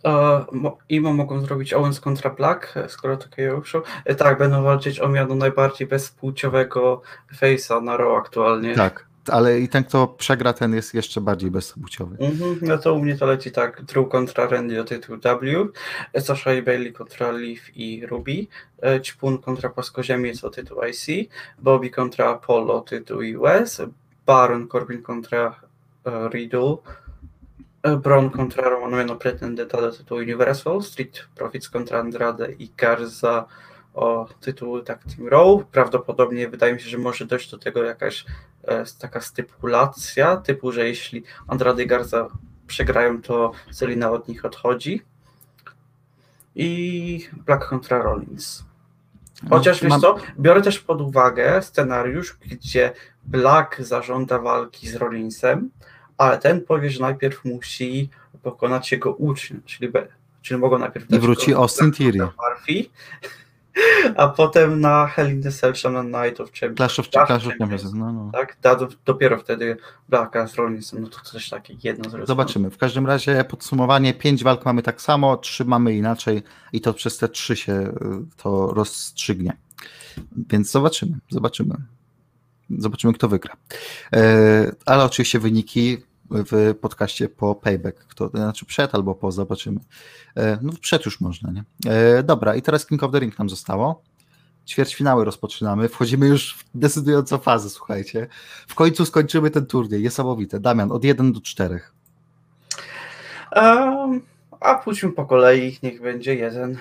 Uh, 0.04 0.72
IMO 0.90 1.14
mogą 1.14 1.40
zrobić 1.40 1.74
Owens 1.74 2.00
kontra 2.00 2.30
Black, 2.30 2.74
skoro 2.88 3.18
takie 3.18 3.44
już. 3.44 3.78
E, 4.06 4.16
tak, 4.16 4.38
będą 4.38 4.64
walczyć 4.64 5.00
o 5.00 5.10
miano 5.10 5.36
najbardziej 5.36 5.88
bezpłciowego 5.88 7.02
face'a 7.42 7.84
na 7.84 7.98
Raw 7.98 8.18
aktualnie. 8.18 8.76
Tak, 8.76 9.06
ale 9.30 9.60
i 9.60 9.70
ten, 9.70 9.84
kto 9.84 10.08
przegra, 10.08 10.54
ten 10.54 10.74
jest 10.74 10.94
jeszcze 10.94 11.22
bardziej 11.22 11.52
bezpłciowy. 11.52 12.16
Mm-hmm, 12.16 12.58
no 12.62 12.78
to 12.78 12.94
u 12.94 13.00
mnie 13.00 13.18
to 13.18 13.26
leci 13.26 13.52
tak, 13.52 13.82
Drew 13.82 14.10
kontra 14.10 14.48
Randy 14.48 14.82
o 14.82 14.84
tytuł 14.84 15.18
W, 15.18 15.72
Sasha 16.22 16.54
i 16.54 16.62
Bailey 16.62 16.94
kontra 16.94 17.32
Leaf 17.32 17.78
i 17.78 18.06
Ruby, 18.06 18.48
e, 18.84 19.02
Ćpun 19.02 19.38
kontra 19.38 19.70
Płaskoziemiec 19.70 20.44
o 20.44 20.50
tytuł 20.50 20.78
IC, 20.84 21.30
Bobby 21.60 21.90
kontra 21.90 22.30
Apollo 22.30 22.74
o 22.74 22.82
tytuł 22.82 23.20
US, 23.40 23.82
Baron 24.26 24.68
Corbin 24.68 25.02
kontra 25.02 25.60
uh, 26.06 26.34
Riddle, 26.34 26.78
e, 27.84 27.98
Braun 27.98 28.30
kontra 28.30 28.70
Roman 28.70 29.06
no 29.06 29.16
pretendenta 29.16 29.82
do 29.82 29.92
tytułu 29.92 30.20
Universal, 30.20 30.82
Street 30.82 31.28
Profits 31.36 31.70
kontra 31.70 32.00
Andrade 32.00 32.52
i 32.52 32.70
Garza 32.78 33.46
o 33.96 34.28
tytuł 34.42 34.82
tak 34.82 35.04
Team 35.04 35.28
Row. 35.28 35.66
Prawdopodobnie 35.72 36.50
wydaje 36.50 36.74
mi 36.74 36.80
się, 36.80 36.90
że 36.90 36.98
może 36.98 37.26
dojść 37.26 37.52
do 37.52 37.58
tego 37.58 37.84
jakaś 37.84 38.22
e, 38.22 38.55
taka 39.00 39.22
stypulacja, 39.22 40.38
typu, 40.38 40.72
że 40.72 40.88
jeśli 40.88 41.24
Andrade 41.48 41.84
i 41.84 41.88
Garza 41.88 42.28
przegrają, 42.68 43.22
to 43.22 43.52
Selina 43.72 44.12
od 44.12 44.28
nich 44.28 44.46
odchodzi. 44.46 45.02
i 46.56 47.28
Black 47.46 47.68
kontra 47.68 48.02
Rollins. 48.02 48.64
No, 49.44 49.50
Chociaż 49.50 49.82
wiesz 49.82 49.90
mam- 49.90 50.02
co, 50.02 50.16
biorę 50.40 50.62
też 50.62 50.80
pod 50.80 51.02
uwagę 51.02 51.62
scenariusz, 51.62 52.38
gdzie 52.52 52.92
Black 53.24 53.82
zażąda 53.82 54.40
walki 54.40 54.88
z 54.90 54.96
Rollinsem, 54.96 55.70
ale 56.18 56.38
ten 56.38 56.62
powie, 56.62 56.90
że 56.90 57.02
najpierw 57.02 57.46
musi 57.46 58.10
pokonać 58.44 58.92
jego 58.92 59.14
ucznia, 59.14 59.58
czyli, 59.66 59.92
czyli 60.42 60.60
mogą 60.60 60.78
najpierw 60.78 61.12
I 61.12 61.20
wróci 61.20 61.54
Austin 61.54 61.92
Theory. 61.92 62.20
Murphy, 62.20 62.90
a 64.16 64.28
potem 64.28 64.82
na 64.82 65.08
Hell 65.08 65.32
in 65.32 65.42
the 65.42 65.52
Cell 65.52 65.74
czy 65.74 65.90
na 65.90 66.04
Night 66.04 66.40
of 66.40 66.52
Champions. 66.52 66.78
Clash 66.78 67.00
of, 67.00 67.10
Clash 67.10 67.28
Champions. 67.28 67.58
Champions. 67.60 67.94
No, 67.94 68.14
no. 68.14 68.32
Tak, 68.34 68.58
da, 68.62 68.78
dopiero 69.06 69.38
wtedy 69.38 69.78
Blacka 70.10 70.48
z 70.48 70.56
Rollinsem, 70.56 71.02
no 71.02 71.08
to 71.08 71.20
coś 71.24 71.50
takie 71.50 71.76
jedno 71.84 72.10
z. 72.10 72.28
Zobaczymy. 72.28 72.70
W 72.70 72.78
każdym 72.78 73.06
razie 73.06 73.44
podsumowanie, 73.44 74.14
pięć 74.14 74.44
walk 74.44 74.66
mamy 74.66 74.82
tak 74.82 75.02
samo, 75.02 75.38
trzy 75.38 75.66
mamy 75.66 75.96
inaczej 75.96 76.44
i 76.74 76.82
to 76.82 76.94
przez 76.94 77.18
te 77.18 77.30
trzy 77.30 77.56
się 77.56 77.74
y, 77.74 77.92
to 78.38 78.74
rozstrzygnie. 78.74 79.58
Więc 80.50 80.72
zobaczymy, 80.72 81.18
zobaczymy. 81.30 81.76
Zobaczymy, 82.70 83.14
kto 83.14 83.28
wygra. 83.28 83.56
E, 84.14 84.72
ale 84.86 85.04
oczywiście 85.04 85.40
wyniki 85.40 85.98
w 86.32 86.76
podcaście 86.82 87.30
po 87.30 87.56
payback, 87.56 87.98
kto, 88.08 88.30
znaczy 88.30 88.66
przed 88.66 88.96
albo 88.96 89.16
po, 89.16 89.32
zobaczymy. 89.32 89.80
E, 90.38 90.58
no 90.62 90.74
przed 90.82 91.06
już 91.06 91.22
można, 91.22 91.52
nie? 91.52 91.64
E, 91.92 92.24
dobra, 92.24 92.56
i 92.56 92.62
teraz 92.62 92.86
King 92.86 93.04
of 93.04 93.12
the 93.12 93.20
Ring 93.20 93.40
nam 93.40 93.50
zostało. 93.50 94.02
Ćwierćfinały 94.68 95.26
rozpoczynamy, 95.26 95.90
wchodzimy 95.90 96.28
już 96.28 96.56
w 96.56 96.78
decydującą 96.80 97.38
fazę, 97.38 97.70
słuchajcie. 97.70 98.28
W 98.68 98.76
końcu 98.76 99.06
skończymy 99.06 99.50
ten 99.50 99.66
turniej, 99.66 100.02
niesamowite. 100.02 100.60
Damian, 100.60 100.92
od 100.92 101.04
1 101.04 101.34
do 101.34 101.42
4. 101.42 101.82
Um, 103.56 104.22
a 104.60 104.76
pójdźmy 104.76 105.12
po 105.12 105.26
kolei, 105.26 105.78
niech 105.84 106.02
będzie 106.02 106.36
jeden. 106.36 106.78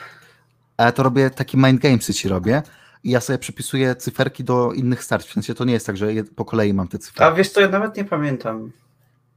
A 0.76 0.84
ja 0.84 0.92
to 0.92 1.02
robię 1.02 1.30
takie 1.30 1.58
mind 1.58 1.80
gamesy 1.80 2.14
ci 2.14 2.28
robię 2.28 2.62
i 3.04 3.10
ja 3.10 3.20
sobie 3.20 3.38
przypisuję 3.38 3.96
cyferki 3.96 4.44
do 4.44 4.72
innych 4.72 5.04
starć. 5.04 5.26
W 5.26 5.32
sensie 5.32 5.54
to 5.54 5.64
nie 5.64 5.72
jest 5.72 5.86
tak, 5.86 5.96
że 5.96 6.06
po 6.36 6.44
kolei 6.44 6.74
mam 6.74 6.88
te 6.88 6.96
A 6.96 7.00
cyferki. 7.00 7.36
wiesz 7.36 7.50
co, 7.50 7.60
ja 7.60 7.68
nawet 7.68 7.96
nie 7.96 8.04
pamiętam. 8.04 8.72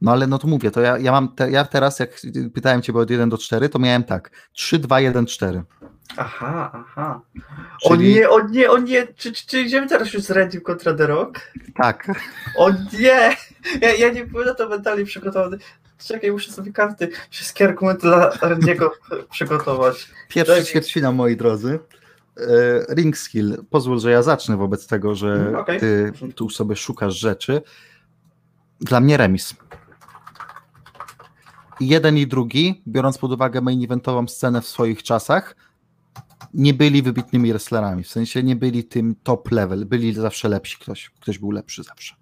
No 0.00 0.12
ale 0.12 0.26
no 0.26 0.38
to 0.38 0.46
mówię, 0.48 0.70
to 0.70 0.80
ja, 0.80 0.98
ja 0.98 1.12
mam 1.12 1.34
te, 1.34 1.50
ja 1.50 1.64
teraz, 1.64 1.98
jak 1.98 2.10
pytałem 2.54 2.82
ciebie 2.82 2.98
od 2.98 3.10
1 3.10 3.28
do 3.28 3.38
4, 3.38 3.68
to 3.68 3.78
miałem 3.78 4.04
tak. 4.04 4.30
3, 4.52 4.78
2, 4.78 5.00
1, 5.00 5.26
4. 5.26 5.62
Aha, 6.16 6.70
aha. 6.74 7.20
O 7.84 7.88
Czyli- 7.96 8.14
nie, 8.14 8.30
o 8.30 8.48
nie, 8.48 8.70
o 8.70 8.78
nie, 8.78 9.06
czy, 9.06 9.32
czy, 9.32 9.46
czy 9.46 9.60
idziemy 9.60 9.88
teraz 9.88 10.12
już 10.12 10.22
z 10.22 10.30
Randy 10.30 10.60
kontra 10.60 10.94
The 10.94 11.06
Rock? 11.06 11.40
Tak. 11.74 12.06
O 12.56 12.70
nie! 12.70 13.36
Ja, 13.80 13.94
ja 13.98 14.12
nie 14.12 14.26
byłem 14.26 14.46
na 14.46 14.54
to 14.54 14.68
mentalnie 14.68 15.04
przygotowany. 15.04 15.58
Czekaj, 15.98 16.32
muszę 16.32 16.52
sobie 16.52 16.72
karty, 16.72 17.08
wszystkie 17.30 17.64
argumenty 17.64 18.02
dla 18.02 18.30
Randy'ego 18.30 18.88
przygotować. 19.30 20.08
Pierwszy 20.28 20.80
Daj 21.02 21.12
moi 21.12 21.36
drodzy. 21.36 21.78
E, 22.36 22.94
Ring 22.94 23.16
skill. 23.16 23.64
Pozwól, 23.70 24.00
że 24.00 24.10
ja 24.10 24.22
zacznę 24.22 24.56
wobec 24.56 24.86
tego, 24.86 25.14
że 25.14 25.32
Mm, 25.34 25.56
okej. 25.56 25.80
ty 25.80 26.12
tu 26.34 26.50
sobie 26.50 26.76
szukasz 26.76 27.14
rzeczy. 27.14 27.62
Dla 28.80 29.00
mnie 29.00 29.16
remis. 29.16 29.54
Jeden 31.80 32.18
i 32.18 32.26
drugi, 32.26 32.82
biorąc 32.88 33.18
pod 33.18 33.32
uwagę 33.32 33.60
main 33.60 33.84
eventową 33.84 34.28
scenę 34.28 34.60
w 34.60 34.66
swoich 34.68 35.02
czasach, 35.02 35.56
nie 36.54 36.74
byli 36.74 37.02
wybitnymi 37.02 37.50
wrestlerami. 37.52 38.02
W 38.04 38.08
sensie 38.08 38.42
nie 38.42 38.56
byli 38.56 38.84
tym 38.84 39.14
top 39.22 39.50
level. 39.50 39.84
Byli 39.86 40.14
zawsze 40.14 40.48
lepsi. 40.48 40.76
Ktoś, 40.80 41.10
ktoś 41.20 41.38
był 41.38 41.50
lepszy 41.50 41.82
zawsze. 41.82 42.14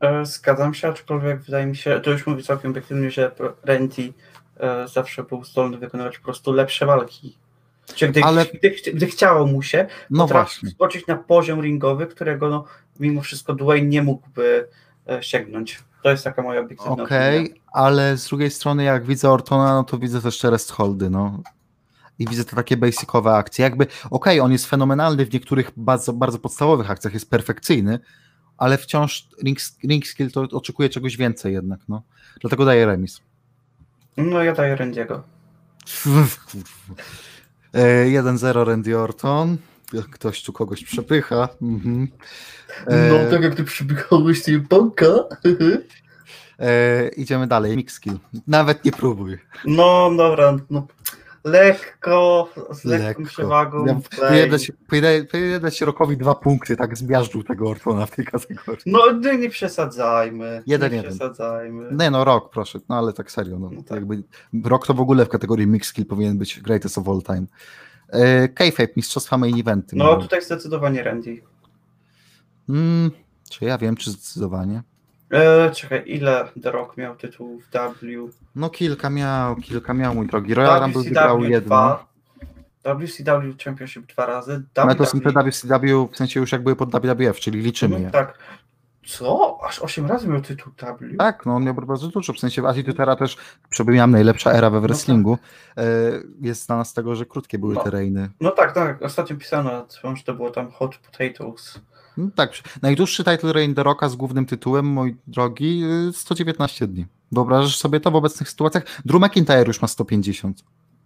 E, 0.00 0.26
Zgadzam 0.26 0.74
się, 0.74 0.88
aczkolwiek 0.88 1.40
wydaje 1.42 1.66
mi 1.66 1.76
się, 1.76 2.00
to 2.00 2.10
już 2.10 2.26
mówię 2.26 2.42
całkiem 2.42 2.70
obiektywnie, 2.70 3.10
że 3.10 3.34
Randy 3.64 4.12
e, 4.60 4.88
zawsze 4.88 5.22
był 5.22 5.44
zdolny 5.44 5.78
wykonywać 5.78 6.18
po 6.18 6.24
prostu 6.24 6.52
lepsze 6.52 6.86
walki. 6.86 7.36
Gdy, 8.08 8.22
Ale- 8.24 8.46
gdy, 8.46 8.74
gdy 8.94 9.06
chciało 9.06 9.46
mu 9.46 9.62
się, 9.62 9.86
No 10.10 10.26
właśnie. 10.26 10.70
skoczyć 10.70 11.06
na 11.06 11.16
poziom 11.16 11.62
ringowy, 11.62 12.06
którego 12.06 12.48
no, 12.48 12.64
mimo 13.00 13.20
wszystko 13.22 13.54
Dwayne 13.54 13.88
nie 13.88 14.02
mógłby 14.02 14.68
e, 15.08 15.22
sięgnąć. 15.22 15.78
To 16.02 16.10
jest 16.10 16.24
taka 16.24 16.42
moja 16.42 16.60
obiektywna 16.60 17.02
Okej. 17.04 17.54
Ale 17.72 18.16
z 18.16 18.28
drugiej 18.28 18.50
strony 18.50 18.84
jak 18.84 19.06
widzę 19.06 19.30
Ortona, 19.30 19.74
no 19.74 19.84
to 19.84 19.98
widzę 19.98 20.22
też 20.22 20.38
te 20.38 20.50
rest 20.50 20.70
holdy, 20.70 21.10
no. 21.10 21.42
I 22.18 22.26
widzę 22.26 22.44
te 22.44 22.56
takie 22.56 22.76
basicowe 22.76 23.30
akcje. 23.34 23.62
Jakby, 23.62 23.86
okej, 24.10 24.40
on 24.40 24.52
jest 24.52 24.66
fenomenalny 24.66 25.26
w 25.26 25.32
niektórych 25.32 25.70
bardzo, 25.76 26.12
bardzo 26.12 26.38
podstawowych 26.38 26.90
akcjach, 26.90 27.14
jest 27.14 27.30
perfekcyjny, 27.30 27.98
ale 28.58 28.78
wciąż 28.78 29.28
ring, 29.44 29.58
ring 29.84 30.06
skill 30.06 30.30
to 30.30 30.40
oczekuje 30.40 30.88
czegoś 30.88 31.16
więcej 31.16 31.52
jednak, 31.52 31.80
no. 31.88 32.02
Dlatego 32.40 32.64
daję 32.64 32.86
remis. 32.86 33.20
No 34.16 34.42
ja 34.42 34.52
daję 34.54 34.76
Randy'ego. 34.76 35.20
E, 37.72 38.04
1-0 38.04 38.64
Randy 38.66 38.98
Orton. 38.98 39.56
Ktoś 40.10 40.42
tu 40.42 40.52
kogoś 40.52 40.84
przepycha. 40.84 41.48
Mhm. 41.62 42.08
E, 42.86 43.08
No 43.08 43.30
tak 43.30 43.42
jak 43.42 43.54
ty 43.54 43.64
przybiegałeś 43.64 44.42
tej 44.42 44.58
banka. 44.58 45.06
e, 46.58 47.08
idziemy 47.08 47.46
dalej. 47.46 47.76
Mix 47.76 47.94
skill. 47.94 48.18
Nawet 48.46 48.84
nie 48.84 48.92
próbuj. 48.92 49.38
No 49.64 50.10
dobra, 50.16 50.56
no 50.70 50.86
lekko, 51.44 52.48
z 52.72 52.84
lekką 52.84 53.06
Lekko. 53.08 53.24
przewagą. 53.24 53.86
Ja 53.86 53.94
play. 54.10 54.50
Powinienem 54.88 55.60
dać, 55.60 55.80
Rokowi 55.80 56.16
dwa 56.16 56.34
punkty, 56.34 56.76
tak 56.76 56.96
zmiażdżył 56.98 57.42
tego 57.42 57.68
Ortona 57.70 58.06
w 58.06 58.10
tej 58.10 58.24
kategorii. 58.24 58.82
No 58.86 59.12
nie, 59.12 59.38
nie 59.38 59.50
przesadzajmy. 59.50 60.62
Jeden, 60.66 60.90
nie 60.90 60.96
jeden. 60.96 61.10
przesadzajmy. 61.10 61.88
Nie 61.98 62.10
no, 62.10 62.24
Rok, 62.24 62.50
proszę, 62.50 62.78
no 62.88 62.96
ale 62.98 63.12
tak 63.12 63.30
serio, 63.30 63.58
no, 63.58 63.70
No 63.72 63.82
tak. 63.82 63.96
jakby 63.96 64.22
Rok 64.64 64.86
to 64.86 64.94
w 64.94 65.00
ogóle 65.00 65.24
w 65.24 65.28
kategorii 65.28 65.66
mix 65.66 65.88
skill 65.88 66.06
powinien 66.06 66.38
być 66.38 66.60
greatest 66.60 66.98
of 66.98 67.08
all 67.08 67.22
time. 67.22 67.46
E, 68.08 68.48
Kayfabe, 68.48 68.88
mistrzostwa 68.96 69.38
main 69.38 69.60
eventy. 69.60 69.96
No 69.96 70.04
mamy. 70.04 70.22
tutaj 70.22 70.42
zdecydowanie 70.42 71.02
Randy. 71.02 71.42
Mm, 72.68 73.10
czy 73.50 73.64
ja 73.64 73.78
wiem, 73.78 73.96
czy 73.96 74.10
zdecydowanie? 74.10 74.82
E, 75.32 75.70
czekaj, 75.70 76.02
ile 76.06 76.48
The 76.62 76.70
Rock 76.70 76.96
miał 76.96 77.16
tytuł 77.16 77.60
w 77.60 77.70
W? 77.70 78.30
No 78.54 78.70
kilka 78.70 79.10
miał, 79.10 79.56
kilka 79.56 79.94
miał, 79.94 80.14
mój 80.14 80.26
drogi. 80.26 80.54
Royal 80.54 80.80
Rumble 80.82 81.02
wygrał 81.02 81.44
jedno. 81.44 81.98
WCW 82.84 83.54
Championship 83.64 84.06
dwa 84.06 84.26
razy. 84.26 84.62
Ale 84.76 84.94
to 84.94 85.06
są 85.06 85.20
te 85.20 85.30
WWE 85.32 85.50
WCW, 85.50 86.08
w 86.12 86.16
sensie 86.16 86.40
już 86.40 86.52
jak 86.52 86.62
były 86.62 86.76
pod 86.76 86.90
WWF, 86.92 87.40
czyli 87.40 87.60
liczymy 87.62 87.96
Mhm, 87.96 88.04
je. 88.04 88.10
Tak. 88.26 88.38
Co? 89.06 89.58
Aż 89.64 89.78
8 89.78 90.06
razy 90.06 90.28
miał 90.28 90.40
tytuł 90.40 90.72
W? 91.00 91.16
Tak, 91.18 91.46
no 91.46 91.54
on 91.54 91.64
miał 91.64 91.74
bardzo 91.74 92.08
dużo, 92.08 92.32
w 92.32 92.38
sensie 92.38 92.62
w 92.62 92.66
Attitude 92.66 93.02
Era 93.02 93.16
też 93.16 93.36
przypominam 93.70 94.10
najlepsza 94.10 94.52
era 94.52 94.70
we 94.70 94.80
wrestlingu. 94.80 95.38
E, 95.76 95.84
jest 96.40 96.64
znana 96.66 96.84
z 96.84 96.94
tego, 96.94 97.14
że 97.14 97.26
krótkie 97.26 97.58
były 97.58 97.74
No. 97.74 97.82
te 97.84 97.90
reiny. 97.90 98.28
No 98.40 98.50
tak, 98.50 98.72
tak. 98.72 99.02
Ostatnio 99.02 99.36
pisano, 99.36 99.86
że 100.14 100.22
to 100.24 100.34
było 100.34 100.50
tam 100.50 100.70
Hot 100.70 100.96
Potatoes. 100.98 101.80
No, 102.18 102.28
tak, 102.34 102.52
najdłuższy 102.82 103.24
title 103.24 103.52
reign 103.52 103.74
The 103.74 103.82
Rocka 103.82 104.08
z 104.08 104.16
głównym 104.16 104.46
tytułem, 104.46 104.86
mój 104.86 105.16
drogi, 105.26 105.84
y, 106.08 106.12
119 106.12 106.86
dni. 106.86 107.06
Wyobrażasz 107.32 107.76
sobie 107.76 108.00
to 108.00 108.10
w 108.10 108.16
obecnych 108.16 108.48
sytuacjach? 108.48 108.84
Drew 109.04 109.22
McIntyre 109.22 109.64
już 109.66 109.82
ma 109.82 109.88
150. 109.88 110.64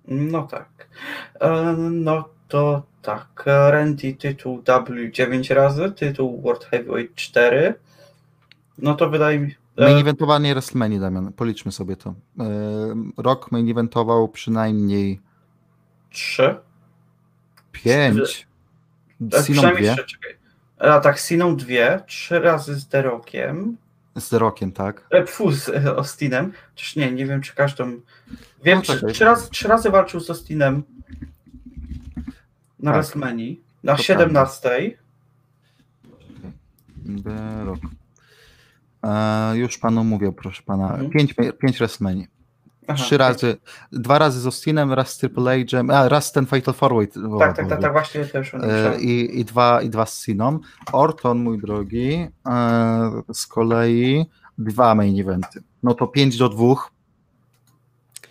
No 0.08 0.42
tak. 0.42 0.88
E, 1.40 1.76
no 1.90 2.28
to 2.48 2.82
tak. 3.02 3.42
Randy 3.46 4.14
tytuł 4.14 4.62
W 4.88 5.10
9 5.10 5.50
razy, 5.50 5.92
tytuł 5.92 6.42
World 6.42 6.64
Heavyweight 6.64 7.14
4. 7.14 7.74
No 8.78 8.94
to 8.94 9.10
wydaje 9.10 9.38
mi 9.38 9.54
Main 9.76 9.96
e, 9.96 10.00
eventowanie 10.00 10.52
WrestleMania, 10.54 11.00
Damian, 11.00 11.32
policzmy 11.32 11.72
sobie 11.72 11.96
to. 11.96 12.14
E, 12.40 12.44
Rock 13.16 13.52
main 13.52 13.70
eventował 13.70 14.28
przynajmniej 14.28 15.20
3. 16.10 16.54
5. 17.72 18.18
E, 18.18 19.42
Siną 19.42 19.42
przynajmniej 19.42 19.84
dwie. 19.84 19.94
3, 19.94 20.04
czekaj. 20.04 20.41
A 20.83 21.01
tak, 21.01 21.18
Siną 21.18 21.57
2, 21.57 21.99
3 22.07 22.41
razy 22.41 22.74
z 22.74 22.89
The 22.89 23.03
Rockiem. 23.03 23.76
Z 24.18 24.28
The 24.28 24.39
Rockiem, 24.39 24.72
tak. 24.72 25.07
E, 25.11 25.22
Pfu, 25.24 25.52
z 25.52 25.69
e, 25.69 25.97
Austinem. 25.97 26.52
Czyż 26.74 26.97
nie, 26.97 27.12
nie 27.12 27.27
wiem, 27.27 27.40
czy 27.40 27.55
każdą. 27.55 28.01
Wiem, 28.65 28.78
No 28.78 28.82
trzy, 28.82 29.06
trzy, 29.06 29.24
razy, 29.24 29.51
trzy 29.51 29.69
razy 29.69 29.90
walczył 29.90 30.20
z 30.20 30.31
Austinem 30.31 30.82
na 32.78 32.90
Tak. 32.93 33.01
WrestleMania. 33.01 33.55
Na 33.85 33.97
To 33.97 34.02
17. 34.02 34.98
The 37.24 37.65
Rock. 37.65 37.81
E, 39.05 39.56
już 39.56 39.78
panu 39.78 40.05
mówię, 40.05 40.32
proszę 40.32 40.62
pana. 40.66 40.89
Mhm. 40.94 41.11
5 41.11 41.35
pięć 41.61 41.78
WrestleMania. 41.78 42.27
Aha, 42.86 43.04
Trzy 43.04 43.18
razy. 43.18 43.56
Dwa 43.92 44.18
razy 44.18 44.40
z 44.40 44.46
Austinem, 44.46 44.92
raz 44.92 45.10
z 45.10 45.18
Triple 45.18 45.64
H'em, 45.64 45.90
a 45.90 46.09
raz 46.09 46.32
ten 46.32 46.46
Fatal 46.46 46.74
Forward. 46.74 47.14
Tak, 47.38 47.56
tak, 47.56 47.68
tak, 47.68 47.80
tak, 47.80 47.92
właśnie 47.92 48.24
też 48.24 48.54
E. 48.54 49.00
I, 49.00 49.40
i, 49.40 49.44
dwa, 49.44 49.82
I 49.82 49.90
dwa 49.90 50.06
z 50.06 50.24
Siną. 50.24 50.59
Orton, 50.92 51.38
mój 51.42 51.59
drogi, 51.59 52.28
e, 52.48 53.22
z 53.32 53.46
kolei 53.46 54.26
dwa 54.59 54.94
main 54.94 55.20
eventy. 55.20 55.62
No 55.82 55.94
to 55.94 56.06
5 56.06 56.36
do 56.36 56.48
2. 56.48 56.74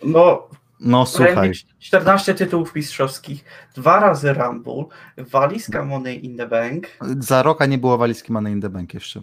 No, 0.04 0.48
No 0.80 1.06
słuchaj. 1.06 1.34
Randy 1.34 1.52
14 1.78 2.34
tytułów 2.34 2.74
mistrzowskich, 2.74 3.44
dwa 3.74 4.00
razy 4.00 4.32
Rumble, 4.32 4.84
walizka 5.16 5.84
Money 5.84 6.24
in 6.26 6.36
the 6.36 6.46
Bank. 6.48 6.86
Za 7.18 7.42
roka 7.42 7.66
nie 7.66 7.78
było 7.78 7.98
walizki 7.98 8.32
Money 8.32 8.52
in 8.52 8.60
the 8.60 8.70
Bank 8.70 8.94
jeszcze. 8.94 9.20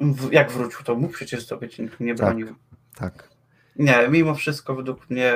W, 0.00 0.32
jak 0.32 0.52
wrócił, 0.52 0.84
to 0.84 0.94
mógł 0.94 1.12
przecież 1.14 1.46
zdobyć, 1.46 1.78
nikt 1.78 2.00
nie 2.00 2.14
Tak. 2.14 2.26
bronił. 2.26 2.54
Tak. 2.96 3.33
Nie, 3.76 4.08
mimo 4.08 4.34
wszystko 4.34 4.74
według 4.74 5.10
mnie 5.10 5.34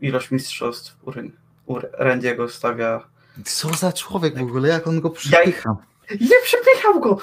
ilość 0.00 0.30
mistrzostw 0.30 0.96
u, 1.66 1.74
Randiego 1.92 2.48
stawia. 2.48 3.06
Co 3.44 3.68
za 3.74 3.92
człowiek 3.92 4.38
w 4.38 4.42
ogóle, 4.42 4.68
jak 4.68 4.86
on 4.86 5.00
go 5.00 5.10
przypycha? 5.10 5.76
Nie 6.20 6.36
przepycham 6.44 7.00
go! 7.00 7.18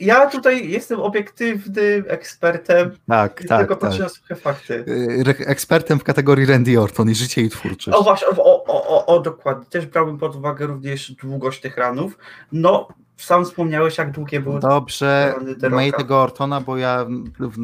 Ja 0.00 0.26
tutaj 0.26 0.68
jestem 0.70 1.00
obiektywnym 1.00 2.04
ekspertem 2.08 2.90
Tak, 3.08 3.44
tak, 3.48 3.58
tylko 3.58 3.76
tak. 3.76 3.78
patrzę 3.88 4.02
na 4.02 4.08
suche 4.08 4.34
fakty. 4.34 4.84
Y, 4.88 5.46
Ekspertem 5.46 5.98
w 5.98 6.04
kategorii 6.04 6.46
Randy 6.46 6.80
Orton 6.80 7.10
i 7.10 7.14
życie 7.14 7.42
i 7.42 7.48
twórczość. 7.50 7.96
O 7.98 8.02
właśnie, 8.02 8.28
o, 8.28 8.64
o, 8.64 8.86
o, 8.88 9.06
o 9.06 9.20
dokładnie. 9.20 9.66
Też 9.66 9.86
brałbym 9.86 10.18
pod 10.18 10.36
uwagę 10.36 10.66
również 10.66 11.12
długość 11.12 11.60
tych 11.60 11.76
ranów. 11.76 12.18
No, 12.52 12.88
sam 13.24 13.44
wspomniałeś, 13.44 13.98
jak 13.98 14.10
długie 14.10 14.40
były 14.40 14.60
Dobrze, 14.60 15.34
miej 15.70 15.92
tego 15.92 16.22
Ortona, 16.22 16.60
bo 16.60 16.76
ja 16.76 17.06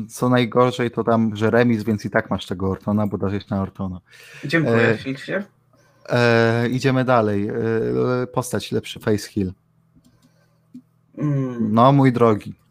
co 0.09 0.29
najgorzej 0.29 0.91
to 0.91 1.05
tam, 1.05 1.37
że 1.37 1.51
remis, 1.51 1.83
więc 1.83 2.05
i 2.05 2.11
tak 2.11 2.31
masz 2.31 2.47
tego 2.47 2.71
Ortona, 2.71 3.07
bo 3.07 3.19
darzeć 3.19 3.49
na 3.49 3.63
Ortona. 3.63 4.01
Dziękuję 4.45 4.89
E, 4.89 4.99
ślicznie. 4.99 5.45
E, 6.09 6.69
idziemy 6.69 7.05
dalej. 7.05 7.49
E, 7.49 7.53
postać 8.27 8.73
lepszy 8.73 9.01
face 9.01 9.29
heal. 9.29 9.53
Mm. 11.19 11.73
No 11.73 11.93
mój 11.93 12.13
drogi. 12.13 12.55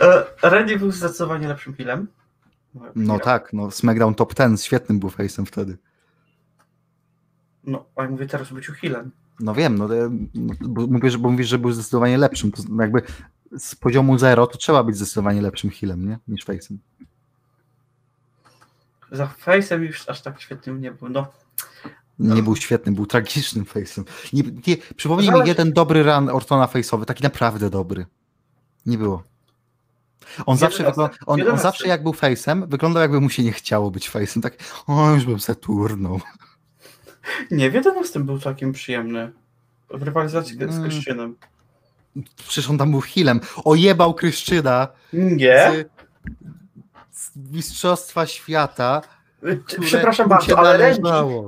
E, 0.00 0.24
Randy 0.42 0.78
był 0.78 0.90
zdecydowanie 0.90 1.48
lepszym 1.48 1.74
filmem. 1.74 2.06
No 2.96 3.18
tak, 3.18 3.52
no 3.52 3.70
SmackDown 3.70 4.14
Top 4.14 4.34
10 4.34 4.62
świetnym 4.64 4.98
był 4.98 5.08
face'em 5.08 5.46
wtedy. 5.46 5.78
No, 7.64 7.84
a 7.96 8.02
ja 8.02 8.10
mówię 8.10 8.26
teraz 8.26 8.52
byciu 8.52 8.72
healem. 8.72 9.10
No 9.40 9.54
wiem, 9.54 9.78
no, 9.78 9.96
e, 9.96 10.10
no 10.34 10.54
bo 10.60 10.86
mówię, 10.86 11.10
że, 11.10 11.18
bo 11.18 11.30
mówisz, 11.30 11.48
że 11.48 11.58
był 11.58 11.72
zdecydowanie 11.72 12.18
lepszym. 12.18 12.52
To 12.52 12.62
no 12.68 12.82
jakby 12.82 13.02
z 13.58 13.74
poziomu 13.74 14.18
zero 14.18 14.46
to 14.46 14.58
trzeba 14.58 14.84
być 14.84 14.96
zdecydowanie 14.96 15.42
lepszym 15.42 15.70
healem, 15.70 16.08
nie? 16.08 16.18
Niż 16.28 16.46
face'em. 16.46 16.76
Za 19.12 19.34
face'em 19.46 19.80
już 19.80 20.08
aż 20.08 20.22
tak 20.22 20.40
świetnym 20.40 20.80
nie 20.80 20.92
był. 20.92 21.08
No, 21.08 21.26
Nie 22.18 22.42
był 22.42 22.56
świetnym, 22.56 22.94
był 22.94 23.06
tragicznym 23.06 23.64
face'em. 23.64 24.04
Nie, 24.32 24.42
nie, 24.66 24.76
przypomnij 24.96 25.30
mi 25.30 25.48
jeden 25.48 25.72
dobry 25.72 26.02
run 26.02 26.28
Ortona 26.28 26.66
face'owy, 26.66 27.04
taki 27.04 27.22
naprawdę 27.22 27.70
dobry. 27.70 28.06
Nie 28.86 28.98
było. 28.98 29.22
On 30.46 30.56
zawsze, 30.56 30.84
wygląda, 30.84 31.14
on, 31.26 31.48
on 31.48 31.58
zawsze 31.58 31.88
jak 31.88 32.02
był 32.02 32.12
face'em, 32.12 32.68
wyglądał 32.68 33.02
jakby 33.02 33.20
mu 33.20 33.30
się 33.30 33.42
nie 33.42 33.52
chciało 33.52 33.90
być 33.90 34.10
face'em. 34.10 34.42
Tak, 34.42 34.56
o 34.86 35.10
już 35.10 35.24
bym 35.24 35.40
se 35.40 35.54
turnął. 35.54 36.20
Nie, 37.50 37.70
w 37.70 37.74
11 37.74 38.20
był 38.20 38.38
całkiem 38.38 38.72
przyjemny. 38.72 39.32
W 39.90 40.02
rywalizacji 40.02 40.56
z 40.56 40.62
Mm. 40.62 40.82
Kryszczynem. 40.82 41.36
Przecież 42.36 42.70
on 42.70 42.78
tam 42.78 42.90
był 42.90 43.00
healem. 43.00 43.40
Ojebał 43.64 44.14
Kryszczyna 44.14 44.88
Nie. 45.12 45.84
z, 47.10 47.20
z 47.20 47.36
Mistrzostwa 47.52 48.26
Świata. 48.26 49.02
Przepraszam 49.80 50.28
bardzo, 50.28 50.58
ale 50.58 50.96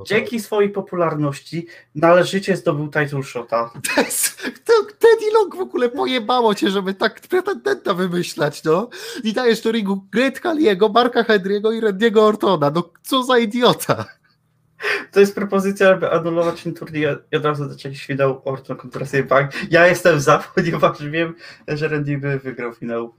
dzięki 0.07 0.41
swojej 0.41 0.71
popularności 0.71 1.67
należycie 1.95 2.57
zdobył 2.57 2.87
title 2.87 3.23
shota. 3.23 3.71
Teddy 4.99 5.31
Long 5.35 5.57
w 5.57 5.61
ogóle 5.61 5.89
pojebało 5.89 6.55
cię, 6.55 6.71
żeby 6.71 6.95
tak 6.95 7.21
pretendenta 7.21 7.95
wymyślać, 7.95 8.65
no. 8.65 8.89
I 9.25 9.33
dajesz 9.33 9.61
do 9.61 9.73
ringu 9.73 10.05
Great 10.13 10.41
Kaliego, 10.41 10.89
Marka 10.89 11.23
Henry'ego 11.23 11.75
i 11.75 11.81
Randy'ego 11.81 12.19
Ortona. 12.19 12.71
No 12.71 12.91
co 13.03 13.23
za 13.23 13.39
idiota. 13.39 14.05
To 15.13 15.21
jest 15.21 15.35
propozycja, 15.35 15.91
aby 15.91 16.11
anulować 16.11 16.63
ten 16.63 16.75
turniej 16.75 17.07
i 17.33 17.37
od 17.37 17.45
razu 17.45 17.69
dać 17.69 17.85
jakiś 17.85 18.07
finał 18.07 18.43
Orton 18.45 18.77
kontra 18.77 19.07
Punk. 19.29 19.71
Ja 19.71 19.87
jestem 19.87 20.21
za, 20.21 20.39
ponieważ 20.55 21.05
wiem, 21.05 21.35
że 21.69 21.89
Randy 21.89 22.19
by 22.19 22.39
wygrał 22.39 22.73
finał. 22.73 23.15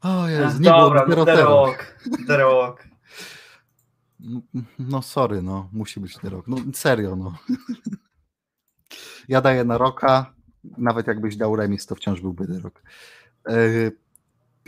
O 0.00 0.28
Jezu, 0.28 0.58
nie 0.58 0.70
Dobra, 0.70 1.06
było 1.06 1.24
The. 1.24 1.36
Rock. 1.36 1.96
The 2.26 2.36
Rock. 2.36 2.84
No 4.78 5.02
sorry, 5.02 5.42
no. 5.42 5.68
Musi 5.72 6.00
być 6.00 6.18
ten 6.18 6.30
rok. 6.30 6.48
No 6.48 6.56
serio, 6.74 7.16
no. 7.16 7.34
Ja 9.28 9.40
daję 9.40 9.64
na 9.64 9.78
roka. 9.78 10.34
Nawet 10.78 11.06
jakbyś 11.06 11.36
dał 11.36 11.56
remis, 11.56 11.86
to 11.86 11.94
wciąż 11.94 12.20
byłby 12.20 12.46
ten 12.46 12.62
rok. 12.62 12.82
E, 13.48 13.56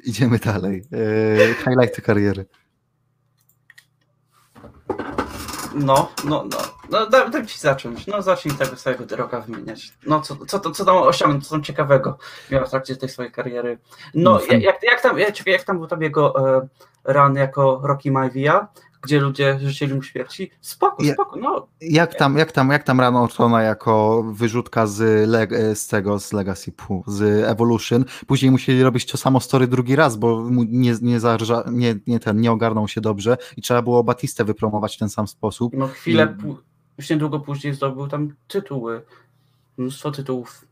idziemy 0.05 0.39
dalej. 0.39 0.83
E, 0.93 1.55
highlighty 1.55 2.03
kariery. 2.03 2.47
No, 5.77 6.09
no, 6.25 6.45
no. 6.51 6.59
No 6.91 7.07
dam, 7.07 7.31
dam 7.31 7.47
ci 7.47 7.59
zacząć. 7.59 8.07
No 8.07 8.23
zacznij 8.23 8.55
tego 8.55 8.77
swojego 8.77 9.07
The 9.07 9.17
Rocka 9.17 9.41
wymieniać. 9.41 9.93
No 10.07 10.21
co, 10.21 10.37
co, 10.47 10.59
to, 10.59 10.71
co 10.71 10.85
tam 10.85 10.97
osiągnął, 10.97 11.41
co 11.41 11.51
tam 11.51 11.63
ciekawego 11.63 12.19
miał 12.51 12.67
w 12.67 12.71
trakcie 12.71 12.97
tej 12.97 13.09
swojej 13.09 13.33
kariery. 13.33 13.79
No, 14.15 14.31
No, 14.33 14.41
jak, 14.41 14.63
jak, 14.63 14.83
jak, 14.83 15.01
tam, 15.01 15.19
jak, 15.19 15.47
jak 15.47 15.65
tam 15.65 15.79
był 15.79 15.87
tam 15.87 16.03
jego 16.03 16.57
e, 16.57 16.69
run 17.05 17.35
jako 17.37 17.81
Rocky 17.83 18.11
Maivia, 18.11 18.69
gdzie 19.03 19.21
ludzie 19.21 19.59
życzyli 19.61 19.95
mu 19.95 20.03
śmierci? 20.03 20.51
Spoko, 20.61 21.05
Ja- 21.05 21.13
spoko, 21.15 21.37
no. 21.37 21.67
Jak 21.81 22.15
tam, 22.15 22.39
jak 22.39 22.53
tam, 22.53 22.71
jak 22.71 22.83
tam 22.83 23.01
rano 23.01 23.23
Ortona 23.23 23.63
jako 23.63 24.23
wyrzutka 24.33 24.87
z, 24.87 25.29
leg, 25.29 25.51
z 25.75 25.87
tego, 25.87 26.19
z 26.19 26.33
Legacy, 26.33 26.73
pu, 26.73 27.05
z 27.07 27.45
Evolution. 27.45 28.05
Później 28.27 28.51
musieli 28.51 28.83
robić 28.83 29.07
to 29.07 29.17
samo 29.17 29.41
story 29.41 29.67
drugi 29.67 29.97
raz, 29.97 30.17
bo 30.17 30.45
nie, 30.69 30.95
nie, 31.03 31.21
zarża, 31.21 31.65
nie, 31.73 31.95
nie, 32.07 32.21
ten, 32.21 32.41
nie 32.41 32.53
ogarnął 32.53 32.89
się 32.89 33.01
dobrze 33.01 33.37
i 33.57 33.63
trzeba 33.63 33.83
było 33.83 34.05
Batistę 34.05 34.45
wypromować 34.45 34.97
w 34.97 34.99
ten 34.99 35.09
sam 35.09 35.29
sposób. 35.29 35.73
No 35.77 35.87
chwilę, 35.89 36.37
I- 36.47 36.55
już 36.99 37.11
niedługo 37.11 37.41
później 37.41 37.75
zdobył 37.75 38.09
tam 38.09 38.35
tytuły. 38.49 39.03
Mnóstwo 39.79 40.11
tytułów. 40.11 40.65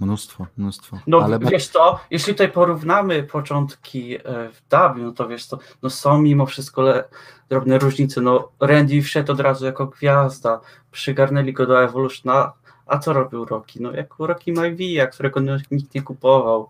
Mnóstwo, 0.00 0.46
mnóstwo. 0.56 0.98
No 1.06 1.18
Ale 1.18 1.38
wiesz 1.38 1.68
co, 1.68 2.00
jeśli 2.10 2.32
tutaj 2.34 2.52
porównamy 2.52 3.22
początki 3.22 4.16
e, 4.16 4.20
w 4.52 4.62
W, 4.70 5.02
no 5.02 5.12
to 5.12 5.28
wiesz 5.28 5.46
co, 5.46 5.58
no 5.82 5.90
są 5.90 6.22
mimo 6.22 6.46
wszystko 6.46 6.82
le, 6.82 7.04
drobne 7.48 7.78
różnice. 7.78 8.20
No 8.20 8.48
Randy 8.60 9.02
wszedł 9.02 9.32
od 9.32 9.40
razu 9.40 9.66
jako 9.66 9.86
gwiazda, 9.86 10.60
przygarnęli 10.92 11.52
go 11.52 11.66
do 11.66 11.84
Evolutiona, 11.84 12.52
a 12.86 12.98
co 12.98 13.12
robił 13.12 13.44
Rocky? 13.44 13.82
No 13.82 13.92
jak 13.92 14.14
Rocky 14.18 14.52
Maivia, 14.52 15.06
którego 15.06 15.40
no, 15.40 15.52
nikt 15.70 15.94
nie 15.94 16.02
kupował, 16.02 16.68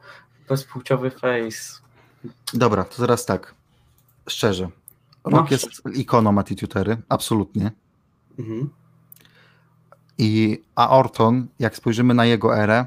bezpłciowy 0.49 1.11
face. 1.11 1.81
Dobra, 2.55 2.85
to 2.85 2.97
teraz 2.97 3.27
tak. 3.27 3.55
Szczerze. 4.29 4.69
No, 5.25 5.31
Rock 5.39 5.51
jest 5.51 5.67
ikoną 5.95 6.35
Attitude'ery, 6.35 6.97
absolutnie. 7.09 7.71
Mhm. 8.39 8.71
I, 10.19 10.63
a 10.75 10.91
Orton, 10.91 11.47
jak 11.59 11.77
spojrzymy 11.77 12.15
na 12.15 12.25
jego 12.25 12.59
erę, 12.59 12.87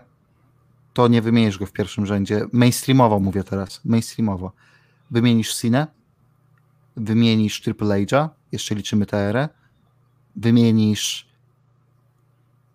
to 0.94 1.08
nie 1.08 1.22
wymienisz 1.22 1.58
go 1.58 1.66
w 1.66 1.72
pierwszym 1.72 2.06
rzędzie. 2.06 2.46
Mainstreamowo 2.54 3.20
mówię 3.20 3.44
teraz, 3.44 3.86
mainstreamowo. 3.86 4.52
Wymienisz 5.12 5.54
Sinę, 5.54 5.88
wymienisz 6.98 7.62
Triple 7.62 8.06
H'a, 8.06 8.30
jeszcze 8.52 8.76
liczymy 8.76 9.06
erę, 9.12 9.50
wymienisz 10.36 11.30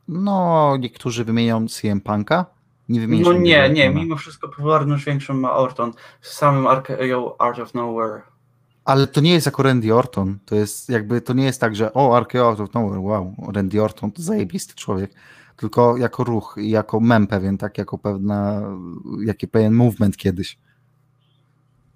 no, 0.08 0.76
niektórzy 0.76 1.24
wymienią 1.24 1.68
CM 1.68 2.00
Punk'a, 2.00 2.44
nie 2.88 3.00
wymienisz 3.00 3.26
No 3.26 3.32
nie, 3.32 3.70
nie, 3.70 3.86
Ortona. 3.86 4.04
mimo 4.04 4.16
wszystko 4.16 4.48
popularność 4.48 5.04
większą 5.04 5.34
ma 5.34 5.52
Orton 5.52 5.92
z 6.20 6.32
samym 6.32 6.66
RKO 6.66 7.40
Art 7.40 7.58
of 7.58 7.74
Nowhere. 7.74 8.22
Ale 8.84 9.06
to 9.06 9.20
nie 9.20 9.32
jest 9.32 9.46
jako 9.46 9.62
Randy 9.62 9.94
Orton, 9.94 10.38
to 10.44 10.54
jest 10.54 10.88
jakby, 10.88 11.20
to 11.20 11.32
nie 11.32 11.44
jest 11.44 11.60
tak, 11.60 11.76
że 11.76 11.92
o, 11.92 12.20
RKO 12.20 12.48
Out 12.48 12.60
of 12.60 12.74
Nowhere, 12.74 13.00
wow, 13.00 13.34
Randy 13.54 13.82
Orton 13.82 14.12
to 14.12 14.22
zajebisty 14.22 14.74
człowiek, 14.74 15.10
tylko 15.56 15.97
jako 15.97 16.24
ruch 16.24 16.55
i 16.59 16.70
jako 16.70 17.01
mem 17.01 17.26
pewien, 17.26 17.59
tak, 17.59 17.78
jako 17.78 17.98
pewna, 17.98 18.62
jaki 19.24 19.48
pewien 19.48 19.72
movement 19.72 20.16
kiedyś. 20.16 20.59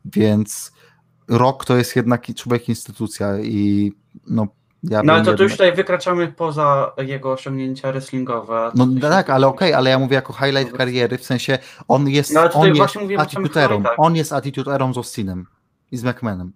Więc 0.04 0.72
Rock 1.28 1.64
to 1.64 1.76
jest 1.76 1.96
jednak 1.96 2.34
człowiek 2.34 2.68
instytucja 2.68 3.38
i 3.38 3.92
no 4.26 4.46
ja 4.82 5.02
No 5.02 5.12
ale 5.12 5.24
to 5.24 5.34
tu 5.34 5.42
już 5.42 5.52
tutaj 5.52 5.74
wykraczamy 5.74 6.32
poza 6.32 6.92
jego 6.98 7.32
osiągnięcia 7.32 7.92
wrestlingowe. 7.92 8.70
No 8.74 8.86
To 9.00 9.08
tak, 9.10 9.30
ale 9.30 9.46
okej, 9.46 9.74
ale 9.74 9.90
ja 9.90 9.98
mówię 9.98 10.14
jako 10.14 10.32
highlight 10.32 10.76
kariery, 10.76 11.18
w 11.18 11.24
sensie 11.24 11.58
on 11.88 12.08
jest, 12.08 12.34
No, 12.34 12.52
on 12.52 12.66
jest 12.66 12.78
właśnie 12.78 13.00
mówimy 13.00 13.22
o 13.22 13.24
samych 13.24 13.36
attitude 13.36 13.64
erą, 13.64 13.76
highlightach. 13.76 14.06
on 14.06 14.16
jest 14.16 14.32
attitude 14.32 14.74
erą 14.74 14.94
z 14.94 14.96
Austinem 14.96 15.46
i 15.92 15.96
z 15.96 16.04
McMahonem. 16.04 16.52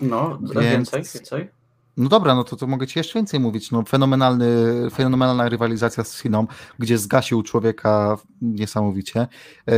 No, 0.00 0.38
Więc- 0.38 0.52
więcej, 0.54 1.02
więcej. 1.02 1.61
No 1.96 2.08
dobra, 2.08 2.34
no 2.34 2.44
to, 2.44 2.56
to 2.56 2.66
mogę 2.66 2.86
ci 2.86 2.98
jeszcze 2.98 3.18
więcej 3.18 3.40
mówić. 3.40 3.70
No, 3.70 3.82
fenomenalny, 3.82 4.46
fenomenalna 4.90 5.48
rywalizacja 5.48 6.04
z 6.04 6.20
Chiną, 6.20 6.46
gdzie 6.78 6.98
zgasił 6.98 7.42
człowieka 7.42 8.16
niesamowicie 8.42 9.26
yy, 9.66 9.74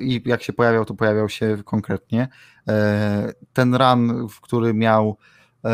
i 0.00 0.22
jak 0.24 0.42
się 0.42 0.52
pojawiał, 0.52 0.84
to 0.84 0.94
pojawiał 0.94 1.28
się 1.28 1.58
konkretnie. 1.64 2.28
Yy, 2.66 2.74
ten 3.52 3.74
run, 3.74 4.28
w 4.28 4.40
który 4.40 4.74
miał 4.74 5.16
yy, 5.64 5.70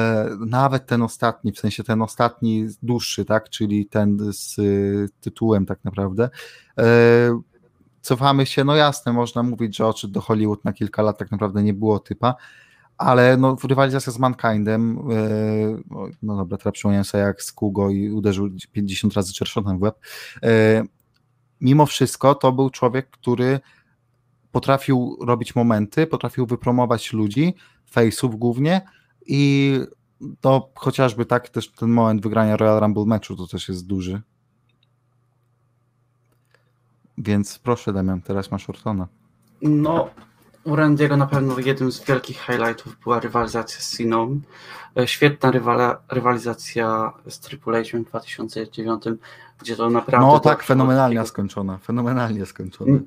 nawet 0.47 0.87
ten 0.87 1.03
ostatni, 1.03 1.53
w 1.53 1.59
sensie 1.59 1.85
ten 1.85 2.03
ostatni 2.03 2.67
dłuższy, 2.83 3.25
tak, 3.25 3.51
czyli 3.51 3.87
ten 3.87 4.19
z 4.33 4.57
tytułem 5.21 5.67
tak 5.67 5.85
naprawdę. 5.85 6.31
Cofamy 8.01 8.47
się, 8.47 8.65
no 8.65 8.77
jasne, 8.77 9.13
można 9.13 9.43
mówić, 9.43 9.77
że 9.77 9.87
odszedł 9.87 10.13
do 10.13 10.21
Hollywood 10.21 10.65
na 10.65 10.73
kilka 10.73 11.03
lat, 11.03 11.19
tak 11.19 11.31
naprawdę 11.31 11.63
nie 11.63 11.75
było 11.75 11.99
typa, 11.99 12.35
ale 13.03 13.37
no, 13.37 13.57
rywalizacja 13.65 14.13
z 14.13 14.19
Mankindem, 14.19 15.09
yy, 15.09 15.83
no 16.23 16.37
dobra, 16.37 16.59
teraz 16.59 16.75
przypomniałem 16.75 17.05
sobie 17.05 17.25
jak 17.25 17.43
z 17.43 17.53
Kugo 17.53 17.91
i 17.91 18.11
uderzył 18.11 18.49
50 18.73 19.15
razy 19.15 19.33
czerwonem 19.33 19.79
w 19.79 19.83
łeb. 19.83 19.99
Yy, 20.43 20.49
mimo 21.61 21.87
wszystko 21.87 22.35
to 22.35 22.53
był 22.53 22.71
człowiek, 22.71 23.11
który 23.11 23.61
potrafił 24.53 25.17
robić 25.21 25.55
momenty, 25.55 26.07
potrafił 26.07 26.47
wypromować 26.47 27.13
ludzi, 27.13 27.55
face'ów 27.95 28.35
głównie 28.35 28.81
i 29.27 29.75
to 30.41 30.71
chociażby 30.75 31.27
tak 31.27 31.49
też 31.49 31.73
ten 31.73 31.89
moment 31.89 32.23
wygrania 32.23 32.57
Royal 32.57 32.81
Rumble 32.81 33.05
meczu 33.05 33.37
to 33.37 33.47
też 33.47 33.69
jest 33.69 33.87
duży. 33.87 34.23
Więc 37.19 37.59
proszę 37.59 37.93
Damian, 37.93 38.23
teraz 38.23 38.51
masz 38.51 38.71
Ortona. 38.71 39.09
No, 39.63 40.11
u 40.65 40.71
Randy'ego 40.77 41.17
na 41.17 41.27
pewno 41.27 41.59
jednym 41.59 41.93
z 41.93 42.05
wielkich 42.05 42.41
highlightów 42.41 42.97
była 43.05 43.21
rywalizacja 43.21 43.81
z 43.81 43.97
Siną. 43.97 44.41
E, 44.97 45.09
Świetna 45.09 45.51
rywala, 45.51 45.99
rywalizacja 46.09 47.13
z 47.29 47.41
Triple 47.41 47.85
H 47.85 47.99
w 47.99 48.05
2009, 48.05 49.03
gdzie 49.61 49.77
to 49.77 49.91
naprawdę... 49.91 50.27
No 50.27 50.41
tak, 50.41 50.63
fenomenalnie 50.63 51.17
takiego- 51.17 51.29
skończona, 51.29 51.79
fenomenalnie 51.79 52.47
skończona. 52.47 52.91
Mm. 52.91 53.07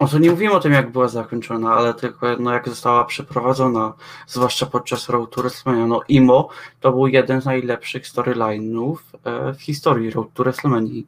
No 0.00 0.08
to 0.08 0.18
nie 0.18 0.30
mówimy 0.30 0.52
o 0.52 0.60
tym, 0.60 0.72
jak 0.72 0.92
była 0.92 1.08
zakończona, 1.08 1.74
ale 1.74 1.94
tylko 1.94 2.26
no, 2.38 2.52
jak 2.52 2.68
została 2.68 3.04
przeprowadzona, 3.04 3.92
zwłaszcza 4.26 4.66
podczas 4.66 5.08
Road 5.08 5.30
to 5.30 5.40
WrestleMania. 5.40 5.86
No 5.86 6.00
Imo 6.08 6.48
to 6.80 6.92
był 6.92 7.06
jeden 7.06 7.40
z 7.40 7.44
najlepszych 7.44 8.04
storyline'ów 8.04 8.96
e, 9.24 9.52
w 9.52 9.62
historii 9.62 10.10
Road 10.10 10.28
to 10.34 10.42
WrestleMania. 10.42 11.02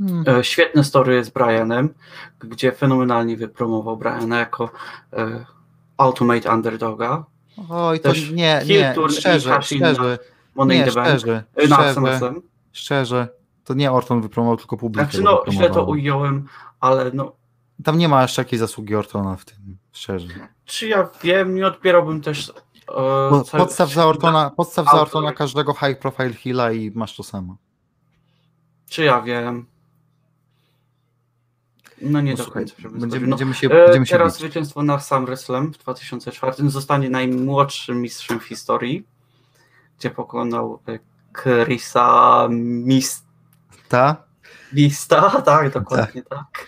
Hmm. 0.00 0.24
E, 0.38 0.44
Świetne 0.44 0.84
story 0.84 1.24
z 1.24 1.30
Brianem, 1.30 1.94
gdzie 2.40 2.72
fenomenalnie 2.72 3.36
wypromował 3.36 3.96
Briana 3.96 4.38
jako 4.38 4.70
e, 5.12 5.44
Ultimate 6.06 6.54
Underdoga. 6.54 7.24
Oj, 7.68 8.00
to 8.00 8.08
też 8.08 8.30
nie, 8.30 8.62
heel 8.66 8.68
nie, 8.68 8.94
i 9.08 9.12
szczerze, 9.12 9.62
szczerze, 9.62 10.18
Money 10.54 10.78
nie, 10.78 10.90
szczerze, 10.90 11.44
e, 11.56 11.66
szczerze, 11.66 11.94
SummerSlam. 11.94 12.42
szczerze, 12.72 13.28
to 13.64 13.74
nie 13.74 13.92
Orton 13.92 14.22
wypromował, 14.22 14.56
tylko 14.56 14.76
publika 14.76 15.04
Znaczy 15.04 15.22
no, 15.22 15.42
źle 15.50 15.70
to 15.70 15.84
ująłem, 15.84 16.46
ale 16.80 17.10
no, 17.14 17.32
Tam 17.84 17.98
nie 17.98 18.08
ma 18.08 18.18
aż 18.20 18.34
takiej 18.34 18.58
zasługi 18.58 18.94
Ortona 18.94 19.36
w 19.36 19.44
tym, 19.44 19.78
szczerze. 19.92 20.28
czy 20.64 20.88
ja 20.88 21.08
wiem, 21.22 21.54
nie 21.54 21.66
odbierałbym 21.66 22.20
też 22.20 22.50
e, 22.50 23.44
cały- 23.44 23.64
podstaw 23.64 23.90
za 23.92 24.06
Ortona, 24.06 24.50
podstaw 24.50 24.86
za. 24.86 25.00
Ortona 25.00 25.32
każdego 25.32 25.74
high 25.74 25.98
profile 25.98 26.32
heala 26.32 26.72
i 26.72 26.90
masz 26.94 27.16
to 27.16 27.22
samo. 27.22 27.56
Czy 28.88 29.04
ja 29.04 29.22
wiem? 29.22 29.66
No 32.00 32.20
nie 32.20 32.34
do 32.34 32.46
końca. 32.46 32.74
będziemy, 32.90 33.26
no, 33.26 33.36
będziemy 33.36 33.54
się, 33.54 33.68
e, 33.70 33.84
będziemy 33.84 34.06
się 34.06 34.12
teraz 34.12 34.32
bić. 34.32 34.40
zwycięstwo 34.40 34.82
na 34.82 35.00
SummerSlam 35.00 35.72
w 35.72 35.78
2004 35.78 36.70
zostanie 36.70 37.10
najmłodszym 37.10 38.00
mistrzem 38.02 38.40
w 38.40 38.44
historii, 38.44 39.06
gdzie 39.98 40.10
pokonał 40.10 40.80
e, 40.88 40.98
Chrisa 41.32 42.48
Mis- 42.86 43.22
Ta? 43.88 44.16
Mista, 44.72 45.30
tak, 45.42 45.72
dokładnie 45.72 46.22
tak. 46.22 46.66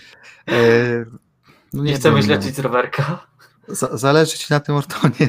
E, 0.48 0.54
no 1.72 1.82
Nie, 1.82 1.90
nie 1.90 1.96
chcemy 1.98 2.14
wiem, 2.16 2.24
źle 2.24 2.36
lecieć 2.36 2.54
z 2.56 2.58
rowerka. 2.58 3.26
Za, 3.68 3.96
zależy 3.96 4.38
ci 4.38 4.46
na 4.52 4.60
tym 4.60 4.74
Ortonie. 4.74 5.28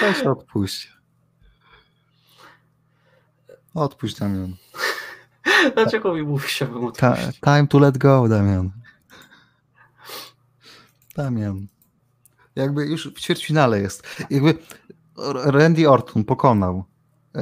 Weź 0.00 0.22
odpuść. 0.22 0.92
Odpuść, 3.74 4.18
Damian. 4.18 4.56
Dlaczego 5.74 6.14
mi 6.14 6.22
mówi 6.22 6.48
się 6.48 6.66
bym 6.66 6.92
Ta, 6.92 7.10
odpuścił? 7.12 7.32
time 7.44 7.66
to 7.66 7.78
let 7.78 7.98
go, 7.98 8.28
Damian. 8.28 8.70
Damian. 11.16 11.66
Jakby 12.56 12.86
już 12.86 13.08
w 13.08 13.20
ćwierćfinale 13.20 13.80
jest. 13.80 14.08
Jakby 14.30 14.54
Randy 15.44 15.90
Orton 15.90 16.24
pokonał 16.24 16.84
e, 17.34 17.40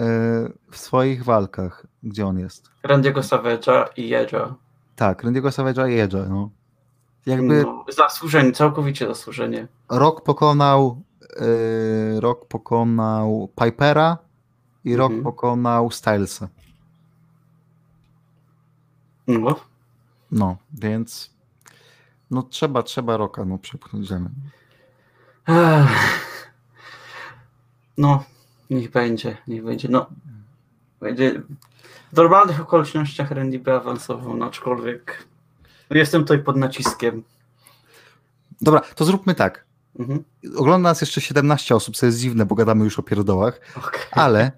w 0.70 0.76
swoich 0.76 1.24
walkach, 1.24 1.86
gdzie 2.02 2.26
on 2.26 2.38
jest. 2.38 2.70
Randy'ego 2.84 3.20
Savage'a 3.20 3.84
i 3.96 4.10
Edge'a. 4.10 4.54
Tak, 4.96 5.24
Randy'ego 5.24 5.48
Savage'a 5.50 5.90
i 5.90 6.08
Edge'a, 6.08 6.28
no. 6.28 6.50
Jakby 7.26 7.62
No, 7.62 7.84
zasłużenie, 7.88 8.52
całkowicie 8.52 9.06
zasłużenie. 9.06 9.68
Rock 9.90 10.24
pokonał 10.24 11.02
e, 11.36 12.20
Rock 12.20 12.46
pokonał 12.48 13.48
Pipera 13.64 14.18
i 14.84 14.96
Rock 14.96 15.10
Mhm. 15.10 15.24
pokonał 15.24 15.90
Stylesa. 15.90 16.48
No, 19.26 19.60
No, 20.32 20.56
więc 20.72 21.30
no 22.30 22.42
trzeba, 22.42 22.82
trzeba 22.82 23.16
Rocka 23.16 23.44
no, 23.44 23.58
przepchnąć 23.58 24.08
ziemię. 24.08 24.30
No, 27.98 28.24
niech 28.70 28.90
będzie, 28.90 29.36
niech 29.46 29.64
będzie. 29.64 29.88
No, 29.88 30.06
będzie. 31.00 31.42
W 32.12 32.16
normalnych 32.16 32.60
okolicznościach 32.60 33.30
Randy 33.30 33.58
by 33.58 33.72
awansował, 33.72 34.36
no, 34.36 34.46
aczkolwiek 34.46 35.26
jestem 35.90 36.22
tutaj 36.22 36.38
pod 36.38 36.56
naciskiem. 36.56 37.22
Dobra, 38.60 38.80
to 38.80 39.04
zróbmy 39.04 39.34
tak. 39.34 39.64
Mhm. 39.98 40.24
Ogląda 40.56 40.88
nas 40.88 41.00
jeszcze 41.00 41.20
17 41.20 41.74
osób, 41.74 41.96
co 41.96 42.06
jest 42.06 42.18
dziwne, 42.18 42.46
bo 42.46 42.54
gadamy 42.54 42.84
już 42.84 42.98
o 42.98 43.02
pierdołach, 43.02 43.60
okej. 43.76 44.00
ale 44.10 44.52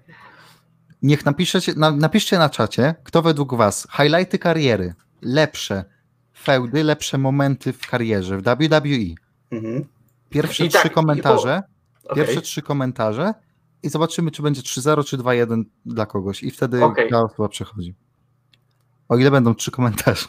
niech 1.03 1.25
napiszecie, 1.25 1.73
na, 1.75 1.91
napiszcie 1.91 2.37
na 2.37 2.49
czacie, 2.49 2.95
kto 3.03 3.21
według 3.21 3.55
was 3.55 3.87
highlighty 3.97 4.39
kariery, 4.39 4.93
lepsze 5.21 5.85
feudy, 6.33 6.83
lepsze 6.83 7.17
momenty 7.17 7.73
w 7.73 7.87
karierze 7.87 8.37
w 8.37 8.41
WWE. 8.41 9.15
Mhm. 9.51 9.85
Pierwsze 10.29 10.65
I 10.65 10.69
trzy 10.69 10.83
tak, 10.83 10.93
komentarze, 10.93 11.63
Okej. 12.03 12.15
pierwsze 12.15 12.41
trzy 12.41 12.61
komentarze 12.61 13.33
i 13.83 13.89
zobaczymy, 13.89 14.31
czy 14.31 14.41
będzie 14.41 14.61
3-0 14.61 15.05
czy 15.05 15.17
2-1 15.17 15.63
dla 15.85 16.05
kogoś 16.05 16.43
i 16.43 16.51
wtedy 16.51 16.83
Okej. 16.83 17.09
ta 17.09 17.21
osoba 17.21 17.49
przechodzi. 17.49 17.95
O 19.09 19.17
ile 19.17 19.31
będą 19.31 19.55
trzy 19.55 19.71
komentarze. 19.71 20.27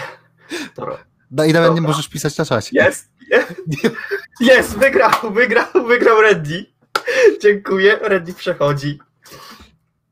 Dobra. 0.76 0.98
Da- 1.30 1.46
I 1.46 1.52
nawet 1.52 1.70
nie 1.70 1.76
Dobra. 1.76 1.90
możesz 1.90 2.08
pisać 2.08 2.38
na 2.38 2.44
czacie. 2.44 2.70
Jest, 2.72 3.12
jest, 4.40 4.78
wygrał, 4.78 5.32
wygrał, 5.32 5.66
wygrał 5.88 6.22
Randy. 6.22 6.66
Dziękuję, 7.42 7.98
Randy 8.02 8.34
przechodzi. 8.34 8.98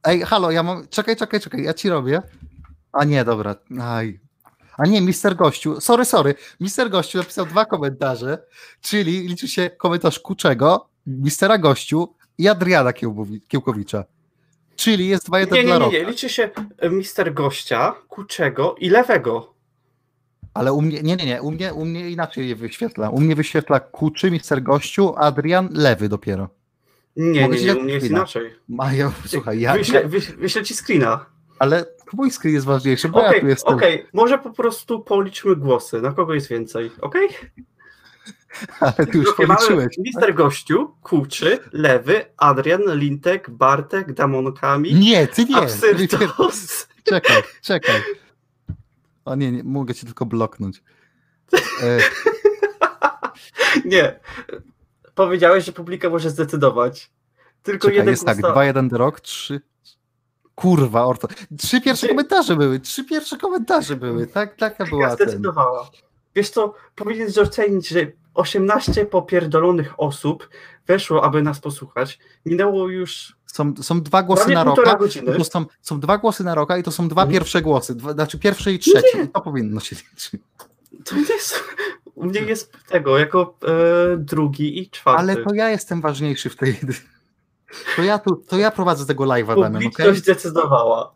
Ej, 0.05 0.21
halo, 0.21 0.51
ja 0.51 0.63
mam. 0.63 0.89
Czekaj, 0.89 1.17
czekaj, 1.17 1.41
czekaj, 1.41 1.63
ja 1.63 1.75
ci 1.75 1.89
robię. 1.89 2.23
A 2.93 3.05
nie, 3.05 3.25
dobra. 3.25 3.57
Aj. 3.81 4.21
A 4.79 4.87
nie, 4.87 5.01
Mister 5.01 5.37
Gościu. 5.37 5.81
Sorry, 5.81 6.05
sorry. 6.05 6.35
Mister 6.61 6.91
Gościu 6.91 7.19
napisał 7.19 7.47
dwa 7.47 7.65
komentarze, 7.65 8.39
czyli 8.81 9.29
liczy 9.29 9.49
się 9.49 9.71
komentarz 9.71 10.19
Kuczego, 10.19 10.89
Mistera 11.07 11.59
Gościu 11.59 12.15
i 12.39 12.49
Adriana 12.49 12.93
Kiełkowicza. 13.49 14.05
Czyli 14.77 15.09
jest 15.09 15.29
2-1 15.29 15.53
Nie, 15.53 15.65
dla 15.65 15.79
nie, 15.79 15.87
nie, 15.87 15.93
nie, 15.93 16.05
liczy 16.05 16.29
się 16.29 16.51
e, 16.79 16.91
Mister 16.91 17.35
Gościa, 17.35 17.95
Kuczego 18.09 18.75
i 18.79 18.89
Lewego. 18.89 19.55
Ale 20.55 20.73
u 20.73 20.83
mnie, 20.83 21.03
nie, 21.03 21.17
nie, 21.17 21.27
nie, 21.27 21.43
u 21.43 21.51
mnie, 21.51 21.75
u 21.75 21.85
mnie 21.85 22.11
inaczej 22.11 22.49
je 22.49 22.57
wyświetla. 22.57 23.11
U 23.11 23.21
mnie 23.21 23.37
wyświetla 23.37 23.81
Kuczy, 23.81 24.31
Mister 24.31 24.63
Gościu, 24.63 25.15
Adrian, 25.17 25.69
Lewy 25.73 26.09
dopiero. 26.09 26.49
Nie, 27.17 27.43
Mogę 27.43 27.55
nie, 27.55 27.61
ci 27.61 27.67
nie, 27.67 27.73
dać 27.73 27.81
u 27.81 27.85
mnie 27.85 27.93
jest 27.95 28.07
screena. 28.07 28.19
inaczej. 28.19 28.51
Mają, 28.69 29.13
słuchaj, 29.27 29.61
ja. 29.61 29.73
Wyślę, 29.73 30.09
wyś, 30.09 30.27
wyślę 30.31 30.63
ci 30.65 30.75
screena. 30.75 31.27
Ale 31.59 31.85
mój 32.13 32.31
screen 32.31 32.55
jest 32.55 32.67
ważniejszy, 32.67 33.09
bo 33.09 33.21
ja 33.21 33.29
Okej, 33.29 33.41
tu 33.41 33.47
jestem. 33.47 33.75
okej, 33.75 34.07
może 34.13 34.39
po 34.39 34.51
prostu 34.51 35.01
policzmy 35.01 35.57
głosy, 35.57 36.01
na 36.01 36.13
kogo 36.13 36.35
jest 36.35 36.49
więcej, 36.49 36.91
okej? 37.01 37.29
Ale 38.81 39.07
ty 39.13 39.19
już 39.19 39.35
policzyłeś. 39.37 39.99
Mister 39.99 40.35
Gościu, 40.35 40.95
Kuczy, 41.03 41.59
Lewy, 41.73 42.25
Adrian, 42.37 42.83
Lintek, 42.87 43.51
Bartek, 43.51 44.13
Damonkami, 44.13 44.95
Nie, 44.95 45.27
ty 45.27 45.45
nie. 45.45 45.57
Absyrtos. 45.57 46.89
Czekaj, 47.05 47.43
czekaj. 47.63 48.01
O 49.25 49.35
nie, 49.35 49.53
nie 49.53 49.65
mogę 49.65 49.95
cię 49.95 50.07
tylko 50.07 50.27
bloknąć. 50.27 50.83
E, 51.83 51.99
Nie. 53.85 54.21
Powiedziałeś, 55.15 55.65
że 55.65 55.73
publika 55.73 56.11
może 56.11 56.31
zdecydować. 56.31 57.11
Tylko 57.63 57.87
czekaj, 57.89 57.97
jeden 57.97 58.13
jest 58.13 58.25
tak, 58.27 58.41
głos 58.41 58.55
na- 58.55 58.63
2-1 58.63 58.89
do 58.89 58.99
rok, 58.99 59.21
3. 59.21 59.61
Kurwa, 60.55 61.05
orto. 61.07 61.29
Trzy 61.59 61.81
pierwsze 61.81 62.09
komentarze 62.09 62.57
były, 62.57 62.81
trzy 62.81 63.05
pierwsze 63.05 63.37
komentarze 63.37 63.97
były. 63.97 64.27
Tak, 64.27 64.57
taka 64.57 64.85
była 64.87 65.07
ten. 65.09 65.17
zdecydowała. 65.17 65.91
Wiesz 66.35 66.51
co, 66.51 66.75
powinien 66.95 67.33
docenić, 67.33 67.89
że 67.89 68.07
18 68.35 69.07
popierdolonych 69.07 70.01
osób 70.01 70.49
weszło, 70.87 71.25
aby 71.25 71.43
nas 71.43 71.61
posłuchać. 71.61 72.19
Minęło 72.47 72.89
już 72.89 73.37
Są, 73.47 73.75
są 73.83 74.01
dwa 74.03 74.23
głosy 74.23 74.51
na 74.51 74.65
roka. 74.65 74.99
To 75.37 75.45
są, 75.45 75.65
są 75.83 76.01
dwa 76.01 76.19
głosy 76.19 76.45
na 76.45 76.55
roka 76.55 76.79
i 76.79 76.83
to 76.83 76.91
są 76.91 77.09
dwa 77.09 77.23
Mhm. 77.23 77.33
pierwsze 77.39 77.63
głosy. 77.63 77.95
Dwa, 77.95 78.13
znaczy 78.13 78.39
pierwsze 78.39 78.73
i 78.73 78.79
trzecie. 78.79 79.23
I 79.25 79.29
to 79.29 79.41
powinno 79.41 79.81
się 79.81 79.97
liczyć. 79.97 80.31
To 81.05 81.17
jest, 81.17 81.65
u 82.15 82.25
mnie 82.27 82.41
jest 82.41 82.77
tego, 82.89 83.19
jako 83.19 83.59
e, 83.65 84.17
drugi 84.17 84.79
i 84.79 84.91
czwarty. 84.91 85.21
Ale 85.21 85.37
to 85.37 85.55
ja 85.55 85.71
jestem 85.71 86.01
ważniejszy 86.01 86.51
w 86.51 86.57
tej. 86.57 86.79
To 87.97 88.03
ja, 88.03 88.19
tu, 88.19 88.37
to 88.37 88.59
ja 88.59 88.71
prowadzę 88.71 89.07
tego 89.07 89.25
live'a, 89.25 89.61
Damian? 89.61 89.73
Publiczność 89.73 90.21
zdecydowała. 90.21 91.15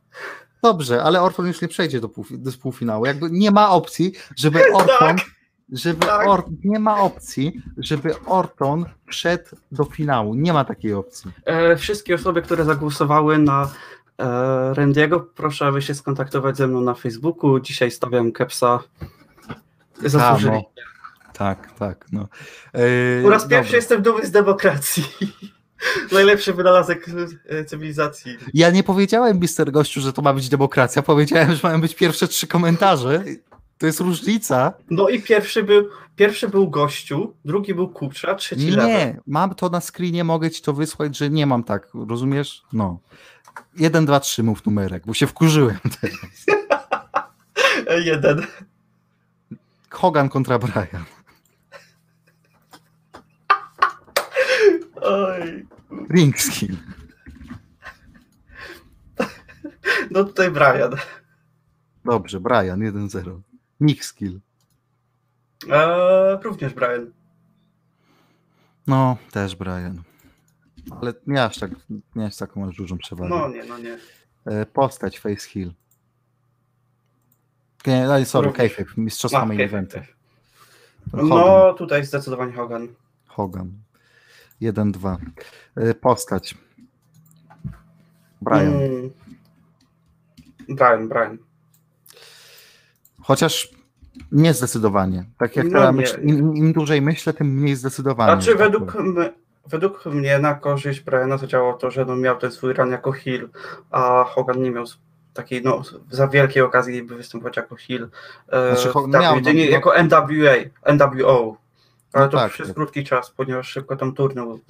Dobrze, 0.62 1.02
ale 1.02 1.22
Orton 1.22 1.46
już 1.46 1.62
nie 1.62 1.68
przejdzie 1.68 2.00
do, 2.00 2.08
pół, 2.08 2.24
do 2.30 2.50
półfinału. 2.62 3.06
Jakby 3.06 3.30
nie 3.30 3.50
ma 3.50 3.70
opcji, 3.70 4.12
żeby 4.36 4.60
Orton, 4.74 5.16
żeby 5.72 6.06
tak. 6.06 6.26
Or, 6.26 6.44
nie 6.64 6.78
ma 6.78 7.00
opcji, 7.00 7.62
żeby 7.78 8.14
Orton 8.26 8.84
wszedł 9.06 9.44
do 9.72 9.84
finału. 9.84 10.34
Nie 10.34 10.52
ma 10.52 10.64
takiej 10.64 10.94
opcji. 10.94 11.30
E, 11.44 11.76
wszystkie 11.76 12.14
osoby, 12.14 12.42
które 12.42 12.64
zagłosowały 12.64 13.38
na 13.38 13.70
e, 14.18 14.24
Randy'ego, 14.72 15.20
proszę, 15.34 15.66
aby 15.66 15.82
się 15.82 15.94
skontaktować 15.94 16.56
ze 16.56 16.66
mną 16.66 16.80
na 16.80 16.94
Facebooku. 16.94 17.60
Dzisiaj 17.60 17.90
stawiam 17.90 18.32
kepsa 18.32 18.80
zasłużyli. 20.04 20.52
no. 20.52 20.70
Tak, 21.32 21.72
tak. 21.78 22.06
No. 22.12 22.28
Po 23.22 23.30
raz 23.30 23.46
pierwszy 23.46 23.76
jestem 23.76 24.02
dumny 24.02 24.26
z 24.26 24.30
demokracji. 24.30 25.04
Najlepszy 26.12 26.52
wynalazek 26.54 27.06
e, 27.48 27.64
cywilizacji. 27.64 28.36
Ja 28.54 28.70
nie 28.70 28.82
powiedziałem, 28.82 29.40
Mister 29.40 29.72
Gościu, 29.72 30.00
że 30.00 30.12
to 30.12 30.22
ma 30.22 30.34
być 30.34 30.48
demokracja. 30.48 31.02
Powiedziałem, 31.02 31.54
że 31.54 31.60
mają 31.62 31.80
być 31.80 31.94
pierwsze 31.94 32.28
trzy 32.28 32.46
komentarze. 32.46 33.24
To 33.78 33.86
jest 33.86 34.00
różnica. 34.00 34.72
No 34.90 35.08
i 35.08 35.22
pierwszy 35.22 35.62
był, 35.62 35.88
pierwszy 36.16 36.48
był 36.48 36.70
gościu, 36.70 37.34
drugi 37.44 37.74
był 37.74 37.88
kurcza, 37.88 38.34
trzeci 38.34 38.66
Nie, 38.66 38.76
lewy. 38.76 39.20
mam 39.26 39.54
to 39.54 39.68
na 39.68 39.80
screenie, 39.80 40.24
mogę 40.24 40.50
ci 40.50 40.62
to 40.62 40.72
wysłać, 40.72 41.16
że 41.16 41.30
nie 41.30 41.46
mam 41.46 41.64
tak, 41.64 41.88
rozumiesz? 42.08 42.62
No. 42.72 42.98
Jeden, 43.76 44.06
dwa, 44.06 44.20
trzy 44.20 44.42
mów 44.42 44.66
numerek, 44.66 45.02
bo 45.06 45.14
się 45.14 45.26
wkurzyłem 45.26 45.78
teraz. 46.00 46.46
Jeden. 48.06 48.46
Hogan 49.96 50.28
kontra 50.28 50.58
Brian. 50.58 51.04
Oj. 55.02 55.66
Ring 56.10 56.38
skill. 56.38 56.76
No 60.10 60.24
tutaj 60.24 60.50
Brian. 60.50 60.92
Dobrze, 62.04 62.40
Brian 62.40 62.80
1-0. 62.80 63.40
Nick 63.80 64.04
skill. 64.04 64.40
Eee, 65.70 66.38
również 66.42 66.74
Brian. 66.74 67.12
No, 68.86 69.16
też 69.32 69.56
Brian. 69.56 70.02
Ale 71.00 71.14
nie 71.26 71.44
aż 71.44 71.58
tak, 71.58 71.70
nie 72.16 72.26
aż 72.26 72.36
taką 72.36 72.66
masz 72.66 72.76
dużą 72.76 72.98
przewagę. 72.98 73.28
No 73.30 73.48
nie, 73.48 73.64
no 73.64 73.78
nie. 73.78 73.98
E, 74.44 74.66
Postać 74.66 75.20
Face 75.20 75.48
Hill. 75.48 75.72
Nie, 77.86 78.24
sorry. 78.24 78.52
Kayfabe, 78.52 78.90
mistrzostwa 78.96 79.40
Ma, 79.40 79.46
main 79.46 79.60
eventu. 79.60 79.98
Hogan. 81.12 81.28
No 81.28 81.74
tutaj 81.74 82.04
zdecydowanie 82.04 82.52
Hogan. 82.52 82.88
Hogan. 83.26 83.72
1-2. 84.62 85.16
E, 85.76 85.94
Postać. 85.94 86.54
Brian. 88.40 88.74
Mm. 88.82 89.10
Brian, 90.68 91.08
Brian. 91.08 91.38
Chociaż 93.22 93.70
nie 94.32 94.54
zdecydowanie. 94.54 95.24
Tak 95.38 95.56
jak 95.56 95.70
No 95.70 95.92
myśl, 95.92 96.20
im, 96.22 96.56
im 96.56 96.72
dłużej 96.72 97.02
myślę, 97.02 97.32
tym 97.32 97.46
mniej 97.46 97.76
zdecydowanie. 97.76 98.32
Znaczy 98.42 98.58
tak 98.58 98.58
według, 98.58 98.96
według 99.66 100.06
mnie 100.06 100.38
na 100.38 100.54
korzyść 100.54 101.00
Briana 101.00 101.38
zadziałało 101.38 101.74
to, 101.74 101.90
że 101.90 102.04
no 102.04 102.16
miał 102.16 102.38
ten 102.38 102.52
swój 102.52 102.72
run 102.72 102.90
jako 102.90 103.12
heel, 103.12 103.48
a 103.90 104.24
Hogan 104.24 104.62
nie 104.62 104.70
miał 104.70 104.84
takiej 105.36 105.62
no, 105.62 105.82
za 106.10 106.28
wielkiej 106.28 106.62
okazji, 106.62 107.02
by 107.02 107.16
występować 107.16 107.56
jako 107.56 107.76
heel. 107.76 108.08
E, 108.48 108.76
Znaczy, 108.76 108.92
w 108.92 109.08
miał, 109.08 109.40
no- 109.40 109.50
jako 109.52 109.92
NWA, 110.02 110.54
NWO. 110.92 111.56
Ale 112.12 112.24
No 112.24 112.30
to 112.30 112.36
tak, 112.38 112.52
przez 112.52 112.72
krótki 112.72 113.04
czas, 113.04 113.30
ponieważ 113.30 113.68
szybko 113.68 113.96
tam 113.96 114.14
turnął 114.14 114.60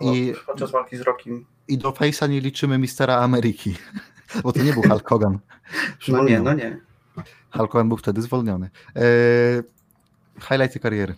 I- 0.00 0.34
podczas 0.46 0.70
walki 0.70 0.96
z 0.96 1.00
Rockim. 1.00 1.46
I 1.68 1.78
do 1.78 1.90
Face'a 1.90 2.28
nie 2.28 2.40
liczymy 2.40 2.78
Mistera 2.78 3.16
Ameryki. 3.16 3.76
Bo 4.42 4.52
to 4.52 4.62
nie 4.62 4.72
był 4.72 4.82
Hulk 4.82 5.08
Hogan. 5.08 5.38
No 6.08 6.24
nie, 6.24 6.40
no 6.40 6.52
nie. 6.52 6.80
Hulk 7.56 7.72
Hogan 7.72 7.88
był 7.88 7.96
wtedy 7.96 8.22
zwolniony. 8.22 8.70
E, 8.96 9.00
highlighty 10.48 10.80
kariery. 10.80 11.14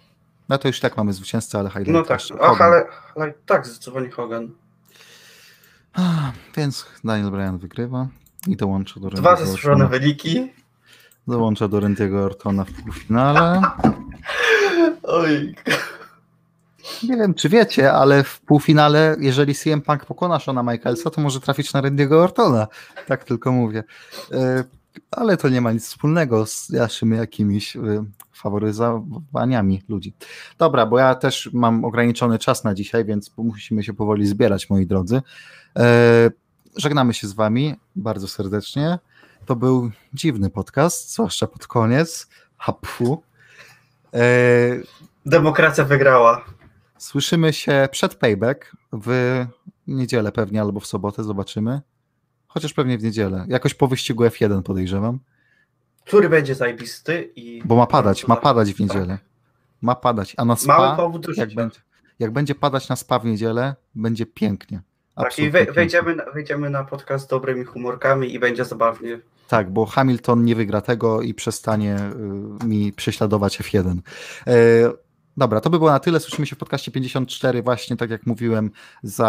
No 0.48 0.58
to 0.58 0.68
już 0.68 0.80
tak 0.80 0.96
mamy 0.96 1.12
zwycięzcę, 1.12 1.58
ale 1.58 1.68
highlighty. 1.68 1.92
No 1.92 2.02
tak. 2.02 2.20
Ach, 2.40 2.60
ale, 2.60 2.84
ale 3.16 3.32
tak, 3.46 3.66
zdecydowanie 3.66 4.10
Hogan. 4.10 4.50
Ah, 5.94 6.32
Więc 6.56 6.86
Daniel 7.04 7.30
Bryan 7.30 7.58
wygrywa 7.58 8.06
i 8.46 8.56
dołącza 8.56 9.00
do 9.00 9.10
Dwa 9.10 9.32
Ortona. 9.32 9.86
wyniki. 9.86 10.52
Dołącza 11.28 11.68
do 11.68 11.78
Randy'ego 11.78 12.16
Ortona 12.16 12.64
w 12.64 12.72
półfinale. 12.72 13.62
Oj, 15.02 15.54
Nie 17.02 17.16
wiem, 17.16 17.34
czy 17.34 17.48
wiecie, 17.48 17.92
ale 17.92 18.24
w 18.24 18.40
półfinale, 18.40 19.16
jeżeli 19.20 19.54
CM 19.54 19.82
Punk 19.82 20.04
pokona 20.06 20.38
Shona 20.38 20.62
Michaelsa, 20.62 21.10
to 21.10 21.20
może 21.20 21.40
trafić 21.40 21.72
na 21.72 21.82
Randy'ego 21.82 22.14
Ortona. 22.14 22.66
Tak 23.06 23.24
tylko 23.24 23.52
mówię. 23.52 23.84
E, 24.32 24.64
Ale 25.10 25.36
to 25.36 25.48
nie 25.48 25.60
ma 25.60 25.72
nic 25.72 25.86
wspólnego 25.86 26.46
z 26.46 26.70
naszymi 26.70 27.16
jakimiś 27.16 27.76
e, 27.76 27.80
faworyzowaniami 28.32 29.82
ludzi. 29.88 30.14
Dobra, 30.58 30.86
bo 30.86 30.98
ja 30.98 31.14
też 31.14 31.50
mam 31.52 31.84
ograniczony 31.84 32.38
czas 32.38 32.64
na 32.64 32.74
dzisiaj, 32.74 33.04
więc 33.04 33.32
musimy 33.36 33.82
się 33.84 33.94
powoli 33.94 34.26
zbierać, 34.26 34.70
moi 34.70 34.86
drodzy. 34.86 35.22
Żegnamy 36.76 37.14
się 37.14 37.28
z 37.28 37.32
wami 37.32 37.74
bardzo 37.96 38.28
serdecznie. 38.28 38.98
To 39.46 39.56
był 39.56 39.90
dziwny 40.14 40.50
podcast, 40.50 41.12
zwłaszcza 41.14 41.46
pod 41.46 41.66
koniec. 41.66 42.28
Hapfu. 42.56 43.22
E, 44.14 44.20
demokracja 45.26 45.84
wygrała. 45.84 46.44
Słyszymy 46.98 47.52
się 47.52 47.88
przed 47.90 48.14
payback 48.14 48.76
w 48.92 49.10
niedzielę 49.86 50.32
pewnie 50.32 50.60
albo 50.60 50.80
w 50.80 50.86
sobotę, 50.86 51.24
zobaczymy. 51.24 51.80
Chociaż 52.46 52.72
pewnie 52.72 52.98
w 52.98 53.02
niedzielę. 53.02 53.44
Jakoś 53.48 53.74
po 53.74 53.88
wyścigu 53.88 54.24
F1 54.24 54.62
podejrzewam. 54.62 55.18
Który 56.04 56.28
będzie 56.28 56.54
zajebisty 56.54 57.32
i... 57.36 57.62
Bo 57.64 57.76
ma 57.76 57.86
padać, 57.86 58.28
ma 58.28 58.36
padać 58.36 58.72
w 58.72 58.80
niedzielę. 58.80 59.18
Ma 59.82 59.94
padać. 59.94 60.34
A 60.36 60.44
na 60.44 60.56
Tak. 60.56 60.66
Mały 60.66 60.86
spa, 60.86 60.96
powód 60.96 61.26
do 61.26 61.32
jak 61.36 61.54
będzie, 61.54 61.80
jak 62.18 62.30
będzie 62.30 62.54
padać 62.54 62.88
na 62.88 62.96
spa 62.96 63.18
w 63.18 63.24
niedzielę, 63.24 63.74
będzie 63.94 64.26
pięknie. 64.26 64.82
Tak, 65.14 65.38
i 65.38 65.50
wejdziemy, 65.50 66.16
na- 66.16 66.30
wejdziemy 66.34 66.70
na 66.70 66.84
podcast 66.84 67.24
z 67.24 67.28
dobrymi 67.28 67.64
humorkami 67.64 68.34
i 68.34 68.38
będzie 68.38 68.64
zabawnie. 68.64 69.20
Tak, 69.48 69.70
bo 69.70 69.86
Hamilton 69.86 70.44
nie 70.44 70.54
wygra 70.54 70.80
tego 70.80 71.22
i 71.22 71.34
przestanie 71.34 71.96
y, 72.62 72.66
mi 72.66 72.92
prześladować 72.92 73.60
F1. 73.60 73.98
E, 74.46 74.52
Dobra, 75.36 75.60
to 75.60 75.70
by 75.70 75.78
było 75.78 75.90
na 75.90 75.98
tyle. 76.00 76.20
Słyszymy 76.20 76.46
się 76.46 76.56
w 76.56 76.58
podcaście 76.58 76.90
54, 76.92 77.62
właśnie 77.62 77.96
tak 77.96 78.10
jak 78.10 78.26
mówiłem, 78.26 78.70
za. 79.02 79.28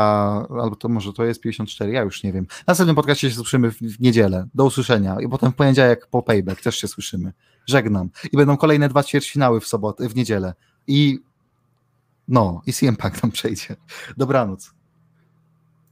Albo 0.62 0.76
to 0.76 0.90
może 0.90 1.14
to 1.14 1.26
jest 1.26 1.42
54, 1.42 1.92
ja 1.92 2.02
już 2.02 2.24
nie 2.24 2.34
wiem. 2.34 2.46
W 2.50 2.68
następnym 2.68 2.96
podcaście 2.96 3.30
się 3.30 3.36
słyszymy 3.36 3.72
w, 3.72 3.78
w 3.78 4.00
niedzielę. 4.00 4.48
Do 4.54 4.66
usłyszenia. 4.66 5.18
I 5.22 5.30
potem 5.30 5.52
w 5.52 5.56
poniedziałek 5.56 6.08
po 6.08 6.24
payback 6.24 6.62
też 6.62 6.76
się 6.78 6.88
słyszymy. 6.88 7.34
Żegnam. 7.66 8.10
I 8.32 8.38
będą 8.38 8.58
kolejne 8.58 8.90
dwa 8.90 9.04
ćwierćfinały 9.04 9.60
w 9.60 9.68
sobotę, 9.68 10.10
w 10.10 10.16
niedzielę. 10.16 10.54
I. 10.88 11.20
No, 12.28 12.62
i 12.66 12.74
CM 12.74 12.96
Punk 12.96 13.20
tam 13.20 13.32
przejdzie. 13.32 13.76
Dobranoc. 14.18 14.74